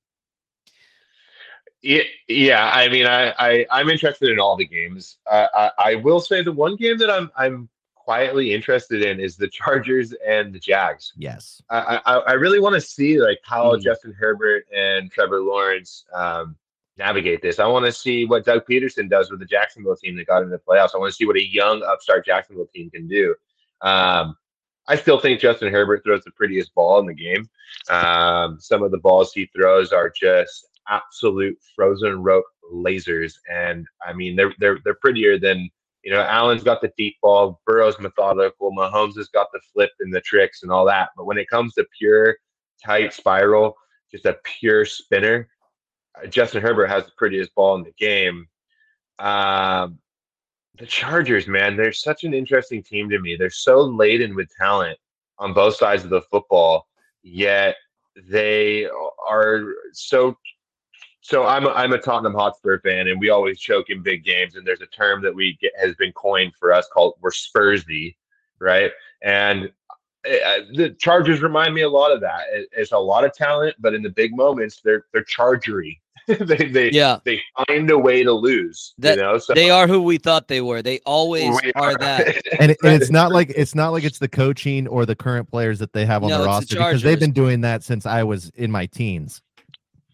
Yeah, 1.83 2.03
yeah. 2.29 2.71
I 2.73 2.89
mean, 2.89 3.07
I, 3.07 3.35
I 3.39 3.67
I'm 3.71 3.91
interested 3.91 4.31
in 4.31 4.39
all 4.41 4.57
the 4.57 4.67
games. 4.67 5.19
Uh, 5.31 5.47
I 5.55 5.71
I 5.79 5.95
will 5.97 6.21
say 6.21 6.43
the 6.43 6.53
one 6.53 6.77
game 6.77 6.97
that 6.99 7.11
I'm 7.11 7.31
I'm 7.37 7.69
quietly 7.95 8.53
interested 8.53 9.03
in 9.03 9.21
is 9.21 9.37
the 9.37 9.49
Chargers 9.49 10.15
and 10.27 10.55
the 10.55 10.59
Jags. 10.59 11.13
Yes. 11.17 11.61
I 11.71 12.01
I, 12.07 12.15
I 12.19 12.33
really 12.33 12.61
want 12.61 12.75
to 12.75 12.81
see 12.81 13.21
like 13.21 13.41
how 13.45 13.73
Mm. 13.77 13.83
Justin 13.83 14.15
Herbert 14.19 14.65
and 14.75 15.11
Trevor 15.11 15.41
Lawrence 15.41 16.05
um, 16.15 16.57
navigate 16.97 17.43
this. 17.43 17.59
I 17.59 17.67
want 17.67 17.87
to 17.87 17.93
see 17.93 18.25
what 18.25 18.45
Doug 18.45 18.63
Pederson 18.71 19.11
does 19.11 19.31
with 19.31 19.41
the 19.41 19.47
Jacksonville 19.47 19.97
team 19.97 20.17
that 20.17 20.27
got 20.27 20.43
into 20.43 20.57
the 20.57 20.63
playoffs. 20.63 20.95
I 20.95 20.99
want 20.99 21.11
to 21.11 21.17
see 21.17 21.27
what 21.27 21.37
a 21.37 21.45
young 21.45 21.83
upstart 21.83 22.25
Jacksonville 22.25 22.69
team 22.75 22.91
can 22.91 23.09
do. 23.09 23.35
Um, 23.83 24.37
I 24.87 24.97
still 24.97 25.19
think 25.19 25.41
Justin 25.41 25.73
Herbert 25.73 26.05
throws 26.05 26.23
the 26.25 26.31
prettiest 26.33 26.75
ball 26.75 26.99
in 27.01 27.07
the 27.07 27.15
game. 27.15 27.49
Um, 27.91 28.59
some 28.61 28.83
of 28.83 28.91
the 28.91 28.99
balls 28.99 29.33
he 29.33 29.47
throws 29.47 29.93
are 29.93 30.11
just 30.11 30.67
absolute 30.89 31.59
frozen 31.75 32.23
rope 32.23 32.45
lasers, 32.73 33.35
and 33.51 33.87
I 34.07 34.13
mean 34.13 34.37
they're 34.37 34.55
they're 34.59 34.79
they're 34.85 34.95
prettier 34.95 35.39
than 35.39 35.71
You 36.03 36.13
know, 36.13 36.21
Allen's 36.21 36.63
got 36.63 36.83
the 36.83 36.93
deep 36.99 37.17
ball, 37.23 37.61
Burrow's 37.67 37.99
methodical, 37.99 38.71
Mahomes 38.73 39.17
has 39.17 39.29
got 39.29 39.49
the 39.53 39.61
flip 39.73 39.91
and 40.01 40.15
the 40.15 40.21
tricks 40.21 40.63
and 40.63 40.71
all 40.71 40.85
that. 40.85 41.09
But 41.17 41.25
when 41.25 41.39
it 41.39 41.49
comes 41.49 41.73
to 41.75 41.87
pure 41.99 42.37
tight 42.85 43.15
spiral, 43.15 43.75
just 44.11 44.27
a 44.27 44.39
pure 44.45 44.85
spinner, 44.85 45.49
Justin 46.29 46.63
Herbert 46.63 46.87
has 46.87 47.05
the 47.05 47.13
prettiest 47.17 47.55
ball 47.55 47.77
in 47.77 47.83
the 47.83 47.93
game. 47.99 48.47
Um, 49.19 49.99
the 50.79 50.87
Chargers, 50.87 51.47
man, 51.47 51.77
they're 51.77 51.93
such 51.93 52.25
an 52.25 52.35
interesting 52.35 52.83
team 52.83 53.09
to 53.11 53.21
me. 53.21 53.37
They're 53.37 53.51
so 53.51 53.81
laden 53.81 54.35
with 54.35 54.49
talent 54.57 54.99
on 55.39 55.53
both 55.53 55.77
sides 55.77 56.05
of 56.05 56.11
the 56.11 56.23
football, 56.23 56.89
yet 57.23 57.77
they 58.29 58.87
are 59.27 59.75
so 59.93 60.37
so 61.21 61.47
I'm 61.47 61.65
a, 61.65 61.71
I'm 61.71 61.93
a 61.95 61.99
Tottenham 61.99 62.35
Hotspur 62.35 62.81
fan, 62.81 63.09
and 63.09 63.19
we 63.19 63.31
always 63.31 63.59
choke 63.59 63.89
in 63.89 64.03
big 64.03 64.25
games. 64.25 64.57
And 64.57 64.67
there's 64.67 64.83
a 64.83 64.87
term 64.87 65.23
that 65.23 65.35
we 65.35 65.57
get 65.59 65.73
has 65.81 65.95
been 65.95 66.13
coined 66.13 66.53
for 66.59 66.71
us 66.71 66.87
called 66.93 67.15
"we're 67.23 67.31
Spursy," 67.31 68.17
right? 68.59 68.91
And 69.23 69.73
uh, 70.27 70.59
the 70.75 70.95
Chargers 70.99 71.41
remind 71.41 71.75
me 71.75 71.81
a 71.81 71.89
lot 71.89 72.13
of 72.13 72.21
that. 72.21 72.43
It, 72.53 72.69
it's 72.73 72.93
a 72.93 72.99
lot 72.99 73.25
of 73.25 73.33
talent, 73.33 73.75
but 73.79 73.95
in 73.95 74.03
the 74.03 74.11
big 74.11 74.37
moments, 74.37 74.83
they're 74.85 75.07
they're 75.13 75.25
chargery. 75.25 75.99
they 76.41 76.69
they 76.69 76.91
yeah 76.91 77.19
they 77.25 77.41
find 77.67 77.91
a 77.91 77.99
way 77.99 78.23
to 78.23 78.33
lose. 78.33 78.95
That, 78.99 79.17
you 79.17 79.23
know, 79.23 79.39
so 79.39 79.53
they 79.55 79.71
are 79.71 79.87
who 79.87 80.03
we 80.03 80.19
thought 80.19 80.49
they 80.49 80.61
were. 80.61 80.81
They 80.83 81.01
always 81.05 81.51
we 81.63 81.73
are 81.75 81.97
that. 81.99 82.27
and, 82.61 82.71
it- 82.71 82.79
and 82.83 83.01
it's 83.03 83.11
not 83.11 83.31
like 83.33 83.51
it's 83.55 83.75
not 83.75 83.93
like 83.93 84.05
it's 84.05 84.19
the 84.19 84.29
coaching 84.29 84.87
or 84.89 85.05
the 85.07 85.15
current 85.17 85.51
players 85.51 85.79
that 85.81 85.93
they 85.93 86.07
have 86.07 86.23
on 86.25 86.31
No, 86.31 86.39
the 86.39 86.45
it's 86.45 86.69
the 86.71 86.77
roster 86.77 86.77
because 86.77 87.03
they've 87.03 87.21
been 87.21 87.33
doing 87.33 87.61
that 87.63 87.83
since 87.83 88.07
I 88.07 88.23
was 88.23 88.51
in 88.57 88.71
my 88.71 88.87
teens. 88.87 89.43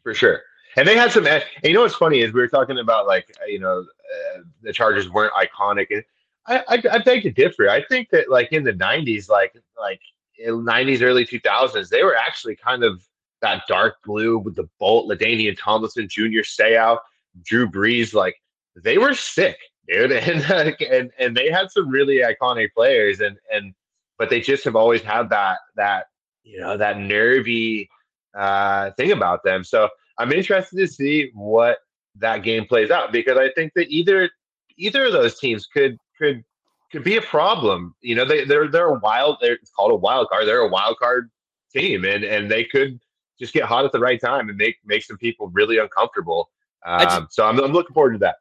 for 0.02 0.14
sure. 0.14 0.42
And 0.76 0.86
they 0.86 0.96
had 0.96 1.10
some. 1.12 1.26
And 1.26 1.42
you 1.64 1.72
know 1.72 1.80
what's 1.82 1.96
funny 1.96 2.20
is 2.20 2.32
we 2.32 2.40
were 2.40 2.48
talking 2.48 2.78
about 2.78 3.06
like 3.06 3.34
uh, 3.42 3.46
you 3.46 3.58
know 3.58 3.80
uh, 3.80 4.40
the 4.62 4.72
Chargers 4.72 5.10
weren't 5.10 5.32
iconic, 5.34 5.86
and 5.90 6.04
I, 6.46 6.58
I 6.68 6.82
I 6.92 6.98
beg 6.98 7.22
to 7.24 7.30
differ. 7.30 7.68
I 7.68 7.82
think 7.84 8.10
that 8.10 8.30
like 8.30 8.52
in 8.52 8.62
the 8.62 8.72
'90s, 8.72 9.28
like 9.28 9.52
like 9.78 10.00
'90s, 10.40 11.02
early 11.02 11.26
2000s, 11.26 11.88
they 11.88 12.02
were 12.04 12.16
actually 12.16 12.54
kind 12.56 12.84
of 12.84 13.02
that 13.42 13.62
dark 13.68 13.96
blue 14.04 14.38
with 14.38 14.56
the 14.56 14.68
Bolt, 14.78 15.08
Ladainian 15.08 15.56
Tomlinson, 15.58 16.08
Junior 16.08 16.42
Seau, 16.42 16.98
Drew 17.42 17.68
Brees. 17.68 18.14
Like 18.14 18.36
they 18.76 18.98
were 18.98 19.14
sick, 19.14 19.58
dude, 19.88 20.12
and 20.12 20.76
and 20.80 21.10
and 21.18 21.36
they 21.36 21.50
had 21.50 21.70
some 21.70 21.88
really 21.88 22.18
iconic 22.18 22.68
players, 22.76 23.20
and 23.20 23.36
and 23.52 23.74
but 24.18 24.30
they 24.30 24.40
just 24.40 24.64
have 24.64 24.76
always 24.76 25.02
had 25.02 25.30
that 25.30 25.58
that 25.76 26.06
you 26.42 26.60
know 26.60 26.76
that 26.76 26.98
nervy 26.98 27.88
uh 28.34 28.90
thing 28.92 29.12
about 29.12 29.42
them. 29.44 29.64
So 29.64 29.88
I'm 30.18 30.32
interested 30.32 30.76
to 30.78 30.86
see 30.86 31.30
what 31.34 31.78
that 32.16 32.42
game 32.42 32.66
plays 32.66 32.90
out 32.90 33.12
because 33.12 33.38
I 33.38 33.50
think 33.54 33.72
that 33.74 33.88
either 33.88 34.30
either 34.76 35.06
of 35.06 35.12
those 35.12 35.38
teams 35.38 35.66
could 35.66 35.96
could 36.18 36.44
could 36.92 37.04
be 37.04 37.16
a 37.16 37.22
problem. 37.22 37.94
You 38.00 38.16
know, 38.16 38.24
they 38.24 38.44
they're 38.44 38.68
they're 38.68 38.94
a 38.94 38.98
wild. 38.98 39.38
They're 39.40 39.54
it's 39.54 39.70
called 39.70 39.92
a 39.92 39.96
wild 39.96 40.28
card. 40.28 40.46
They're 40.46 40.60
a 40.60 40.68
wild 40.68 40.98
card 40.98 41.30
team, 41.72 42.04
and 42.04 42.24
and 42.24 42.50
they 42.50 42.64
could 42.64 43.00
just 43.40 43.52
get 43.52 43.64
hot 43.64 43.84
at 43.84 43.90
the 43.92 43.98
right 43.98 44.20
time 44.20 44.48
and 44.48 44.56
make 44.56 44.76
make 44.84 45.02
some 45.02 45.16
people 45.18 45.48
really 45.48 45.78
uncomfortable. 45.78 46.50
I 46.84 47.04
just- 47.04 47.16
Um, 47.16 47.26
so 47.30 47.46
I'm 47.46 47.58
I'm 47.58 47.72
looking 47.72 47.94
forward 47.94 48.12
to 48.12 48.18
that. 48.18 48.36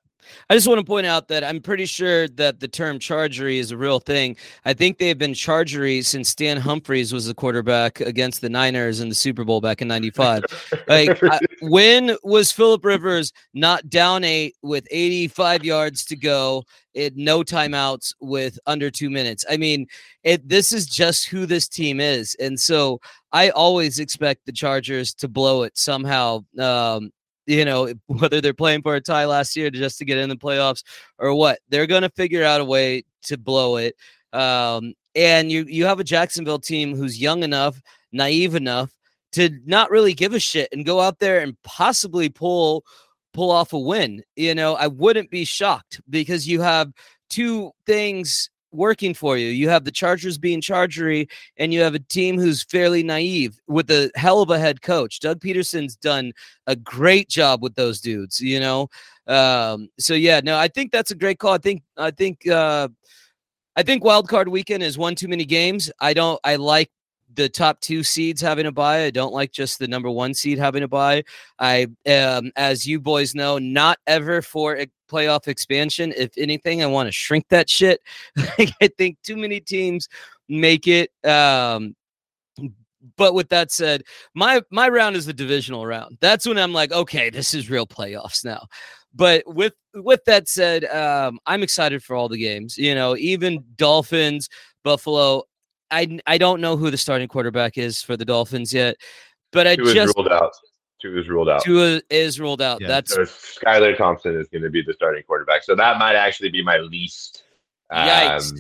I 0.49 0.55
just 0.55 0.67
want 0.67 0.80
to 0.80 0.86
point 0.86 1.05
out 1.05 1.28
that 1.30 1.43
I'm 1.43 1.61
pretty 1.61 1.86
sure 1.86 2.28
that 2.30 2.59
the 2.59 2.67
term 2.67 2.99
chargery 2.99 3.57
is 3.57 3.72
a 3.72 3.78
real 3.78 3.99
thing. 3.99 4.36
I 4.65 4.74
think 4.74 4.97
they've 4.97 5.17
been 5.17 5.34
chargery 5.34 6.03
since 6.03 6.30
Stan 6.30 6.57
Humphries 6.57 7.13
was 7.13 7.26
the 7.26 7.34
quarterback 7.34 7.99
against 8.01 8.41
the 8.41 8.49
Niners 8.49 8.99
in 8.99 9.09
the 9.09 9.15
Super 9.15 9.43
Bowl 9.43 9.61
back 9.61 9.82
in 9.82 9.88
95. 9.88 10.43
Like, 10.88 11.22
I, 11.24 11.39
when 11.61 12.17
was 12.24 12.51
Philip 12.51 12.84
Rivers 12.84 13.32
not 13.53 13.89
down 13.89 14.24
eight 14.24 14.55
with 14.63 14.88
85 14.89 15.63
yards 15.63 16.03
to 16.05 16.15
go, 16.15 16.63
it 16.93 17.15
no 17.15 17.43
timeouts 17.43 18.13
with 18.20 18.57
under 18.65 18.89
two 18.89 19.09
minutes? 19.09 19.45
I 19.49 19.57
mean, 19.57 19.86
it 20.24 20.47
this 20.47 20.74
is 20.74 20.88
just 20.88 21.28
who 21.28 21.45
this 21.45 21.67
team 21.67 21.99
is, 21.99 22.36
and 22.39 22.59
so 22.59 22.99
I 23.32 23.49
always 23.49 23.99
expect 23.99 24.45
the 24.45 24.51
Chargers 24.51 25.13
to 25.15 25.28
blow 25.28 25.63
it 25.63 25.78
somehow. 25.78 26.43
Um, 26.59 27.11
you 27.50 27.66
know, 27.66 27.91
whether 28.08 28.39
they're 28.39 28.54
playing 28.54 28.84
for 28.84 28.95
a 28.95 29.02
tie 29.02 29.26
last 29.26 29.56
year 29.56 29.70
to 29.72 29.78
just 29.78 29.97
to 29.97 30.06
get 30.06 30.18
in 30.18 30.30
the 30.30 30.38
playoffs 30.38 30.84
or 31.18 31.34
what, 31.34 31.60
they're 31.70 31.88
going 31.88 32.04
to 32.04 32.10
figure 32.10 32.43
out 32.43 32.62
a 32.62 32.66
way 32.66 33.04
to 33.24 33.38
blow 33.38 33.78
it. 33.78 33.95
Um, 34.32 34.93
and 35.16 35.52
you 35.52 35.66
you 35.68 35.86
have 35.86 36.00
a 36.00 36.04
Jacksonville 36.04 36.60
team 36.60 36.95
who's 36.95 37.20
young 37.20 37.43
enough, 37.43 37.82
naive 38.12 38.56
enough 38.56 38.91
to 39.32 39.50
not 39.66 39.89
really 39.89 40.14
give 40.14 40.34
a 40.34 40.39
shit 40.39 40.70
and 40.72 40.86
go 40.86 41.00
out 41.00 41.20
there 41.20 41.39
and 41.39 41.60
possibly 41.64 42.30
pull 42.30 42.86
pull 43.34 43.52
off 43.52 43.74
a 43.74 43.80
win. 43.80 44.24
You 44.36 44.54
know, 44.54 44.76
I 44.76 44.88
wouldn't 44.88 45.32
be 45.32 45.45
shocked 45.45 46.00
because 46.10 46.47
you 46.47 46.62
have 46.62 46.91
two 47.30 47.72
things 47.86 48.50
working 48.72 49.13
for 49.13 49.38
you. 49.38 49.47
You 49.47 49.70
have 49.70 49.84
the 49.84 49.91
Chargers 49.91 50.38
being 50.38 50.61
chargery, 50.61 51.30
and 51.57 51.74
you 51.74 51.82
have 51.82 51.95
a 51.95 51.99
team 51.99 52.38
who's 52.38 52.63
fairly 52.63 53.03
naive 53.03 53.59
with 53.67 53.89
a 53.91 54.11
hell 54.15 54.41
of 54.41 54.49
a 54.49 54.59
head 54.59 54.82
coach. 54.82 55.20
Doug 55.20 55.39
Pederson's 55.39 55.95
done 55.95 56.32
a 56.67 56.76
great 56.76 57.30
job 57.30 57.61
with 57.61 57.76
those 57.76 58.01
dudes, 58.01 58.39
you 58.39 58.59
know. 58.59 58.89
Um, 59.28 59.89
so 59.99 60.13
yeah, 60.13 60.41
no, 60.43 60.57
I 60.57 60.67
think 60.67 60.91
that's 60.91 61.11
a 61.11 61.15
great 61.15 61.39
call. 61.39 61.53
I 61.53 61.59
think 61.59 61.84
I 61.97 62.11
think 62.11 62.47
uh 62.47 62.89
I 63.76 63.84
think 63.84 64.03
wild 64.03 64.28
card 64.28 64.47
weekend 64.47 64.84
is 64.84 64.97
one 64.97 65.15
too 65.15 65.28
many 65.28 65.45
games. 65.45 65.91
I 66.01 66.13
don't 66.13 66.39
I 66.43 66.55
like 66.55 66.89
the 67.36 67.49
top 67.49 67.80
two 67.80 68.03
seeds 68.03 68.41
having 68.41 68.65
a 68.65 68.71
buy. 68.71 69.03
I 69.03 69.11
don't 69.11 69.34
like 69.34 69.51
just 69.51 69.80
the 69.80 69.88
number 69.88 70.09
one 70.09 70.34
seed 70.34 70.57
having 70.57 70.84
a 70.84 70.88
buy. 70.88 71.23
I 71.59 71.88
um 72.07 72.51
as 72.55 72.86
you 72.88 72.99
boys 72.99 73.36
know, 73.36 73.57
not 73.57 73.99
ever 74.07 74.41
for 74.41 74.77
a 74.77 74.88
playoff 75.09 75.47
expansion. 75.47 76.13
If 76.15 76.32
anything, 76.38 76.82
I 76.82 76.88
want 76.88 77.07
to 77.07 77.11
shrink 77.11 77.47
that 77.49 77.69
shit. 77.69 78.01
Like, 78.57 78.71
I 78.82 78.89
think 78.97 79.17
too 79.23 79.38
many 79.38 79.59
teams 79.59 80.07
make 80.47 80.88
it. 80.88 81.11
Um 81.23 81.95
but 83.15 83.34
with 83.34 83.49
that 83.49 83.71
said, 83.71 84.03
my 84.34 84.61
my 84.71 84.89
round 84.89 85.15
is 85.15 85.25
the 85.25 85.34
divisional 85.34 85.86
round. 85.86 86.17
That's 86.19 86.45
when 86.45 86.57
I'm 86.57 86.73
like, 86.73 86.91
okay, 86.91 87.30
this 87.30 87.53
is 87.53 87.69
real 87.69 87.88
playoffs 87.88 88.43
now. 88.43 88.67
But 89.13 89.43
with 89.47 89.73
with 89.93 90.23
that 90.25 90.47
said, 90.47 90.86
um, 90.86 91.39
I'm 91.45 91.63
excited 91.63 92.03
for 92.03 92.15
all 92.15 92.30
the 92.30 92.38
games. 92.38 92.77
You 92.77 92.95
know, 92.95 93.15
even 93.17 93.63
Dolphins, 93.75 94.49
Buffalo. 94.84 95.43
I 95.92 96.20
I 96.26 96.38
don't 96.38 96.62
know 96.62 96.78
who 96.78 96.92
the 96.92 96.98
starting 96.98 97.28
quarterback 97.28 97.78
is 97.78 98.02
for 98.02 98.18
the 98.18 98.26
Dolphins 98.26 98.74
yet, 98.74 98.96
but 99.52 99.68
I 99.68 99.76
Tua 99.76 99.88
is 99.88 99.94
just 99.94 100.18
ruled 100.18 100.32
out. 100.32 100.52
Tua 101.02 101.20
is 101.20 101.30
ruled 101.30 101.50
out. 101.50 101.64
Tua 101.64 102.02
is 102.10 102.40
ruled 102.40 102.62
out. 102.62 102.82
Yeah, 102.82 102.88
That's 102.88 103.14
So 103.14 103.24
Skylar 103.24 103.98
Thompson 103.98 104.36
is 104.36 104.48
going 104.50 104.64
to 104.64 104.70
be 104.70 104.82
the 104.82 104.94
starting 104.94 105.24
quarterback. 105.24 105.64
So 105.64 105.76
that 105.76 105.98
might 105.98 106.16
actually 106.16 106.50
be 106.50 106.62
my 106.62 106.78
least. 106.78 107.44
Yikes. 107.92 108.52
Um, 108.52 108.60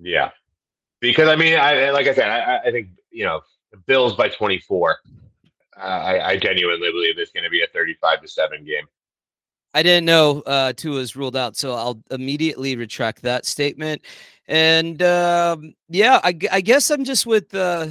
yeah, 0.00 0.30
because 1.00 1.28
I 1.28 1.36
mean, 1.36 1.58
I 1.58 1.90
like 1.90 2.06
I 2.06 2.14
said, 2.14 2.28
I, 2.28 2.58
I 2.68 2.70
think 2.70 2.88
you 3.10 3.24
know, 3.24 3.40
Bills 3.86 4.14
by 4.14 4.28
24. 4.28 4.98
Uh, 5.76 5.80
I, 5.80 6.28
I 6.30 6.36
genuinely 6.36 6.90
believe 6.90 7.18
it's 7.18 7.32
going 7.32 7.44
to 7.44 7.50
be 7.50 7.62
a 7.62 7.66
35 7.68 8.20
to 8.22 8.28
seven 8.28 8.64
game. 8.64 8.84
I 9.74 9.82
didn't 9.82 10.04
know 10.04 10.42
uh, 10.42 10.74
Tua 10.74 11.00
is 11.00 11.16
ruled 11.16 11.36
out, 11.36 11.56
so 11.56 11.72
I'll 11.74 12.02
immediately 12.10 12.76
retract 12.76 13.22
that 13.22 13.46
statement. 13.46 14.02
And 14.52 15.02
um, 15.02 15.74
yeah, 15.88 16.20
I, 16.22 16.38
I 16.52 16.60
guess 16.60 16.90
I'm 16.90 17.04
just 17.04 17.24
with 17.24 17.54
uh, 17.54 17.86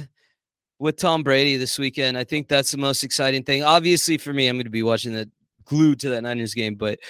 with 0.78 0.96
Tom 0.96 1.24
Brady 1.24 1.56
this 1.56 1.76
weekend. 1.76 2.16
I 2.16 2.22
think 2.22 2.46
that's 2.46 2.70
the 2.70 2.78
most 2.78 3.02
exciting 3.02 3.42
thing. 3.42 3.64
Obviously, 3.64 4.16
for 4.16 4.32
me, 4.32 4.46
I'm 4.46 4.54
going 4.54 4.66
to 4.66 4.70
be 4.70 4.84
watching 4.84 5.12
the 5.12 5.28
glued 5.64 5.98
to 6.00 6.10
that 6.10 6.22
Niners 6.22 6.54
game. 6.54 6.76
But 6.76 7.00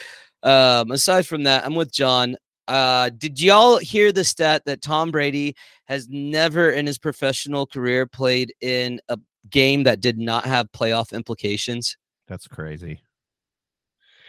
um, 0.43 0.91
aside 0.91 1.27
from 1.27 1.43
that, 1.43 1.67
I'm 1.67 1.75
with 1.75 1.93
John. 1.93 2.35
Uh, 2.67 3.11
did 3.11 3.39
y'all 3.43 3.77
hear 3.77 4.11
the 4.11 4.25
stat 4.25 4.63
that 4.65 4.81
Tom 4.81 5.11
Brady 5.11 5.55
has 5.85 6.09
never 6.09 6.71
in 6.71 6.87
his 6.87 6.97
professional 6.97 7.67
career 7.67 8.07
played 8.07 8.55
in 8.63 9.03
a 9.11 9.19
game 9.51 9.83
that 9.83 10.01
did 10.01 10.17
not 10.17 10.47
have 10.47 10.73
playoff 10.73 11.13
implications? 11.13 11.99
That's 12.27 12.49
crazy. 12.49 13.03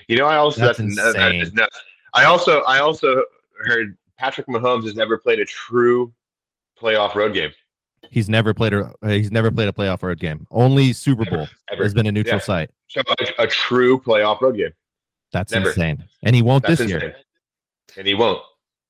You 0.10 0.18
know, 0.18 0.26
I 0.26 0.36
also 0.36 0.60
That's 0.60 0.80
that's, 0.80 0.96
that- 0.98 1.14
that 1.14 1.36
is 1.36 1.50
insane. 1.52 1.68
I 2.14 2.26
also 2.26 2.60
I 2.64 2.80
also 2.80 3.24
heard 3.66 3.98
Patrick 4.18 4.48
Mahomes 4.48 4.84
has 4.86 4.96
never 4.96 5.18
played 5.18 5.40
a 5.40 5.46
true 5.46 6.14
playoff 6.82 7.16
road 7.16 7.34
game 7.34 7.52
He's 8.12 8.28
never 8.30 8.54
played 8.54 8.74
a 8.74 8.92
uh, 9.02 9.08
he's 9.08 9.32
never 9.32 9.50
played 9.50 9.70
a 9.70 9.72
playoff 9.72 10.04
road 10.04 10.20
game. 10.20 10.46
Only 10.52 10.92
Super 10.92 11.24
Bowl 11.26 11.48
ever. 11.72 11.84
has 11.84 11.94
been 11.94 12.06
a 12.06 12.12
neutral 12.12 12.36
Yeah. 12.36 12.42
site. 12.42 12.70
So 12.90 13.02
a, 13.40 13.44
a 13.44 13.48
true 13.48 13.98
playoff 14.00 14.42
road 14.42 14.58
game. 14.58 14.74
That's 15.32 15.54
Never. 15.54 15.70
insane. 15.70 16.04
And 16.22 16.36
he 16.36 16.42
won't 16.42 16.64
That's 16.64 16.80
this 16.80 16.92
insane. 16.92 17.00
year. 17.02 17.16
And 17.98 18.06
he 18.06 18.14
won't. 18.14 18.42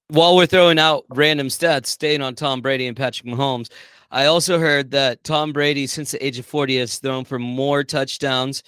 while 0.10 0.36
we're 0.36 0.48
throwing 0.48 0.80
out 0.80 1.06
random 1.10 1.48
stats, 1.48 1.86
staying 1.86 2.22
on 2.22 2.34
Tom 2.36 2.60
Brady 2.60 2.88
and 2.88 2.98
Patrick 2.98 3.28
Mahomes, 3.32 3.72
I 4.12 4.26
also 4.26 4.58
heard 4.60 4.90
that 4.92 5.24
Tom 5.24 5.54
Brady, 5.54 5.86
since 5.88 6.12
the 6.12 6.26
age 6.26 6.40
of 6.40 6.46
40, 6.48 6.80
has 6.80 6.98
thrown 6.98 7.24
for 7.24 7.38
more 7.40 7.84
touchdowns, 7.84 8.64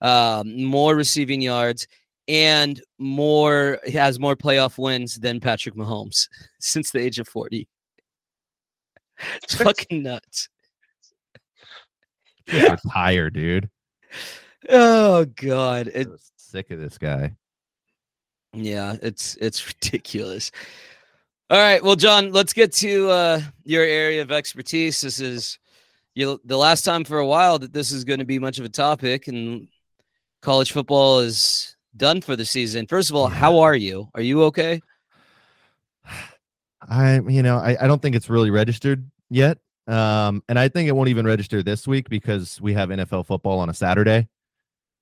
um, 0.00 0.62
more 0.64 0.94
receiving 0.94 1.42
yards, 1.42 1.86
and 2.28 2.80
more 2.98 3.80
has 3.90 4.20
more 4.20 4.36
playoff 4.36 4.78
wins 4.78 5.16
than 5.16 5.40
Patrick 5.40 5.74
Mahomes 5.74 6.28
since 6.60 6.90
the 6.90 7.00
age 7.00 7.18
of 7.18 7.28
40. 7.28 7.66
It's 9.42 9.54
fucking 9.62 10.02
nuts. 10.02 10.48
Retire, 12.52 13.30
dude. 13.30 13.68
Oh 14.68 15.24
god. 15.24 15.88
It, 15.88 16.06
I'm 16.06 16.16
sick 16.36 16.70
of 16.70 16.78
this 16.78 16.98
guy. 16.98 17.34
Yeah, 18.54 18.96
it's 19.02 19.36
it's 19.40 19.66
ridiculous. 19.66 20.50
All 21.50 21.58
right, 21.58 21.82
well, 21.82 21.96
John, 21.96 22.32
let's 22.32 22.52
get 22.52 22.72
to 22.74 23.08
uh, 23.08 23.40
your 23.64 23.82
area 23.82 24.20
of 24.20 24.30
expertise. 24.30 25.00
This 25.00 25.20
is 25.20 25.58
you 26.14 26.40
the 26.44 26.56
last 26.56 26.82
time 26.82 27.04
for 27.04 27.18
a 27.18 27.26
while 27.26 27.58
that 27.58 27.72
this 27.72 27.92
is 27.92 28.04
going 28.04 28.18
to 28.18 28.24
be 28.24 28.38
much 28.38 28.58
of 28.58 28.64
a 28.64 28.70
topic, 28.70 29.28
and 29.28 29.68
college 30.42 30.72
football 30.72 31.20
is 31.20 31.76
done 31.98 32.20
for 32.20 32.36
the 32.36 32.44
season. 32.44 32.86
First 32.86 33.10
of 33.10 33.16
all, 33.16 33.28
how 33.28 33.58
are 33.58 33.76
you? 33.76 34.08
Are 34.14 34.22
you 34.22 34.44
okay? 34.44 34.80
I, 36.88 37.20
you 37.28 37.42
know, 37.42 37.58
I, 37.58 37.76
I 37.80 37.86
don't 37.86 38.00
think 38.00 38.16
it's 38.16 38.30
really 38.30 38.50
registered 38.50 39.10
yet. 39.28 39.58
Um, 39.86 40.42
and 40.48 40.58
I 40.58 40.68
think 40.68 40.88
it 40.88 40.92
won't 40.92 41.08
even 41.08 41.26
register 41.26 41.62
this 41.62 41.86
week 41.86 42.08
because 42.08 42.60
we 42.60 42.74
have 42.74 42.90
NFL 42.90 43.26
football 43.26 43.58
on 43.58 43.68
a 43.68 43.74
Saturday. 43.74 44.28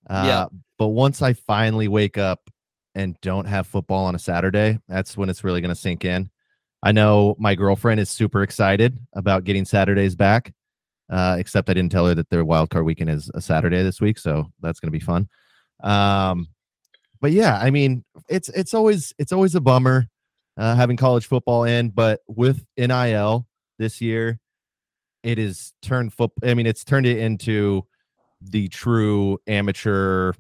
Uh, 0.09 0.25
yeah. 0.27 0.47
But 0.79 0.89
once 0.89 1.23
I 1.23 1.33
finally 1.33 1.89
wake 1.89 2.19
up 2.19 2.51
and 2.95 3.21
don't 3.21 3.47
have 3.47 3.67
football 3.67 4.07
on 4.07 4.15
a 4.15 4.19
Saturday, 4.19 4.79
that's 4.89 5.17
when 5.17 5.29
it's 5.29 5.45
really 5.45 5.61
going 5.61 5.75
to 5.75 5.81
sink 5.81 6.05
in. 6.05 6.31
I 6.83 6.93
know 6.93 7.35
my 7.39 7.55
girlfriend 7.55 8.01
is 8.01 8.11
super 8.11 8.43
excited 8.43 8.99
about 9.13 9.45
getting 9.45 9.65
Saturdays 9.65 10.15
back. 10.15 10.53
Uh, 11.09 11.37
except 11.39 11.71
I 11.71 11.75
didn't 11.75 11.93
tell 11.93 12.07
her 12.07 12.17
that 12.17 12.31
their 12.31 12.45
wild 12.45 12.71
card 12.71 12.85
weekend 12.85 13.11
is 13.11 13.31
a 13.33 13.41
Saturday 13.41 13.83
this 13.85 14.01
week, 14.01 14.19
so 14.19 14.51
that's 14.61 14.81
going 14.81 14.89
to 14.89 14.99
be 14.99 15.05
fun. 15.05 15.29
Um, 15.83 16.49
but 17.27 17.33
yeah, 17.33 17.59
I 17.59 17.71
mean, 17.71 18.05
it's 18.29 18.49
it's 18.51 18.73
always 18.73 19.13
it's 19.19 19.33
always 19.33 19.57
a 19.57 19.61
bummer 19.61 20.07
uh, 20.57 20.77
having 20.77 20.97
college 20.97 21.27
football 21.27 21.65
in, 21.65 21.89
but 21.89 22.21
with 22.29 22.65
NIL 22.79 23.49
this 23.81 24.01
year, 24.01 24.39
it 25.25 25.37
is 25.37 25.73
turned 25.83 26.13
foot. 26.13 26.31
I 26.45 26.55
mean, 26.55 26.67
it's 26.67 26.85
turned 26.85 27.05
it 27.05 27.19
into 27.19 27.85
the 28.41 28.69
true 28.69 29.41
amateur 29.49 30.35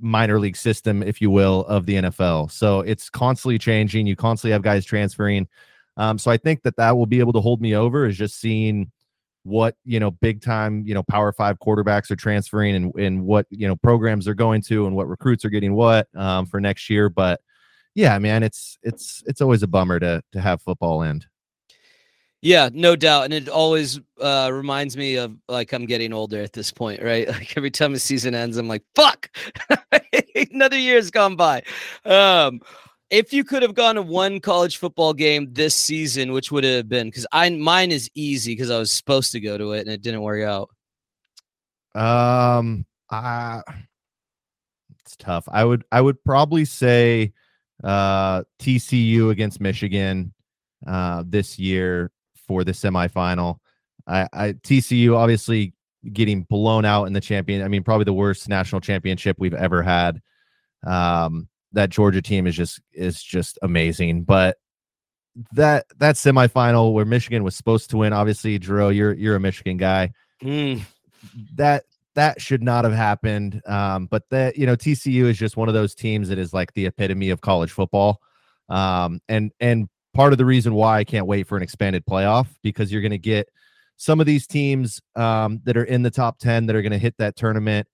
minor 0.00 0.38
league 0.38 0.56
system, 0.56 1.02
if 1.02 1.20
you 1.20 1.28
will, 1.28 1.66
of 1.66 1.86
the 1.86 1.94
NFL. 1.96 2.52
So 2.52 2.82
it's 2.82 3.10
constantly 3.10 3.58
changing. 3.58 4.06
You 4.06 4.14
constantly 4.14 4.52
have 4.52 4.62
guys 4.62 4.84
transferring. 4.84 5.48
Um, 5.96 6.20
so 6.20 6.30
I 6.30 6.36
think 6.36 6.62
that 6.62 6.76
that 6.76 6.96
will 6.96 7.06
be 7.06 7.18
able 7.18 7.32
to 7.32 7.40
hold 7.40 7.60
me 7.60 7.74
over 7.74 8.06
is 8.06 8.16
just 8.16 8.38
seeing 8.38 8.92
what 9.46 9.76
you 9.84 10.00
know 10.00 10.10
big 10.10 10.42
time 10.42 10.82
you 10.86 10.92
know 10.92 11.02
power 11.04 11.32
five 11.32 11.58
quarterbacks 11.60 12.10
are 12.10 12.16
transferring 12.16 12.74
and, 12.74 12.94
and 12.96 13.24
what 13.24 13.46
you 13.50 13.68
know 13.68 13.76
programs 13.76 14.24
they're 14.24 14.34
going 14.34 14.60
to 14.60 14.86
and 14.86 14.96
what 14.96 15.08
recruits 15.08 15.44
are 15.44 15.50
getting 15.50 15.74
what 15.74 16.08
um, 16.16 16.46
for 16.46 16.60
next 16.60 16.90
year. 16.90 17.08
But 17.08 17.40
yeah 17.94 18.18
man 18.18 18.42
it's 18.42 18.78
it's 18.82 19.24
it's 19.26 19.40
always 19.40 19.62
a 19.62 19.66
bummer 19.66 19.98
to 19.98 20.22
to 20.32 20.40
have 20.40 20.60
football 20.62 21.02
end. 21.02 21.26
Yeah 22.42 22.68
no 22.72 22.94
doubt. 22.94 23.24
And 23.24 23.34
it 23.34 23.48
always 23.48 23.98
uh 24.20 24.50
reminds 24.52 24.96
me 24.96 25.16
of 25.16 25.36
like 25.48 25.72
i'm 25.72 25.86
getting 25.86 26.12
older 26.12 26.42
at 26.42 26.52
this 26.52 26.70
point 26.70 27.02
right? 27.02 27.26
Like 27.36 27.56
every 27.56 27.70
time 27.70 27.92
the 27.92 27.98
season 27.98 28.34
ends 28.34 28.56
i'm 28.58 28.68
like 28.68 28.84
fuck! 28.94 29.30
Another 30.52 30.78
year's 30.78 31.10
gone 31.10 31.36
by. 31.36 31.62
Um 32.04 32.60
if 33.10 33.32
you 33.32 33.44
could 33.44 33.62
have 33.62 33.74
gone 33.74 33.94
to 33.94 34.02
one 34.02 34.40
college 34.40 34.78
football 34.78 35.12
game 35.12 35.52
this 35.52 35.76
season, 35.76 36.32
which 36.32 36.50
would 36.50 36.64
have 36.64 36.88
been? 36.88 37.08
Because 37.08 37.26
I 37.32 37.48
mine 37.50 37.92
is 37.92 38.10
easy 38.14 38.52
because 38.52 38.70
I 38.70 38.78
was 38.78 38.90
supposed 38.90 39.32
to 39.32 39.40
go 39.40 39.56
to 39.56 39.72
it 39.72 39.80
and 39.80 39.90
it 39.90 40.02
didn't 40.02 40.22
work 40.22 40.42
out. 40.42 40.70
Um, 41.94 42.84
I 43.10 43.62
it's 45.04 45.16
tough. 45.16 45.48
I 45.50 45.64
would 45.64 45.84
I 45.92 46.00
would 46.00 46.22
probably 46.24 46.64
say 46.64 47.32
uh 47.84 48.42
TCU 48.58 49.30
against 49.30 49.60
Michigan 49.60 50.32
uh 50.86 51.22
this 51.26 51.58
year 51.58 52.10
for 52.46 52.64
the 52.64 52.72
semifinal. 52.72 53.58
I, 54.06 54.28
I 54.32 54.52
TCU 54.52 55.16
obviously 55.16 55.74
getting 56.12 56.42
blown 56.42 56.84
out 56.84 57.04
in 57.04 57.12
the 57.12 57.20
champion. 57.20 57.62
I 57.62 57.68
mean, 57.68 57.82
probably 57.82 58.04
the 58.04 58.12
worst 58.12 58.48
national 58.48 58.80
championship 58.80 59.36
we've 59.38 59.54
ever 59.54 59.82
had. 59.82 60.20
Um, 60.86 61.48
that 61.76 61.90
Georgia 61.90 62.22
team 62.22 62.46
is 62.46 62.56
just 62.56 62.80
is 62.92 63.22
just 63.22 63.58
amazing. 63.62 64.24
But 64.24 64.56
that 65.52 65.84
that 65.98 66.16
semifinal 66.16 66.92
where 66.92 67.04
Michigan 67.04 67.44
was 67.44 67.54
supposed 67.54 67.90
to 67.90 67.98
win, 67.98 68.12
obviously, 68.12 68.58
Drew, 68.58 68.90
you're 68.90 69.14
you're 69.14 69.36
a 69.36 69.40
Michigan 69.40 69.76
guy. 69.76 70.12
Mm. 70.42 70.82
That 71.54 71.84
that 72.14 72.40
should 72.40 72.62
not 72.62 72.84
have 72.84 72.94
happened. 72.94 73.62
Um, 73.66 74.06
but 74.06 74.24
that 74.30 74.56
you 74.56 74.66
know, 74.66 74.74
TCU 74.74 75.24
is 75.24 75.38
just 75.38 75.56
one 75.56 75.68
of 75.68 75.74
those 75.74 75.94
teams 75.94 76.28
that 76.30 76.38
is 76.38 76.52
like 76.52 76.72
the 76.72 76.86
epitome 76.86 77.30
of 77.30 77.42
college 77.42 77.70
football. 77.70 78.20
Um, 78.68 79.20
and 79.28 79.52
and 79.60 79.88
part 80.14 80.32
of 80.32 80.38
the 80.38 80.46
reason 80.46 80.74
why 80.74 80.98
I 80.98 81.04
can't 81.04 81.26
wait 81.26 81.46
for 81.46 81.56
an 81.58 81.62
expanded 81.62 82.04
playoff 82.06 82.48
because 82.62 82.90
you're 82.90 83.02
going 83.02 83.10
to 83.10 83.18
get 83.18 83.50
some 83.98 84.18
of 84.18 84.26
these 84.26 84.46
teams 84.46 85.00
um, 85.14 85.60
that 85.64 85.76
are 85.76 85.84
in 85.84 86.02
the 86.02 86.10
top 86.10 86.38
10 86.38 86.66
that 86.66 86.76
are 86.76 86.82
going 86.82 86.92
to 86.92 86.98
hit 86.98 87.14
that 87.18 87.36
tournament 87.36 87.86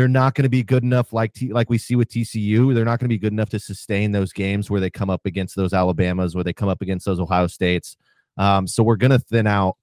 they're 0.00 0.08
not 0.08 0.34
going 0.34 0.44
to 0.44 0.48
be 0.48 0.62
good 0.62 0.82
enough 0.82 1.12
like 1.12 1.34
T, 1.34 1.52
like 1.52 1.68
we 1.68 1.76
see 1.76 1.94
with 1.94 2.08
TCU. 2.08 2.74
They're 2.74 2.86
not 2.86 3.00
going 3.00 3.04
to 3.04 3.14
be 3.14 3.18
good 3.18 3.34
enough 3.34 3.50
to 3.50 3.58
sustain 3.58 4.12
those 4.12 4.32
games 4.32 4.70
where 4.70 4.80
they 4.80 4.88
come 4.88 5.10
up 5.10 5.26
against 5.26 5.56
those 5.56 5.74
Alabamas, 5.74 6.34
where 6.34 6.42
they 6.42 6.54
come 6.54 6.70
up 6.70 6.80
against 6.80 7.04
those 7.04 7.20
Ohio 7.20 7.46
States. 7.48 7.98
Um, 8.38 8.66
so 8.66 8.82
we're 8.82 8.96
going 8.96 9.10
to 9.10 9.18
thin 9.18 9.46
out, 9.46 9.76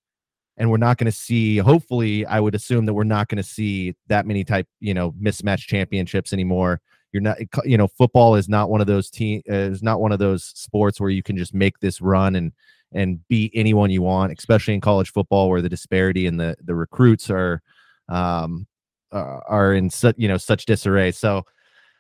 and 0.58 0.72
we're 0.72 0.78
not 0.78 0.98
going 0.98 1.06
to 1.06 1.16
see. 1.16 1.58
Hopefully, 1.58 2.26
I 2.26 2.40
would 2.40 2.56
assume 2.56 2.88
that 2.88 2.96
we're 2.96 3.04
not 3.04 3.28
going 3.28 3.38
to 3.38 3.44
see 3.44 3.94
that 4.08 4.26
many 4.26 4.44
type 4.44 4.68
you 4.80 4.96
know 4.96 5.12
mismatch 5.12 5.68
championships 5.68 6.34
anymore. 6.34 6.82
You're 7.14 7.22
not, 7.22 7.38
you 7.64 7.78
know, 7.78 7.88
football 7.88 8.34
is 8.34 8.50
not 8.50 8.72
one 8.72 8.82
of 8.82 8.88
those 8.88 9.12
team 9.12 9.44
uh, 9.48 9.54
is 9.54 9.84
not 9.84 10.02
one 10.02 10.12
of 10.12 10.18
those 10.18 10.46
sports 10.56 11.00
where 11.00 11.12
you 11.12 11.22
can 11.22 11.38
just 11.38 11.54
make 11.54 11.78
this 11.80 12.02
run 12.02 12.36
and 12.36 12.54
and 12.92 13.20
beat 13.28 13.52
anyone 13.54 13.92
you 13.92 14.02
want, 14.02 14.34
especially 14.36 14.74
in 14.74 14.82
college 14.82 15.12
football 15.12 15.48
where 15.48 15.62
the 15.62 15.70
disparity 15.70 16.26
and 16.26 16.40
the 16.40 16.56
the 16.64 16.74
recruits 16.74 17.30
are 17.30 17.62
um, 18.10 18.66
uh, 19.18 19.40
are 19.48 19.74
in 19.74 19.90
such 19.90 20.16
you 20.18 20.28
know 20.28 20.38
such 20.38 20.66
disarray. 20.66 21.12
So 21.12 21.44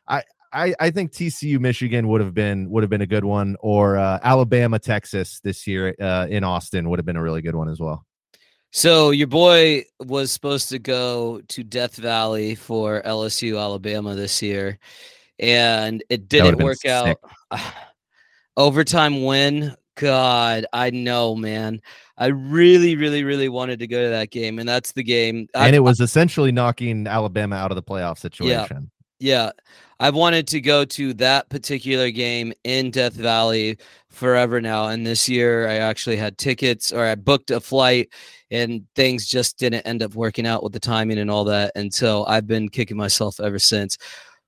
I, 0.07 0.23
I 0.53 0.73
I 0.79 0.91
think 0.91 1.11
TCU 1.11 1.59
Michigan 1.59 2.07
would 2.07 2.21
have 2.21 2.33
been 2.33 2.69
would 2.69 2.83
have 2.83 2.89
been 2.89 3.01
a 3.01 3.07
good 3.07 3.25
one, 3.25 3.55
or 3.59 3.97
uh, 3.97 4.19
Alabama 4.23 4.79
Texas 4.79 5.39
this 5.43 5.67
year 5.67 5.95
uh, 5.99 6.27
in 6.29 6.43
Austin 6.43 6.89
would 6.89 6.99
have 6.99 7.05
been 7.05 7.17
a 7.17 7.21
really 7.21 7.41
good 7.41 7.55
one 7.55 7.69
as 7.69 7.79
well. 7.79 8.05
So 8.71 9.11
your 9.11 9.27
boy 9.27 9.85
was 10.05 10.31
supposed 10.31 10.69
to 10.69 10.79
go 10.79 11.41
to 11.47 11.63
Death 11.63 11.95
Valley 11.95 12.53
for 12.53 13.01
LSU 13.03 13.59
Alabama 13.59 14.13
this 14.13 14.41
year, 14.41 14.77
and 15.39 16.03
it 16.09 16.29
didn't 16.29 16.63
work 16.63 16.85
out. 16.85 17.17
Overtime 18.57 19.23
win. 19.23 19.75
God, 19.95 20.67
I 20.73 20.91
know, 20.91 21.35
man. 21.35 21.81
I 22.17 22.27
really, 22.27 22.95
really, 22.95 23.23
really 23.23 23.47
wanted 23.47 23.79
to 23.79 23.87
go 23.87 24.03
to 24.03 24.09
that 24.09 24.31
game, 24.31 24.57
and 24.57 24.67
that's 24.67 24.91
the 24.91 25.03
game. 25.03 25.47
And 25.53 25.75
I, 25.75 25.77
it 25.77 25.83
was 25.83 25.99
essentially 25.99 26.51
knocking 26.51 27.05
Alabama 27.05 27.55
out 27.55 27.71
of 27.71 27.75
the 27.75 27.83
playoff 27.83 28.17
situation. 28.17 28.89
Yeah, 29.19 29.35
yeah. 29.45 29.51
I've 29.99 30.15
wanted 30.15 30.47
to 30.49 30.61
go 30.61 30.85
to 30.85 31.13
that 31.15 31.49
particular 31.49 32.11
game 32.11 32.53
in 32.63 32.91
Death 32.91 33.13
Valley 33.13 33.77
forever 34.09 34.61
now, 34.61 34.87
and 34.87 35.05
this 35.05 35.29
year 35.29 35.67
I 35.67 35.75
actually 35.75 36.17
had 36.17 36.37
tickets, 36.37 36.91
or 36.91 37.03
I 37.03 37.15
booked 37.15 37.51
a 37.51 37.59
flight, 37.59 38.09
and 38.49 38.85
things 38.95 39.27
just 39.27 39.59
didn't 39.59 39.85
end 39.85 40.01
up 40.01 40.15
working 40.15 40.47
out 40.47 40.63
with 40.63 40.73
the 40.73 40.79
timing 40.79 41.19
and 41.19 41.29
all 41.29 41.43
that, 41.45 41.71
and 41.75 41.93
so 41.93 42.25
I've 42.25 42.47
been 42.47 42.69
kicking 42.69 42.97
myself 42.97 43.39
ever 43.39 43.59
since. 43.59 43.97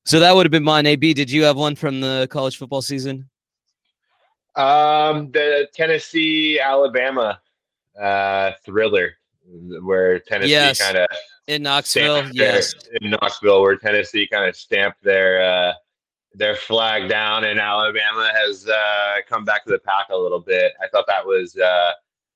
So 0.06 0.20
that 0.20 0.36
would 0.36 0.46
have 0.46 0.52
been 0.52 0.64
mine. 0.64 0.88
AB, 0.88 1.14
did 1.14 1.30
you 1.30 1.44
have 1.44 1.56
one 1.58 1.76
from 1.76 2.02
the 2.02 2.28
college 2.32 2.58
football 2.58 2.82
season? 2.82 3.30
Um, 4.56 5.32
the 5.32 5.68
Tennessee 5.74 6.60
Alabama 6.60 7.40
uh, 8.02 8.52
thriller 8.66 9.14
where 9.82 10.20
Tennessee 10.20 10.52
yes. 10.52 10.82
kind 10.82 10.98
of 10.98 11.08
in 11.48 11.64
Knoxville, 11.64 12.30
yes, 12.32 12.74
in 13.02 13.10
Knoxville, 13.12 13.62
where 13.62 13.76
Tennessee 13.76 14.28
kind 14.32 14.48
of 14.48 14.56
stamped 14.56 15.04
their 15.04 15.42
uh, 15.42 15.74
their 16.34 16.56
flag 16.56 17.10
down, 17.10 17.44
and 17.44 17.60
Alabama 17.60 18.32
has 18.34 18.68
uh, 18.68 19.16
come 19.28 19.46
back 19.46 19.66
to 19.66 19.72
the 19.72 19.80
pack 19.80 20.08
a 20.12 20.18
little 20.18 20.40
bit. 20.40 20.74
I 20.82 20.88
thought 20.90 21.06
that 21.08 21.26
was 21.26 21.56
uh, 21.58 21.92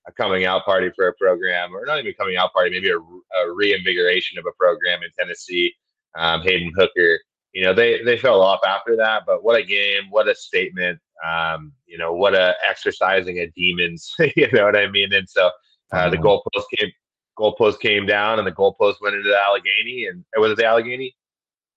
a 0.08 0.12
coming 0.12 0.46
out 0.46 0.66
party 0.66 0.90
for 0.96 1.08
a 1.08 1.14
program, 1.14 1.76
or 1.76 1.86
not 1.86 2.00
even 2.00 2.14
coming 2.14 2.38
out 2.38 2.54
party, 2.54 2.72
maybe 2.72 2.90
a, 2.90 2.98
a 2.98 3.54
reinvigoration 3.54 4.40
of 4.40 4.46
a 4.48 4.52
program 4.54 5.04
in 5.04 5.10
Tennessee. 5.18 5.74
Um, 6.16 6.42
Hendon 6.42 6.72
Hooker, 6.76 7.20
you 7.54 7.64
know, 7.64 7.74
they 7.74 8.02
they 8.04 8.18
fell 8.18 8.42
off 8.42 8.62
after 8.66 8.96
that, 8.96 9.24
but 9.28 9.44
what 9.44 9.60
a 9.60 9.64
game, 9.64 10.10
what 10.10 10.28
a 10.28 10.36
statement. 10.36 11.00
Um, 11.26 11.74
you 11.86 11.98
know, 11.98 12.14
what 12.14 12.34
a 12.34 12.56
exercising 12.68 13.40
of 13.40 13.54
demons. 13.54 14.14
you 14.36 14.52
know 14.52 14.66
what 14.66 14.76
I 14.76 14.90
mean? 14.90 15.14
And 15.14 15.30
so 15.30 15.52
uh, 15.92 16.10
the 16.10 16.18
uh-huh. 16.18 16.40
goalpost 16.56 16.64
came 16.78 16.92
goalpost 17.38 17.80
came 17.80 18.06
down 18.06 18.38
and 18.38 18.48
the 18.48 18.52
goalpost 18.52 19.02
went 19.02 19.16
into 19.16 19.30
the 19.30 19.40
Allegheny 19.40 20.08
and 20.08 20.24
was 20.38 20.52
it 20.52 20.58
the 20.58 20.66
Allegheny 20.66 21.16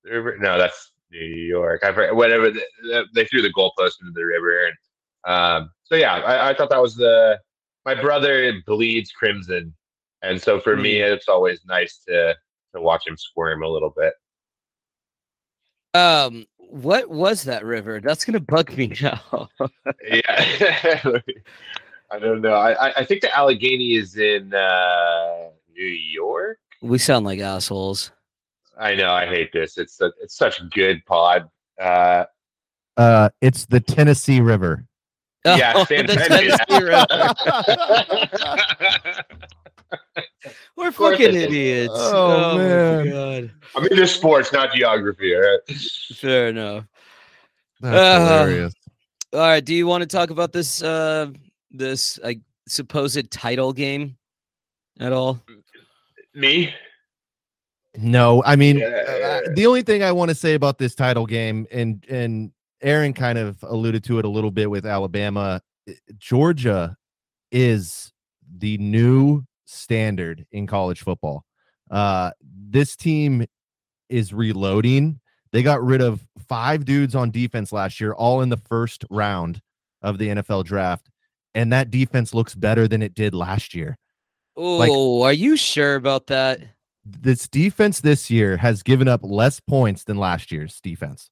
River? 0.04 0.36
No, 0.38 0.58
that's 0.58 0.92
New 1.10 1.24
York. 1.24 1.82
I 1.84 1.92
forget 1.92 2.14
whatever 2.14 2.50
the, 2.50 3.04
they 3.14 3.24
threw 3.24 3.40
the 3.40 3.52
goalpost 3.52 4.00
into 4.00 4.12
the 4.14 4.24
river 4.24 4.66
and 4.66 4.76
um, 5.26 5.70
so 5.84 5.96
yeah, 5.96 6.14
I, 6.14 6.50
I, 6.50 6.54
thought 6.54 6.70
that 6.70 6.80
was 6.80 6.94
the 6.94 7.38
my 7.84 7.94
brother 7.94 8.52
bleeds 8.64 9.10
crimson, 9.10 9.74
and 10.22 10.40
so 10.40 10.60
for 10.60 10.76
me, 10.76 11.00
it's 11.00 11.28
always 11.28 11.60
nice 11.66 12.00
to 12.08 12.34
to 12.74 12.80
watch 12.80 13.06
him 13.06 13.16
squirm 13.16 13.64
a 13.64 13.68
little 13.68 13.92
bit. 13.96 14.14
Um, 15.96 16.46
what 16.58 17.08
was 17.08 17.42
that 17.44 17.64
river? 17.64 18.00
That's 18.00 18.24
gonna 18.24 18.40
bug 18.40 18.76
me 18.76 18.88
now. 19.00 19.48
yeah, 20.04 21.00
I 22.10 22.18
don't 22.18 22.40
know. 22.40 22.54
I 22.54 22.92
I 23.00 23.04
think 23.04 23.20
the 23.22 23.36
Allegheny 23.36 23.94
is 23.94 24.16
in 24.16 24.52
uh, 24.54 25.48
New 25.74 25.84
York. 25.86 26.58
We 26.82 26.98
sound 26.98 27.24
like 27.24 27.38
assholes. 27.40 28.12
I 28.78 28.94
know. 28.94 29.10
I 29.12 29.26
hate 29.26 29.52
this. 29.52 29.78
It's 29.78 30.00
a, 30.00 30.12
it's 30.20 30.36
such 30.36 30.60
good 30.70 31.04
pod. 31.06 31.48
Uh, 31.80 32.24
Uh, 32.96 33.28
it's 33.40 33.64
the 33.66 33.80
Tennessee 33.80 34.40
River. 34.40 34.84
Yeah, 35.44 35.72
Oh, 35.76 35.84
San 35.84 36.06
the 36.06 36.14
Tennessee. 36.14 36.50
Tennessee 36.68 36.84
River. 36.84 37.06
We're 40.76 40.92
fucking 40.92 41.34
idiots. 41.34 41.92
Oh, 41.94 42.56
my 42.56 42.64
man. 42.64 43.10
god. 43.10 43.52
I'm 43.74 43.84
into 43.86 44.06
sports, 44.06 44.52
not 44.52 44.72
geography. 44.74 45.34
All 45.34 45.40
right. 45.42 45.78
Fair 46.14 46.48
enough. 46.48 46.84
That's 47.80 47.96
Uh, 47.96 48.20
hilarious. 48.44 48.74
All 49.32 49.40
right. 49.40 49.64
Do 49.64 49.74
you 49.74 49.86
want 49.86 50.02
to 50.02 50.06
talk 50.06 50.30
about 50.30 50.52
this 50.52 50.82
uh 50.82 51.28
this 51.70 52.18
like 52.22 52.40
supposed 52.68 53.30
title 53.30 53.72
game 53.72 54.16
at 55.00 55.12
all? 55.12 55.42
Me? 56.34 56.72
No, 57.98 58.42
I 58.44 58.56
mean 58.56 58.78
Yeah. 58.78 59.40
uh, 59.46 59.52
the 59.54 59.66
only 59.66 59.82
thing 59.82 60.02
I 60.02 60.12
want 60.12 60.28
to 60.30 60.34
say 60.34 60.54
about 60.54 60.78
this 60.78 60.94
title 60.94 61.26
game, 61.26 61.66
and 61.70 62.04
and 62.08 62.52
Aaron 62.82 63.14
kind 63.14 63.38
of 63.38 63.62
alluded 63.62 64.04
to 64.04 64.18
it 64.18 64.24
a 64.24 64.28
little 64.28 64.50
bit 64.50 64.70
with 64.70 64.84
Alabama. 64.86 65.62
Georgia 66.18 66.96
is 67.50 68.12
the 68.58 68.76
new 68.78 69.44
standard 69.66 70.46
in 70.52 70.66
college 70.66 71.02
football. 71.02 71.44
Uh, 71.90 72.30
this 72.42 72.96
team 72.96 73.44
is 74.08 74.32
reloading. 74.32 75.20
They 75.52 75.62
got 75.62 75.82
rid 75.82 76.00
of 76.00 76.26
five 76.48 76.84
dudes 76.84 77.14
on 77.14 77.30
defense 77.30 77.72
last 77.72 78.00
year, 78.00 78.12
all 78.12 78.40
in 78.42 78.48
the 78.48 78.56
first 78.56 79.04
round 79.10 79.60
of 80.02 80.18
the 80.18 80.28
NFL 80.28 80.64
draft, 80.64 81.10
and 81.54 81.72
that 81.72 81.90
defense 81.90 82.34
looks 82.34 82.54
better 82.54 82.88
than 82.88 83.02
it 83.02 83.14
did 83.14 83.34
last 83.34 83.74
year. 83.74 83.98
Oh, 84.56 85.22
are 85.22 85.32
you 85.32 85.56
sure 85.56 85.96
about 85.96 86.28
that? 86.28 86.60
this 87.06 87.48
defense 87.48 88.00
this 88.00 88.30
year 88.30 88.56
has 88.56 88.82
given 88.82 89.06
up 89.06 89.20
less 89.22 89.60
points 89.60 90.04
than 90.04 90.16
last 90.16 90.50
year's 90.50 90.80
defense. 90.80 91.30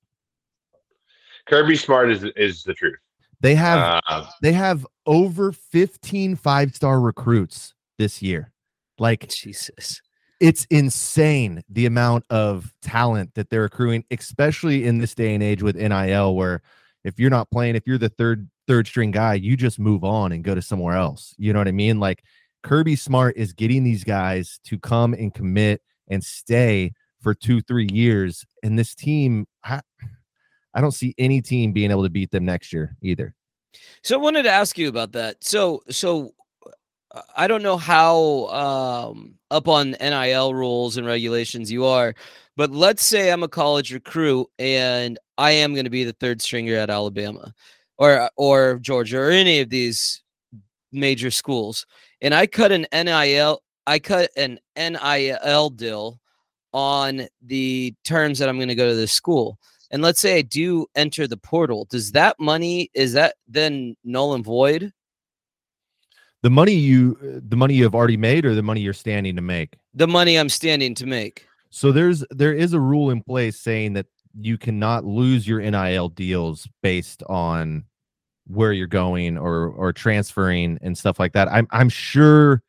Kirby 1.47 1.76
Smart 1.76 2.11
is 2.11 2.24
is 2.37 2.62
the 2.62 2.74
truth. 2.74 2.97
They 3.41 3.55
have 3.57 4.01
Uh, 4.09 4.26
they 4.41 4.53
have 4.53 4.87
over 5.05 5.53
15 5.53 6.37
five-star 6.37 7.01
recruits 7.01 7.73
this 7.99 8.22
year. 8.22 8.53
Like 8.99 9.28
Jesus. 9.28 10.01
it's 10.40 10.66
insane 10.70 11.62
the 11.68 11.86
amount 11.86 12.24
of 12.30 12.72
talent 12.82 13.34
that 13.34 13.51
they're 13.51 13.64
accruing, 13.64 14.05
especially 14.11 14.84
in 14.86 14.99
this 14.99 15.14
day 15.14 15.34
and 15.34 15.42
age 15.42 15.62
with 15.62 15.76
NIL 15.76 16.34
where 16.36 16.62
if 17.05 17.18
you're 17.18 17.30
not 17.30 17.51
playing, 17.51 17.76
if 17.76 17.86
you're 17.86 17.99
the 17.99 18.09
third 18.09 18.49
third 18.66 18.86
string 18.86 19.11
guy, 19.11 19.34
you 19.34 19.57
just 19.57 19.78
move 19.78 20.05
on 20.05 20.32
and 20.32 20.42
go 20.42 20.55
to 20.55 20.62
somewhere 20.62 20.97
else. 20.97 21.34
You 21.38 21.53
know 21.53 21.59
what 21.59 21.68
I 21.68 21.72
mean? 21.72 22.01
Like 22.01 22.24
Kirby 22.62 22.97
Smart 22.97 23.36
is 23.36 23.53
getting 23.53 23.84
these 23.84 24.05
guys 24.05 24.59
to 24.64 24.78
come 24.78 25.12
and 25.12 25.32
commit 25.32 25.82
and 26.09 26.22
stay 26.22 26.92
for 27.20 27.34
2-3 27.34 27.90
years 27.90 28.45
and 28.62 28.78
this 28.78 28.95
team 28.95 29.47
I, 29.64 29.80
I 30.74 30.80
don't 30.80 30.92
see 30.92 31.14
any 31.16 31.40
team 31.40 31.72
being 31.72 31.90
able 31.90 32.03
to 32.03 32.11
beat 32.11 32.30
them 32.30 32.45
next 32.45 32.72
year 32.72 32.97
either. 33.01 33.34
So 34.03 34.16
I 34.16 34.18
wanted 34.18 34.42
to 34.42 34.51
ask 34.51 34.76
you 34.76 34.88
about 34.88 35.12
that. 35.12 35.42
So 35.42 35.82
so 35.90 36.34
I 37.36 37.46
don't 37.46 37.62
know 37.62 37.76
how 37.76 38.46
um, 38.46 39.34
up 39.50 39.68
on 39.68 39.96
NIL 40.00 40.54
rules 40.54 40.96
and 40.96 41.06
regulations 41.06 41.70
you 41.70 41.84
are, 41.84 42.14
but 42.56 42.70
let's 42.70 43.04
say 43.04 43.30
I'm 43.30 43.42
a 43.42 43.48
college 43.48 43.92
recruit 43.92 44.48
and 44.58 45.18
I 45.38 45.52
am 45.52 45.74
going 45.74 45.84
to 45.84 45.90
be 45.90 46.04
the 46.04 46.12
third 46.14 46.42
stringer 46.42 46.76
at 46.76 46.90
Alabama 46.90 47.54
or 47.98 48.30
or 48.36 48.78
Georgia 48.80 49.18
or 49.18 49.30
any 49.30 49.60
of 49.60 49.70
these 49.70 50.22
major 50.92 51.30
schools, 51.30 51.86
and 52.20 52.34
I 52.34 52.46
cut 52.46 52.72
an 52.72 52.86
NIL 52.92 53.60
I 53.86 53.98
cut 53.98 54.30
an 54.36 54.58
NIL 54.76 55.70
deal 55.70 56.20
on 56.72 57.28
the 57.42 57.94
terms 58.04 58.38
that 58.38 58.48
I'm 58.48 58.56
going 58.56 58.68
to 58.68 58.74
go 58.74 58.88
to 58.88 58.96
this 58.96 59.12
school 59.12 59.58
and 59.90 60.02
let's 60.02 60.18
say 60.18 60.38
I 60.38 60.42
do 60.42 60.86
enter 60.96 61.28
the 61.28 61.36
portal, 61.36 61.86
does 61.88 62.10
that 62.12 62.40
money 62.40 62.90
is 62.94 63.12
that 63.12 63.36
then 63.46 63.96
null 64.02 64.34
and 64.34 64.44
void? 64.44 64.92
The 66.45 66.51
money 66.51 66.74
you 66.74 67.40
the 67.42 67.57
money 67.57 67.72
you 67.72 67.84
have 67.84 67.95
already 67.95 68.18
made 68.18 68.45
or 68.45 68.55
the 68.55 68.62
money 68.62 68.82
you're 68.82 68.92
standing 68.92 69.34
to 69.34 69.40
make? 69.40 69.78
The 69.95 70.07
money 70.07 70.38
I'm 70.38 70.51
standing 70.51 70.95
to 70.97 71.07
make. 71.07 71.47
So 71.70 71.90
there's 71.90 72.22
there 72.28 72.53
is 72.53 72.74
a 72.74 72.80
rule 72.80 73.09
in 73.09 73.22
place 73.22 73.59
saying 73.59 73.95
that 73.95 74.05
you 74.38 74.59
cannot 74.59 75.07
lose 75.07 75.49
your 75.49 75.61
NIL 75.61 76.11
deals 76.11 76.68
based 76.82 77.22
on 77.30 77.84
where 78.47 78.74
you're 78.74 78.86
going 78.86 79.38
or 79.38 79.68
or 79.68 79.95
transferring 79.95 80.76
and 80.82 80.99
stuff 80.99 81.18
like 81.18 81.32
that. 81.32 81.51
I'm 81.51 81.66
I'm 81.70 81.88
sure 81.88 82.62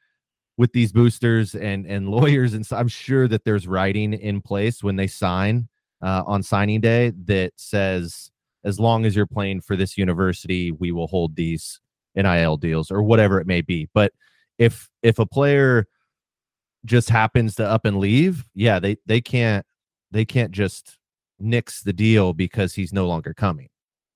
with 0.55 0.71
these 0.71 0.93
boosters 0.93 1.53
and 1.53 1.85
and 1.85 2.07
lawyers 2.17 2.53
and 2.53 2.65
so 2.65 2.77
I'm 2.77 2.87
sure 2.87 3.27
that 3.27 3.43
there's 3.43 3.67
writing 3.67 4.13
in 4.13 4.39
place 4.39 4.85
when 4.85 4.95
they 4.95 5.07
sign 5.07 5.67
uh, 6.01 6.23
on 6.25 6.43
signing 6.43 6.79
day 6.79 7.11
that 7.25 7.51
says 7.57 8.31
as 8.63 8.79
long 8.79 9.05
as 9.05 9.17
you're 9.17 9.27
playing 9.27 9.59
for 9.59 9.75
this 9.75 9.97
university, 9.97 10.71
we 10.71 10.93
will 10.93 11.07
hold 11.07 11.35
these 11.35 11.81
NIL 12.15 12.57
deals 12.57 12.91
or 12.91 13.03
whatever 13.03 13.39
it 13.39 13.47
may 13.47 13.61
be. 13.61 13.89
But 13.93 14.13
if 14.57 14.89
if 15.03 15.19
a 15.19 15.25
player 15.25 15.87
just 16.85 17.09
happens 17.09 17.55
to 17.55 17.67
up 17.67 17.85
and 17.85 17.97
leave, 17.97 18.45
yeah, 18.53 18.79
they 18.79 18.97
they 19.05 19.21
can't 19.21 19.65
they 20.11 20.25
can't 20.25 20.51
just 20.51 20.97
nix 21.39 21.81
the 21.81 21.93
deal 21.93 22.33
because 22.33 22.73
he's 22.73 22.93
no 22.93 23.07
longer 23.07 23.33
coming. 23.33 23.69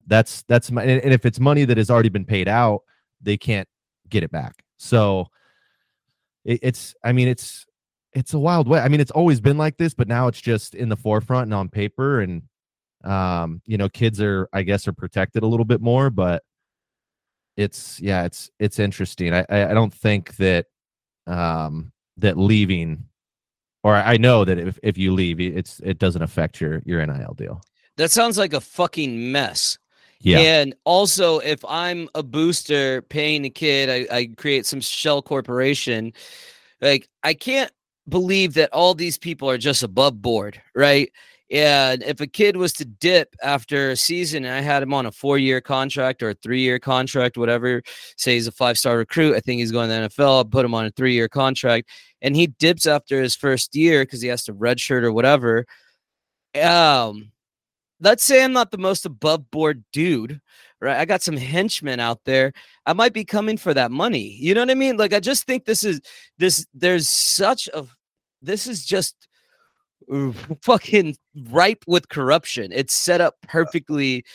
That's 0.07 0.43
that's 0.43 0.71
my 0.71 0.83
and 0.83 1.13
if 1.13 1.25
it's 1.25 1.39
money 1.39 1.65
that 1.65 1.77
has 1.77 1.89
already 1.89 2.09
been 2.09 2.25
paid 2.25 2.47
out, 2.47 2.81
they 3.21 3.37
can't 3.37 3.67
get 4.07 4.23
it 4.23 4.31
back. 4.31 4.63
So 4.77 5.27
it, 6.45 6.59
it's 6.63 6.95
I 7.03 7.11
mean 7.11 7.27
it's 7.27 7.65
it's 8.13 8.33
a 8.33 8.39
wild 8.39 8.67
way. 8.67 8.79
I 8.79 8.87
mean 8.87 9.01
it's 9.01 9.11
always 9.11 9.41
been 9.41 9.57
like 9.57 9.77
this, 9.77 9.93
but 9.93 10.07
now 10.07 10.27
it's 10.27 10.41
just 10.41 10.75
in 10.75 10.89
the 10.89 10.97
forefront 10.97 11.45
and 11.45 11.53
on 11.53 11.69
paper 11.69 12.21
and 12.21 12.43
um 13.03 13.61
you 13.65 13.77
know 13.77 13.87
kids 13.87 14.19
are 14.19 14.49
I 14.51 14.63
guess 14.63 14.87
are 14.87 14.93
protected 14.93 15.43
a 15.43 15.47
little 15.47 15.65
bit 15.65 15.81
more, 15.81 16.09
but 16.09 16.43
it's 17.57 17.99
yeah, 17.99 18.23
it's 18.23 18.49
it's 18.59 18.79
interesting. 18.79 19.33
I 19.33 19.45
I, 19.49 19.73
don't 19.73 19.93
think 19.93 20.35
that 20.37 20.67
um 21.27 21.91
that 22.17 22.37
leaving 22.37 23.05
or 23.83 23.95
I 23.95 24.17
know 24.17 24.45
that 24.45 24.57
if, 24.57 24.79
if 24.83 24.97
you 24.97 25.13
leave 25.13 25.39
it's 25.39 25.79
it 25.81 25.99
doesn't 25.99 26.21
affect 26.21 26.61
your 26.61 26.81
your 26.85 27.05
NIL 27.05 27.33
deal. 27.33 27.61
That 27.97 28.11
sounds 28.11 28.37
like 28.37 28.53
a 28.53 28.61
fucking 28.61 29.31
mess. 29.31 29.77
Yeah. 30.21 30.39
And 30.39 30.75
also, 30.83 31.39
if 31.39 31.63
I'm 31.65 32.09
a 32.13 32.23
booster 32.23 33.01
paying 33.03 33.45
a 33.45 33.49
kid, 33.49 33.89
I, 33.89 34.15
I 34.15 34.29
create 34.37 34.65
some 34.65 34.81
shell 34.81 35.21
corporation. 35.21 36.13
Like, 36.81 37.07
I 37.23 37.33
can't 37.33 37.71
believe 38.07 38.53
that 38.55 38.73
all 38.73 38.93
these 38.93 39.17
people 39.17 39.49
are 39.49 39.57
just 39.57 39.83
above 39.83 40.21
board, 40.21 40.61
right? 40.75 41.11
And 41.51 42.03
if 42.03 42.21
a 42.21 42.27
kid 42.27 42.57
was 42.57 42.73
to 42.73 42.85
dip 42.85 43.35
after 43.41 43.89
a 43.89 43.95
season 43.95 44.45
and 44.45 44.53
I 44.53 44.61
had 44.61 44.83
him 44.83 44.93
on 44.93 45.07
a 45.07 45.11
four 45.11 45.37
year 45.39 45.61
contract 45.61 46.21
or 46.21 46.29
a 46.29 46.33
three 46.35 46.61
year 46.61 46.77
contract, 46.77 47.37
whatever, 47.37 47.81
say 48.17 48.35
he's 48.35 48.47
a 48.47 48.51
five 48.51 48.77
star 48.77 48.97
recruit, 48.97 49.35
I 49.35 49.39
think 49.39 49.59
he's 49.59 49.71
going 49.71 49.89
to 49.89 49.95
the 49.95 50.07
NFL, 50.09 50.37
I'll 50.37 50.45
put 50.45 50.65
him 50.65 50.75
on 50.75 50.85
a 50.85 50.91
three 50.91 51.13
year 51.13 51.27
contract, 51.27 51.89
and 52.21 52.35
he 52.35 52.47
dips 52.47 52.85
after 52.85 53.21
his 53.21 53.35
first 53.35 53.75
year 53.75 54.03
because 54.03 54.21
he 54.21 54.27
has 54.27 54.43
to 54.45 54.53
redshirt 54.53 55.03
or 55.03 55.11
whatever. 55.11 55.65
Um, 56.61 57.31
let's 57.99 58.23
say 58.23 58.43
I'm 58.43 58.53
not 58.53 58.71
the 58.71 58.77
most 58.77 59.05
above 59.05 59.49
board 59.49 59.83
dude, 59.91 60.39
right? 60.81 60.97
I 60.97 61.05
got 61.05 61.23
some 61.23 61.37
henchmen 61.37 61.99
out 61.99 62.19
there. 62.25 62.53
I 62.85 62.93
might 62.93 63.13
be 63.13 63.25
coming 63.25 63.57
for 63.57 63.73
that 63.73 63.91
money. 63.91 64.37
You 64.39 64.53
know 64.53 64.61
what 64.61 64.71
I 64.71 64.75
mean? 64.75 64.97
Like 64.97 65.13
I 65.13 65.19
just 65.19 65.45
think 65.45 65.65
this 65.65 65.83
is 65.83 65.99
this 66.37 66.65
there's 66.73 67.09
such 67.09 67.67
a 67.73 67.85
this 68.41 68.67
is 68.67 68.85
just 68.85 69.28
fucking 70.61 71.15
ripe 71.49 71.83
with 71.87 72.09
corruption. 72.09 72.71
It's 72.71 72.93
set 72.95 73.21
up 73.21 73.35
perfectly 73.47 74.25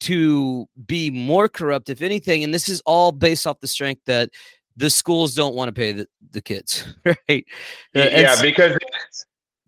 to 0.00 0.66
be 0.86 1.10
more 1.10 1.46
corrupt 1.48 1.90
if 1.90 2.00
anything 2.00 2.42
and 2.42 2.54
this 2.54 2.70
is 2.70 2.80
all 2.86 3.12
based 3.12 3.46
off 3.46 3.60
the 3.60 3.66
strength 3.68 4.00
that 4.06 4.30
the 4.76 4.88
schools 4.88 5.34
don't 5.34 5.54
want 5.54 5.68
to 5.68 5.72
pay 5.72 5.92
the, 5.92 6.08
the 6.30 6.40
kids, 6.40 6.86
right? 7.04 7.16
Uh, 7.28 7.34
yeah, 7.94 8.32
s- 8.32 8.40
because 8.40 8.78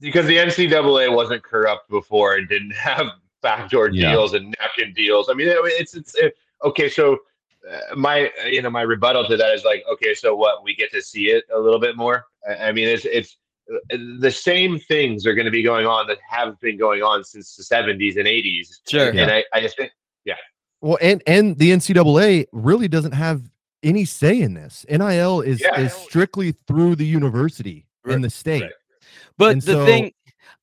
because 0.00 0.24
the 0.26 0.36
NCAA 0.36 1.14
wasn't 1.14 1.42
corrupt 1.42 1.90
before 1.90 2.36
and 2.36 2.48
didn't 2.48 2.72
have 2.74 3.06
backdoor 3.42 3.90
Yeah. 3.90 4.12
deals 4.12 4.32
and 4.32 4.54
napkin 4.58 4.94
deals. 4.94 5.28
I 5.28 5.34
mean, 5.34 5.48
it's 5.50 5.94
it's 5.94 6.14
it, 6.14 6.34
okay. 6.64 6.88
So 6.88 7.18
uh, 7.70 7.94
my 7.94 8.30
you 8.46 8.62
know 8.62 8.70
my 8.70 8.82
rebuttal 8.82 9.26
to 9.26 9.36
that 9.36 9.52
is 9.54 9.64
like, 9.64 9.84
okay, 9.92 10.14
so 10.14 10.34
what? 10.34 10.64
We 10.64 10.74
get 10.74 10.90
to 10.92 11.02
see 11.02 11.26
it 11.30 11.44
a 11.54 11.58
little 11.58 11.80
bit 11.80 11.96
more. 11.96 12.24
I, 12.48 12.68
I 12.68 12.72
mean, 12.72 12.88
it's 12.88 13.04
it's 13.04 13.36
the 13.90 14.30
same 14.30 14.78
things 14.78 15.26
are 15.26 15.34
going 15.34 15.44
to 15.46 15.50
be 15.50 15.62
going 15.62 15.86
on 15.86 16.06
that 16.08 16.18
have 16.28 16.58
been 16.60 16.76
going 16.78 17.02
on 17.02 17.24
since 17.24 17.56
the 17.56 17.62
70s 17.62 18.16
and 18.16 18.26
80s. 18.26 18.68
Sure. 18.88 19.10
And 19.10 19.30
I, 19.30 19.44
I 19.52 19.60
just 19.60 19.76
think 19.76 19.92
yeah. 20.24 20.34
Well, 20.80 20.98
and 21.00 21.22
and 21.26 21.56
the 21.58 21.70
NCAA 21.70 22.46
really 22.52 22.88
doesn't 22.88 23.12
have 23.12 23.42
any 23.82 24.04
say 24.04 24.40
in 24.40 24.54
this. 24.54 24.84
NIL 24.88 25.40
is 25.40 25.60
Yeah. 25.60 25.80
is 25.80 25.92
strictly 25.92 26.54
through 26.66 26.96
the 26.96 27.06
university 27.06 27.86
Right, 28.04 28.14
and 28.14 28.24
the 28.24 28.30
state. 28.30 28.62
right. 28.62 28.72
But 29.38 29.52
And 29.52 29.62
the 29.62 29.72
so- 29.72 29.84
thing, 29.86 30.12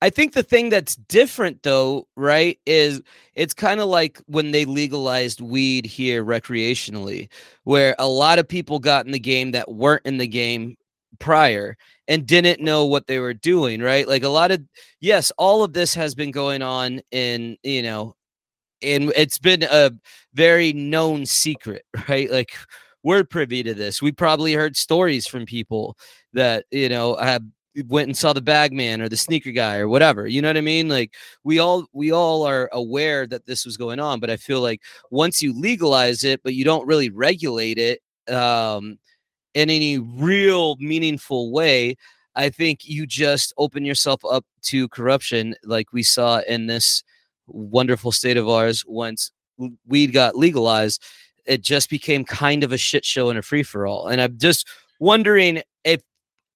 I 0.01 0.09
think 0.09 0.33
the 0.33 0.43
thing 0.43 0.69
that's 0.69 0.95
different 0.95 1.63
though, 1.63 2.07
right, 2.15 2.57
is 2.65 3.01
it's 3.35 3.53
kind 3.53 3.81
of 3.81 3.87
like 3.89 4.17
when 4.27 4.51
they 4.51 4.63
legalized 4.65 5.41
weed 5.41 5.85
here 5.85 6.23
recreationally, 6.23 7.27
where 7.63 7.95
a 7.99 8.07
lot 8.07 8.39
of 8.39 8.47
people 8.47 8.79
got 8.79 9.05
in 9.05 9.11
the 9.11 9.19
game 9.19 9.51
that 9.51 9.69
weren't 9.71 10.05
in 10.05 10.17
the 10.17 10.27
game 10.27 10.77
prior 11.19 11.75
and 12.09 12.25
didn't 12.25 12.59
know 12.59 12.85
what 12.87 13.07
they 13.07 13.19
were 13.19 13.35
doing, 13.35 13.81
right? 13.81 14.07
Like 14.07 14.23
a 14.23 14.29
lot 14.29 14.51
of, 14.51 14.61
yes, 14.99 15.31
all 15.37 15.63
of 15.63 15.71
this 15.73 15.93
has 15.93 16.15
been 16.15 16.31
going 16.31 16.61
on 16.63 17.01
in, 17.11 17.55
you 17.63 17.83
know, 17.83 18.15
and 18.81 19.13
it's 19.15 19.37
been 19.37 19.63
a 19.63 19.91
very 20.33 20.73
known 20.73 21.25
secret, 21.25 21.85
right? 22.09 22.29
Like 22.29 22.51
we're 23.03 23.23
privy 23.23 23.63
to 23.63 23.73
this. 23.73 24.01
We 24.01 24.11
probably 24.11 24.53
heard 24.53 24.75
stories 24.75 25.27
from 25.27 25.45
people 25.45 25.97
that 26.33 26.65
you 26.71 26.89
know 26.89 27.15
have 27.15 27.43
went 27.87 28.07
and 28.07 28.17
saw 28.17 28.33
the 28.33 28.41
bagman 28.41 29.01
or 29.01 29.07
the 29.07 29.15
sneaker 29.17 29.51
guy 29.51 29.77
or 29.77 29.87
whatever 29.87 30.27
you 30.27 30.41
know 30.41 30.49
what 30.49 30.57
i 30.57 30.61
mean 30.61 30.89
like 30.89 31.13
we 31.43 31.59
all 31.59 31.85
we 31.93 32.11
all 32.11 32.43
are 32.43 32.69
aware 32.73 33.25
that 33.25 33.45
this 33.45 33.65
was 33.65 33.77
going 33.77 33.99
on 33.99 34.19
but 34.19 34.29
i 34.29 34.35
feel 34.35 34.59
like 34.59 34.81
once 35.11 35.41
you 35.41 35.53
legalize 35.53 36.23
it 36.23 36.41
but 36.43 36.55
you 36.55 36.65
don't 36.65 36.87
really 36.87 37.09
regulate 37.09 37.77
it 37.77 38.01
um 38.33 38.97
in 39.53 39.69
any 39.69 39.97
real 39.97 40.75
meaningful 40.77 41.51
way 41.51 41.95
i 42.35 42.49
think 42.49 42.81
you 42.83 43.05
just 43.05 43.53
open 43.57 43.85
yourself 43.85 44.23
up 44.25 44.45
to 44.61 44.87
corruption 44.89 45.55
like 45.63 45.91
we 45.93 46.03
saw 46.03 46.41
in 46.47 46.67
this 46.67 47.03
wonderful 47.47 48.11
state 48.11 48.37
of 48.37 48.47
ours 48.47 48.83
once 48.87 49.31
weed 49.87 50.13
got 50.13 50.35
legalized 50.35 51.03
it 51.49 51.63
just 51.63 51.89
became 51.89 52.23
kind 52.23 52.63
of 52.63 52.71
a 52.71 52.77
shit 52.77 53.03
show 53.03 53.29
and 53.29 53.39
a 53.39 53.41
free 53.41 53.63
for 53.63 53.87
all. 53.87 54.07
And 54.07 54.21
I'm 54.21 54.37
just 54.37 54.67
wondering 54.99 55.63
if 55.83 56.01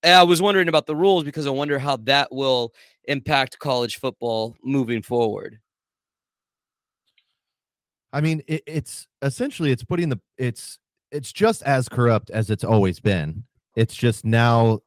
I 0.03 0.23
was 0.23 0.41
wondering 0.41 0.67
about 0.67 0.85
the 0.85 0.95
rules 0.95 1.23
because 1.23 1.47
I 1.47 1.49
wonder 1.49 1.79
how 1.79 1.97
that 1.97 2.31
will 2.31 2.73
impact 3.05 3.57
college 3.57 3.97
football 3.97 4.55
moving 4.63 5.01
forward. 5.01 5.59
I 8.13 8.21
mean, 8.21 8.43
it, 8.47 8.61
it's 8.67 9.07
essentially 9.23 9.71
it's 9.71 9.83
putting 9.83 10.09
the 10.09 10.19
it's 10.37 10.77
it's 11.13 11.31
just 11.31 11.61
as 11.63 11.87
corrupt 11.87 12.29
as 12.31 12.49
it's 12.49 12.63
always 12.63 12.99
been. 12.99 13.43
It's 13.75 13.95
just 13.95 14.25
now 14.25 14.79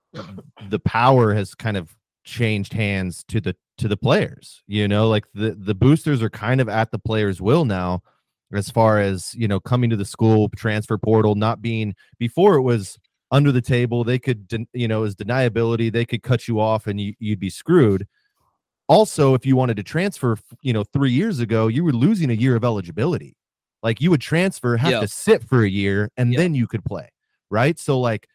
the 0.69 0.81
power 0.81 1.33
has 1.35 1.55
kind 1.55 1.77
of 1.77 1.97
changed 2.25 2.73
hands 2.73 3.25
to 3.29 3.41
the 3.41 3.57
to 3.79 3.89
the 3.89 3.97
players. 3.97 4.63
You 4.67 4.89
know, 4.89 5.09
like 5.09 5.25
the 5.35 5.53
the 5.59 5.75
boosters 5.75 6.23
are 6.23 6.31
kind 6.31 6.61
of 6.61 6.69
at 6.69 6.91
the 6.91 6.99
players' 6.99 7.41
will 7.41 7.65
now 7.65 8.03
as 8.55 8.71
far 8.71 9.01
as 9.01 9.35
you 9.35 9.49
know 9.49 9.61
coming 9.61 9.91
to 9.91 9.97
the 9.97 10.05
school 10.05 10.49
transfer 10.57 10.99
portal 10.99 11.35
not 11.35 11.63
being 11.63 11.95
before 12.19 12.55
it 12.55 12.63
was 12.63 12.99
under 13.33 13.51
the 13.51 13.61
table 13.61 14.05
they 14.05 14.19
could 14.19 14.47
you 14.73 14.87
know 14.87 15.03
as 15.03 15.17
deniability 15.17 15.93
they 15.93 16.05
could 16.05 16.23
cut 16.23 16.47
you 16.47 16.61
off 16.61 16.87
and 16.87 17.01
you, 17.01 17.13
you'd 17.19 17.41
be 17.41 17.51
screwed 17.51 18.07
also 18.89 19.35
if 19.35 19.45
you 19.45 19.57
wanted 19.57 19.77
to 19.77 19.83
transfer 19.83 20.39
you 20.63 20.73
know 20.73 20.85
three 20.85 21.11
years 21.11 21.41
ago 21.41 21.67
you 21.67 21.83
were 21.83 21.93
losing 21.93 22.31
a 22.31 22.35
year 22.35 22.55
of 22.55 22.65
eligibility 22.65 23.37
like 23.83 24.01
you 24.01 24.11
would 24.11 24.21
transfer 24.21 24.77
have 24.77 24.91
yep. 24.91 25.03
to 25.03 25.09
sit 25.09 25.43
for 25.45 25.63
a 25.63 25.69
year 25.69 26.11
and 26.17 26.33
yep. 26.33 26.39
then 26.39 26.55
you 26.55 26.67
could 26.67 26.85
play 26.85 27.09
right 27.51 27.79
so 27.79 27.99
like 27.99 28.29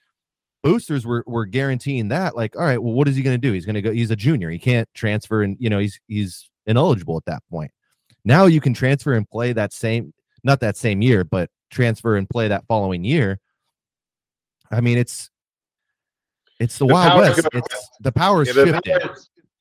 boosters 0.63 1.05
were 1.05 1.23
were 1.27 1.45
guaranteeing 1.45 2.07
that 2.09 2.35
like 2.35 2.55
all 2.55 2.63
right 2.63 2.81
well 2.81 2.93
what 2.93 3.07
is 3.07 3.15
he 3.15 3.23
going 3.23 3.33
to 3.33 3.47
do 3.47 3.51
he's 3.51 3.65
going 3.65 3.75
to 3.75 3.81
go 3.81 3.91
he's 3.91 4.11
a 4.11 4.15
junior 4.15 4.49
he 4.49 4.59
can't 4.59 4.87
transfer 4.93 5.41
and 5.43 5.57
you 5.59 5.69
know 5.69 5.79
he's 5.79 5.99
he's 6.07 6.49
ineligible 6.65 7.17
at 7.17 7.25
that 7.25 7.43
point 7.49 7.71
now 8.23 8.45
you 8.45 8.61
can 8.61 8.73
transfer 8.73 9.13
and 9.13 9.29
play 9.29 9.53
that 9.53 9.73
same, 9.73 10.13
not 10.43 10.59
that 10.59 10.77
same 10.77 11.01
year, 11.01 11.23
but 11.23 11.49
transfer 11.69 12.15
and 12.15 12.29
play 12.29 12.47
that 12.47 12.65
following 12.67 13.03
year. 13.03 13.39
I 14.71 14.81
mean, 14.81 14.97
it's 14.97 15.29
it's 16.59 16.77
the, 16.77 16.85
the 16.85 16.93
Wild 16.93 17.19
West. 17.19 17.49
Going, 17.51 17.63
it's 17.63 17.89
the 17.99 18.11
power 18.11 18.43
yeah, 18.43 18.53
the 18.53 18.81
Power, 18.83 19.17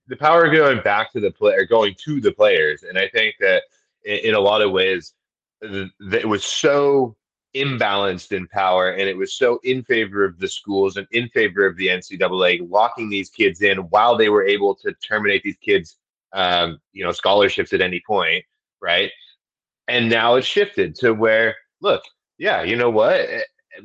the 0.09 0.17
power 0.17 0.49
going 0.51 0.83
back 0.83 1.13
to 1.13 1.21
the 1.21 1.31
player, 1.31 1.65
going 1.65 1.95
to 2.05 2.21
the 2.21 2.33
players, 2.33 2.83
and 2.83 2.99
I 2.99 3.09
think 3.09 3.37
that 3.41 3.63
in, 4.05 4.19
in 4.19 4.35
a 4.35 4.41
lot 4.41 4.63
of 4.63 4.71
ways, 4.71 5.15
it 5.63 6.29
was 6.29 6.45
so 6.45 7.17
imbalanced 7.57 8.31
in 8.31 8.47
power 8.47 8.93
and 8.93 9.03
it 9.03 9.17
was 9.17 9.35
so 9.35 9.59
in 9.65 9.83
favor 9.83 10.25
of 10.25 10.39
the 10.39 10.47
schools 10.47 10.97
and 10.97 11.07
in 11.11 11.29
favor 11.31 11.67
of 11.67 11.77
the 11.77 11.89
NCAA 11.89 12.71
locking 12.71 13.11
these 13.11 13.29
kids 13.29 13.61
in 13.61 13.79
while 13.91 14.17
they 14.17 14.29
were 14.29 14.45
able 14.45 14.75
to 14.77 14.93
terminate 15.07 15.43
these 15.43 15.57
kids 15.61 15.97
um, 16.33 16.79
you 16.93 17.05
know 17.05 17.11
scholarships 17.11 17.73
at 17.73 17.81
any 17.81 18.01
point 18.07 18.45
right? 18.81 19.11
And 19.89 20.09
now 20.09 20.35
it's 20.35 20.47
shifted 20.47 20.95
to 20.97 21.13
where, 21.13 21.57
look, 21.81 22.03
yeah, 22.39 22.63
you 22.63 22.77
know 22.77 22.91
what? 22.91 23.15
Eh, 23.15 23.43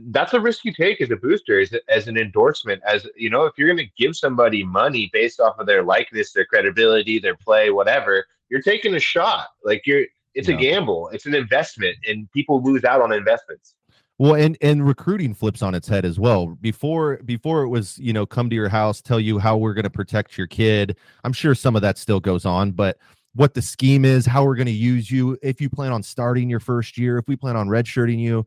that's 0.10 0.34
a 0.34 0.40
risk 0.40 0.66
you 0.66 0.74
take 0.74 1.00
as 1.02 1.12
a 1.12 1.16
booster, 1.16 1.60
as, 1.60 1.74
as 1.90 2.08
an 2.08 2.18
endorsement. 2.18 2.82
As 2.88 3.08
you 3.16 3.30
know, 3.30 3.46
if 3.46 3.54
you're 3.58 3.68
going 3.68 3.86
to 3.86 3.94
give 3.98 4.16
somebody 4.16 4.64
money 4.64 5.10
based 5.14 5.40
off 5.40 5.60
of 5.60 5.68
their 5.68 5.84
likeness, 5.84 6.34
their 6.34 6.46
credibility, 6.46 7.20
their 7.20 7.36
play, 7.36 7.70
whatever, 7.70 8.26
you're 8.50 8.62
taking 8.62 8.96
a 8.96 9.00
shot. 9.00 9.50
Like 9.64 9.84
you're, 9.86 10.06
it's 10.36 10.48
yeah. 10.48 10.56
a 10.56 10.58
gamble. 10.58 11.10
It's 11.10 11.26
an 11.26 11.34
investment, 11.34 11.98
and 12.08 12.32
people 12.32 12.62
lose 12.62 12.84
out 12.84 13.02
on 13.02 13.12
investments. 13.12 13.76
Well, 14.18 14.36
and 14.36 14.58
and 14.62 14.86
recruiting 14.86 15.34
flips 15.34 15.62
on 15.62 15.76
its 15.76 15.88
head 15.88 16.06
as 16.06 16.20
well. 16.20 16.48
Before 16.62 17.18
before 17.26 17.64
it 17.64 17.70
was, 17.70 17.98
you 17.98 18.14
know, 18.14 18.26
come 18.26 18.50
to 18.50 18.56
your 18.56 18.70
house, 18.70 19.02
tell 19.02 19.20
you 19.20 19.40
how 19.40 19.58
we're 19.58 19.74
going 19.74 19.84
to 19.84 19.90
protect 19.90 20.38
your 20.38 20.48
kid. 20.48 20.98
I'm 21.24 21.34
sure 21.34 21.56
some 21.56 21.76
of 21.76 21.82
that 21.82 21.98
still 21.98 22.20
goes 22.20 22.46
on, 22.46 22.72
but 22.72 22.98
what 23.34 23.54
the 23.54 23.62
scheme 23.62 24.06
is, 24.06 24.26
how 24.26 24.46
we're 24.46 24.56
going 24.56 24.66
to 24.68 24.72
use 24.72 25.12
you, 25.12 25.38
if 25.44 25.60
you 25.60 25.70
plan 25.70 25.92
on 25.92 26.02
starting 26.02 26.50
your 26.50 26.62
first 26.62 26.98
year, 26.98 27.18
if 27.18 27.28
we 27.28 27.36
plan 27.36 27.58
on 27.58 27.68
redshirting 27.68 28.18
you, 28.18 28.46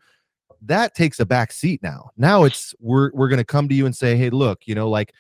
that 0.63 0.95
takes 0.95 1.21
a 1.21 1.27
back 1.27 1.53
seat 1.53 1.83
now. 1.83 2.11
Now 2.17 2.45
it's 2.45 2.75
we're 2.81 3.11
we're 3.13 3.29
going 3.29 3.39
to 3.39 3.45
come 3.45 3.69
to 3.69 3.75
you 3.75 3.85
and 3.85 3.95
say, 3.95 4.17
hey, 4.17 4.31
look, 4.31 4.61
you 4.67 4.75
know, 4.75 4.89
like 4.89 5.13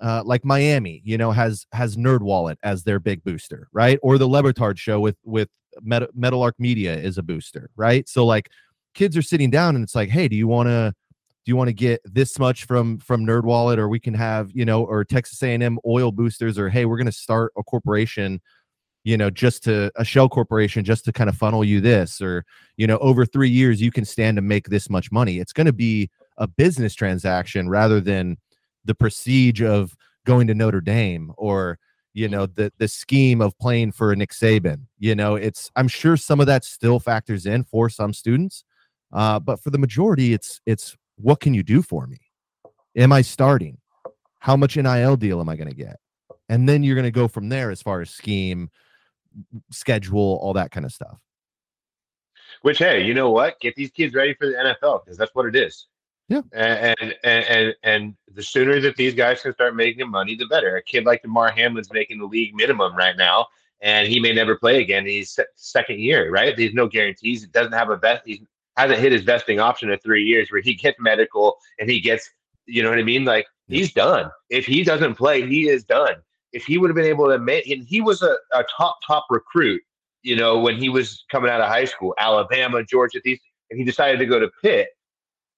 uh, 0.00 0.22
like 0.24 0.44
Miami, 0.44 1.02
you 1.04 1.18
know, 1.18 1.30
has 1.30 1.66
has 1.72 1.96
Nerd 1.96 2.22
Wallet 2.22 2.58
as 2.62 2.82
their 2.84 2.98
big 2.98 3.22
booster, 3.24 3.68
right? 3.72 3.98
Or 4.02 4.16
the 4.16 4.26
Le 4.26 4.42
Batard 4.42 4.78
show 4.78 5.00
with 5.00 5.16
with 5.24 5.50
Metal, 5.80 6.08
Meadowlark 6.14 6.54
Media 6.58 6.94
is 6.94 7.18
a 7.18 7.22
booster, 7.22 7.70
right? 7.76 8.08
So 8.08 8.26
like 8.26 8.50
kids 8.94 9.16
are 9.16 9.22
sitting 9.22 9.50
down 9.50 9.74
and 9.74 9.82
it's 9.82 9.94
like, 9.94 10.08
hey, 10.08 10.28
do 10.28 10.36
you 10.36 10.48
want 10.48 10.68
to 10.68 10.92
do 11.44 11.50
you 11.50 11.56
want 11.56 11.68
to 11.68 11.74
get 11.74 12.00
this 12.04 12.38
much 12.38 12.66
from 12.66 12.98
from 12.98 13.26
Nerd 13.26 13.42
Wallet, 13.44 13.78
or 13.78 13.88
we 13.88 13.98
can 13.98 14.14
have 14.14 14.50
you 14.52 14.64
know, 14.64 14.84
or 14.84 15.04
Texas 15.04 15.42
A&M 15.42 15.78
oil 15.86 16.12
boosters, 16.12 16.58
or 16.58 16.68
hey, 16.68 16.84
we're 16.84 16.96
going 16.96 17.06
to 17.06 17.12
start 17.12 17.52
a 17.56 17.62
corporation 17.62 18.40
you 19.04 19.16
know 19.16 19.30
just 19.30 19.64
to 19.64 19.90
a 19.96 20.04
shell 20.04 20.28
corporation 20.28 20.84
just 20.84 21.04
to 21.04 21.12
kind 21.12 21.28
of 21.28 21.36
funnel 21.36 21.64
you 21.64 21.80
this 21.80 22.20
or 22.20 22.44
you 22.76 22.86
know 22.86 22.98
over 22.98 23.26
three 23.26 23.48
years 23.48 23.80
you 23.80 23.90
can 23.90 24.04
stand 24.04 24.36
to 24.36 24.42
make 24.42 24.68
this 24.68 24.88
much 24.88 25.10
money 25.10 25.38
it's 25.38 25.52
going 25.52 25.66
to 25.66 25.72
be 25.72 26.08
a 26.38 26.46
business 26.46 26.94
transaction 26.94 27.68
rather 27.68 28.00
than 28.00 28.36
the 28.84 28.94
prestige 28.94 29.62
of 29.62 29.96
going 30.24 30.46
to 30.46 30.54
notre 30.54 30.80
dame 30.80 31.32
or 31.36 31.78
you 32.14 32.28
know 32.28 32.46
the 32.46 32.72
the 32.78 32.88
scheme 32.88 33.40
of 33.40 33.56
playing 33.58 33.92
for 33.92 34.14
nick 34.14 34.30
saban 34.30 34.82
you 34.98 35.14
know 35.14 35.34
it's 35.34 35.70
i'm 35.76 35.88
sure 35.88 36.16
some 36.16 36.40
of 36.40 36.46
that 36.46 36.64
still 36.64 37.00
factors 37.00 37.46
in 37.46 37.64
for 37.64 37.88
some 37.88 38.12
students 38.12 38.64
uh, 39.12 39.38
but 39.38 39.62
for 39.62 39.70
the 39.70 39.78
majority 39.78 40.32
it's 40.32 40.60
it's 40.66 40.96
what 41.16 41.40
can 41.40 41.54
you 41.54 41.62
do 41.62 41.82
for 41.82 42.06
me 42.06 42.18
am 42.96 43.12
i 43.12 43.22
starting 43.22 43.78
how 44.40 44.56
much 44.56 44.76
nil 44.76 45.16
deal 45.16 45.40
am 45.40 45.48
i 45.48 45.56
going 45.56 45.68
to 45.68 45.74
get 45.74 45.96
and 46.48 46.68
then 46.68 46.82
you're 46.82 46.96
going 46.96 47.04
to 47.04 47.10
go 47.10 47.28
from 47.28 47.48
there 47.48 47.70
as 47.70 47.80
far 47.80 48.00
as 48.00 48.10
scheme 48.10 48.70
schedule, 49.70 50.38
all 50.42 50.52
that 50.54 50.70
kind 50.70 50.86
of 50.86 50.92
stuff. 50.92 51.18
Which, 52.62 52.78
hey, 52.78 53.04
you 53.04 53.14
know 53.14 53.30
what? 53.30 53.58
Get 53.60 53.74
these 53.74 53.90
kids 53.90 54.14
ready 54.14 54.34
for 54.34 54.46
the 54.46 54.54
NFL 54.54 55.04
because 55.04 55.16
that's 55.16 55.34
what 55.34 55.46
it 55.46 55.56
is. 55.56 55.86
Yeah. 56.28 56.42
And, 56.52 57.14
and 57.24 57.44
and 57.44 57.74
and 57.82 58.14
the 58.32 58.42
sooner 58.42 58.80
that 58.80 58.96
these 58.96 59.14
guys 59.14 59.42
can 59.42 59.52
start 59.52 59.76
making 59.76 60.10
money, 60.10 60.34
the 60.34 60.46
better. 60.46 60.76
A 60.76 60.82
kid 60.82 61.04
like 61.04 61.22
Damar 61.22 61.50
Hamlin's 61.50 61.92
making 61.92 62.18
the 62.18 62.26
league 62.26 62.54
minimum 62.54 62.96
right 62.96 63.16
now, 63.16 63.48
and 63.80 64.08
he 64.08 64.20
may 64.20 64.32
never 64.32 64.56
play 64.56 64.80
again. 64.80 65.04
He's 65.04 65.38
second 65.56 65.98
year, 65.98 66.30
right? 66.30 66.56
There's 66.56 66.74
no 66.74 66.86
guarantees. 66.86 67.44
It 67.44 67.52
doesn't 67.52 67.72
have 67.72 67.90
a 67.90 67.96
vest. 67.96 68.22
He 68.24 68.46
hasn't 68.76 69.00
hit 69.00 69.12
his 69.12 69.22
vesting 69.22 69.60
option 69.60 69.90
in 69.90 69.98
three 69.98 70.24
years, 70.24 70.50
where 70.50 70.62
he 70.62 70.74
gets 70.74 70.98
medical 70.98 71.58
and 71.78 71.90
he 71.90 72.00
gets, 72.00 72.30
you 72.66 72.82
know 72.82 72.88
what 72.88 72.98
I 72.98 73.02
mean? 73.02 73.24
Like 73.24 73.46
he's 73.68 73.92
done. 73.92 74.30
If 74.48 74.64
he 74.64 74.84
doesn't 74.84 75.16
play, 75.16 75.46
he 75.46 75.68
is 75.68 75.84
done 75.84 76.16
if 76.52 76.64
he 76.64 76.78
would 76.78 76.90
have 76.90 76.96
been 76.96 77.06
able 77.06 77.28
to 77.28 77.38
make, 77.38 77.68
and 77.68 77.82
he 77.84 78.00
was 78.00 78.22
a, 78.22 78.36
a 78.52 78.64
top 78.76 78.98
top 79.06 79.26
recruit, 79.30 79.82
you 80.22 80.36
know, 80.36 80.58
when 80.58 80.76
he 80.76 80.88
was 80.88 81.24
coming 81.30 81.50
out 81.50 81.60
of 81.60 81.68
high 81.68 81.84
school, 81.84 82.14
Alabama, 82.18 82.82
Georgia, 82.84 83.20
these, 83.24 83.40
and 83.70 83.78
he 83.78 83.84
decided 83.84 84.18
to 84.18 84.26
go 84.26 84.38
to 84.38 84.50
Pitt. 84.62 84.88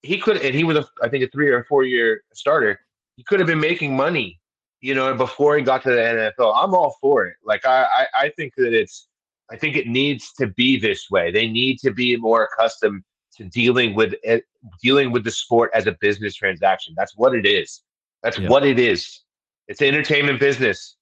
He 0.04 0.18
could, 0.18 0.36
and 0.42 0.54
he 0.54 0.64
was, 0.64 0.76
a, 0.76 0.86
I 1.02 1.08
think, 1.08 1.24
a 1.24 1.28
three 1.28 1.48
or 1.48 1.64
four 1.64 1.82
year 1.84 2.22
starter. 2.34 2.78
He 3.16 3.22
could 3.24 3.40
have 3.40 3.46
been 3.46 3.60
making 3.60 3.96
money, 3.96 4.38
you 4.80 4.94
know, 4.94 5.14
before 5.14 5.56
he 5.56 5.62
got 5.62 5.82
to 5.84 5.90
the 5.90 5.96
NFL. 6.38 6.52
I'm 6.54 6.74
all 6.74 6.96
for 7.00 7.26
it. 7.26 7.36
Like 7.42 7.64
I, 7.64 7.84
I, 7.84 8.06
I 8.24 8.28
think 8.36 8.52
that 8.56 8.74
it's, 8.74 9.08
I 9.50 9.56
think 9.56 9.76
it 9.76 9.86
needs 9.86 10.32
to 10.34 10.48
be 10.48 10.78
this 10.78 11.10
way. 11.10 11.30
They 11.30 11.48
need 11.48 11.78
to 11.80 11.90
be 11.90 12.16
more 12.16 12.44
accustomed 12.44 13.02
to 13.36 13.44
dealing 13.44 13.94
with 13.94 14.14
it, 14.22 14.44
dealing 14.82 15.10
with 15.10 15.24
the 15.24 15.30
sport 15.30 15.70
as 15.74 15.86
a 15.86 15.92
business 16.00 16.34
transaction. 16.34 16.94
That's 16.96 17.16
what 17.16 17.34
it 17.34 17.46
is. 17.46 17.82
That's 18.22 18.38
yeah. 18.38 18.48
what 18.48 18.64
it 18.64 18.78
is. 18.78 19.20
It's 19.68 19.80
an 19.80 19.88
entertainment 19.88 20.38
business. 20.38 20.96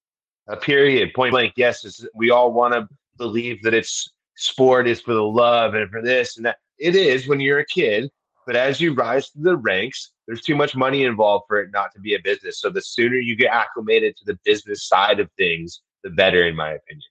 A 0.48 0.56
period. 0.56 1.12
Point 1.14 1.32
blank. 1.32 1.54
Yes, 1.56 2.04
we 2.14 2.30
all 2.30 2.52
want 2.52 2.74
to 2.74 2.88
believe 3.16 3.62
that 3.62 3.74
it's 3.74 4.12
sport 4.36 4.86
is 4.88 5.00
for 5.00 5.14
the 5.14 5.22
love 5.22 5.74
and 5.74 5.90
for 5.90 6.02
this 6.02 6.36
and 6.36 6.46
that. 6.46 6.58
It 6.78 6.96
is 6.96 7.28
when 7.28 7.40
you're 7.40 7.60
a 7.60 7.66
kid, 7.66 8.10
but 8.46 8.56
as 8.56 8.80
you 8.80 8.94
rise 8.94 9.30
to 9.30 9.38
the 9.40 9.56
ranks, 9.56 10.12
there's 10.26 10.42
too 10.42 10.56
much 10.56 10.74
money 10.74 11.04
involved 11.04 11.44
for 11.48 11.60
it 11.60 11.70
not 11.72 11.92
to 11.94 12.00
be 12.00 12.14
a 12.14 12.20
business. 12.22 12.60
So 12.60 12.70
the 12.70 12.82
sooner 12.82 13.16
you 13.16 13.36
get 13.36 13.52
acclimated 13.52 14.16
to 14.16 14.24
the 14.24 14.38
business 14.44 14.86
side 14.86 15.20
of 15.20 15.30
things, 15.36 15.82
the 16.02 16.10
better, 16.10 16.46
in 16.46 16.56
my 16.56 16.72
opinion. 16.72 17.02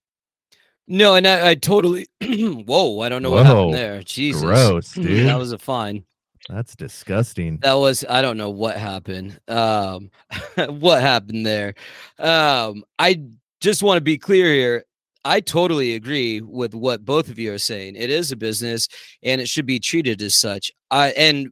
No, 0.88 1.16
and 1.16 1.28
I, 1.28 1.52
I 1.52 1.56
totally. 1.56 2.08
whoa, 2.22 3.00
I 3.00 3.10
don't 3.10 3.22
know 3.22 3.30
whoa, 3.30 3.38
what 3.38 3.46
happened 3.46 3.74
there. 3.74 4.04
Jesus, 4.04 4.42
gross, 4.42 4.94
dude. 4.94 5.28
that 5.28 5.38
was 5.38 5.52
a 5.52 5.58
fine. 5.58 6.04
That's 6.50 6.76
disgusting. 6.76 7.60
That 7.62 7.74
was 7.74 8.04
I 8.10 8.22
don't 8.22 8.38
know 8.38 8.50
what 8.50 8.76
happened. 8.76 9.40
Um 9.48 10.10
what 10.68 11.02
happened 11.02 11.46
there. 11.46 11.76
Um 12.18 12.84
I 12.98 13.22
just 13.62 13.84
want 13.84 13.98
to 13.98 14.02
be 14.02 14.18
clear 14.18 14.52
here. 14.52 14.86
I 15.24 15.40
totally 15.40 15.94
agree 15.96 16.42
with 16.42 16.74
what 16.74 17.06
both 17.06 17.30
of 17.30 17.38
you 17.38 17.54
are 17.54 17.60
saying. 17.60 17.96
It 17.96 18.10
is 18.10 18.32
a 18.32 18.36
business 18.36 18.88
and 19.24 19.40
it 19.40 19.48
should 19.48 19.66
be 19.66 19.80
treated 19.80 20.22
as 20.22 20.36
such. 20.36 20.72
I 20.90 21.10
and 21.12 21.50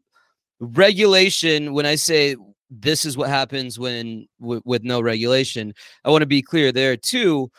regulation 0.59 1.73
when 1.73 1.85
I 1.85 1.95
say 1.95 2.35
this 2.69 3.05
is 3.05 3.17
what 3.17 3.29
happens 3.29 3.79
when 3.79 4.27
w- 4.41 4.61
with 4.65 4.83
no 4.83 5.01
regulation, 5.01 5.73
I 6.05 6.09
want 6.11 6.21
to 6.23 6.27
be 6.27 6.41
clear 6.41 6.71
there 6.71 6.97
too. 6.97 7.51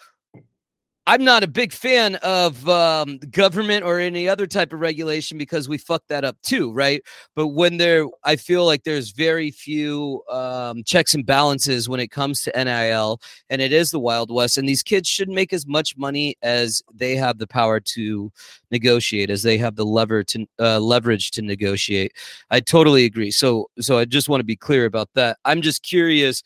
I'm 1.06 1.24
not 1.24 1.42
a 1.42 1.48
big 1.48 1.72
fan 1.72 2.16
of 2.16 2.68
um, 2.68 3.18
government 3.30 3.84
or 3.84 3.98
any 3.98 4.28
other 4.28 4.46
type 4.46 4.72
of 4.72 4.80
regulation 4.80 5.38
because 5.38 5.68
we 5.68 5.78
fuck 5.78 6.02
that 6.08 6.24
up 6.24 6.36
too, 6.42 6.72
right? 6.72 7.02
But 7.34 7.48
when 7.48 7.78
there, 7.78 8.06
I 8.22 8.36
feel 8.36 8.66
like 8.66 8.84
there's 8.84 9.10
very 9.10 9.50
few 9.50 10.22
um, 10.30 10.84
checks 10.84 11.14
and 11.14 11.24
balances 11.24 11.88
when 11.88 12.00
it 12.00 12.10
comes 12.10 12.42
to 12.42 12.52
NIL, 12.64 13.20
and 13.48 13.62
it 13.62 13.72
is 13.72 13.90
the 13.90 13.98
Wild 13.98 14.30
West, 14.30 14.58
and 14.58 14.68
these 14.68 14.82
kids 14.82 15.08
should 15.08 15.30
make 15.30 15.52
as 15.52 15.66
much 15.66 15.96
money 15.96 16.36
as 16.42 16.82
they 16.94 17.16
have 17.16 17.38
the 17.38 17.46
power 17.46 17.80
to 17.80 18.30
negotiate, 18.70 19.30
as 19.30 19.42
they 19.42 19.56
have 19.56 19.76
the 19.76 19.86
lever 19.86 20.22
to 20.24 20.46
uh, 20.60 20.78
leverage 20.78 21.30
to 21.32 21.42
negotiate. 21.42 22.12
I 22.50 22.60
totally 22.60 23.04
agree. 23.06 23.30
So, 23.30 23.68
so 23.80 23.98
I 23.98 24.04
just 24.04 24.28
want 24.28 24.40
to 24.40 24.44
be 24.44 24.56
clear 24.56 24.84
about 24.84 25.08
that. 25.14 25.38
I'm 25.46 25.62
just 25.62 25.82
curious, 25.82 26.42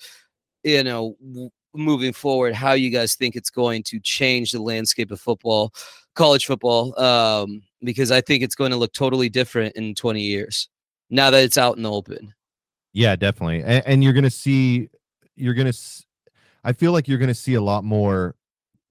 you 0.62 0.82
know 0.84 1.16
moving 1.74 2.12
forward 2.12 2.54
how 2.54 2.72
you 2.72 2.90
guys 2.90 3.14
think 3.14 3.36
it's 3.36 3.50
going 3.50 3.82
to 3.82 3.98
change 4.00 4.52
the 4.52 4.60
landscape 4.60 5.10
of 5.10 5.20
football 5.20 5.72
college 6.14 6.46
football 6.46 6.98
um, 7.00 7.62
because 7.82 8.10
i 8.10 8.20
think 8.20 8.42
it's 8.42 8.54
going 8.54 8.70
to 8.70 8.76
look 8.76 8.92
totally 8.92 9.28
different 9.28 9.74
in 9.76 9.94
20 9.94 10.20
years 10.20 10.68
now 11.10 11.30
that 11.30 11.44
it's 11.44 11.58
out 11.58 11.76
in 11.76 11.82
the 11.82 11.90
open. 11.90 12.32
Yeah 12.92 13.16
definitely 13.16 13.62
and, 13.62 13.82
and 13.86 14.04
you're 14.04 14.12
gonna 14.12 14.30
see 14.30 14.88
you're 15.36 15.54
gonna 15.54 15.72
i 16.62 16.72
feel 16.72 16.92
like 16.92 17.08
you're 17.08 17.18
gonna 17.18 17.34
see 17.34 17.54
a 17.54 17.62
lot 17.62 17.84
more 17.84 18.36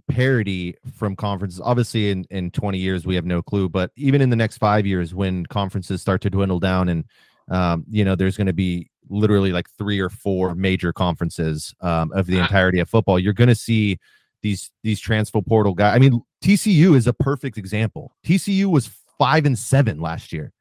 parity 0.09 0.75
from 0.97 1.15
conferences. 1.15 1.61
Obviously 1.63 2.11
in 2.11 2.25
in 2.29 2.51
20 2.51 2.77
years 2.77 3.05
we 3.05 3.15
have 3.15 3.25
no 3.25 3.41
clue 3.41 3.69
but 3.69 3.91
even 3.95 4.21
in 4.21 4.29
the 4.29 4.35
next 4.35 4.57
five 4.57 4.85
years 4.85 5.13
when 5.13 5.45
conferences 5.45 6.01
start 6.01 6.21
to 6.21 6.29
dwindle 6.29 6.59
down 6.59 6.89
and 6.89 7.05
um, 7.49 7.85
you 7.89 8.05
know 8.05 8.15
there's 8.15 8.37
going 8.37 8.47
to 8.47 8.53
be 8.53 8.89
literally 9.09 9.51
like 9.51 9.69
three 9.77 9.99
or 9.99 10.09
four 10.09 10.55
major 10.55 10.93
conferences 10.93 11.73
um, 11.81 12.11
of 12.13 12.27
the 12.27 12.39
entirety 12.39 12.79
of 12.79 12.89
football. 12.89 13.19
You're 13.19 13.33
going 13.33 13.49
to 13.49 13.55
see 13.55 13.99
these 14.41 14.71
these 14.83 14.99
transfer 14.99 15.41
portal 15.41 15.73
guys. 15.73 15.95
I 15.95 15.99
mean, 15.99 16.21
TCU 16.43 16.95
is 16.95 17.07
a 17.07 17.13
perfect 17.13 17.57
example. 17.57 18.15
TCU 18.25 18.65
was 18.65 18.89
five 19.17 19.45
and 19.45 19.57
seven 19.57 19.99
last 19.99 20.33
year. 20.33 20.51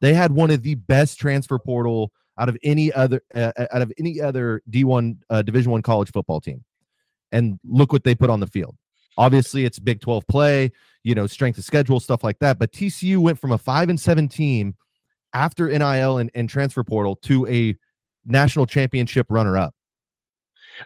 They 0.00 0.12
had 0.14 0.32
one 0.32 0.50
of 0.50 0.62
the 0.62 0.74
best 0.74 1.18
transfer 1.18 1.58
portal 1.58 2.12
out 2.36 2.48
of 2.48 2.58
any 2.62 2.92
other 2.92 3.22
uh, 3.34 3.52
uh 3.56 3.66
out 3.72 3.82
of 3.82 3.92
any 3.98 4.20
other 4.20 4.60
D1 4.70 5.16
uh, 5.30 5.42
Division 5.42 5.72
One 5.72 5.82
college 5.82 6.10
football 6.10 6.40
team. 6.40 6.64
And 7.32 7.58
look 7.64 7.92
what 7.92 8.04
they 8.04 8.14
put 8.14 8.30
on 8.30 8.40
the 8.40 8.46
field. 8.46 8.76
Obviously, 9.16 9.64
it's 9.64 9.78
Big 9.78 10.00
12 10.00 10.26
play, 10.26 10.72
you 11.04 11.14
know, 11.14 11.26
strength 11.26 11.58
of 11.58 11.64
schedule, 11.64 12.00
stuff 12.00 12.24
like 12.24 12.38
that. 12.40 12.58
But 12.58 12.72
TCU 12.72 13.18
went 13.18 13.38
from 13.38 13.52
a 13.52 13.58
five 13.58 13.88
and 13.88 13.98
seven 13.98 14.28
team 14.28 14.74
after 15.34 15.68
NIL 15.68 16.18
and, 16.18 16.30
and 16.34 16.48
transfer 16.48 16.82
portal 16.82 17.16
to 17.16 17.46
a 17.48 17.76
national 18.24 18.66
championship 18.66 19.26
runner 19.28 19.58
up? 19.58 19.74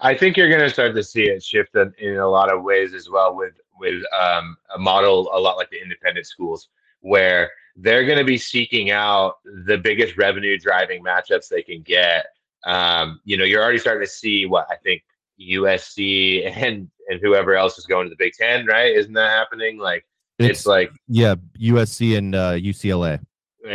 I 0.01 0.15
think 0.15 0.37
you're 0.37 0.49
going 0.49 0.61
to 0.61 0.71
start 0.71 0.95
to 0.95 1.03
see 1.03 1.25
it 1.25 1.43
shift 1.43 1.75
in, 1.75 2.17
a 2.17 2.29
lot 2.29 2.53
of 2.53 2.63
ways 2.63 2.95
as 2.95 3.09
well 3.09 3.35
with 3.35 3.55
with 3.79 4.03
um, 4.19 4.57
a 4.75 4.79
model 4.79 5.31
a 5.33 5.39
lot 5.39 5.57
like 5.57 5.71
the 5.71 5.81
independent 5.81 6.27
schools 6.27 6.69
where 7.01 7.51
they're 7.77 8.05
going 8.05 8.19
to 8.19 8.25
be 8.25 8.37
seeking 8.37 8.91
out 8.91 9.37
the 9.67 9.79
biggest 9.79 10.17
revenue 10.17 10.59
driving 10.59 11.03
matchups 11.03 11.49
they 11.49 11.63
can 11.63 11.81
get. 11.83 12.27
Um, 12.67 13.21
you 13.25 13.37
know, 13.37 13.45
you're 13.45 13.63
already 13.63 13.79
starting 13.79 14.05
to 14.05 14.13
see 14.13 14.47
what 14.47 14.67
I 14.69 14.77
think 14.77 15.03
USC 15.41 16.51
and 16.57 16.91
and 17.09 17.21
whoever 17.23 17.55
else 17.55 17.79
is 17.79 17.87
going 17.87 18.05
to 18.07 18.11
the 18.11 18.17
Big 18.17 18.35
Ten, 18.35 18.67
right? 18.67 18.95
Isn't 18.95 19.15
that 19.15 19.31
happening? 19.31 19.79
Like 19.79 20.05
it's, 20.39 20.51
it's 20.51 20.67
like 20.67 20.91
yeah, 21.07 21.37
USC 21.59 22.19
and 22.19 22.35
uh, 22.35 22.53
UCLA 22.53 23.21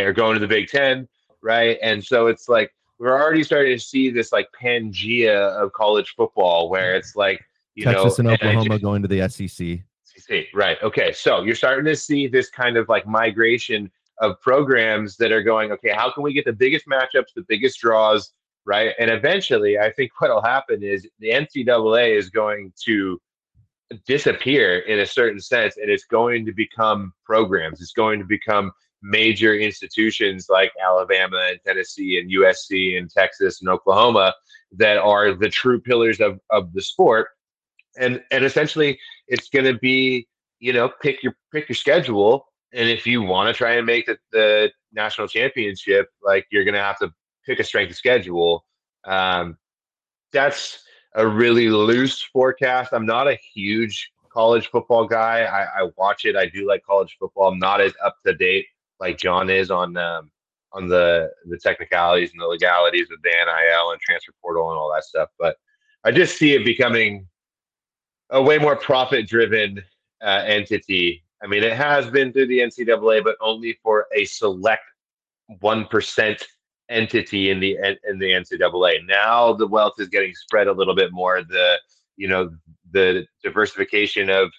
are 0.01 0.13
going 0.13 0.33
to 0.35 0.39
the 0.39 0.47
Big 0.47 0.67
Ten, 0.67 1.07
right? 1.41 1.77
And 1.81 2.03
so 2.03 2.27
it's 2.27 2.49
like 2.49 2.73
we're 2.99 3.19
already 3.19 3.43
starting 3.43 3.77
to 3.77 3.83
see 3.83 4.09
this 4.09 4.31
like 4.31 4.47
Pangea 4.59 5.49
of 5.61 5.73
college 5.73 6.13
football, 6.15 6.69
where 6.69 6.95
it's 6.95 7.15
like 7.15 7.43
you 7.75 7.85
Texas 7.85 8.19
know, 8.19 8.29
and 8.29 8.39
Oklahoma 8.39 8.69
just, 8.69 8.81
going 8.81 9.01
to 9.01 9.07
the 9.07 9.27
SEC. 9.29 9.79
SEC, 10.03 10.45
right? 10.53 10.77
Okay, 10.83 11.11
so 11.11 11.41
you're 11.43 11.55
starting 11.55 11.85
to 11.85 11.95
see 11.95 12.27
this 12.27 12.49
kind 12.49 12.77
of 12.77 12.87
like 12.89 13.07
migration 13.07 13.91
of 14.19 14.39
programs 14.41 15.17
that 15.17 15.31
are 15.31 15.43
going. 15.43 15.71
Okay, 15.71 15.89
how 15.89 16.11
can 16.11 16.23
we 16.23 16.33
get 16.33 16.45
the 16.45 16.53
biggest 16.53 16.85
matchups, 16.87 17.33
the 17.35 17.45
biggest 17.47 17.79
draws, 17.79 18.31
right? 18.65 18.93
And 18.99 19.09
eventually, 19.09 19.79
I 19.79 19.91
think 19.91 20.11
what'll 20.19 20.41
happen 20.41 20.83
is 20.83 21.07
the 21.19 21.31
NCAA 21.31 22.17
is 22.17 22.29
going 22.29 22.73
to 22.85 23.19
disappear 24.05 24.79
in 24.79 24.99
a 24.99 25.05
certain 25.05 25.39
sense 25.39 25.77
and 25.77 25.89
it's 25.89 26.05
going 26.05 26.45
to 26.45 26.51
become 26.51 27.13
programs 27.23 27.79
it's 27.79 27.91
going 27.91 28.17
to 28.17 28.25
become 28.25 28.71
major 29.03 29.53
institutions 29.53 30.47
like 30.49 30.71
Alabama 30.83 31.47
and 31.49 31.59
Tennessee 31.65 32.17
and 32.17 32.31
USC 32.31 32.97
and 32.97 33.09
Texas 33.09 33.61
and 33.61 33.69
Oklahoma 33.69 34.33
that 34.71 34.97
are 34.97 35.33
the 35.33 35.49
true 35.49 35.79
pillars 35.79 36.21
of, 36.21 36.39
of 36.49 36.73
the 36.73 36.81
sport. 36.81 37.27
And 37.97 38.23
and 38.31 38.43
essentially 38.43 38.97
it's 39.27 39.49
gonna 39.49 39.77
be, 39.77 40.27
you 40.59 40.73
know, 40.73 40.89
pick 41.01 41.21
your 41.21 41.35
pick 41.51 41.69
your 41.69 41.75
schedule. 41.75 42.47
And 42.71 42.89
if 42.89 43.05
you 43.05 43.21
want 43.21 43.47
to 43.49 43.53
try 43.53 43.73
and 43.73 43.85
make 43.85 44.07
the, 44.07 44.17
the 44.31 44.71
national 44.93 45.27
championship, 45.27 46.07
like 46.23 46.47
you're 46.49 46.63
gonna 46.63 46.79
have 46.79 46.97
to 46.99 47.13
pick 47.45 47.59
a 47.59 47.63
strength 47.63 47.91
of 47.91 47.97
schedule. 47.97 48.65
Um, 49.03 49.57
that's 50.31 50.79
a 51.13 51.27
really 51.27 51.69
loose 51.69 52.23
forecast. 52.23 52.93
I'm 52.93 53.05
not 53.05 53.27
a 53.27 53.37
huge 53.53 54.11
college 54.31 54.69
football 54.71 55.05
guy. 55.05 55.41
I, 55.43 55.83
I 55.83 55.89
watch 55.97 56.25
it. 56.25 56.35
I 56.35 56.47
do 56.47 56.65
like 56.67 56.83
college 56.83 57.15
football. 57.19 57.49
I'm 57.49 57.59
not 57.59 57.81
as 57.81 57.93
up 58.03 58.15
to 58.25 58.33
date 58.33 58.65
like 59.03 59.17
John 59.17 59.49
is 59.49 59.69
on 59.69 59.97
um, 59.97 60.31
on 60.71 60.87
the 60.87 61.29
the 61.45 61.57
technicalities 61.57 62.31
and 62.31 62.41
the 62.41 62.47
legalities 62.47 63.11
of 63.11 63.21
the 63.21 63.29
NIL 63.29 63.91
and 63.91 63.99
transfer 63.99 64.31
portal 64.41 64.69
and 64.69 64.79
all 64.79 64.91
that 64.93 65.03
stuff. 65.03 65.29
But 65.37 65.57
I 66.05 66.11
just 66.11 66.37
see 66.37 66.53
it 66.53 66.63
becoming 66.63 67.27
a 68.29 68.41
way 68.41 68.57
more 68.57 68.77
profit 68.77 69.27
driven 69.27 69.83
uh, 70.23 70.43
entity. 70.45 71.23
I 71.43 71.47
mean, 71.47 71.63
it 71.63 71.73
has 71.73 72.09
been 72.09 72.31
through 72.31 72.47
the 72.47 72.59
NCAA, 72.59 73.23
but 73.23 73.35
only 73.41 73.77
for 73.83 74.07
a 74.15 74.23
select 74.23 74.83
one 75.59 75.85
percent 75.85 76.41
entity 76.89 77.49
in 77.49 77.59
the 77.59 77.77
in 78.09 78.19
the 78.19 78.31
NCAA. 78.31 79.05
Now 79.05 79.51
the 79.51 79.67
wealth 79.67 79.95
is 79.99 80.07
getting 80.07 80.33
spread 80.33 80.67
a 80.67 80.73
little 80.73 80.95
bit 80.95 81.11
more. 81.11 81.43
The 81.43 81.77
you 82.15 82.29
know 82.29 82.51
the 82.91 83.25
diversification 83.43 84.29
of 84.29 84.49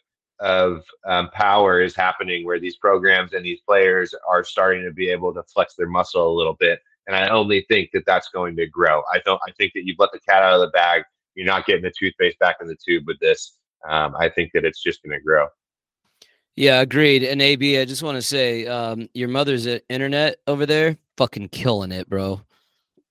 of 0.40 0.82
um, 1.06 1.30
power 1.30 1.80
is 1.80 1.94
happening 1.94 2.44
where 2.44 2.58
these 2.58 2.76
programs 2.76 3.32
and 3.32 3.44
these 3.44 3.60
players 3.60 4.14
are 4.28 4.44
starting 4.44 4.84
to 4.84 4.92
be 4.92 5.08
able 5.08 5.32
to 5.34 5.42
flex 5.44 5.74
their 5.74 5.88
muscle 5.88 6.30
a 6.30 6.36
little 6.36 6.56
bit. 6.58 6.80
And 7.06 7.14
I 7.14 7.28
only 7.28 7.64
think 7.68 7.90
that 7.92 8.04
that's 8.06 8.28
going 8.28 8.56
to 8.56 8.66
grow. 8.66 9.02
I 9.12 9.20
don't. 9.24 9.40
I 9.46 9.52
think 9.52 9.72
that 9.74 9.84
you've 9.84 9.98
let 9.98 10.10
the 10.12 10.20
cat 10.20 10.42
out 10.42 10.54
of 10.54 10.60
the 10.60 10.68
bag. 10.68 11.02
You're 11.34 11.46
not 11.46 11.66
getting 11.66 11.82
the 11.82 11.92
toothpaste 11.96 12.38
back 12.38 12.56
in 12.60 12.66
the 12.66 12.76
tube 12.76 13.04
with 13.06 13.18
this. 13.18 13.58
Um, 13.88 14.14
I 14.18 14.28
think 14.28 14.52
that 14.54 14.64
it's 14.64 14.82
just 14.82 15.02
going 15.02 15.18
to 15.18 15.22
grow. 15.22 15.48
Yeah, 16.56 16.80
agreed. 16.80 17.24
And 17.24 17.42
AB, 17.42 17.78
I 17.78 17.84
just 17.84 18.02
want 18.02 18.16
to 18.16 18.22
say, 18.22 18.66
um, 18.66 19.08
your 19.12 19.28
mother's 19.28 19.66
internet 19.88 20.36
over 20.46 20.66
there, 20.66 20.96
fucking 21.16 21.48
killing 21.48 21.92
it, 21.92 22.08
bro. 22.08 22.40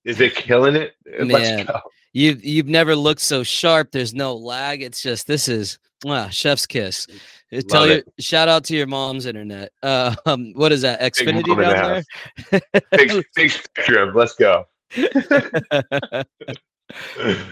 Is 0.06 0.20
it 0.22 0.36
killing 0.36 0.76
it? 0.76 0.94
Man, 1.20 1.68
you've 2.14 2.44
you've 2.44 2.68
never 2.68 2.96
looked 2.96 3.22
so 3.22 3.44
sharp. 3.44 3.92
There's 3.92 4.14
no 4.14 4.36
lag. 4.36 4.82
It's 4.82 5.02
just 5.02 5.28
this 5.28 5.48
is 5.48 5.78
Ah, 6.06 6.30
chef's 6.30 6.66
kiss. 6.66 7.08
Uh, 7.10 7.16
Love 7.56 7.68
Tell 7.68 7.88
you, 7.88 8.04
shout 8.20 8.48
out 8.50 8.64
to 8.66 8.76
your 8.76 8.88
mom's 8.88 9.26
internet. 9.26 9.72
Uh, 9.82 10.16
um, 10.26 10.54
what 10.54 10.72
is 10.72 10.82
that? 10.82 11.02
Xfinity 11.02 11.56
down 11.62 12.04
there? 12.52 12.62
big, 12.92 13.26
big 13.36 13.52
spectrum. 13.52 14.14
Let's 14.16 14.36
go. 14.36 14.66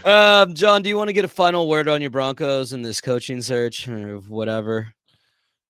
um, 0.06 0.54
John, 0.54 0.82
do 0.82 0.89
you 0.89 0.97
want 0.97 1.10
to 1.10 1.14
get 1.14 1.26
a 1.26 1.30
final 1.30 1.68
word 1.68 1.88
on 1.88 2.02
your 2.02 2.10
Broncos 2.10 2.74
and 2.74 2.84
this 2.84 3.02
coaching 3.02 3.41
search 3.41 3.88
or 3.88 4.18
whatever? 4.20 4.93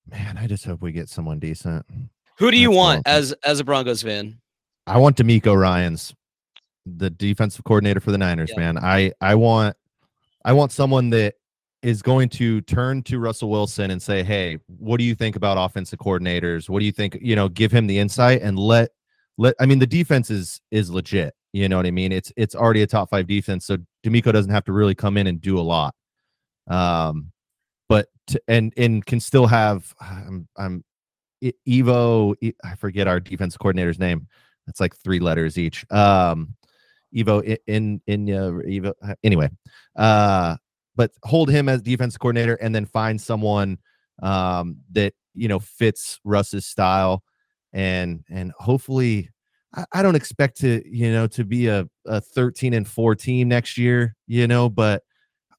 Man, 0.08 0.38
I 0.38 0.48
just 0.48 0.66
hope 0.66 0.82
we 0.82 0.92
get 0.92 1.10
someone 1.10 1.40
decent. 1.40 1.86
Who 2.38 2.52
do 2.52 2.58
you 2.58 2.70
That's 2.70 2.78
want 2.78 3.08
as 3.08 3.34
as 3.46 3.60
a 3.60 3.64
Broncos 3.64 4.02
fan? 4.02 4.40
I 4.88 4.98
want 4.98 5.16
DeMeco 5.18 5.56
Ryans, 5.56 6.14
the 6.86 7.10
defensive 7.10 7.64
coordinator 7.64 8.00
for 8.00 8.12
the 8.12 8.18
Niners. 8.18 8.52
Yeah. 8.54 8.74
Man, 8.74 8.78
I 8.78 9.14
I 9.22 9.36
want 9.36 9.78
I 10.44 10.54
want 10.54 10.72
someone 10.72 11.12
that 11.12 11.36
is 11.84 12.02
going 12.02 12.30
to 12.30 12.62
turn 12.62 13.02
to 13.04 13.20
Russell 13.20 13.50
Wilson 13.50 13.92
and 13.92 14.02
say, 14.02 14.24
"Hey, 14.24 14.60
what 14.68 14.98
do 14.98 15.04
you 15.04 15.16
think 15.16 15.36
about 15.36 15.58
offensive 15.58 16.00
coordinators? 16.00 16.70
What 16.70 16.80
do 16.80 16.86
you 16.86 16.92
think? 16.92 17.18
You 17.22 17.36
know, 17.36 17.50
give 17.50 17.72
him 17.72 17.88
the 17.88 18.00
insight 18.00 18.42
and 18.42 18.58
let 18.58 18.92
let. 19.38 19.56
I 19.60 19.66
mean, 19.66 19.80
the 19.80 19.88
defense 19.88 20.30
is 20.30 20.62
is 20.72 20.90
legit. 20.90 21.34
You 21.54 21.68
know 21.68 21.78
what 21.78 21.86
I 21.86 21.92
mean? 21.92 22.12
It's 22.12 22.32
it's 22.38 22.56
already 22.56 22.82
a 22.82 22.88
top 22.88 23.10
five 23.10 23.28
defense, 23.28 23.66
so 23.66 23.78
DeMeco 24.06 24.32
doesn't 24.32 24.52
have 24.52 24.66
to 24.66 24.74
really 24.74 24.96
come 24.96 25.18
in 25.18 25.28
and 25.28 25.42
do 25.42 25.60
a 25.60 25.62
lot. 25.62 25.96
Um, 26.70 27.32
but 27.90 28.08
to, 28.28 28.42
and 28.48 28.74
and 28.78 29.06
can 29.06 29.20
still 29.20 29.48
have. 29.48 29.94
I'm 30.00 30.48
I'm 30.58 30.84
Evo. 31.68 32.36
I 32.64 32.76
forget 32.76 33.08
our 33.08 33.20
defense 33.20 33.58
coordinator's 33.58 34.00
name. 34.00 34.28
It's 34.68 34.80
like 34.80 34.96
three 34.96 35.20
letters 35.20 35.58
each. 35.58 35.86
Um, 35.92 36.56
Evo 37.14 37.44
in 37.68 38.02
in, 38.08 38.28
in 38.28 38.36
uh, 38.36 38.52
Evo. 38.66 38.94
Anyway, 39.24 39.50
uh, 39.96 40.56
but 41.02 41.10
hold 41.24 41.50
him 41.50 41.68
as 41.68 41.82
defense 41.82 42.16
coordinator 42.16 42.54
and 42.54 42.76
then 42.76 42.86
find 42.86 43.20
someone 43.20 43.80
um, 44.22 44.78
that 44.92 45.16
you 45.34 45.48
know 45.48 45.58
fits 45.58 46.20
Russ's 46.24 46.68
style, 46.68 47.24
and 47.74 48.24
and 48.30 48.52
hopefully, 48.60 49.32
I, 49.74 49.86
I 49.94 50.04
don't 50.04 50.14
expect 50.14 50.60
to 50.60 50.84
you 50.86 51.12
know 51.12 51.26
to 51.26 51.44
be 51.44 51.66
a, 51.66 51.88
a 52.06 52.22
13 52.22 52.76
and 52.76 52.88
4 52.88 53.16
team 53.16 53.48
next 53.48 53.80
year, 53.80 54.16
you 54.28 54.46
know, 54.46 54.70
but 54.70 55.02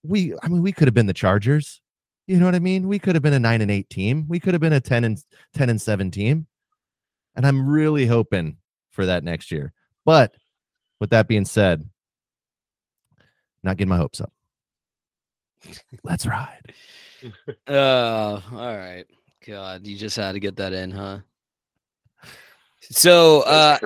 we 0.05 0.33
I 0.45 0.47
mean 0.47 0.63
we 0.63 0.71
could 0.71 0.87
have 0.87 0.95
been 0.95 1.07
the 1.07 1.13
Chargers. 1.13 1.81
You 2.29 2.37
know 2.37 2.45
what 2.45 2.55
I 2.55 2.61
mean? 2.61 2.87
We 2.87 3.01
could 3.01 3.17
have 3.17 3.23
been 3.25 3.33
a 3.33 3.41
9 3.41 3.63
and 3.63 3.71
8 3.71 3.91
team. 3.91 4.27
We 4.29 4.39
could 4.39 4.55
have 4.55 4.61
been 4.61 4.73
a 4.73 4.81
10 4.81 5.03
and 5.03 5.19
10 5.55 5.71
and 5.71 5.83
7 5.83 6.13
team. 6.13 6.47
And 7.35 7.45
I'm 7.45 7.69
really 7.69 8.07
hoping 8.07 8.59
for 8.93 9.07
that 9.07 9.25
next 9.25 9.51
year. 9.51 9.73
But 10.05 10.37
with 11.01 11.11
that 11.11 11.27
being 11.27 11.45
said, 11.45 11.83
not 13.65 13.77
getting 13.77 13.89
my 13.89 13.97
hopes 13.97 14.21
up. 14.21 14.33
Let's 16.05 16.27
ride. 16.27 16.73
Oh, 17.69 18.43
all 18.53 18.77
right. 18.77 19.05
God, 19.47 19.87
you 19.87 19.97
just 19.97 20.17
had 20.17 20.33
to 20.33 20.41
get 20.41 20.57
that 20.57 20.73
in, 20.73 20.91
huh? 20.91 21.19
So, 22.81 23.43
uh, 23.43 23.79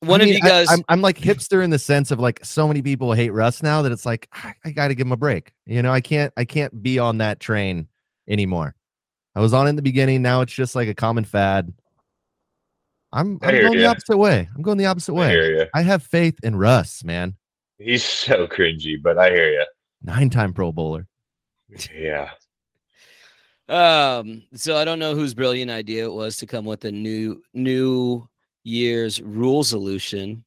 one 0.00 0.20
I 0.20 0.24
of 0.24 0.30
you 0.30 0.40
guys, 0.40 0.68
I, 0.68 0.74
am 0.74 0.84
I'm 0.88 1.02
like 1.02 1.18
hipster 1.18 1.64
in 1.64 1.70
the 1.70 1.80
sense 1.80 2.10
of 2.10 2.20
like 2.20 2.44
so 2.44 2.68
many 2.68 2.80
people 2.80 3.12
hate 3.12 3.30
Russ 3.30 3.60
now 3.62 3.82
that 3.82 3.90
it's 3.90 4.06
like 4.06 4.28
I, 4.32 4.54
I 4.64 4.70
got 4.70 4.88
to 4.88 4.94
give 4.94 5.06
him 5.06 5.12
a 5.12 5.16
break. 5.16 5.52
You 5.66 5.82
know, 5.82 5.92
I 5.92 6.00
can't 6.00 6.32
I 6.36 6.44
can't 6.44 6.82
be 6.82 6.98
on 6.98 7.18
that 7.18 7.40
train 7.40 7.88
anymore. 8.28 8.74
I 9.34 9.40
was 9.40 9.52
on 9.52 9.68
in 9.68 9.76
the 9.76 9.82
beginning. 9.82 10.22
Now 10.22 10.40
it's 10.40 10.52
just 10.52 10.74
like 10.74 10.88
a 10.88 10.94
common 10.94 11.24
fad. 11.24 11.72
I'm, 13.12 13.38
I 13.42 13.48
I'm 13.48 13.54
hear 13.54 13.62
going 13.64 13.78
the 13.78 13.86
opposite 13.86 14.16
way. 14.16 14.48
I'm 14.54 14.62
going 14.62 14.78
the 14.78 14.86
opposite 14.86 15.12
I 15.12 15.18
way. 15.18 15.30
hear 15.30 15.58
you. 15.58 15.66
I 15.74 15.82
have 15.82 16.02
faith 16.02 16.38
in 16.42 16.56
Russ, 16.56 17.02
man. 17.04 17.34
He's 17.78 18.04
so 18.04 18.46
cringy, 18.46 19.00
but 19.02 19.18
I 19.18 19.30
hear 19.30 19.50
you. 19.50 19.66
Nine 20.02 20.30
time 20.30 20.52
Pro 20.52 20.72
Bowler. 20.72 21.06
Yeah. 21.94 22.30
um, 23.68 24.42
so 24.54 24.76
I 24.76 24.84
don't 24.84 24.98
know 24.98 25.14
whose 25.14 25.34
brilliant 25.34 25.70
idea 25.70 26.04
it 26.04 26.12
was 26.12 26.36
to 26.38 26.46
come 26.46 26.64
with 26.64 26.84
a 26.84 26.92
new 26.92 27.42
New 27.54 28.28
Year's 28.64 29.20
rule 29.22 29.62
solution. 29.64 30.44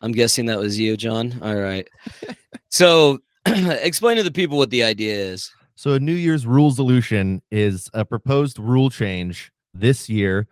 I'm 0.00 0.12
guessing 0.12 0.46
that 0.46 0.58
was 0.58 0.78
you, 0.78 0.96
John. 0.96 1.38
All 1.42 1.56
right. 1.56 1.88
so, 2.70 3.18
explain 3.46 4.16
to 4.16 4.22
the 4.22 4.30
people 4.30 4.58
what 4.58 4.70
the 4.70 4.84
idea 4.84 5.14
is. 5.14 5.50
So 5.74 5.92
a 5.92 6.00
New 6.00 6.14
Year's 6.14 6.44
rule 6.44 6.72
solution 6.72 7.40
is 7.50 7.88
a 7.94 8.04
proposed 8.04 8.58
rule 8.58 8.90
change 8.90 9.52
this 9.72 10.08
year 10.08 10.48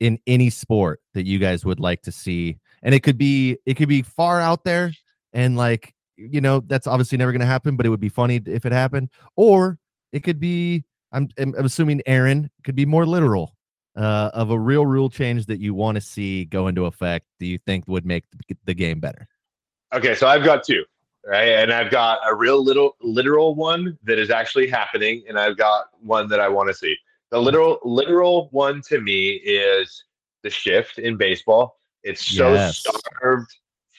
in 0.00 0.18
any 0.26 0.50
sport 0.50 1.00
that 1.14 1.26
you 1.26 1.38
guys 1.38 1.64
would 1.64 1.78
like 1.78 2.02
to 2.02 2.12
see. 2.12 2.58
And 2.82 2.94
it 2.94 3.04
could 3.04 3.16
be 3.16 3.56
it 3.66 3.74
could 3.74 3.88
be 3.88 4.02
far 4.02 4.40
out 4.40 4.64
there 4.64 4.92
and 5.32 5.56
like 5.56 5.94
you 6.16 6.40
know 6.40 6.60
that's 6.60 6.86
obviously 6.86 7.18
never 7.18 7.32
going 7.32 7.40
to 7.40 7.46
happen, 7.46 7.76
but 7.76 7.86
it 7.86 7.88
would 7.88 8.00
be 8.00 8.08
funny 8.08 8.40
if 8.46 8.64
it 8.66 8.72
happened. 8.72 9.10
Or 9.36 9.78
it 10.12 10.20
could 10.24 10.40
be 10.40 10.84
I'm 11.12 11.28
I'm 11.38 11.54
assuming 11.56 12.02
Aaron 12.06 12.50
could 12.64 12.74
be 12.74 12.86
more 12.86 13.06
literal 13.06 13.54
uh, 13.96 14.30
of 14.34 14.50
a 14.50 14.58
real 14.58 14.84
rule 14.86 15.08
change 15.10 15.46
that 15.46 15.60
you 15.60 15.74
want 15.74 15.96
to 15.96 16.00
see 16.00 16.44
go 16.44 16.66
into 16.68 16.86
effect. 16.86 17.26
Do 17.38 17.46
you 17.46 17.58
think 17.58 17.86
would 17.86 18.04
make 18.04 18.24
the- 18.48 18.56
the 18.64 18.74
game 18.74 19.00
better? 19.00 19.28
Okay, 19.92 20.14
so 20.16 20.26
I've 20.26 20.44
got 20.44 20.64
two, 20.64 20.84
right? 21.24 21.50
And 21.50 21.72
I've 21.72 21.90
got 21.90 22.18
a 22.28 22.34
real 22.34 22.62
little 22.62 22.96
literal 23.00 23.54
one 23.54 23.96
that 24.02 24.18
is 24.18 24.30
actually 24.30 24.68
happening, 24.68 25.22
and 25.28 25.38
I've 25.38 25.56
got 25.56 25.86
one 26.00 26.28
that 26.30 26.40
I 26.40 26.48
want 26.48 26.68
to 26.68 26.74
see. 26.74 26.96
The 27.30 27.40
literal 27.40 27.78
literal 27.84 28.48
one 28.50 28.82
to 28.88 29.00
me 29.00 29.30
is 29.44 30.04
the 30.42 30.50
shift 30.50 30.98
in 30.98 31.16
baseball. 31.16 31.78
It's 32.02 32.26
so 32.26 32.54
Yes. 32.54 32.78
starved 32.80 33.54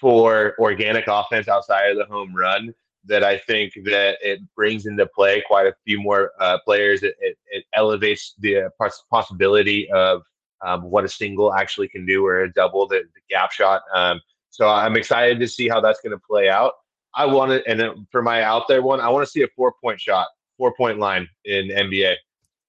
for 0.05 0.53
organic 0.59 1.05
offense 1.07 1.47
outside 1.47 1.89
of 1.89 1.97
the 1.97 2.05
home 2.05 2.31
run 2.31 2.71
that 3.05 3.23
I 3.23 3.39
think 3.39 3.73
that 3.85 4.17
it 4.21 4.39
brings 4.55 4.85
into 4.85 5.07
play 5.07 5.43
quite 5.47 5.65
a 5.65 5.73
few 5.83 5.99
more 5.99 6.33
uh, 6.39 6.59
players. 6.63 7.01
It, 7.01 7.15
it, 7.19 7.35
it 7.47 7.63
elevates 7.73 8.35
the 8.37 8.65
uh, 8.65 8.89
possibility 9.09 9.89
of 9.89 10.21
um, 10.63 10.83
what 10.91 11.05
a 11.05 11.09
single 11.09 11.55
actually 11.55 11.87
can 11.87 12.05
do 12.05 12.23
or 12.23 12.43
a 12.43 12.53
double, 12.53 12.87
the, 12.87 13.01
the 13.15 13.21
gap 13.31 13.51
shot. 13.51 13.81
Um, 13.95 14.21
so 14.51 14.69
I'm 14.69 14.95
excited 14.95 15.39
to 15.39 15.47
see 15.47 15.67
how 15.67 15.81
that's 15.81 16.01
going 16.01 16.11
to 16.11 16.21
play 16.23 16.49
out. 16.49 16.73
I 17.15 17.25
want 17.25 17.49
to, 17.49 17.67
and 17.67 18.05
for 18.11 18.21
my 18.21 18.43
out 18.43 18.67
there 18.67 18.83
one, 18.83 18.99
I 18.99 19.09
want 19.09 19.25
to 19.25 19.31
see 19.31 19.41
a 19.41 19.47
four 19.55 19.73
point 19.81 19.99
shot, 19.99 20.27
four 20.55 20.71
point 20.75 20.99
line 20.99 21.27
in 21.45 21.69
NBA. 21.69 22.13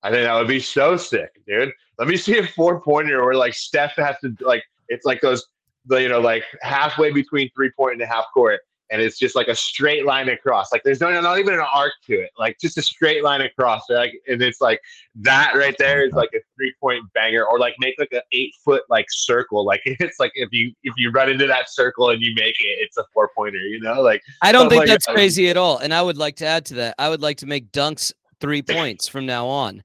I 0.02 0.10
think 0.10 0.24
that 0.24 0.32
would 0.32 0.48
be 0.48 0.60
so 0.60 0.96
sick, 0.96 1.32
dude. 1.46 1.70
Let 1.98 2.08
me 2.08 2.16
see 2.16 2.38
a 2.38 2.46
four 2.46 2.80
pointer 2.80 3.22
where 3.22 3.34
like 3.34 3.52
Steph 3.52 3.96
has 3.96 4.16
to 4.20 4.34
like 4.40 4.64
it's 4.88 5.04
like 5.04 5.20
those, 5.20 5.46
you 5.90 6.08
know, 6.08 6.20
like 6.20 6.44
halfway 6.62 7.12
between 7.12 7.50
three 7.54 7.70
point 7.70 7.94
and 7.94 8.02
a 8.02 8.06
half 8.06 8.24
court, 8.32 8.60
and 8.90 9.02
it's 9.02 9.18
just 9.18 9.34
like 9.34 9.48
a 9.48 9.54
straight 9.54 10.04
line 10.04 10.28
across. 10.28 10.72
Like 10.72 10.82
there's 10.84 11.00
no, 11.00 11.20
not 11.20 11.38
even 11.38 11.54
an 11.54 11.64
arc 11.74 11.92
to 12.06 12.14
it, 12.14 12.30
like 12.38 12.56
just 12.60 12.78
a 12.78 12.82
straight 12.82 13.24
line 13.24 13.40
across. 13.40 13.82
Like, 13.90 14.12
and 14.28 14.40
it's 14.42 14.60
like 14.60 14.80
that 15.16 15.54
right 15.54 15.74
there 15.78 16.06
is 16.06 16.12
like 16.12 16.30
a 16.34 16.38
three 16.56 16.74
point 16.80 17.04
banger, 17.14 17.44
or 17.44 17.58
like 17.58 17.74
make 17.78 17.94
like 17.98 18.12
an 18.12 18.20
eight 18.32 18.52
foot 18.64 18.82
like 18.88 19.06
circle. 19.08 19.64
Like 19.64 19.82
it's 19.84 20.18
like 20.20 20.32
if 20.34 20.50
you 20.52 20.72
if 20.82 20.94
you 20.96 21.10
run 21.10 21.30
into 21.30 21.46
that 21.46 21.70
circle 21.70 22.10
and 22.10 22.20
you 22.22 22.32
make 22.34 22.58
it, 22.60 22.78
it's 22.80 22.96
a 22.96 23.04
four 23.12 23.30
pointer. 23.34 23.58
You 23.58 23.80
know, 23.80 24.00
like 24.02 24.22
I 24.42 24.52
don't 24.52 24.68
think 24.68 24.80
like 24.80 24.88
that's 24.88 25.06
that. 25.06 25.14
crazy 25.14 25.48
at 25.48 25.56
all. 25.56 25.78
And 25.78 25.92
I 25.92 26.02
would 26.02 26.18
like 26.18 26.36
to 26.36 26.46
add 26.46 26.64
to 26.66 26.74
that. 26.74 26.94
I 26.98 27.08
would 27.08 27.22
like 27.22 27.38
to 27.38 27.46
make 27.46 27.72
dunks 27.72 28.12
three 28.40 28.62
points 28.62 29.08
from 29.08 29.26
now 29.26 29.46
on. 29.46 29.82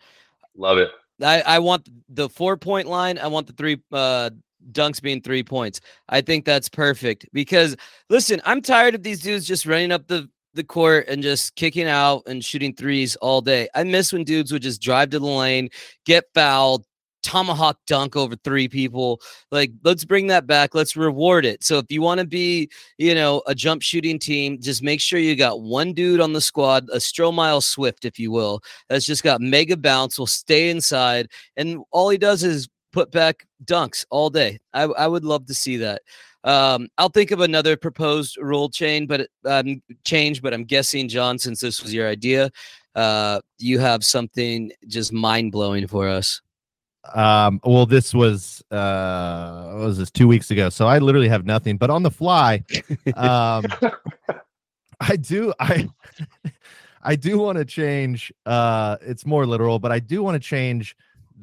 love 0.56 0.78
it. 0.78 0.92
I, 1.24 1.42
I 1.42 1.60
want 1.60 1.88
the 2.10 2.30
four 2.30 2.58
point 2.58 2.88
line. 2.88 3.18
I 3.18 3.28
want 3.28 3.48
the 3.48 3.54
three 3.54 3.80
uh, 3.92 4.32
dunks 4.72 5.02
being 5.02 5.22
three 5.22 5.44
points. 5.44 5.82
I 6.10 6.22
think 6.22 6.46
that's 6.46 6.70
perfect 6.70 7.26
because 7.34 7.76
listen, 8.10 8.42
I'm 8.46 8.62
tired 8.62 8.96
of 8.96 9.04
these 9.04 9.22
dudes 9.22 9.46
just 9.46 9.66
running 9.66 9.92
up 9.92 10.08
the 10.08 10.30
the 10.54 10.64
court 10.64 11.08
and 11.08 11.24
just 11.24 11.56
kicking 11.56 11.88
out 11.88 12.24
and 12.28 12.44
shooting 12.44 12.76
threes 12.76 13.16
all 13.18 13.42
day. 13.42 13.70
I 13.74 13.84
miss 13.84 14.12
when 14.12 14.24
dudes 14.24 14.52
would 14.52 14.62
just 14.62 14.82
drive 14.82 15.10
to 15.12 15.20
the 15.20 15.26
lane, 15.26 15.70
get 16.06 16.26
fouled, 16.34 16.86
tomahawk 17.24 17.78
dunk 17.88 18.16
over 18.16 18.36
three 18.36 18.68
people. 18.68 19.22
Like, 19.52 19.72
let's 19.84 20.06
bring 20.06 20.28
that 20.28 20.48
back. 20.48 20.76
Let's 20.76 20.96
reward 20.96 21.46
it. 21.46 21.64
So 21.64 21.78
if 21.78 21.86
you 21.90 22.02
want 22.02 22.20
to 22.20 22.28
be, 22.28 22.70
you 22.98 23.16
know, 23.16 23.42
a 23.48 23.56
jump 23.56 23.82
shooting 23.82 24.20
team, 24.20 24.60
just 24.60 24.84
make 24.84 25.00
sure 25.00 25.20
you 25.20 25.36
got 25.36 25.62
one 25.62 25.94
dude 25.94 26.22
on 26.22 26.34
the 26.34 26.42
squad, 26.42 26.90
a 26.92 26.98
Stromile 26.98 27.64
Swift, 27.64 28.06
if 28.06 28.20
you 28.20 28.32
will, 28.32 28.62
that's 28.90 29.06
just 29.06 29.24
got 29.24 29.42
mega 29.42 29.78
bounce, 29.78 30.18
will 30.18 30.28
stay 30.28 30.70
inside, 30.70 31.28
and 31.56 31.80
all 31.92 32.10
he 32.10 32.18
does 32.18 32.44
is 32.44 32.68
put 32.92 33.12
back 33.12 33.46
dunks 33.66 34.06
all 34.10 34.30
day. 34.30 34.60
I, 34.74 34.84
I 34.84 35.08
would 35.08 35.26
love 35.26 35.46
to 35.48 35.54
see 35.54 35.78
that. 35.78 36.02
Um, 36.44 36.90
I'll 36.98 37.10
think 37.10 37.32
of 37.32 37.42
another 37.42 37.78
proposed 37.78 38.38
rule 38.38 38.70
chain, 38.70 39.06
but 39.06 39.28
um, 39.46 39.82
change. 40.04 40.42
But 40.42 40.54
I'm 40.54 40.64
guessing, 40.64 41.08
John, 41.08 41.38
since 41.38 41.60
this 41.60 41.82
was 41.82 41.94
your 41.94 42.08
idea, 42.08 42.50
uh, 42.96 43.42
you 43.60 43.80
have 43.80 44.04
something 44.04 44.72
just 44.88 45.14
mind 45.14 45.52
blowing 45.52 45.88
for 45.88 46.08
us. 46.08 46.42
Um, 47.14 47.60
well, 47.64 47.86
this 47.86 48.14
was 48.14 48.64
uh 48.72 49.72
what 49.72 49.86
was 49.86 49.98
this 49.98 50.12
two 50.12 50.28
weeks 50.28 50.52
ago? 50.52 50.70
So 50.70 50.88
I 50.88 51.00
literally 51.00 51.30
have 51.30 51.46
nothing, 51.46 51.78
but 51.78 51.90
on 51.90 52.04
the 52.04 52.12
fly, 52.12 52.64
um 53.16 53.66
I 55.00 55.16
do 55.16 55.52
I 55.60 55.90
I 57.04 57.16
do 57.16 57.40
want 57.40 57.58
to 57.58 57.66
change 57.66 58.32
uh 58.46 58.98
it's 59.02 59.26
more 59.26 59.48
literal, 59.48 59.80
but 59.80 59.92
I 59.92 60.00
do 60.00 60.22
want 60.22 60.36
to 60.36 60.48
change 60.48 60.96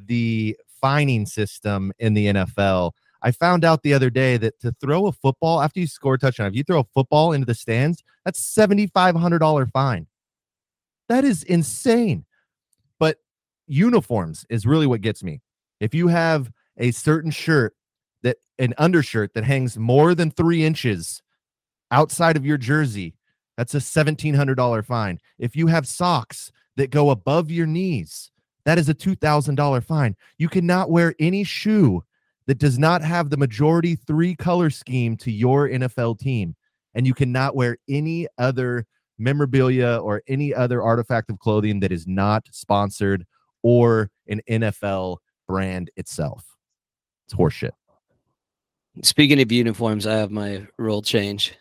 the 0.07 0.57
fining 0.81 1.27
system 1.27 1.93
in 1.99 2.15
the 2.15 2.27
NFL. 2.27 2.93
I 3.23 3.33
found 3.33 3.65
out 3.65 3.83
the 3.83 3.95
other 3.95 4.11
day 4.11 4.37
that 4.37 4.61
to 4.61 4.73
throw 4.81 5.07
a 5.07 5.13
football 5.13 5.61
after 5.61 5.81
you 5.81 5.87
score 5.87 6.15
a 6.15 6.19
touchdown, 6.19 6.49
if 6.49 6.55
you 6.55 6.63
throw 6.63 6.81
a 6.81 6.87
football 6.95 7.33
into 7.33 7.47
the 7.47 7.55
stands, 7.55 8.03
that's 8.25 8.41
seventy 8.41 8.87
five 8.87 9.17
hundred 9.17 9.41
dollar 9.41 9.67
fine. 9.67 10.07
That 11.09 11.25
is 11.25 11.43
insane. 11.43 12.25
But 12.99 13.17
uniforms 13.67 14.47
is 14.49 14.67
really 14.67 14.87
what 14.87 15.01
gets 15.01 15.23
me. 15.23 15.41
If 15.81 15.95
you 15.95 16.09
have 16.09 16.51
a 16.77 16.91
certain 16.93 17.31
shirt 17.31 17.75
that 18.23 18.37
an 18.59 18.75
undershirt 18.79 19.35
that 19.35 19.45
hangs 19.45 19.79
more 19.79 20.15
than 20.15 20.31
three 20.31 20.65
inches 20.65 21.23
outside 21.91 22.37
of 22.37 22.47
your 22.47 22.59
jersey, 22.59 23.15
that's 23.57 23.75
a 23.75 23.81
seventeen 23.81 24.35
hundred 24.35 24.55
dollar 24.57 24.83
fine. 24.83 25.19
If 25.39 25.57
you 25.57 25.67
have 25.67 25.89
socks 25.89 26.53
that 26.77 26.91
go 26.91 27.11
above 27.11 27.51
your 27.51 27.67
knees, 27.67 28.31
that 28.69 28.79
is 28.79 28.91
a 28.91 28.95
two 28.95 29.15
thousand 29.15 29.55
dollar 29.55 29.81
fine. 29.81 30.15
You 30.37 30.51
cannot 30.51 30.91
wear 30.91 31.15
any 31.19 31.43
shoe 31.43 32.05
that 32.47 32.59
does 32.59 32.79
not 32.79 33.01
have 33.01 33.31
the 33.31 33.39
majority 33.39 33.97
three 33.97 34.35
color 34.35 34.69
scheme 34.69 35.17
to 35.19 35.33
your 35.33 35.71
NFL 35.71 36.19
team, 36.19 36.55
and 36.95 37.07
you 37.07 37.15
cannot 37.15 37.57
wear 37.57 37.79
any 37.89 38.29
other 38.37 38.85
memorabilia 39.17 39.99
or 40.03 40.23
any 40.29 40.53
other 40.53 40.83
artifact 40.83 41.31
of 41.31 41.39
clothing 41.39 41.81
that 41.81 41.93
is 41.93 42.07
not 42.07 42.47
sponsored 42.51 43.25
or 43.63 44.11
an 44.27 44.43
NFL 44.51 45.17
brand 45.47 45.91
itself. 45.97 46.45
It's 47.25 47.35
horseshit. 47.35 47.73
Speaking 49.03 49.41
of 49.41 49.51
uniforms, 49.51 50.07
I 50.07 50.17
have 50.17 50.31
my 50.31 50.67
rule 50.77 51.01
change 51.01 51.57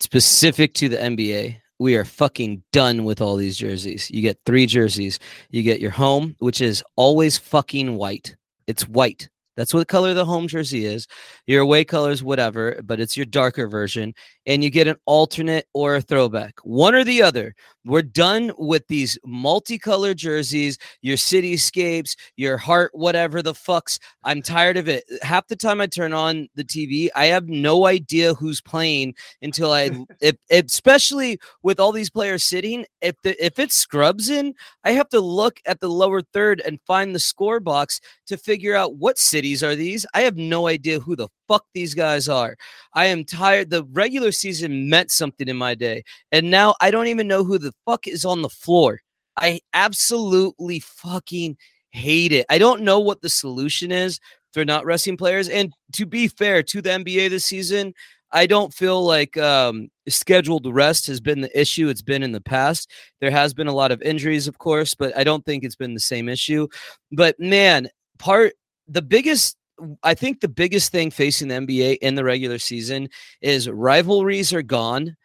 specific 0.00 0.72
to 0.72 0.88
the 0.88 0.96
NBA. 0.96 1.60
We 1.78 1.96
are 1.96 2.04
fucking 2.04 2.62
done 2.72 3.04
with 3.04 3.20
all 3.20 3.36
these 3.36 3.56
jerseys. 3.56 4.10
You 4.10 4.20
get 4.22 4.38
three 4.44 4.66
jerseys. 4.66 5.18
You 5.50 5.62
get 5.62 5.80
your 5.80 5.90
home, 5.90 6.34
which 6.38 6.60
is 6.60 6.82
always 6.96 7.38
fucking 7.38 7.96
white. 7.96 8.34
It's 8.66 8.88
white. 8.88 9.28
That's 9.56 9.74
what 9.74 9.80
the 9.80 9.86
color 9.86 10.10
of 10.10 10.16
the 10.16 10.24
home 10.24 10.46
jersey 10.46 10.84
is. 10.84 11.08
Your 11.46 11.62
away 11.62 11.84
colors, 11.84 12.22
whatever, 12.22 12.80
but 12.84 13.00
it's 13.00 13.16
your 13.16 13.26
darker 13.26 13.66
version. 13.66 14.14
And 14.48 14.64
you 14.64 14.70
get 14.70 14.88
an 14.88 14.96
alternate 15.04 15.66
or 15.74 15.96
a 15.96 16.00
throwback. 16.00 16.54
One 16.64 16.94
or 16.94 17.04
the 17.04 17.22
other. 17.22 17.54
We're 17.84 18.02
done 18.02 18.50
with 18.58 18.86
these 18.88 19.18
multicolored 19.24 20.16
jerseys, 20.16 20.78
your 21.02 21.16
cityscapes, 21.16 22.16
your 22.36 22.56
heart, 22.56 22.90
whatever 22.94 23.42
the 23.42 23.52
fucks. 23.52 23.98
I'm 24.24 24.42
tired 24.42 24.78
of 24.78 24.88
it. 24.88 25.04
Half 25.22 25.48
the 25.48 25.56
time 25.56 25.80
I 25.80 25.86
turn 25.86 26.14
on 26.14 26.48
the 26.54 26.64
TV, 26.64 27.08
I 27.14 27.26
have 27.26 27.48
no 27.48 27.86
idea 27.86 28.34
who's 28.34 28.60
playing 28.60 29.14
until 29.42 29.72
I, 29.72 29.90
if, 30.20 30.36
especially 30.50 31.38
with 31.62 31.78
all 31.78 31.92
these 31.92 32.10
players 32.10 32.42
sitting. 32.42 32.86
If 33.02 33.16
the 33.22 33.44
if 33.44 33.58
it's 33.58 33.76
scrubs 33.76 34.30
in, 34.30 34.54
I 34.84 34.92
have 34.92 35.10
to 35.10 35.20
look 35.20 35.60
at 35.66 35.80
the 35.80 35.88
lower 35.88 36.22
third 36.22 36.62
and 36.64 36.80
find 36.86 37.14
the 37.14 37.20
score 37.20 37.60
box 37.60 38.00
to 38.26 38.38
figure 38.38 38.74
out 38.74 38.96
what 38.96 39.18
cities 39.18 39.62
are 39.62 39.76
these. 39.76 40.06
I 40.14 40.22
have 40.22 40.36
no 40.36 40.68
idea 40.68 41.00
who 41.00 41.16
the 41.16 41.28
fuck 41.48 41.64
these 41.74 41.94
guys 41.94 42.28
are. 42.28 42.56
I 42.94 43.06
am 43.06 43.24
tired. 43.24 43.70
The 43.70 43.84
regular 43.84 44.32
season 44.32 44.88
meant 44.88 45.10
something 45.10 45.48
in 45.48 45.56
my 45.56 45.74
day, 45.74 46.04
and 46.30 46.50
now 46.50 46.74
I 46.80 46.90
don't 46.90 47.08
even 47.08 47.26
know 47.26 47.44
who 47.44 47.58
the 47.58 47.74
fuck 47.84 48.06
is 48.06 48.24
on 48.24 48.42
the 48.42 48.48
floor. 48.48 49.00
I 49.36 49.60
absolutely 49.72 50.80
fucking 50.80 51.56
hate 51.90 52.32
it. 52.32 52.46
I 52.48 52.58
don't 52.58 52.82
know 52.82 53.00
what 53.00 53.22
the 53.22 53.28
solution 53.28 53.92
is 53.92 54.20
for 54.52 54.64
not 54.64 54.84
resting 54.84 55.16
players. 55.16 55.48
And 55.48 55.72
to 55.92 56.06
be 56.06 56.28
fair 56.28 56.62
to 56.64 56.82
the 56.82 56.90
NBA 56.90 57.30
this 57.30 57.44
season, 57.44 57.94
I 58.30 58.46
don't 58.46 58.74
feel 58.74 59.04
like 59.04 59.36
um, 59.38 59.88
scheduled 60.08 60.66
rest 60.66 61.06
has 61.06 61.20
been 61.20 61.40
the 61.40 61.60
issue. 61.60 61.88
It's 61.88 62.02
been 62.02 62.22
in 62.22 62.32
the 62.32 62.40
past. 62.40 62.90
There 63.20 63.30
has 63.30 63.54
been 63.54 63.68
a 63.68 63.74
lot 63.74 63.90
of 63.90 64.02
injuries, 64.02 64.46
of 64.46 64.58
course, 64.58 64.94
but 64.94 65.16
I 65.16 65.24
don't 65.24 65.44
think 65.44 65.64
it's 65.64 65.76
been 65.76 65.94
the 65.94 66.00
same 66.00 66.28
issue. 66.28 66.68
But 67.10 67.38
man, 67.40 67.88
part 68.18 68.52
the 68.86 69.02
biggest 69.02 69.56
I 70.02 70.14
think 70.14 70.40
the 70.40 70.48
biggest 70.48 70.92
thing 70.92 71.10
facing 71.10 71.48
the 71.48 71.54
NBA 71.56 71.98
in 71.98 72.14
the 72.14 72.24
regular 72.24 72.58
season 72.58 73.08
is 73.40 73.68
rivalries 73.68 74.52
are 74.52 74.62
gone 74.62 75.16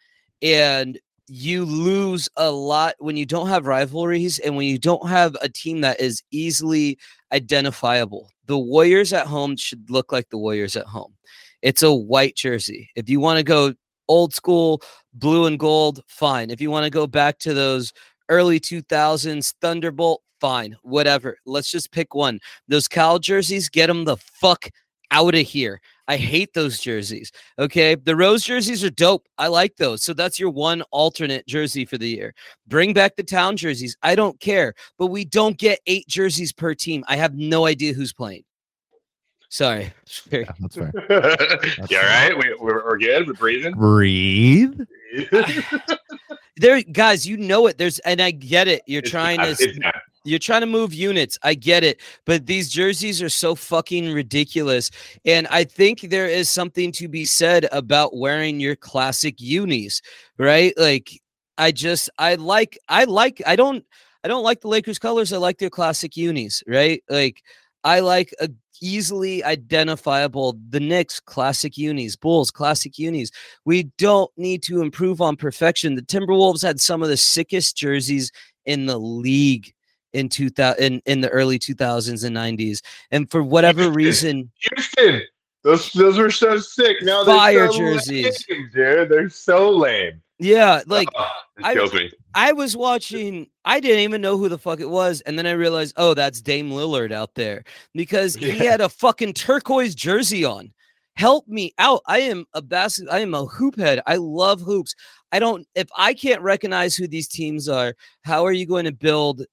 and 0.42 0.98
you 1.26 1.64
lose 1.64 2.28
a 2.36 2.50
lot 2.50 2.94
when 2.98 3.16
you 3.16 3.24
don't 3.24 3.48
have 3.48 3.66
rivalries 3.66 4.38
and 4.38 4.56
when 4.56 4.66
you 4.66 4.78
don't 4.78 5.08
have 5.08 5.36
a 5.40 5.48
team 5.48 5.80
that 5.80 6.00
is 6.00 6.22
easily 6.30 6.98
identifiable. 7.32 8.30
The 8.46 8.58
Warriors 8.58 9.12
at 9.12 9.26
home 9.26 9.56
should 9.56 9.90
look 9.90 10.12
like 10.12 10.28
the 10.28 10.38
Warriors 10.38 10.76
at 10.76 10.86
home. 10.86 11.14
It's 11.62 11.82
a 11.82 11.94
white 11.94 12.36
jersey. 12.36 12.90
If 12.94 13.08
you 13.08 13.20
want 13.20 13.38
to 13.38 13.42
go 13.42 13.74
old 14.06 14.34
school 14.34 14.82
blue 15.14 15.46
and 15.46 15.58
gold, 15.58 16.02
fine. 16.08 16.50
If 16.50 16.60
you 16.60 16.70
want 16.70 16.84
to 16.84 16.90
go 16.90 17.06
back 17.06 17.38
to 17.40 17.54
those 17.54 17.92
early 18.28 18.60
2000s 18.60 19.54
Thunderbolt, 19.62 20.22
fine. 20.44 20.76
Whatever. 20.82 21.38
Let's 21.46 21.70
just 21.70 21.90
pick 21.90 22.14
one. 22.14 22.38
Those 22.68 22.86
Cal 22.86 23.18
jerseys, 23.18 23.70
get 23.70 23.86
them 23.86 24.04
the 24.04 24.18
fuck 24.18 24.68
out 25.10 25.34
of 25.34 25.40
here. 25.40 25.80
I 26.06 26.18
hate 26.18 26.52
those 26.52 26.78
jerseys. 26.80 27.32
Okay. 27.58 27.94
The 27.94 28.14
rose 28.14 28.44
jerseys 28.44 28.84
are 28.84 28.90
dope. 28.90 29.26
I 29.38 29.46
like 29.46 29.76
those. 29.76 30.02
So 30.02 30.12
that's 30.12 30.38
your 30.38 30.50
one 30.50 30.82
alternate 30.90 31.46
jersey 31.46 31.86
for 31.86 31.96
the 31.96 32.10
year. 32.10 32.34
Bring 32.66 32.92
back 32.92 33.16
the 33.16 33.22
town 33.22 33.56
jerseys. 33.56 33.96
I 34.02 34.14
don't 34.14 34.38
care, 34.38 34.74
but 34.98 35.06
we 35.06 35.24
don't 35.24 35.56
get 35.56 35.78
eight 35.86 36.06
jerseys 36.08 36.52
per 36.52 36.74
team. 36.74 37.04
I 37.08 37.16
have 37.16 37.34
no 37.34 37.64
idea 37.64 37.94
who's 37.94 38.12
playing. 38.12 38.44
Sorry. 39.48 39.94
Yeah, 40.30 40.52
that's 40.60 40.76
fair. 40.76 40.92
yeah, 41.88 42.26
right. 42.26 42.36
We, 42.36 42.54
we're, 42.60 42.84
we're 42.84 42.98
good. 42.98 43.26
We're 43.26 43.32
breathing. 43.32 43.74
Breathe. 43.74 44.78
there, 46.58 46.82
guys, 46.82 47.26
you 47.26 47.38
know 47.38 47.66
it. 47.66 47.78
There's, 47.78 47.98
and 48.00 48.20
I 48.20 48.30
get 48.30 48.68
it. 48.68 48.82
You're 48.86 49.00
It's 49.00 49.10
trying 49.10 49.38
bad. 49.38 49.56
to. 49.56 49.92
You're 50.24 50.38
trying 50.38 50.62
to 50.62 50.66
move 50.66 50.94
units. 50.94 51.38
I 51.42 51.54
get 51.54 51.84
it. 51.84 52.00
But 52.24 52.46
these 52.46 52.70
jerseys 52.70 53.22
are 53.22 53.28
so 53.28 53.54
fucking 53.54 54.12
ridiculous. 54.12 54.90
And 55.24 55.46
I 55.48 55.64
think 55.64 56.00
there 56.00 56.26
is 56.26 56.48
something 56.48 56.92
to 56.92 57.08
be 57.08 57.24
said 57.24 57.68
about 57.72 58.16
wearing 58.16 58.58
your 58.58 58.76
classic 58.76 59.34
unis, 59.38 60.00
right? 60.38 60.72
Like, 60.78 61.20
I 61.58 61.72
just, 61.72 62.10
I 62.18 62.36
like, 62.36 62.78
I 62.88 63.04
like, 63.04 63.42
I 63.46 63.54
don't, 63.54 63.84
I 64.24 64.28
don't 64.28 64.42
like 64.42 64.62
the 64.62 64.68
Lakers 64.68 64.98
colors. 64.98 65.32
I 65.32 65.36
like 65.36 65.58
their 65.58 65.70
classic 65.70 66.16
unis, 66.16 66.62
right? 66.66 67.02
Like, 67.10 67.42
I 67.84 68.00
like 68.00 68.34
a 68.40 68.48
easily 68.82 69.42
identifiable 69.44 70.58
the 70.68 70.80
Knicks 70.80 71.20
classic 71.20 71.78
unis, 71.78 72.16
Bulls 72.16 72.50
classic 72.50 72.98
unis. 72.98 73.30
We 73.64 73.84
don't 73.98 74.30
need 74.36 74.62
to 74.64 74.82
improve 74.82 75.20
on 75.20 75.36
perfection. 75.36 75.94
The 75.94 76.02
Timberwolves 76.02 76.62
had 76.62 76.80
some 76.80 77.02
of 77.02 77.08
the 77.08 77.16
sickest 77.16 77.76
jerseys 77.76 78.30
in 78.66 78.86
the 78.86 78.98
league 78.98 79.72
in 80.14 80.28
2000 80.28 80.82
in, 80.82 81.02
in 81.06 81.20
the 81.20 81.28
early 81.28 81.58
2000s 81.58 82.24
and 82.24 82.36
90s. 82.36 82.80
And 83.10 83.30
for 83.30 83.42
whatever 83.42 83.90
reason, 83.90 84.50
Houston. 84.60 85.22
Those 85.62 85.90
those 85.92 86.18
were 86.18 86.30
so 86.30 86.58
sick. 86.58 86.98
Now 87.02 87.24
they're 87.24 87.36
Fire 87.36 87.72
so 87.72 87.78
jerseys. 87.78 88.46
lame, 88.50 88.70
dude. 88.74 89.08
They're 89.08 89.30
so 89.30 89.70
lame. 89.70 90.20
yeah, 90.38 90.82
like 90.86 91.08
Oh, 91.16 91.26
it 91.58 91.64
I- 91.64 91.96
me. 91.96 92.10
I 92.34 92.52
was 92.52 92.76
watching, 92.76 93.46
I 93.64 93.78
didn't 93.80 94.00
even 94.00 94.20
know 94.20 94.36
who 94.36 94.48
the 94.48 94.58
fuck 94.58 94.80
it 94.80 94.90
was. 94.90 95.20
And 95.22 95.38
then 95.38 95.46
I 95.46 95.52
realized, 95.52 95.94
oh, 95.96 96.12
that's 96.14 96.40
Dame 96.42 96.68
Lillard 96.70 97.12
out 97.12 97.34
there 97.34 97.62
because 97.94 98.34
he 98.34 98.50
had 98.58 98.80
a 98.80 98.88
fucking 98.88 99.32
turquoise 99.34 99.94
jersey 99.94 100.44
on. 100.44 100.72
Help 101.16 101.46
me 101.46 101.72
out. 101.78 102.02
I 102.08 102.18
am 102.22 102.44
a 102.54 102.60
basket, 102.60 103.06
I 103.10 103.20
am 103.20 103.34
a 103.34 103.46
hoop 103.46 103.78
head. 103.78 104.00
I 104.06 104.16
love 104.16 104.60
hoops. 104.60 104.94
I 105.30 105.38
don't, 105.38 105.64
if 105.76 105.86
I 105.96 106.12
can't 106.12 106.42
recognize 106.42 106.94
who 106.96 107.06
these 107.08 107.28
teams 107.28 107.68
are, 107.68 107.94
how 108.22 108.44
are 108.44 108.52
you 108.52 108.66
going 108.66 108.84
to 108.84 108.92
build 108.92 109.46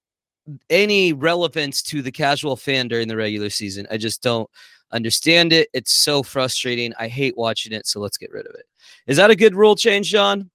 any 0.69 1.13
relevance 1.13 1.81
to 1.83 2.01
the 2.01 2.11
casual 2.11 2.55
fan 2.55 2.87
during 2.87 3.07
the 3.07 3.15
regular 3.17 3.49
season? 3.49 3.87
I 3.91 3.97
just 3.97 4.21
don't 4.23 4.49
understand 4.91 5.53
it. 5.53 5.69
It's 5.73 5.93
so 5.93 6.23
frustrating. 6.23 6.93
I 6.99 7.07
hate 7.07 7.37
watching 7.37 7.73
it. 7.73 7.87
So 7.87 7.99
let's 7.99 8.17
get 8.17 8.31
rid 8.31 8.47
of 8.47 8.55
it. 8.55 8.65
Is 9.07 9.17
that 9.17 9.31
a 9.31 9.35
good 9.35 9.55
rule 9.55 9.75
change, 9.75 10.09
John? 10.09 10.49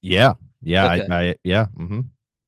Yeah. 0.00 0.34
Yeah. 0.62 0.92
Okay. 0.94 1.06
I, 1.10 1.28
I 1.30 1.34
yeah. 1.44 1.66
hmm 1.76 2.00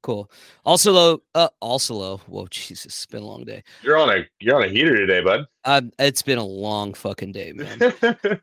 Cool. 0.02 0.30
Also, 0.64 0.92
low. 0.92 1.22
Uh, 1.34 1.48
also 1.60 1.94
low. 1.94 2.16
Whoa, 2.26 2.46
Jesus, 2.50 2.86
it's 2.86 3.06
been 3.06 3.22
a 3.22 3.26
long 3.26 3.44
day. 3.44 3.62
You're 3.82 3.98
on 3.98 4.08
a 4.08 4.26
you're 4.40 4.56
on 4.56 4.62
a 4.62 4.68
heater 4.68 4.96
today, 4.96 5.20
bud. 5.20 5.46
Um, 5.64 5.92
it's 5.98 6.22
been 6.22 6.38
a 6.38 6.44
long 6.44 6.94
fucking 6.94 7.32
day, 7.32 7.52
man. 7.52 7.82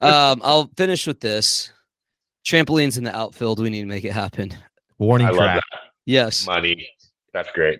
um, 0.02 0.42
I'll 0.44 0.70
finish 0.78 1.08
with 1.08 1.20
this. 1.20 1.72
Trampolines 2.46 2.98
in 2.98 3.04
the 3.04 3.16
outfield. 3.16 3.60
We 3.60 3.70
need 3.70 3.82
to 3.82 3.88
make 3.88 4.06
it 4.06 4.14
happen. 4.14 4.56
Warning 5.00 5.28
I 5.28 5.32
love 5.32 5.40
track. 5.40 5.64
that 5.72 5.80
Yes. 6.06 6.46
money. 6.46 6.88
That's 7.34 7.52
great. 7.52 7.80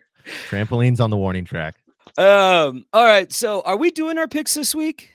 Trampolines 0.50 1.00
on 1.00 1.10
the 1.10 1.18
warning 1.18 1.46
track. 1.46 1.76
Um. 2.18 2.86
All 2.94 3.06
right. 3.06 3.32
So, 3.32 3.62
are 3.62 3.78
we 3.78 3.92
doing 3.92 4.18
our 4.18 4.28
picks 4.28 4.54
this 4.54 4.74
week? 4.74 5.12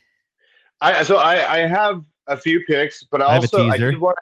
I 0.81 1.03
so 1.03 1.17
I 1.17 1.55
I 1.55 1.59
have 1.67 2.05
a 2.27 2.37
few 2.37 2.65
picks, 2.67 3.03
but 3.05 3.21
I 3.23 3.37
also 3.37 3.69
I 3.69 3.77
did 3.77 3.99
want 3.99 4.19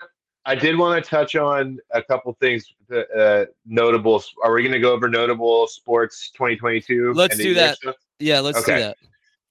I 0.47 0.55
did 0.55 0.79
want 0.79 1.03
to 1.03 1.09
touch 1.09 1.37
on 1.37 1.79
a 1.93 2.03
couple 2.03 2.33
things. 2.41 2.73
Uh, 2.91 3.45
notable. 3.67 4.23
Are 4.43 4.53
we 4.53 4.63
going 4.63 4.73
to 4.73 4.81
go 4.81 4.93
over 4.93 5.09
notable 5.09 5.67
sports 5.67 6.31
2022? 6.31 7.13
Let's 7.13 7.37
do 7.37 7.55
that. 7.55 7.77
stuff? 7.77 7.97
Yeah. 8.19 8.41
Let's 8.41 8.65
do 8.65 8.73
that. 8.73 8.97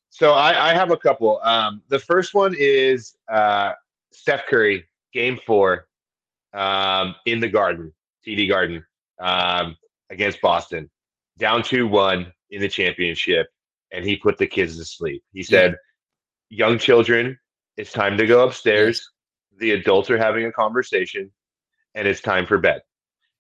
So 0.10 0.32
I, 0.34 0.72
I 0.72 0.74
have 0.74 0.92
a 0.92 0.98
couple. 0.98 1.40
Um, 1.44 1.82
the 1.88 2.00
first 2.00 2.34
one 2.34 2.56
is 2.58 3.16
uh, 3.30 3.74
Steph 4.12 4.48
Curry, 4.48 4.86
Game 5.14 5.40
Four, 5.46 5.88
um, 6.54 7.16
in 7.26 7.40
the 7.40 7.48
Garden, 7.48 7.94
TD 8.26 8.50
Garden, 8.50 8.86
um, 9.20 9.78
against 10.10 10.42
Boston, 10.42 10.90
down 11.40 11.64
two 11.64 11.88
one 11.88 12.32
in 12.52 12.62
the 12.62 12.70
championship, 12.70 13.48
and 13.92 14.06
he 14.06 14.16
put 14.16 14.38
the 14.38 14.46
kids 14.46 14.78
to 14.78 14.86
sleep. 14.86 15.24
He 15.34 15.42
said, 15.42 15.76
"Young 16.50 16.78
children, 16.78 17.40
it's 17.78 17.92
time 17.92 18.18
to 18.18 18.28
go 18.28 18.46
upstairs. 18.46 19.10
The 19.58 19.72
adults 19.72 20.10
are 20.12 20.18
having 20.18 20.46
a 20.46 20.52
conversation, 20.52 21.32
and 21.96 22.08
it's 22.08 22.22
time 22.22 22.46
for 22.46 22.60
bed." 22.60 22.82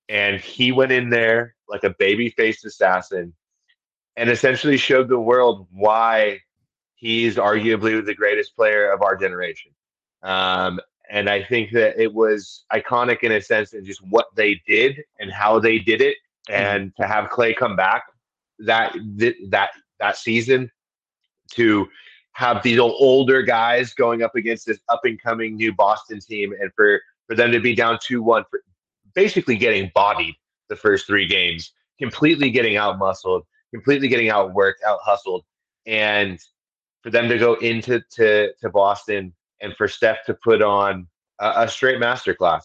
And 0.07 0.41
he 0.41 0.71
went 0.71 0.91
in 0.91 1.09
there 1.09 1.55
like 1.67 1.83
a 1.83 1.91
baby-faced 1.99 2.65
assassin, 2.65 3.33
and 4.15 4.29
essentially 4.29 4.77
showed 4.77 5.07
the 5.07 5.19
world 5.19 5.67
why 5.71 6.39
he's 6.95 7.35
arguably 7.35 8.03
the 8.03 8.15
greatest 8.15 8.55
player 8.55 8.91
of 8.91 9.01
our 9.01 9.15
generation. 9.15 9.71
Um, 10.23 10.79
and 11.09 11.29
I 11.29 11.43
think 11.43 11.71
that 11.71 11.97
it 11.97 12.13
was 12.13 12.65
iconic 12.73 13.23
in 13.23 13.31
a 13.31 13.41
sense 13.41 13.73
in 13.73 13.85
just 13.85 14.01
what 14.05 14.27
they 14.35 14.61
did 14.67 15.03
and 15.19 15.31
how 15.31 15.59
they 15.59 15.79
did 15.79 16.01
it, 16.01 16.17
and 16.47 16.93
to 16.99 17.07
have 17.07 17.29
Clay 17.29 17.53
come 17.53 17.75
back 17.75 18.03
that 18.59 18.95
that 19.49 19.69
that 19.99 20.17
season 20.17 20.71
to 21.51 21.87
have 22.33 22.63
these 22.63 22.79
old, 22.79 22.95
older 22.99 23.41
guys 23.41 23.93
going 23.93 24.21
up 24.21 24.35
against 24.35 24.65
this 24.65 24.79
up 24.87 25.01
and 25.03 25.21
coming 25.21 25.55
new 25.55 25.73
Boston 25.73 26.19
team, 26.19 26.53
and 26.59 26.71
for 26.73 27.01
for 27.27 27.35
them 27.35 27.51
to 27.51 27.59
be 27.59 27.75
down 27.75 27.99
two 28.01 28.21
one, 28.21 28.43
for 28.49 28.61
basically 29.13 29.57
getting 29.57 29.91
bodied 29.93 30.35
the 30.69 30.75
first 30.75 31.07
three 31.07 31.27
games, 31.27 31.73
completely 31.99 32.49
getting 32.51 32.77
out 32.77 32.97
muscled, 32.97 33.45
completely 33.73 34.07
getting 34.07 34.27
outworked, 34.27 34.81
out 34.87 34.99
hustled, 35.03 35.43
and 35.85 36.39
for 37.01 37.09
them 37.09 37.29
to 37.29 37.37
go 37.37 37.55
into 37.55 38.01
to, 38.11 38.53
to 38.61 38.69
Boston 38.69 39.33
and 39.61 39.75
for 39.75 39.87
Steph 39.87 40.25
to 40.25 40.33
put 40.33 40.61
on 40.61 41.07
a, 41.39 41.63
a 41.63 41.67
straight 41.67 41.99
masterclass. 41.99 42.63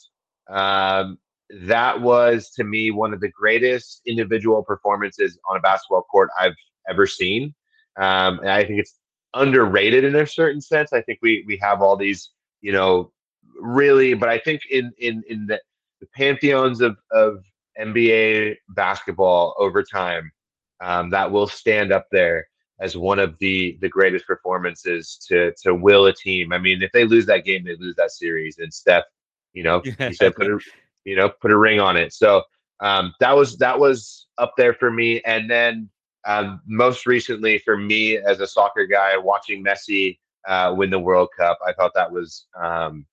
Um, 0.49 1.19
that 1.63 2.01
was 2.01 2.51
to 2.51 2.65
me 2.65 2.91
one 2.91 3.15
of 3.15 3.21
the 3.21 3.31
greatest 3.31 4.03
individual 4.07 4.63
performances 4.63 5.39
on 5.49 5.57
a 5.57 5.61
basketball 5.61 6.03
court 6.03 6.31
I've 6.39 6.57
ever 6.89 7.07
seen. 7.07 7.55
Um, 7.97 8.41
and 8.41 8.51
I 8.51 8.65
think 8.65 8.81
it's 8.81 8.99
underrated 9.35 10.05
in 10.05 10.17
a 10.17 10.27
certain 10.27 10.61
sense. 10.61 10.93
I 10.93 11.01
think 11.03 11.21
we 11.23 11.45
we 11.47 11.57
have 11.63 11.81
all 11.81 11.97
these, 11.97 12.31
you 12.61 12.73
know, 12.73 13.13
really, 13.61 14.15
but 14.15 14.29
I 14.29 14.39
think 14.39 14.63
in 14.71 14.93
in 14.99 15.23
in 15.29 15.47
the, 15.47 15.61
the 16.01 16.07
pantheons 16.15 16.81
of 16.81 16.97
of 17.13 17.45
NBA 17.81 18.57
basketball 18.71 19.55
over 19.59 19.83
time, 19.83 20.33
um, 20.81 21.11
that 21.11 21.31
will 21.31 21.47
stand 21.47 21.93
up 21.93 22.07
there 22.11 22.49
as 22.81 22.97
one 22.97 23.21
of 23.21 23.39
the 23.39 23.79
the 23.81 23.89
greatest 23.89 24.27
performances 24.27 25.25
to 25.29 25.53
to 25.63 25.73
will 25.73 26.07
a 26.07 26.13
team. 26.13 26.53
I 26.53 26.59
mean, 26.59 26.83
if 26.83 26.91
they 26.91 27.05
lose 27.05 27.27
that 27.27 27.45
game, 27.45 27.65
they 27.65 27.77
lose 27.77 27.95
that 27.97 28.11
series. 28.11 28.59
And 28.59 28.75
Steph, 28.75 29.05
you 29.53 29.63
know, 29.63 29.83
he 29.99 30.13
said 30.15 30.35
put 30.35 30.49
a 30.49 30.59
you 31.05 31.17
know 31.17 31.29
put 31.29 31.51
a 31.51 31.57
ring 31.57 31.81
on 31.81 31.97
it. 31.97 32.13
So 32.13 32.43
um, 32.81 33.15
that 33.21 33.37
was 33.37 33.57
that 33.59 33.79
was 33.79 34.27
up 34.39 34.55
there 34.57 34.75
for 34.75 34.91
me. 34.91 35.21
And 35.23 35.51
then 35.51 35.89
um, 36.27 36.61
most 36.67 37.07
recently 37.07 37.59
for 37.59 37.77
me 37.77 38.17
as 38.19 38.41
a 38.41 38.47
soccer 38.47 38.87
guy, 38.87 39.17
watching 39.17 39.65
Messi 39.65 40.19
uh, 40.47 40.75
win 40.77 40.91
the 40.91 40.99
World 40.99 41.29
Cup, 41.37 41.59
I 41.67 41.73
thought 41.73 41.93
that 41.95 42.11
was 42.11 42.47
um, 42.61 43.07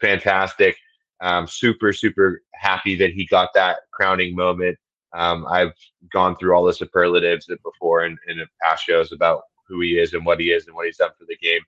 fantastic. 0.00 0.76
Um, 1.20 1.46
super 1.46 1.92
super 1.92 2.42
happy 2.54 2.96
that 2.96 3.12
he 3.12 3.26
got 3.26 3.54
that 3.54 3.80
crowning 3.92 4.34
moment. 4.34 4.78
Um, 5.14 5.46
I've 5.46 5.74
gone 6.12 6.36
through 6.36 6.54
all 6.54 6.64
the 6.64 6.72
superlatives 6.72 7.46
before 7.62 8.04
in, 8.04 8.16
in 8.28 8.44
past 8.62 8.84
shows 8.84 9.12
about 9.12 9.42
who 9.68 9.80
he 9.80 9.98
is 9.98 10.14
and 10.14 10.24
what 10.24 10.40
he 10.40 10.50
is 10.50 10.66
and 10.66 10.74
what 10.74 10.86
he's 10.86 10.96
done 10.96 11.10
for 11.18 11.26
the 11.26 11.36
game. 11.36 11.60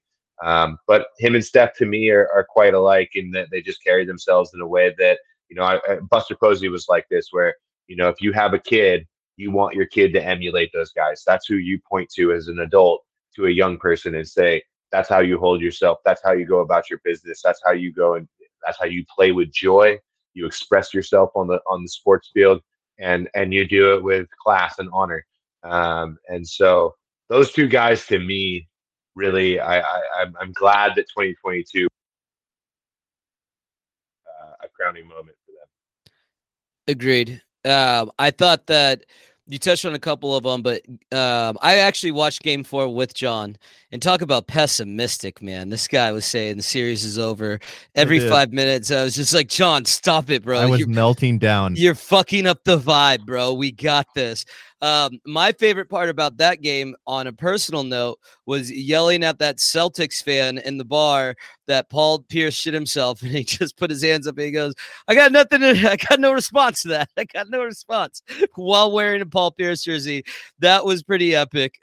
Um, 0.43 0.78
but 0.86 1.09
him 1.18 1.35
and 1.35 1.44
Steph 1.44 1.74
to 1.76 1.86
me 1.86 2.10
are, 2.10 2.28
are 2.35 2.44
quite 2.44 2.74
alike 2.74 3.12
in 3.14 3.31
that 3.32 3.48
they 3.51 3.62
just 3.62 3.85
carry 3.85 4.05
themselves 4.05 4.52
in 4.55 4.60
a 4.60 4.66
way 4.66 4.94
that, 4.98 5.18
you 5.48 5.56
know, 5.56 5.62
I, 5.62 5.78
Buster 6.10 6.36
Posey 6.36 6.68
was 6.68 6.86
like 6.88 7.06
this, 7.10 7.28
where, 7.30 7.54
you 7.86 7.96
know, 7.96 8.08
if 8.08 8.20
you 8.20 8.32
have 8.32 8.54
a 8.54 8.58
kid, 8.58 9.06
you 9.36 9.50
want 9.50 9.74
your 9.74 9.86
kid 9.86 10.12
to 10.14 10.24
emulate 10.24 10.70
those 10.72 10.92
guys. 10.92 11.22
That's 11.26 11.46
who 11.46 11.56
you 11.56 11.78
point 11.88 12.08
to 12.16 12.32
as 12.32 12.48
an 12.48 12.60
adult 12.60 13.02
to 13.36 13.46
a 13.46 13.50
young 13.50 13.78
person 13.78 14.14
and 14.14 14.26
say, 14.26 14.62
that's 14.94 15.08
how 15.08 15.18
you 15.18 15.38
hold 15.38 15.60
yourself. 15.60 15.98
That's 16.04 16.22
how 16.24 16.32
you 16.32 16.46
go 16.46 16.60
about 16.60 16.88
your 16.88 17.00
business. 17.04 17.42
That's 17.42 17.60
how 17.64 17.72
you 17.72 17.92
go 17.92 18.14
and 18.14 18.28
that's 18.64 18.78
how 18.78 18.86
you 18.86 19.04
play 19.14 19.32
with 19.32 19.52
joy. 19.52 19.98
You 20.34 20.46
express 20.46 20.94
yourself 20.94 21.30
on 21.34 21.48
the 21.48 21.60
on 21.68 21.82
the 21.82 21.88
sports 21.88 22.30
field 22.32 22.62
and 22.98 23.28
and 23.34 23.52
you 23.52 23.66
do 23.66 23.94
it 23.94 24.02
with 24.04 24.28
class 24.42 24.78
and 24.78 24.88
honor. 24.92 25.26
Um, 25.64 26.18
and 26.28 26.46
so 26.46 26.94
those 27.28 27.52
two 27.52 27.66
guys 27.66 28.06
to 28.06 28.18
me 28.20 28.68
really 29.16 29.58
I, 29.58 29.80
I 29.80 30.26
I'm, 30.40 30.52
glad 30.52 30.92
that 30.96 31.08
2022 31.08 31.84
uh, 31.84 31.86
a 31.86 31.88
crowning 34.74 35.06
moment 35.09 35.36
for 35.46 35.52
them. 35.52 36.12
Agreed. 36.88 37.42
Um, 37.64 38.10
I 38.18 38.30
thought 38.30 38.66
that 38.66 39.05
you 39.46 39.59
touched 39.59 39.84
on 39.84 39.94
a 39.94 39.98
couple 39.98 40.34
of 40.34 40.44
them, 40.44 40.62
but 40.62 40.82
um, 41.12 41.59
I 41.60 41.76
actually 41.78 42.12
watched 42.12 42.42
Game 42.42 42.64
Four 42.64 42.94
with 42.94 43.12
John 43.12 43.56
and 43.92 44.01
talk 44.01 44.22
about 44.22 44.46
pessimistic. 44.46 45.42
Man, 45.42 45.68
this 45.68 45.86
guy 45.86 46.12
was 46.12 46.24
saying 46.24 46.56
the 46.56 46.62
series 46.62 47.05
is 47.05 47.18
over 47.18 47.59
every 47.94 48.20
five 48.20 48.52
minutes. 48.52 48.90
I 48.90 49.05
was 49.05 49.14
just 49.14 49.34
like, 49.34 49.48
John, 49.48 49.84
stop 49.84 50.30
it, 50.30 50.44
bro. 50.44 50.60
I 50.60 50.66
was 50.66 50.80
you're, 50.80 50.88
melting 50.88 51.38
down. 51.38 51.76
You're 51.76 51.94
fucking 51.94 52.46
up 52.46 52.64
the 52.64 52.78
vibe, 52.78 53.26
bro. 53.26 53.52
We 53.52 53.70
got 53.70 54.06
this. 54.14 54.46
Um, 54.85 55.19
my 55.24 55.51
favorite 55.52 55.89
part 55.89 56.11
about 56.11 56.36
that 56.36 56.61
game, 56.61 56.94
on 57.06 57.27
a 57.27 57.32
personal 57.32 57.85
note, 57.85 58.19
was 58.44 58.70
yelling 58.70 59.24
at 59.24 59.39
that 59.39 59.56
Celtics 59.56 60.23
fan 60.23 60.59
in 60.59 60.77
the 60.77 60.85
bar 60.85 61.36
that 61.66 61.89
Paul 61.89 62.19
Pierce 62.19 62.52
shit 62.52 62.74
himself, 62.74 63.23
and 63.23 63.31
he 63.31 63.44
just 63.44 63.78
put 63.78 63.89
his 63.89 64.02
hands 64.02 64.27
up 64.27 64.36
and 64.36 64.44
he 64.44 64.51
goes, 64.51 64.74
"I 65.09 65.15
got 65.15 65.32
nothing. 65.32 65.62
To, 65.62 65.70
I 65.90 65.97
got 65.97 66.20
no 66.20 66.35
response 66.35 66.82
to 66.82 66.89
that. 66.89 67.09
I 67.16 67.24
got 67.24 67.48
no 67.48 67.65
response." 67.65 68.20
While 68.56 68.93
wearing 68.93 69.23
a 69.23 69.27
Paul 69.27 69.52
Pierce 69.52 69.85
jersey, 69.85 70.23
that 70.59 70.85
was 70.85 71.02
pretty 71.02 71.35
epic. 71.35 71.77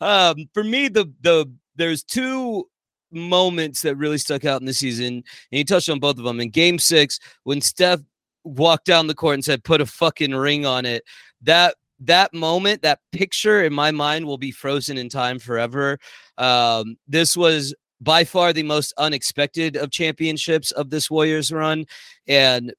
um, 0.00 0.48
for 0.54 0.62
me, 0.62 0.86
the 0.86 1.12
the 1.22 1.52
there's 1.74 2.04
two 2.04 2.68
moments 3.10 3.82
that 3.82 3.96
really 3.96 4.18
stuck 4.18 4.44
out 4.44 4.60
in 4.60 4.66
the 4.66 4.72
season, 4.72 5.06
and 5.14 5.24
you 5.50 5.64
touched 5.64 5.88
on 5.88 5.98
both 5.98 6.18
of 6.18 6.24
them. 6.24 6.38
In 6.38 6.50
Game 6.50 6.78
Six, 6.78 7.18
when 7.42 7.60
Steph 7.60 7.98
walked 8.44 8.86
down 8.86 9.06
the 9.06 9.14
court 9.14 9.34
and 9.34 9.44
said, 9.44 9.64
"Put 9.64 9.80
a 9.80 9.86
fucking 9.86 10.34
ring 10.34 10.66
on 10.66 10.86
it." 10.86 11.04
That 11.42 11.74
that 12.00 12.34
moment, 12.34 12.82
that 12.82 13.00
picture 13.12 13.64
in 13.64 13.72
my 13.72 13.90
mind 13.90 14.26
will 14.26 14.38
be 14.38 14.50
frozen 14.50 14.98
in 14.98 15.08
time 15.08 15.38
forever. 15.38 15.98
Um, 16.38 16.96
this 17.08 17.36
was 17.36 17.74
by 18.00 18.24
far 18.24 18.52
the 18.52 18.62
most 18.62 18.92
unexpected 18.98 19.76
of 19.76 19.90
championships 19.90 20.70
of 20.72 20.90
this 20.90 21.10
Warriors 21.10 21.52
run, 21.52 21.86
and 22.26 22.72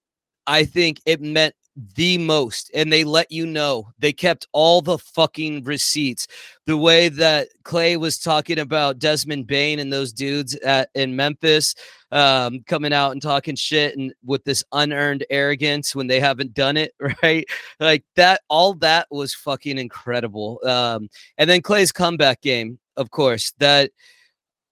I 0.48 0.66
think 0.66 1.02
it 1.06 1.22
meant 1.22 1.56
the 1.96 2.18
most 2.18 2.72
and 2.74 2.92
they 2.92 3.04
let 3.04 3.32
you 3.32 3.46
know. 3.46 3.90
They 4.00 4.14
kept 4.14 4.48
all 4.54 4.82
the 4.82 4.98
fucking 4.98 5.64
receipts. 5.64 6.28
The 6.66 6.78
way 6.78 7.10
that 7.10 7.50
clay 7.64 7.98
was 7.98 8.18
talking 8.18 8.60
about 8.60 9.00
Desmond 9.00 9.48
Bane 9.48 9.80
and 9.80 9.92
those 9.92 10.14
dudes 10.14 10.56
at 10.56 10.90
in 10.96 11.16
memphis 11.16 11.76
um, 12.12 12.64
coming 12.66 12.94
out 12.94 13.12
and 13.12 13.22
talking 13.22 13.56
shit 13.56 13.98
and 13.98 14.14
with 14.24 14.44
this 14.46 14.64
unearned 14.72 15.26
arrogance 15.30 15.96
when 15.96 16.08
they 16.08 16.20
haven't 16.20 16.54
done 16.54 16.78
it 16.78 16.94
right? 17.24 17.46
Like 17.80 18.04
that 18.16 18.42
all 18.50 18.74
that 18.76 19.08
was 19.12 19.34
fucking 19.34 19.78
incredible. 19.78 20.60
Um, 20.66 21.10
and 21.38 21.50
then 21.50 21.62
clay's 21.62 21.92
comeback 21.92 22.42
game 22.42 22.80
of 22.98 23.12
course 23.12 23.52
that 23.60 23.92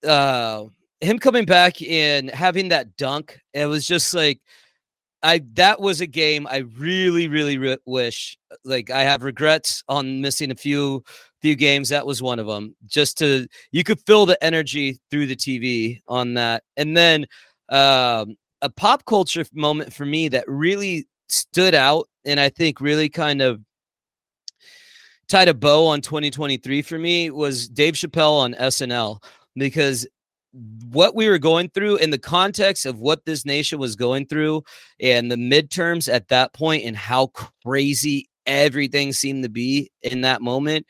uh 0.08 0.66
him 1.02 1.20
coming 1.20 1.46
back 1.46 1.82
and 1.82 2.30
having 2.30 2.70
that 2.70 2.96
dunk 2.96 3.38
it 3.54 3.66
was 3.66 3.86
just 3.86 4.14
like 4.14 4.40
I 5.24 5.42
that 5.54 5.80
was 5.80 6.02
a 6.02 6.08
game 6.08 6.46
I 6.48 6.58
really, 6.78 7.28
really 7.28 7.58
re- 7.58 7.78
wish. 7.86 8.38
Like 8.66 8.90
I 8.90 9.04
have 9.04 9.24
regrets 9.24 9.84
on 9.88 10.22
missing 10.22 10.52
a 10.52 10.56
few 10.56 11.04
few 11.42 11.56
games. 11.56 11.90
That 11.90 12.06
was 12.06 12.22
one 12.22 12.40
of 12.40 12.48
them. 12.48 12.76
Just 12.86 13.18
to 13.20 13.48
you 13.72 13.84
could 13.84 14.00
feel 14.06 14.26
the 14.26 14.42
energy 14.44 15.00
through 15.10 15.28
the 15.28 15.36
TV 15.36 16.02
on 16.08 16.34
that, 16.36 16.64
and 16.76 16.96
then 16.96 17.26
um, 17.70 18.36
a 18.62 18.70
pop 18.70 19.06
culture 19.06 19.46
moment 19.54 19.94
for 19.94 20.06
me 20.06 20.28
that 20.28 20.44
really 20.48 21.08
stood 21.30 21.74
out, 21.74 22.08
and 22.26 22.40
I 22.40 22.50
think 22.50 22.82
really 22.82 23.10
kind 23.10 23.42
of 23.42 23.62
tied 25.30 25.48
a 25.48 25.54
bow 25.54 25.88
on 25.88 26.02
2023 26.02 26.82
for 26.82 27.00
me 27.00 27.32
was 27.32 27.70
Dave 27.70 27.94
Chappelle 27.94 28.40
on 28.40 28.54
SNL 28.56 29.24
because 29.56 30.06
what 30.54 31.16
we 31.16 31.28
were 31.28 31.40
going 31.40 31.70
through 31.70 31.98
in 31.98 32.12
the 32.12 32.20
context 32.20 32.86
of 32.86 33.00
what 33.00 33.26
this 33.26 33.46
nation 33.46 33.80
was 33.80 33.96
going 33.96 34.28
through 34.28 34.64
and 35.00 35.32
the 35.32 35.36
midterms 35.36 36.12
at 36.12 36.28
that 36.28 36.54
point 36.54 36.84
and 36.86 36.96
how 36.96 37.28
crazy 37.64 38.30
everything 38.46 39.14
seemed 39.14 39.44
to 39.44 39.50
be 39.50 39.92
in 40.02 40.22
that 40.22 40.42
moment. 40.42 40.86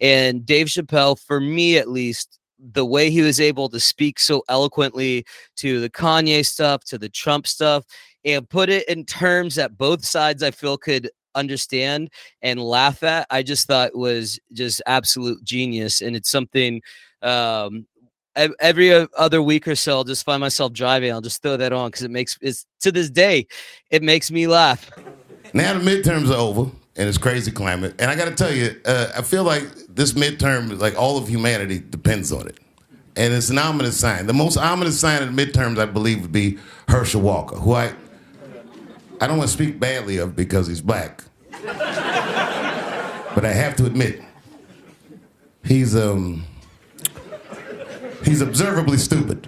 And 0.00 0.46
Dave 0.46 0.68
Chappelle, 0.68 1.18
for 1.18 1.40
me 1.40 1.78
at 1.78 1.88
least, 1.88 2.38
the 2.58 2.84
way 2.84 3.10
he 3.10 3.22
was 3.22 3.40
able 3.40 3.68
to 3.68 3.80
speak 3.80 4.18
so 4.18 4.42
eloquently 4.48 5.24
to 5.56 5.80
the 5.80 5.90
Kanye 5.90 6.44
stuff, 6.44 6.84
to 6.84 6.98
the 6.98 7.08
Trump 7.08 7.46
stuff, 7.46 7.84
and 8.24 8.48
put 8.48 8.68
it 8.68 8.88
in 8.88 9.04
terms 9.04 9.54
that 9.54 9.78
both 9.78 10.04
sides 10.04 10.42
I 10.42 10.50
feel 10.50 10.76
could 10.76 11.10
understand 11.34 12.10
and 12.42 12.60
laugh 12.60 13.02
at, 13.02 13.26
I 13.30 13.42
just 13.42 13.66
thought 13.66 13.96
was 13.96 14.40
just 14.52 14.82
absolute 14.86 15.42
genius. 15.44 16.00
And 16.00 16.16
it's 16.16 16.30
something 16.30 16.82
um, 17.22 17.86
every 18.60 18.92
other 19.16 19.42
week 19.42 19.66
or 19.66 19.74
so, 19.74 19.96
I'll 19.96 20.04
just 20.04 20.24
find 20.24 20.40
myself 20.40 20.72
driving. 20.72 21.12
I'll 21.12 21.20
just 21.20 21.42
throw 21.42 21.56
that 21.56 21.72
on 21.72 21.88
because 21.90 22.02
it 22.02 22.10
makes 22.10 22.38
it's 22.40 22.66
to 22.80 22.92
this 22.92 23.10
day, 23.10 23.46
it 23.90 24.02
makes 24.02 24.30
me 24.30 24.46
laugh. 24.46 24.90
Now 25.52 25.74
the 25.74 25.80
midterms 25.80 26.30
are 26.30 26.38
over 26.38 26.70
and 26.96 27.08
it's 27.08 27.18
crazy 27.18 27.50
climate, 27.50 27.94
and 27.98 28.10
I 28.10 28.16
got 28.16 28.24
to 28.24 28.34
tell 28.34 28.52
you, 28.52 28.74
uh, 28.84 29.12
I 29.16 29.22
feel 29.22 29.44
like 29.44 29.62
this 29.88 30.12
midterm, 30.12 30.78
like 30.80 30.96
all 30.96 31.16
of 31.16 31.28
humanity, 31.28 31.78
depends 31.78 32.32
on 32.32 32.48
it, 32.48 32.58
and 33.16 33.32
it's 33.32 33.50
an 33.50 33.58
ominous 33.58 33.98
sign. 33.98 34.26
The 34.26 34.34
most 34.34 34.56
ominous 34.56 34.98
sign 34.98 35.22
of 35.22 35.34
the 35.34 35.46
midterms, 35.46 35.78
I 35.78 35.86
believe, 35.86 36.22
would 36.22 36.32
be 36.32 36.58
Herschel 36.88 37.20
Walker, 37.20 37.56
who 37.56 37.74
I 37.74 37.92
I 39.20 39.26
don't 39.26 39.38
want 39.38 39.48
to 39.48 39.54
speak 39.54 39.80
badly 39.80 40.18
of 40.18 40.36
because 40.36 40.66
he's 40.66 40.80
black, 40.80 41.22
but 41.62 43.44
I 43.44 43.52
have 43.52 43.76
to 43.76 43.86
admit, 43.86 44.22
he's 45.64 45.96
um 45.96 46.44
He's 48.24 48.42
observably 48.42 48.98
stupid. 48.98 49.46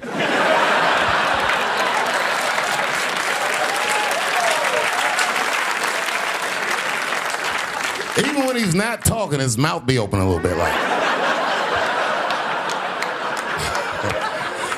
Even 8.18 8.46
when 8.46 8.56
he's 8.56 8.74
not 8.74 9.04
talking, 9.04 9.40
his 9.40 9.56
mouth 9.56 9.86
be 9.86 9.98
open 9.98 10.20
a 10.20 10.26
little 10.26 10.42
bit 10.42 10.56
like. 10.56 10.72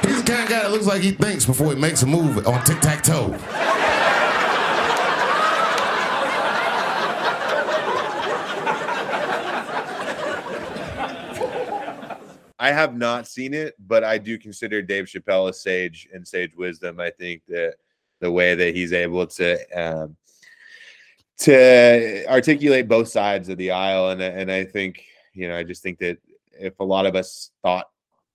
he's 0.04 0.22
the 0.22 0.32
kind 0.32 0.44
of 0.44 0.48
guy 0.48 0.62
that 0.62 0.70
looks 0.70 0.86
like 0.86 1.02
he 1.02 1.12
thinks 1.12 1.44
before 1.44 1.74
he 1.74 1.80
makes 1.80 2.02
a 2.02 2.06
move 2.06 2.46
on 2.46 2.64
tic-tac-toe. 2.64 3.36
I 12.62 12.70
have 12.70 12.96
not 12.96 13.26
seen 13.26 13.54
it, 13.54 13.74
but 13.88 14.04
I 14.04 14.18
do 14.18 14.38
consider 14.38 14.82
Dave 14.82 15.06
Chappelle 15.06 15.48
a 15.48 15.52
sage 15.52 16.08
and 16.14 16.26
sage 16.26 16.54
wisdom. 16.54 17.00
I 17.00 17.10
think 17.10 17.42
that 17.48 17.74
the 18.20 18.30
way 18.30 18.54
that 18.54 18.72
he's 18.72 18.92
able 18.92 19.26
to 19.26 19.58
um, 19.74 20.16
to 21.38 22.24
articulate 22.28 22.86
both 22.86 23.08
sides 23.08 23.48
of 23.48 23.58
the 23.58 23.72
aisle, 23.72 24.10
and 24.10 24.22
and 24.22 24.48
I 24.48 24.62
think 24.62 25.04
you 25.34 25.48
know, 25.48 25.56
I 25.56 25.64
just 25.64 25.82
think 25.82 25.98
that 25.98 26.18
if 26.52 26.78
a 26.78 26.84
lot 26.84 27.04
of 27.04 27.16
us 27.16 27.50
thought 27.62 27.88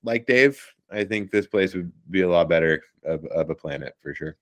like 0.04 0.26
Dave, 0.26 0.62
I 0.92 1.06
think 1.06 1.32
this 1.32 1.48
place 1.48 1.74
would 1.74 1.90
be 2.12 2.24
a 2.24 2.30
lot 2.30 2.50
better 2.50 2.84
of, 3.06 3.24
of 3.28 3.50
a 3.50 3.56
planet 3.56 3.96
for 4.04 4.14
sure. 4.14 4.36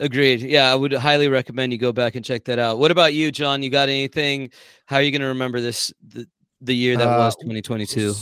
Agreed. 0.00 0.40
Yeah, 0.40 0.72
I 0.72 0.74
would 0.74 0.92
highly 0.92 1.28
recommend 1.28 1.70
you 1.70 1.78
go 1.78 1.92
back 1.92 2.16
and 2.16 2.24
check 2.24 2.44
that 2.46 2.58
out. 2.58 2.80
What 2.80 2.90
about 2.90 3.14
you, 3.14 3.30
John? 3.30 3.62
You 3.62 3.70
got 3.70 3.88
anything? 3.88 4.50
How 4.86 4.96
are 4.96 5.02
you 5.02 5.12
going 5.12 5.22
to 5.22 5.28
remember 5.28 5.60
this 5.60 5.92
the, 6.08 6.26
the 6.60 6.74
year 6.74 6.96
that 6.96 7.06
Uh, 7.06 7.18
was 7.18 7.36
2022? 7.36 8.14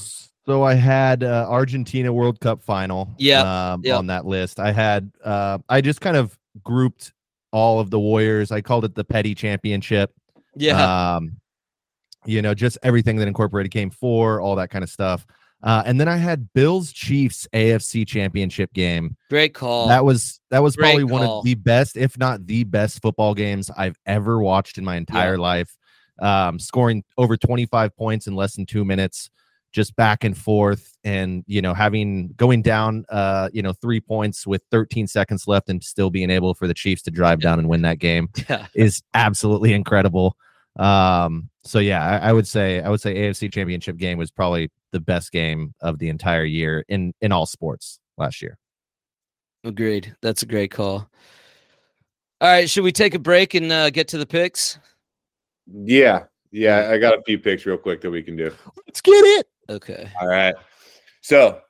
So 0.47 0.63
I 0.63 0.75
had 0.75 1.25
uh, 1.25 1.47
Argentina 1.49 2.13
World 2.13 2.41
Cup 2.41 2.63
final. 2.63 3.11
Yeah, 3.19 3.73
um, 3.73 3.83
yeah. 3.85 3.97
on 3.97 4.07
that 4.09 4.27
list. 4.27 4.61
I 4.61 4.73
had 4.73 5.11
uh, 5.25 5.59
I 5.69 5.81
just 5.81 6.01
kind 6.01 6.17
of 6.17 6.39
grouped 6.63 7.13
all 7.53 7.81
of 7.81 7.91
the 7.91 7.99
Warriors. 7.99 8.53
I 8.53 8.61
called 8.61 8.85
it 8.85 8.95
the 8.95 9.05
Petty 9.05 9.35
Championship. 9.35 10.13
Yeah, 10.55 11.17
Um, 11.17 11.39
you 12.25 12.43
know, 12.43 12.55
just 12.55 12.79
everything 12.83 13.17
that 13.17 13.29
incorporated 13.29 13.73
Game 13.73 13.91
Four, 13.91 14.41
all 14.41 14.57
that 14.57 14.71
kind 14.71 14.83
of 14.83 14.91
stuff. 14.91 15.27
Uh, 15.63 15.83
and 15.85 15.99
then 15.99 16.07
I 16.07 16.17
had 16.17 16.53
Bills 16.53 16.93
Chiefs 16.93 17.49
AFC 17.53 18.07
Championship 18.07 18.73
game. 18.73 19.17
great 19.31 19.55
call. 19.55 19.89
That 19.89 20.05
was 20.05 20.41
that 20.51 20.63
was 20.63 20.77
Great 20.77 20.91
probably 20.91 21.05
one 21.05 21.23
of 21.23 21.45
the 21.45 21.55
best, 21.55 21.97
if 21.97 22.19
not 22.19 22.47
the 22.47 22.65
best, 22.65 23.03
football 23.03 23.35
games 23.35 23.71
I've 23.77 23.99
ever 24.07 24.39
watched 24.39 24.79
in 24.79 24.85
my 24.85 24.97
entire 24.97 25.39
life. 25.39 25.77
Um, 26.21 26.59
scoring 26.59 27.05
over 27.19 27.37
25 27.37 27.97
points 27.97 28.27
in 28.27 28.35
less 28.35 28.55
than 28.57 28.65
two 28.65 28.85
minutes, 28.85 29.29
just 29.77 29.95
back 29.95 30.25
and 30.25 30.37
forth, 30.37 30.97
and 31.05 31.45
you 31.47 31.61
know, 31.61 31.75
having 31.75 32.29
going 32.39 32.63
down, 32.63 33.05
uh, 33.11 33.51
you 33.53 33.61
know, 33.61 33.75
three 33.75 34.01
points 34.01 34.47
with 34.47 34.63
13 34.71 35.07
seconds 35.07 35.47
left, 35.47 35.69
and 35.69 35.85
still 35.85 36.09
being 36.09 36.31
able 36.31 36.55
for 36.55 36.67
the 36.67 36.73
Chiefs 36.73 37.03
to 37.03 37.11
drive 37.11 37.41
down 37.41 37.59
and 37.59 37.69
win 37.69 37.83
that 37.83 37.99
game 37.99 38.31
yeah. 38.49 38.67
is 38.75 39.03
absolutely 39.13 39.75
incredible. 39.75 40.35
Um, 40.79 41.51
so 41.63 41.79
yeah, 41.79 42.03
I, 42.03 42.31
I 42.31 42.33
would 42.33 42.49
say 42.49 42.81
I 42.81 42.89
would 42.89 43.03
say 43.03 43.15
AFC 43.15 43.53
Championship 43.53 43.99
game 43.99 44.17
was 44.17 44.31
probably 44.31 44.71
the 44.93 45.01
best 45.01 45.31
game 45.31 45.75
of 45.83 45.99
the 45.99 46.09
entire 46.09 46.45
year 46.45 46.83
in 46.89 47.13
in 47.21 47.31
all 47.31 47.45
sports 47.45 48.01
last 48.17 48.41
year. 48.41 48.57
Agreed. 49.63 50.17
That's 50.23 50.43
a 50.43 50.47
great 50.47 50.71
call. 50.71 51.11
All 52.41 52.49
right, 52.49 52.69
should 52.69 52.85
we 52.85 52.93
take 52.93 53.15
a 53.15 53.19
break 53.19 53.53
and 53.53 53.71
uh, 53.71 53.91
get 53.91 54.09
to 54.09 54.19
the 54.19 54.27
picks? 54.27 54.79
Yeah. 55.67 56.25
Yeah. 56.51 56.91
I 56.91 56.99
got 56.99 57.19
a 57.19 57.23
few 57.23 57.39
picks 57.39 57.67
real 57.67 57.77
quick 57.77 58.01
that 58.01 58.11
we 58.11 58.23
can 58.23 58.37
do. 58.37 58.55
Let's 58.87 59.01
get 59.01 59.13
it. 59.13 59.49
Okay. 59.69 60.09
All 60.21 60.29
right. 60.29 60.55
So, 61.23 61.61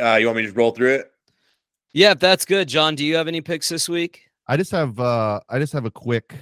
uh, 0.00 0.14
you 0.14 0.26
want 0.26 0.36
me 0.36 0.42
to 0.42 0.48
just 0.48 0.56
roll 0.56 0.70
through 0.70 0.94
it? 0.94 1.10
Yeah, 1.92 2.14
that's 2.14 2.44
good. 2.44 2.68
John, 2.68 2.94
do 2.94 3.04
you 3.04 3.16
have 3.16 3.28
any 3.28 3.40
picks 3.40 3.68
this 3.68 3.88
week? 3.88 4.22
I 4.46 4.56
just 4.56 4.70
have 4.70 4.98
uh 5.00 5.40
I 5.48 5.58
just 5.58 5.72
have 5.72 5.84
a 5.84 5.90
quick 5.90 6.34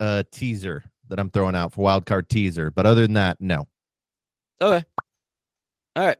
uh 0.00 0.22
teaser 0.30 0.84
that 1.08 1.18
I'm 1.18 1.30
throwing 1.30 1.56
out 1.56 1.72
for 1.72 1.84
wildcard 1.84 2.28
teaser, 2.28 2.70
but 2.70 2.86
other 2.86 3.02
than 3.02 3.14
that, 3.14 3.40
no. 3.40 3.66
Okay. 4.60 4.84
All 5.96 6.06
right. 6.06 6.18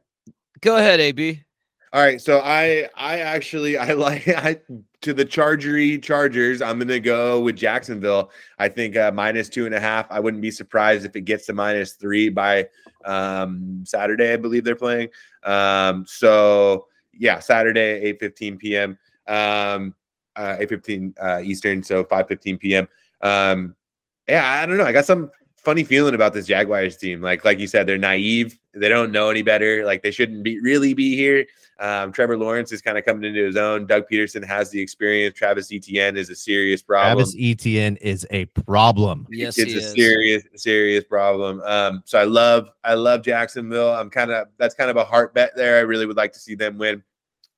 Go 0.61 0.77
ahead, 0.77 0.99
AB. 0.99 1.43
All 1.91 2.03
right, 2.03 2.21
so 2.21 2.39
I 2.43 2.87
I 2.95 3.19
actually 3.19 3.77
I 3.79 3.93
like 3.93 4.27
I 4.27 4.57
to 5.01 5.13
the 5.13 5.25
Chargery 5.25 6.01
Chargers. 6.01 6.61
I'm 6.61 6.77
gonna 6.77 6.99
go 6.99 7.39
with 7.39 7.55
Jacksonville. 7.55 8.31
I 8.59 8.69
think 8.69 8.95
uh, 8.95 9.11
minus 9.13 9.49
two 9.49 9.65
and 9.65 9.73
a 9.73 9.79
half. 9.79 10.05
I 10.11 10.19
wouldn't 10.19 10.41
be 10.41 10.51
surprised 10.51 11.05
if 11.05 11.15
it 11.15 11.21
gets 11.21 11.45
to 11.47 11.53
minus 11.53 11.93
three 11.93 12.29
by 12.29 12.67
um, 13.05 13.83
Saturday. 13.85 14.33
I 14.33 14.37
believe 14.37 14.63
they're 14.63 14.75
playing. 14.75 15.09
Um, 15.43 16.05
so 16.07 16.87
yeah, 17.13 17.39
Saturday, 17.39 18.01
eight 18.01 18.19
fifteen 18.19 18.57
p.m. 18.57 18.97
Um, 19.27 19.95
uh, 20.35 20.57
eight 20.59 20.69
fifteen 20.69 21.15
uh, 21.19 21.41
Eastern, 21.43 21.81
so 21.81 22.03
five 22.03 22.27
fifteen 22.27 22.57
p.m. 22.59 22.87
Um, 23.21 23.75
yeah, 24.27 24.61
I 24.61 24.65
don't 24.67 24.77
know. 24.77 24.85
I 24.85 24.91
got 24.91 25.05
some 25.05 25.31
funny 25.57 25.83
feeling 25.83 26.15
about 26.15 26.33
this 26.33 26.45
Jaguars 26.45 26.97
team. 26.97 27.21
Like 27.21 27.43
like 27.45 27.57
you 27.57 27.67
said, 27.67 27.87
they're 27.87 27.97
naive. 27.97 28.59
They 28.75 28.89
don't 28.89 29.11
know 29.11 29.29
any 29.29 29.41
better. 29.41 29.85
Like 29.85 30.03
they 30.03 30.11
shouldn't 30.11 30.43
be 30.43 30.59
really 30.59 30.93
be 30.93 31.15
here. 31.15 31.45
Um, 31.79 32.11
Trevor 32.11 32.37
Lawrence 32.37 32.73
is 32.73 32.81
kind 32.81 32.97
of 32.97 33.05
coming 33.05 33.23
into 33.23 33.45
his 33.45 33.55
own. 33.55 33.85
Doug 33.85 34.03
Pederson 34.11 34.43
has 34.43 34.69
the 34.69 34.81
experience. 34.81 35.37
Travis 35.37 35.71
Etienne 35.71 36.17
is 36.17 36.29
a 36.29 36.35
serious 36.35 36.81
problem. 36.81 37.15
Travis 37.15 37.35
Etienne 37.39 37.95
is 37.97 38.27
a 38.31 38.45
problem. 38.45 39.25
Yes, 39.29 39.57
it's 39.57 39.71
he 39.71 39.77
a 39.77 39.81
is. 39.81 39.91
serious, 39.93 40.43
serious 40.55 41.05
problem. 41.05 41.61
Um, 41.61 42.03
so 42.05 42.19
I 42.19 42.25
love, 42.25 42.69
I 42.83 42.95
love 42.95 43.21
Jacksonville. 43.21 43.93
I'm 43.93 44.09
kind 44.09 44.29
of 44.29 44.47
that's 44.57 44.75
kind 44.75 44.89
of 44.89 44.97
a 44.97 45.05
heart 45.05 45.33
bet 45.33 45.55
there. 45.55 45.77
I 45.77 45.81
really 45.81 46.05
would 46.05 46.17
like 46.17 46.33
to 46.33 46.39
see 46.39 46.53
them 46.53 46.77
win. 46.77 47.01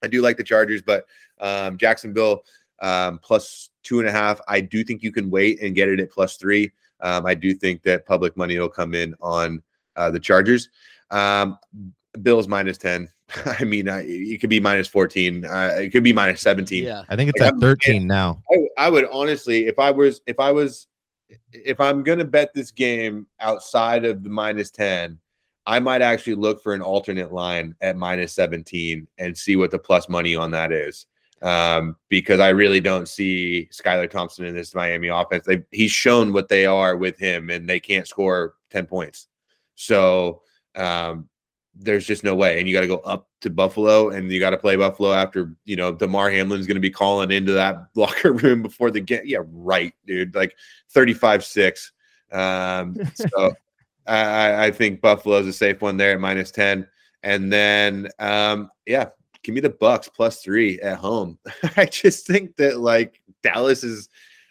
I 0.03 0.07
do 0.07 0.21
like 0.21 0.37
the 0.37 0.43
Chargers, 0.43 0.83
but 0.83 1.05
um, 1.39 1.77
Jacksonville 1.77 2.43
um, 2.81 3.19
plus 3.19 3.71
two 3.81 3.99
and 3.99 4.07
a 4.07 4.11
half. 4.11 4.39
I 4.47 4.61
do 4.61 4.83
think 4.83 5.01
you 5.01 5.11
can 5.11 5.31
wait 5.31 5.61
and 5.61 5.73
get 5.73 5.89
it 5.89 5.99
at 5.99 6.11
plus 6.11 6.37
three. 6.37 6.71
Um, 6.99 7.25
I 7.25 7.33
do 7.33 7.53
think 7.53 7.81
that 7.83 8.05
public 8.05 8.37
money 8.37 8.59
will 8.59 8.69
come 8.69 8.93
in 8.93 9.15
on 9.19 9.63
uh, 9.95 10.11
the 10.11 10.19
Chargers. 10.19 10.69
Um, 11.09 11.57
Bills 12.21 12.47
minus 12.47 12.77
ten. 12.77 13.09
I 13.59 13.63
mean, 13.63 13.89
I, 13.89 14.03
it 14.05 14.41
could 14.41 14.49
be 14.49 14.59
minus 14.59 14.87
fourteen. 14.87 15.45
Uh, 15.45 15.75
it 15.79 15.89
could 15.91 16.03
be 16.03 16.13
minus 16.13 16.41
seventeen. 16.41 16.83
Yeah. 16.85 17.03
I 17.09 17.15
think 17.15 17.29
it's 17.29 17.39
Like, 17.39 17.49
at 17.49 17.53
I'm- 17.53 17.61
13 17.61 18.07
now. 18.07 18.41
I, 18.51 18.85
I 18.85 18.89
would 18.89 19.05
honestly, 19.11 19.67
if 19.67 19.79
I 19.79 19.91
was, 19.91 20.21
if 20.27 20.39
I 20.39 20.51
was, 20.51 20.87
if 21.53 21.79
I'm 21.79 22.03
gonna 22.03 22.25
bet 22.25 22.53
this 22.53 22.71
game 22.71 23.27
outside 23.39 24.05
of 24.05 24.23
the 24.23 24.29
minus 24.29 24.71
ten, 24.71 25.19
I 25.65 25.79
might 25.79 26.01
actually 26.01 26.35
look 26.35 26.61
for 26.63 26.73
an 26.73 26.81
alternate 26.81 27.31
line 27.31 27.75
at 27.81 27.95
minus 27.97 28.33
seventeen 28.33 29.07
and 29.17 29.37
see 29.37 29.55
what 29.55 29.71
the 29.71 29.79
plus 29.79 30.09
money 30.09 30.35
on 30.35 30.51
that 30.51 30.71
is. 30.71 31.05
Um, 31.41 31.95
because 32.09 32.39
I 32.39 32.49
really 32.49 32.79
don't 32.79 33.07
see 33.09 33.67
Skylar 33.73 34.09
Thompson 34.09 34.45
in 34.45 34.53
this 34.53 34.75
Miami 34.75 35.07
offense. 35.07 35.43
They, 35.47 35.63
he's 35.71 35.91
shown 35.91 36.33
what 36.33 36.49
they 36.49 36.67
are 36.67 36.95
with 36.95 37.17
him, 37.17 37.49
and 37.49 37.67
they 37.67 37.79
can't 37.79 38.07
score 38.07 38.55
ten 38.69 38.85
points. 38.85 39.27
So 39.75 40.41
um, 40.75 41.27
there's 41.75 42.05
just 42.05 42.23
no 42.23 42.35
way. 42.35 42.59
And 42.59 42.67
you 42.67 42.73
got 42.73 42.81
to 42.81 42.87
go 42.87 42.97
up 42.97 43.27
to 43.41 43.49
Buffalo 43.49 44.09
and 44.09 44.31
you 44.31 44.39
got 44.39 44.51
to 44.51 44.57
play 44.57 44.75
Buffalo 44.75 45.13
after, 45.13 45.53
you 45.65 45.75
know, 45.75 45.91
Damar 45.91 46.29
Hamlin's 46.29 46.67
going 46.67 46.75
to 46.75 46.81
be 46.81 46.89
calling 46.89 47.31
into 47.31 47.53
that 47.53 47.77
locker 47.95 48.33
room 48.33 48.61
before 48.61 48.91
the 48.91 49.01
game. 49.01 49.21
Yeah, 49.25 49.39
right, 49.51 49.93
dude. 50.05 50.35
Like 50.35 50.55
35 50.89 51.43
6. 51.45 51.91
Um, 52.31 52.97
so 53.13 53.51
I, 54.07 54.65
I- 54.67 54.71
think 54.71 55.01
Buffalo's 55.01 55.47
a 55.47 55.53
safe 55.53 55.81
one 55.81 55.97
there 55.97 56.13
at 56.13 56.19
minus 56.19 56.51
10. 56.51 56.87
And 57.23 57.53
then, 57.53 58.09
um, 58.19 58.69
yeah, 58.85 59.09
give 59.43 59.53
me 59.55 59.61
the 59.61 59.69
Bucks 59.69 60.09
plus 60.09 60.41
three 60.41 60.79
at 60.81 60.97
home. 60.97 61.37
I 61.77 61.85
just 61.85 62.25
think 62.27 62.55
that 62.57 62.79
like 62.79 63.21
Dallas 63.43 63.83
is, 63.83 64.09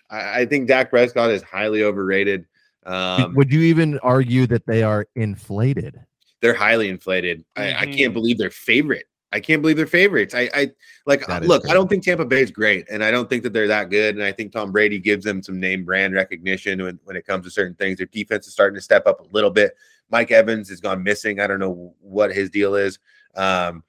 I, 0.08 0.40
I 0.40 0.46
think 0.46 0.68
Dak 0.68 0.90
Prescott 0.90 1.30
is 1.30 1.42
highly 1.42 1.82
overrated. 1.82 2.46
Um, 2.86 3.34
Would 3.34 3.52
you 3.52 3.60
even 3.60 3.98
argue 3.98 4.46
that 4.46 4.66
they 4.66 4.82
are 4.82 5.06
inflated? 5.14 6.00
They're 6.40 6.54
highly 6.54 6.88
inflated. 6.88 7.44
I, 7.56 7.72
I 7.72 7.86
Mhm. 7.86 7.96
can't 7.96 8.14
believe 8.14 8.38
they're 8.38 8.50
favorite. 8.50 9.06
I 9.32 9.38
can't 9.38 9.62
believe 9.62 9.76
they're 9.76 9.86
favorites. 9.86 10.34
I, 10.34 10.50
I 10.52 10.70
like 11.06 11.24
That 11.26 11.42
is 11.42 11.48
look. 11.48 11.68
I 11.68 11.72
don't 11.72 11.88
think 11.88 12.02
Tampa 12.04 12.24
Bay 12.24 12.42
is 12.42 12.50
great, 12.50 12.86
and 12.90 13.04
I 13.04 13.12
don't 13.12 13.30
think 13.30 13.44
that 13.44 13.52
they're 13.52 13.68
that 13.68 13.88
good. 13.88 14.16
And 14.16 14.24
I 14.24 14.32
think 14.32 14.50
Tom 14.50 14.72
Brady 14.72 14.98
gives 14.98 15.24
them 15.24 15.40
some 15.42 15.60
name 15.60 15.84
brand 15.84 16.14
recognition 16.14 16.82
when, 16.82 16.98
when 17.04 17.14
it 17.14 17.24
comes 17.26 17.44
to 17.44 17.50
certain 17.50 17.76
things. 17.76 17.98
Their 17.98 18.06
defense 18.06 18.48
is 18.48 18.52
starting 18.52 18.74
to 18.74 18.80
step 18.80 19.06
up 19.06 19.20
a 19.20 19.32
little 19.32 19.50
bit. 19.50 19.76
Mike 20.10 20.32
Evans 20.32 20.68
has 20.70 20.80
gone 20.80 21.04
missing. 21.04 21.38
I 21.38 21.46
don't 21.46 21.60
know 21.60 21.94
what 22.00 22.34
his 22.34 22.50
deal 22.50 22.74
is. 22.74 22.98
Um, 23.36 23.84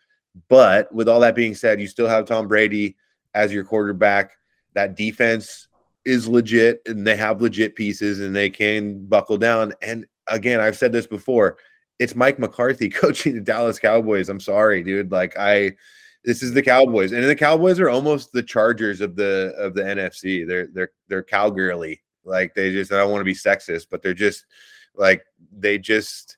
but 0.47 0.93
with 0.93 1.09
all 1.09 1.19
that 1.21 1.33
being 1.33 1.55
said, 1.55 1.81
you 1.81 1.87
still 1.87 2.07
have 2.07 2.25
Tom 2.25 2.47
Brady 2.47 2.95
as 3.33 3.51
your 3.51 3.63
quarterback. 3.63 4.33
That 4.75 4.95
defense 4.95 5.67
is 6.05 6.27
legit, 6.27 6.83
and 6.85 7.05
they 7.05 7.15
have 7.15 7.41
legit 7.41 7.75
pieces, 7.75 8.19
and 8.19 8.35
they 8.35 8.49
can 8.51 9.05
buckle 9.05 9.37
down. 9.37 9.73
And 9.81 10.05
again, 10.27 10.59
I've 10.59 10.77
said 10.77 10.91
this 10.91 11.07
before 11.07 11.57
it's 12.01 12.15
Mike 12.15 12.39
McCarthy 12.39 12.89
coaching 13.01 13.35
the 13.35 13.41
Dallas 13.41 13.79
Cowboys. 13.79 14.27
I'm 14.27 14.39
sorry, 14.39 14.83
dude. 14.83 15.11
Like 15.11 15.37
I 15.37 15.73
this 16.23 16.43
is 16.43 16.53
the 16.53 16.61
Cowboys. 16.61 17.11
And 17.13 17.23
the 17.23 17.35
Cowboys 17.35 17.79
are 17.79 17.89
almost 17.89 18.31
the 18.31 18.43
Chargers 18.43 19.01
of 19.01 19.15
the 19.15 19.53
of 19.57 19.73
the 19.73 19.83
NFC. 19.83 20.45
They're 20.47 20.67
they're 20.67 20.91
they're 21.07 21.23
cowgirly. 21.23 22.01
Like 22.25 22.53
they 22.53 22.71
just 22.71 22.91
I 22.91 22.97
don't 22.97 23.11
want 23.11 23.21
to 23.21 23.25
be 23.25 23.33
sexist, 23.33 23.87
but 23.89 24.01
they're 24.01 24.13
just 24.13 24.45
like 24.95 25.23
they 25.57 25.77
just 25.77 26.37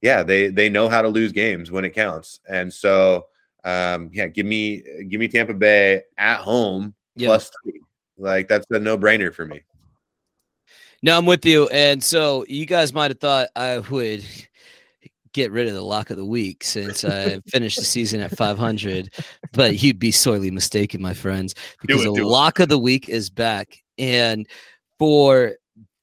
yeah, 0.00 0.22
they 0.22 0.48
they 0.48 0.68
know 0.68 0.88
how 0.88 1.02
to 1.02 1.08
lose 1.08 1.32
games 1.32 1.70
when 1.70 1.84
it 1.84 1.90
counts. 1.90 2.40
And 2.48 2.72
so 2.72 3.26
um 3.64 4.10
yeah, 4.12 4.26
give 4.26 4.46
me 4.46 4.82
give 5.08 5.20
me 5.20 5.28
Tampa 5.28 5.54
Bay 5.54 6.02
at 6.18 6.38
home 6.38 6.94
Yeah. 7.14 7.28
plus 7.28 7.50
three. 7.62 7.80
Like 8.16 8.48
that's 8.48 8.66
a 8.70 8.78
no-brainer 8.78 9.34
for 9.34 9.44
me. 9.46 9.62
No, 11.02 11.18
I'm 11.18 11.26
with 11.26 11.44
you. 11.44 11.68
And 11.68 12.02
so 12.02 12.44
you 12.48 12.64
guys 12.64 12.94
might 12.94 13.10
have 13.10 13.20
thought 13.20 13.48
I 13.56 13.78
would 13.78 14.24
get 15.34 15.52
rid 15.52 15.66
of 15.66 15.74
the 15.74 15.82
lock 15.82 16.08
of 16.08 16.16
the 16.16 16.24
week 16.24 16.64
since 16.64 17.04
I 17.04 17.40
finished 17.48 17.78
the 17.78 17.84
season 17.84 18.20
at 18.20 18.34
500, 18.34 19.12
but 19.52 19.82
you'd 19.82 19.98
be 19.98 20.12
sorely 20.12 20.50
mistaken, 20.50 21.02
my 21.02 21.12
friends, 21.12 21.54
because 21.82 22.02
it, 22.02 22.08
the 22.08 22.14
do 22.14 22.22
it. 22.22 22.30
lock 22.30 22.60
of 22.60 22.70
the 22.70 22.78
week 22.78 23.08
is 23.10 23.28
back. 23.28 23.82
And 23.98 24.46
for 24.98 25.56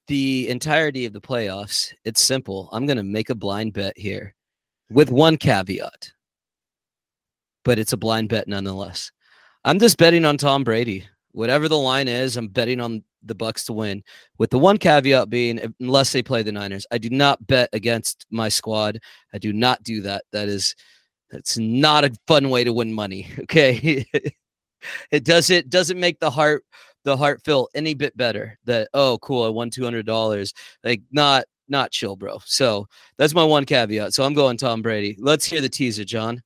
the 0.08 0.50
entirety 0.50 1.06
of 1.06 1.14
the 1.14 1.22
playoffs, 1.22 1.94
it's 2.04 2.22
simple. 2.22 2.70
I'm 2.72 2.86
going 2.86 2.98
to 2.98 3.04
make 3.04 3.30
a 3.30 3.36
blind 3.36 3.74
bet 3.74 3.98
here 3.98 4.36
with 4.92 5.10
one 5.10 5.38
caveat, 5.38 6.12
but 7.64 7.80
it's 7.80 7.94
a 7.94 7.98
blind 7.98 8.30
bet 8.30 8.48
nonetheless. 8.48 9.12
I'm 9.64 9.80
just 9.80 9.98
betting 9.98 10.26
on 10.26 10.38
Tom 10.38 10.64
Brady. 10.64 11.08
Whatever 11.32 11.70
the 11.70 11.78
line 11.78 12.10
is, 12.10 12.36
I'm 12.36 12.50
betting 12.50 12.82
on 12.82 13.04
the 13.24 13.36
Bucks 13.36 13.66
to 13.66 13.74
win. 13.74 14.04
With 14.38 14.50
the 14.50 14.60
one 14.60 14.78
caveat 14.78 15.30
being, 15.30 15.74
unless 15.80 16.12
they 16.12 16.24
play 16.24 16.44
the 16.44 16.52
Niners, 16.52 16.86
I 16.92 16.98
do 16.98 17.10
not 17.10 17.46
bet 17.48 17.70
against 17.74 18.26
my 18.30 18.50
squad. 18.50 19.00
I 19.34 19.38
do 19.38 19.54
not 19.54 19.84
do 19.84 20.02
that. 20.02 20.24
That 20.32 20.48
is 20.48 20.76
That's 21.30 21.58
not 21.58 22.04
a 22.04 22.12
fun 22.28 22.50
way 22.50 22.64
to 22.64 22.74
win 22.74 22.94
money. 22.94 23.28
Okay. 23.44 24.06
it 25.12 25.24
doesn't 25.24 25.70
doesn't 25.70 26.00
make 26.00 26.20
the 26.20 26.32
heart 26.32 26.64
the 27.04 27.16
heart 27.16 27.44
feel 27.44 27.68
any 27.76 27.94
bit 27.94 28.16
better 28.18 28.58
that 28.66 28.88
oh 28.96 29.18
cool 29.22 29.44
i 29.44 29.48
won 29.48 29.70
$200 29.70 30.54
like 30.84 31.02
not 31.12 31.46
not 31.68 31.92
chill 31.92 32.16
bro 32.16 32.40
so 32.46 32.88
that's 33.18 33.36
my 33.36 33.44
one 33.44 33.64
caveat 33.64 34.12
so 34.12 34.24
i'm 34.24 34.34
going 34.34 34.58
tom 34.58 34.82
brady 34.82 35.16
let's 35.20 35.46
hear 35.46 35.62
the 35.62 35.70
teaser 35.70 36.04
john 36.04 36.42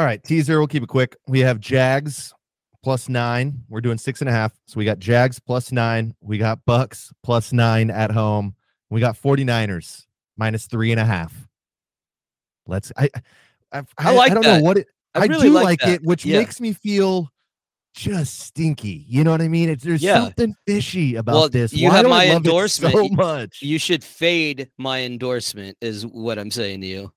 All 0.00 0.06
right, 0.06 0.20
teaser. 0.24 0.58
We'll 0.58 0.66
keep 0.66 0.82
it 0.82 0.88
quick. 0.88 1.16
We 1.28 1.38
have 1.40 1.60
Jags 1.60 2.34
plus 2.84 3.08
nine. 3.08 3.64
We're 3.68 3.80
doing 3.80 3.96
six 3.98 4.20
and 4.20 4.28
a 4.28 4.32
half. 4.32 4.52
So 4.66 4.78
we 4.78 4.84
got 4.84 4.98
Jags 4.98 5.40
plus 5.40 5.72
nine. 5.72 6.14
We 6.20 6.36
got 6.38 6.60
Bucks 6.66 7.10
plus 7.24 7.52
nine 7.52 7.90
at 7.90 8.10
home. 8.10 8.54
We 8.90 9.00
got 9.00 9.16
49ers 9.20 10.04
minus 10.36 10.66
three 10.66 10.92
and 10.92 11.00
a 11.00 11.04
half. 11.04 11.32
Let's 12.66 12.92
I 12.96 13.08
I, 13.72 13.82
I 13.98 14.12
like 14.14 14.30
I 14.30 14.34
don't 14.34 14.44
that. 14.44 14.58
know 14.58 14.62
what 14.64 14.78
it 14.78 14.86
i, 15.14 15.22
I, 15.22 15.26
really 15.26 15.48
do 15.48 15.54
like, 15.54 15.84
it, 15.86 16.02
which 16.04 16.24
Yeah. 16.24 16.38
makes 16.38 16.60
me 16.60 16.72
feel 16.74 17.30
just 17.94 18.40
stinky. 18.40 19.04
You 19.08 19.22
know 19.24 19.30
what 19.30 19.40
I 19.40 19.48
mean? 19.48 19.68
It's 19.70 19.82
there's 19.84 20.02
Yeah. 20.02 20.22
something 20.24 20.54
fishy 20.66 21.14
about 21.16 21.34
Well, 21.34 21.48
this. 21.48 21.72
you 21.72 21.88
Why 21.88 21.96
have 21.96 22.06
my 22.08 22.26
endorsement. 22.26 22.94
so 22.94 23.08
much. 23.08 23.62
you 23.62 23.78
should 23.78 24.04
fade 24.04 24.70
my 24.78 25.02
endorsement 25.02 25.76
is 25.80 26.04
what 26.06 26.38
i'm 26.38 26.50
saying 26.50 26.80
to 26.82 26.86
you 26.86 27.12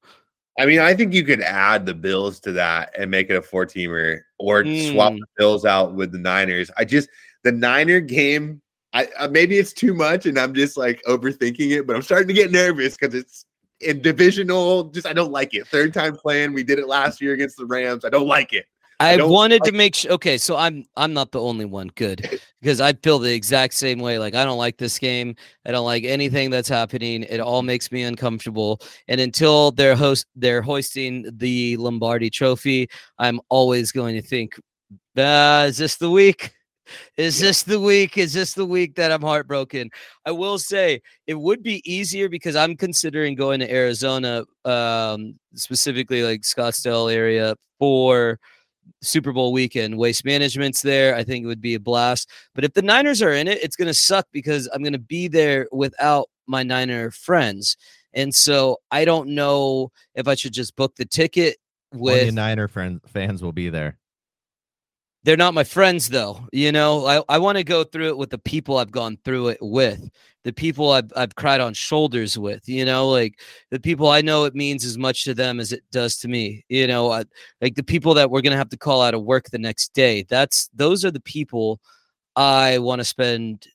I 0.60 0.66
mean, 0.66 0.80
I 0.80 0.96
think 0.96 1.14
you 1.14 1.24
could 1.24 1.42
add 1.42 1.86
the 1.86 1.94
Bills 1.94 2.40
to 2.42 2.52
that 2.54 2.92
and 2.98 3.12
make 3.12 3.30
it 3.30 3.36
a 3.36 3.42
four 3.42 3.66
teamer 3.66 4.22
or 4.40 4.64
swap 4.64 5.14
Mm. 5.14 5.20
the 5.20 5.26
Bills 5.38 5.66
out 5.66 5.94
with 5.94 6.12
the 6.12 6.18
Niners. 6.18 6.72
I 6.78 6.86
just, 6.86 7.10
the 7.44 7.52
Niner 7.52 8.00
game, 8.00 8.62
I 8.94 9.08
uh, 9.20 9.28
maybe 9.28 9.58
it's 9.60 9.74
too 9.74 9.94
much 9.94 10.26
and 10.26 10.40
I'm 10.40 10.54
just 10.54 10.76
like 10.78 11.02
overthinking 11.08 11.72
it, 11.78 11.86
but 11.86 11.96
I'm 11.96 12.02
starting 12.02 12.28
to 12.30 12.34
get 12.34 12.52
nervous 12.52 12.98
because 12.98 13.14
it's 13.14 13.46
in 13.82 14.02
divisional. 14.02 14.86
Just, 14.86 15.06
I 15.06 15.14
don't 15.14 15.32
like 15.32 15.54
it. 15.54 15.68
Third 15.68 15.94
time 15.94 16.16
playing. 16.16 16.54
We 16.54 16.64
did 16.64 16.80
it 16.80 16.88
last 16.88 17.22
year 17.22 17.34
against 17.34 17.58
the 17.58 17.66
Rams. 17.66 18.04
I 18.06 18.10
don't 18.10 18.28
like 18.28 18.54
it. 18.54 18.66
I 19.00 19.20
I 19.20 19.24
wanted 19.24 19.64
to 19.64 19.72
make 19.72 19.96
sure. 19.96 20.12
Okay, 20.14 20.38
so 20.38 20.56
I'm 20.58 20.86
I'm 20.96 21.14
not 21.14 21.32
the 21.32 21.42
only 21.42 21.66
one. 21.66 21.90
Good, 21.96 22.40
because 22.62 22.82
I 22.82 22.94
feel 22.94 23.20
the 23.20 23.34
exact 23.34 23.74
same 23.76 24.00
way. 24.00 24.18
Like 24.18 24.34
I 24.36 24.44
don't 24.44 24.58
like 24.58 24.78
this 24.78 24.98
game. 24.98 25.36
I 25.66 25.72
don't 25.72 25.86
like 25.86 26.04
anything 26.04 26.50
that's 26.50 26.70
happening. 26.70 27.24
It 27.24 27.40
all 27.40 27.62
makes 27.62 27.92
me 27.92 28.04
uncomfortable. 28.04 28.82
And 29.08 29.22
until 29.22 29.72
they're 29.72 29.96
host 29.96 30.26
they're 30.36 30.62
hoisting 30.62 31.30
the 31.38 31.78
Lombardi 31.78 32.30
Trophy, 32.30 32.90
I'm 33.20 33.40
always 33.50 33.92
going 33.92 34.16
to 34.16 34.22
think, 34.22 34.60
ah, 35.18 35.64
is 35.66 35.78
this 35.78 35.98
the 35.98 36.10
week? 36.10 36.52
Is 37.18 37.40
this 37.40 37.64
the 37.64 37.80
week? 37.80 38.18
Is 38.18 38.34
this 38.34 38.54
the 38.54 38.66
week 38.66 38.96
that 38.96 39.12
I'm 39.12 39.22
heartbroken? 39.22 39.90
I 40.26 40.32
will 40.32 40.58
say 40.58 41.02
it 41.28 41.34
would 41.34 41.62
be 41.62 41.82
easier 41.90 42.30
because 42.30 42.56
I'm 42.56 42.76
considering 42.78 43.36
going 43.36 43.60
to 43.60 43.72
Arizona, 43.72 44.46
um, 44.66 45.36
specifically 45.54 46.24
like 46.24 46.42
Scottsdale 46.42 47.14
area 47.14 47.56
for 47.78 48.40
Super 49.02 49.32
Bowl 49.32 49.52
weekend. 49.54 49.98
Waste 49.98 50.26
management's 50.26 50.82
there. 50.82 51.16
I 51.16 51.24
think 51.24 51.44
it 51.44 51.48
would 51.48 51.62
be 51.62 51.76
a 51.76 51.80
blast. 51.80 52.30
But 52.56 52.64
if 52.64 52.74
the 52.74 52.82
Niners 52.82 53.22
are 53.22 53.34
in 53.34 53.48
it, 53.48 53.62
it's 53.64 53.76
going 53.76 53.88
to 53.88 53.94
suck 53.94 54.28
because 54.32 54.68
I'm 54.74 54.82
going 54.84 54.94
to 54.94 55.00
be 55.00 55.28
there 55.28 55.68
without 55.72 56.30
my 56.48 56.64
Niner 56.64 57.12
friends. 57.12 57.78
And 58.14 58.34
so 58.34 58.78
I 58.90 59.06
don't 59.06 59.30
know 59.30 59.92
if 60.16 60.28
I 60.28 60.36
should 60.36 60.54
just 60.54 60.76
book 60.76 60.96
the 60.96 61.06
ticket 61.06 61.58
One 61.92 62.14
of 62.14 62.18
your 62.18 62.26
with 62.28 62.36
Niner 62.36 62.68
friends 62.68 63.02
fans 63.08 63.42
will 63.44 63.52
be 63.52 63.70
there. 63.70 63.98
they're 65.24 65.38
not 65.38 65.54
my 65.54 65.64
friends 65.64 66.10
though. 66.10 66.48
You 66.54 66.72
know, 66.72 67.06
I, 67.06 67.22
I 67.28 67.38
want 67.38 67.58
to 67.58 67.64
go 67.64 67.84
through 67.84 68.10
it 68.10 68.18
with 68.18 68.30
the 68.30 68.38
people 68.38 68.78
I've 68.78 68.92
gone 68.92 69.18
through 69.24 69.50
it 69.50 69.58
with, 69.62 70.10
the 70.48 70.54
people 70.54 70.92
I've 70.92 71.12
I've 71.14 71.36
cried 71.36 71.60
on 71.60 71.74
shoulders 71.74 72.38
with, 72.38 72.70
you 72.70 72.86
know, 72.86 73.10
like 73.10 73.42
the 73.70 73.82
people 73.82 74.08
I 74.08 74.22
know 74.22 74.46
it 74.46 74.56
means 74.56 74.86
as 74.86 74.98
much 74.98 75.26
to 75.26 75.34
them 75.34 75.60
as 75.60 75.74
it 75.74 75.84
does 75.92 76.16
to 76.20 76.30
me. 76.30 76.64
You 76.70 76.88
know, 76.88 77.12
I, 77.12 77.26
like 77.60 77.76
the 77.76 77.84
people 77.84 78.14
that 78.14 78.32
we're 78.32 78.40
gonna 78.40 78.56
have 78.56 78.70
to 78.70 78.78
call 78.78 79.02
out 79.02 79.14
of 79.14 79.24
work 79.24 79.50
the 79.50 79.58
next 79.58 79.94
day. 79.94 80.26
That's 80.30 80.70
those 80.74 81.04
are 81.04 81.12
the 81.12 81.20
people 81.20 81.82
I 82.38 82.78
want 82.78 83.02
to 83.02 83.04
spend 83.04 83.68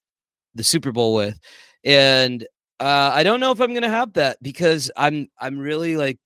the 0.55 0.65
Super 0.65 0.93
Bowl 0.93 1.15
with. 1.15 1.39
And 1.85 2.43
uh, 2.81 3.11
I 3.13 3.23
don't 3.23 3.41
know 3.41 3.53
if 3.53 3.61
I'm 3.61 3.75
gonna 3.75 3.91
have 3.91 4.15
that 4.15 4.39
because 4.41 4.91
I'm 4.97 5.29
I'm 5.39 5.59
really 5.59 5.99
like 5.99 6.19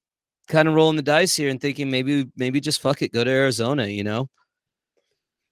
kind 0.47 0.69
of 0.69 0.75
rolling 0.75 0.95
the 0.95 1.03
dice 1.03 1.35
here 1.35 1.51
and 1.51 1.61
thinking 1.61 1.91
maybe 1.91 2.29
maybe 2.37 2.61
just 2.61 2.81
fuck 2.81 3.03
it, 3.03 3.13
go 3.13 3.25
to 3.25 3.31
Arizona, 3.31 3.87
you 3.87 4.05
know. 4.05 4.31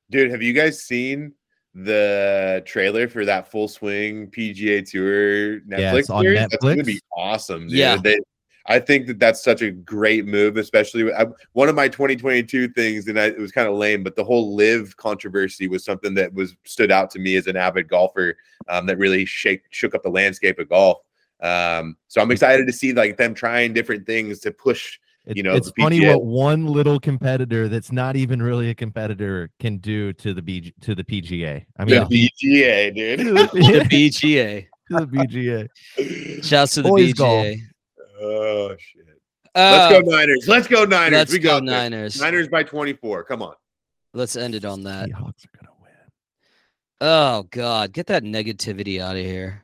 Dude, 0.08 0.30
have 0.30 0.42
you 0.42 0.52
guys 0.52 0.84
seen 0.84 1.32
the 1.74 2.62
trailer 2.66 3.08
for 3.08 3.24
that 3.24 3.50
full 3.50 3.68
swing 3.68 4.28
PGA 4.30 4.88
Tour 4.88 5.60
Netflix 5.60 6.08
Yeah, 6.08 6.20
series? 6.20 6.40
That's 6.40 6.56
going 6.56 6.78
to 6.78 6.84
be 6.84 7.00
awesome. 7.16 7.68
Dude. 7.68 7.78
Yeah. 7.78 7.96
They, 7.96 8.18
I 8.66 8.78
think 8.78 9.06
that 9.08 9.18
that's 9.18 9.44
such 9.44 9.60
a 9.60 9.70
great 9.70 10.24
move, 10.24 10.56
especially 10.56 11.04
with, 11.04 11.14
I, 11.14 11.26
one 11.52 11.68
of 11.68 11.74
my 11.74 11.86
2022 11.86 12.68
things, 12.68 13.08
and 13.08 13.20
I, 13.20 13.26
it 13.26 13.38
was 13.38 13.52
kind 13.52 13.68
of 13.68 13.74
lame, 13.74 14.02
but 14.02 14.16
the 14.16 14.24
whole 14.24 14.54
LIV 14.54 14.96
controversy 14.96 15.68
was 15.68 15.84
something 15.84 16.14
that 16.14 16.32
was 16.32 16.56
stood 16.64 16.90
out 16.90 17.10
to 17.10 17.18
me 17.18 17.36
as 17.36 17.46
an 17.46 17.56
avid 17.56 17.88
golfer 17.88 18.36
um, 18.68 18.86
that 18.86 18.96
really 18.96 19.26
shake, 19.26 19.64
shook 19.70 19.94
up 19.94 20.02
the 20.02 20.08
landscape 20.08 20.58
of 20.58 20.70
golf. 20.70 20.98
Um, 21.42 21.98
so 22.08 22.22
I'm 22.22 22.30
excited 22.30 22.66
to 22.66 22.72
see 22.72 22.94
like 22.94 23.18
them 23.18 23.34
trying 23.34 23.74
different 23.74 24.06
things 24.06 24.38
to 24.40 24.50
push 24.50 24.98
It- 25.26 25.36
You 25.38 25.42
know, 25.42 25.54
it's 25.54 25.70
funny 25.78 26.00
PGA 26.00 26.12
what 26.14 26.24
one 26.24 26.66
little 26.66 27.00
competitor 27.00 27.68
that's 27.68 27.90
not 27.90 28.14
even 28.16 28.42
really 28.42 28.68
a 28.70 28.74
competitor 28.74 29.50
can 29.58 29.78
do 29.78 30.12
to 30.14 30.34
the 30.34 30.42
BG, 30.42 30.72
to 30.82 30.94
the 30.94 31.04
PGA. 31.04 31.64
I 31.78 31.84
mean, 31.84 32.06
the 32.10 32.28
PGA, 32.42 32.94
dude. 32.94 33.18
the 33.20 33.32
the, 33.32 33.86
BGA. 33.90 34.66
to 34.90 35.06
the 35.06 35.68
BGA. 35.98 36.44
Shouts 36.44 36.74
to 36.74 36.82
the 36.82 36.88
Boys 36.90 37.14
golf. 37.14 37.46
Oh 38.20 38.76
shit. 38.78 39.02
Uh, 39.56 39.88
Let's 39.88 39.92
go 40.04 40.10
Niners. 40.10 40.48
Let's 40.48 40.66
go 40.66 40.84
Niners. 40.84 41.12
Let's 41.18 41.32
we 41.32 41.38
go 41.38 41.48
got 41.50 41.60
this. 41.64 41.70
Niners. 41.72 42.20
Niners 42.20 42.48
by 42.48 42.62
24. 42.64 43.24
Come 43.24 43.40
on. 43.42 43.54
Let's 44.12 44.36
end 44.36 44.54
it 44.54 44.64
on 44.64 44.82
that. 44.84 45.08
Seahawks 45.08 45.44
are 45.46 45.56
gonna 45.58 45.72
win. 45.80 45.90
Oh 47.00 47.44
God, 47.50 47.92
get 47.92 48.06
that 48.08 48.24
negativity 48.24 49.00
out 49.00 49.16
of 49.16 49.24
here. 49.24 49.63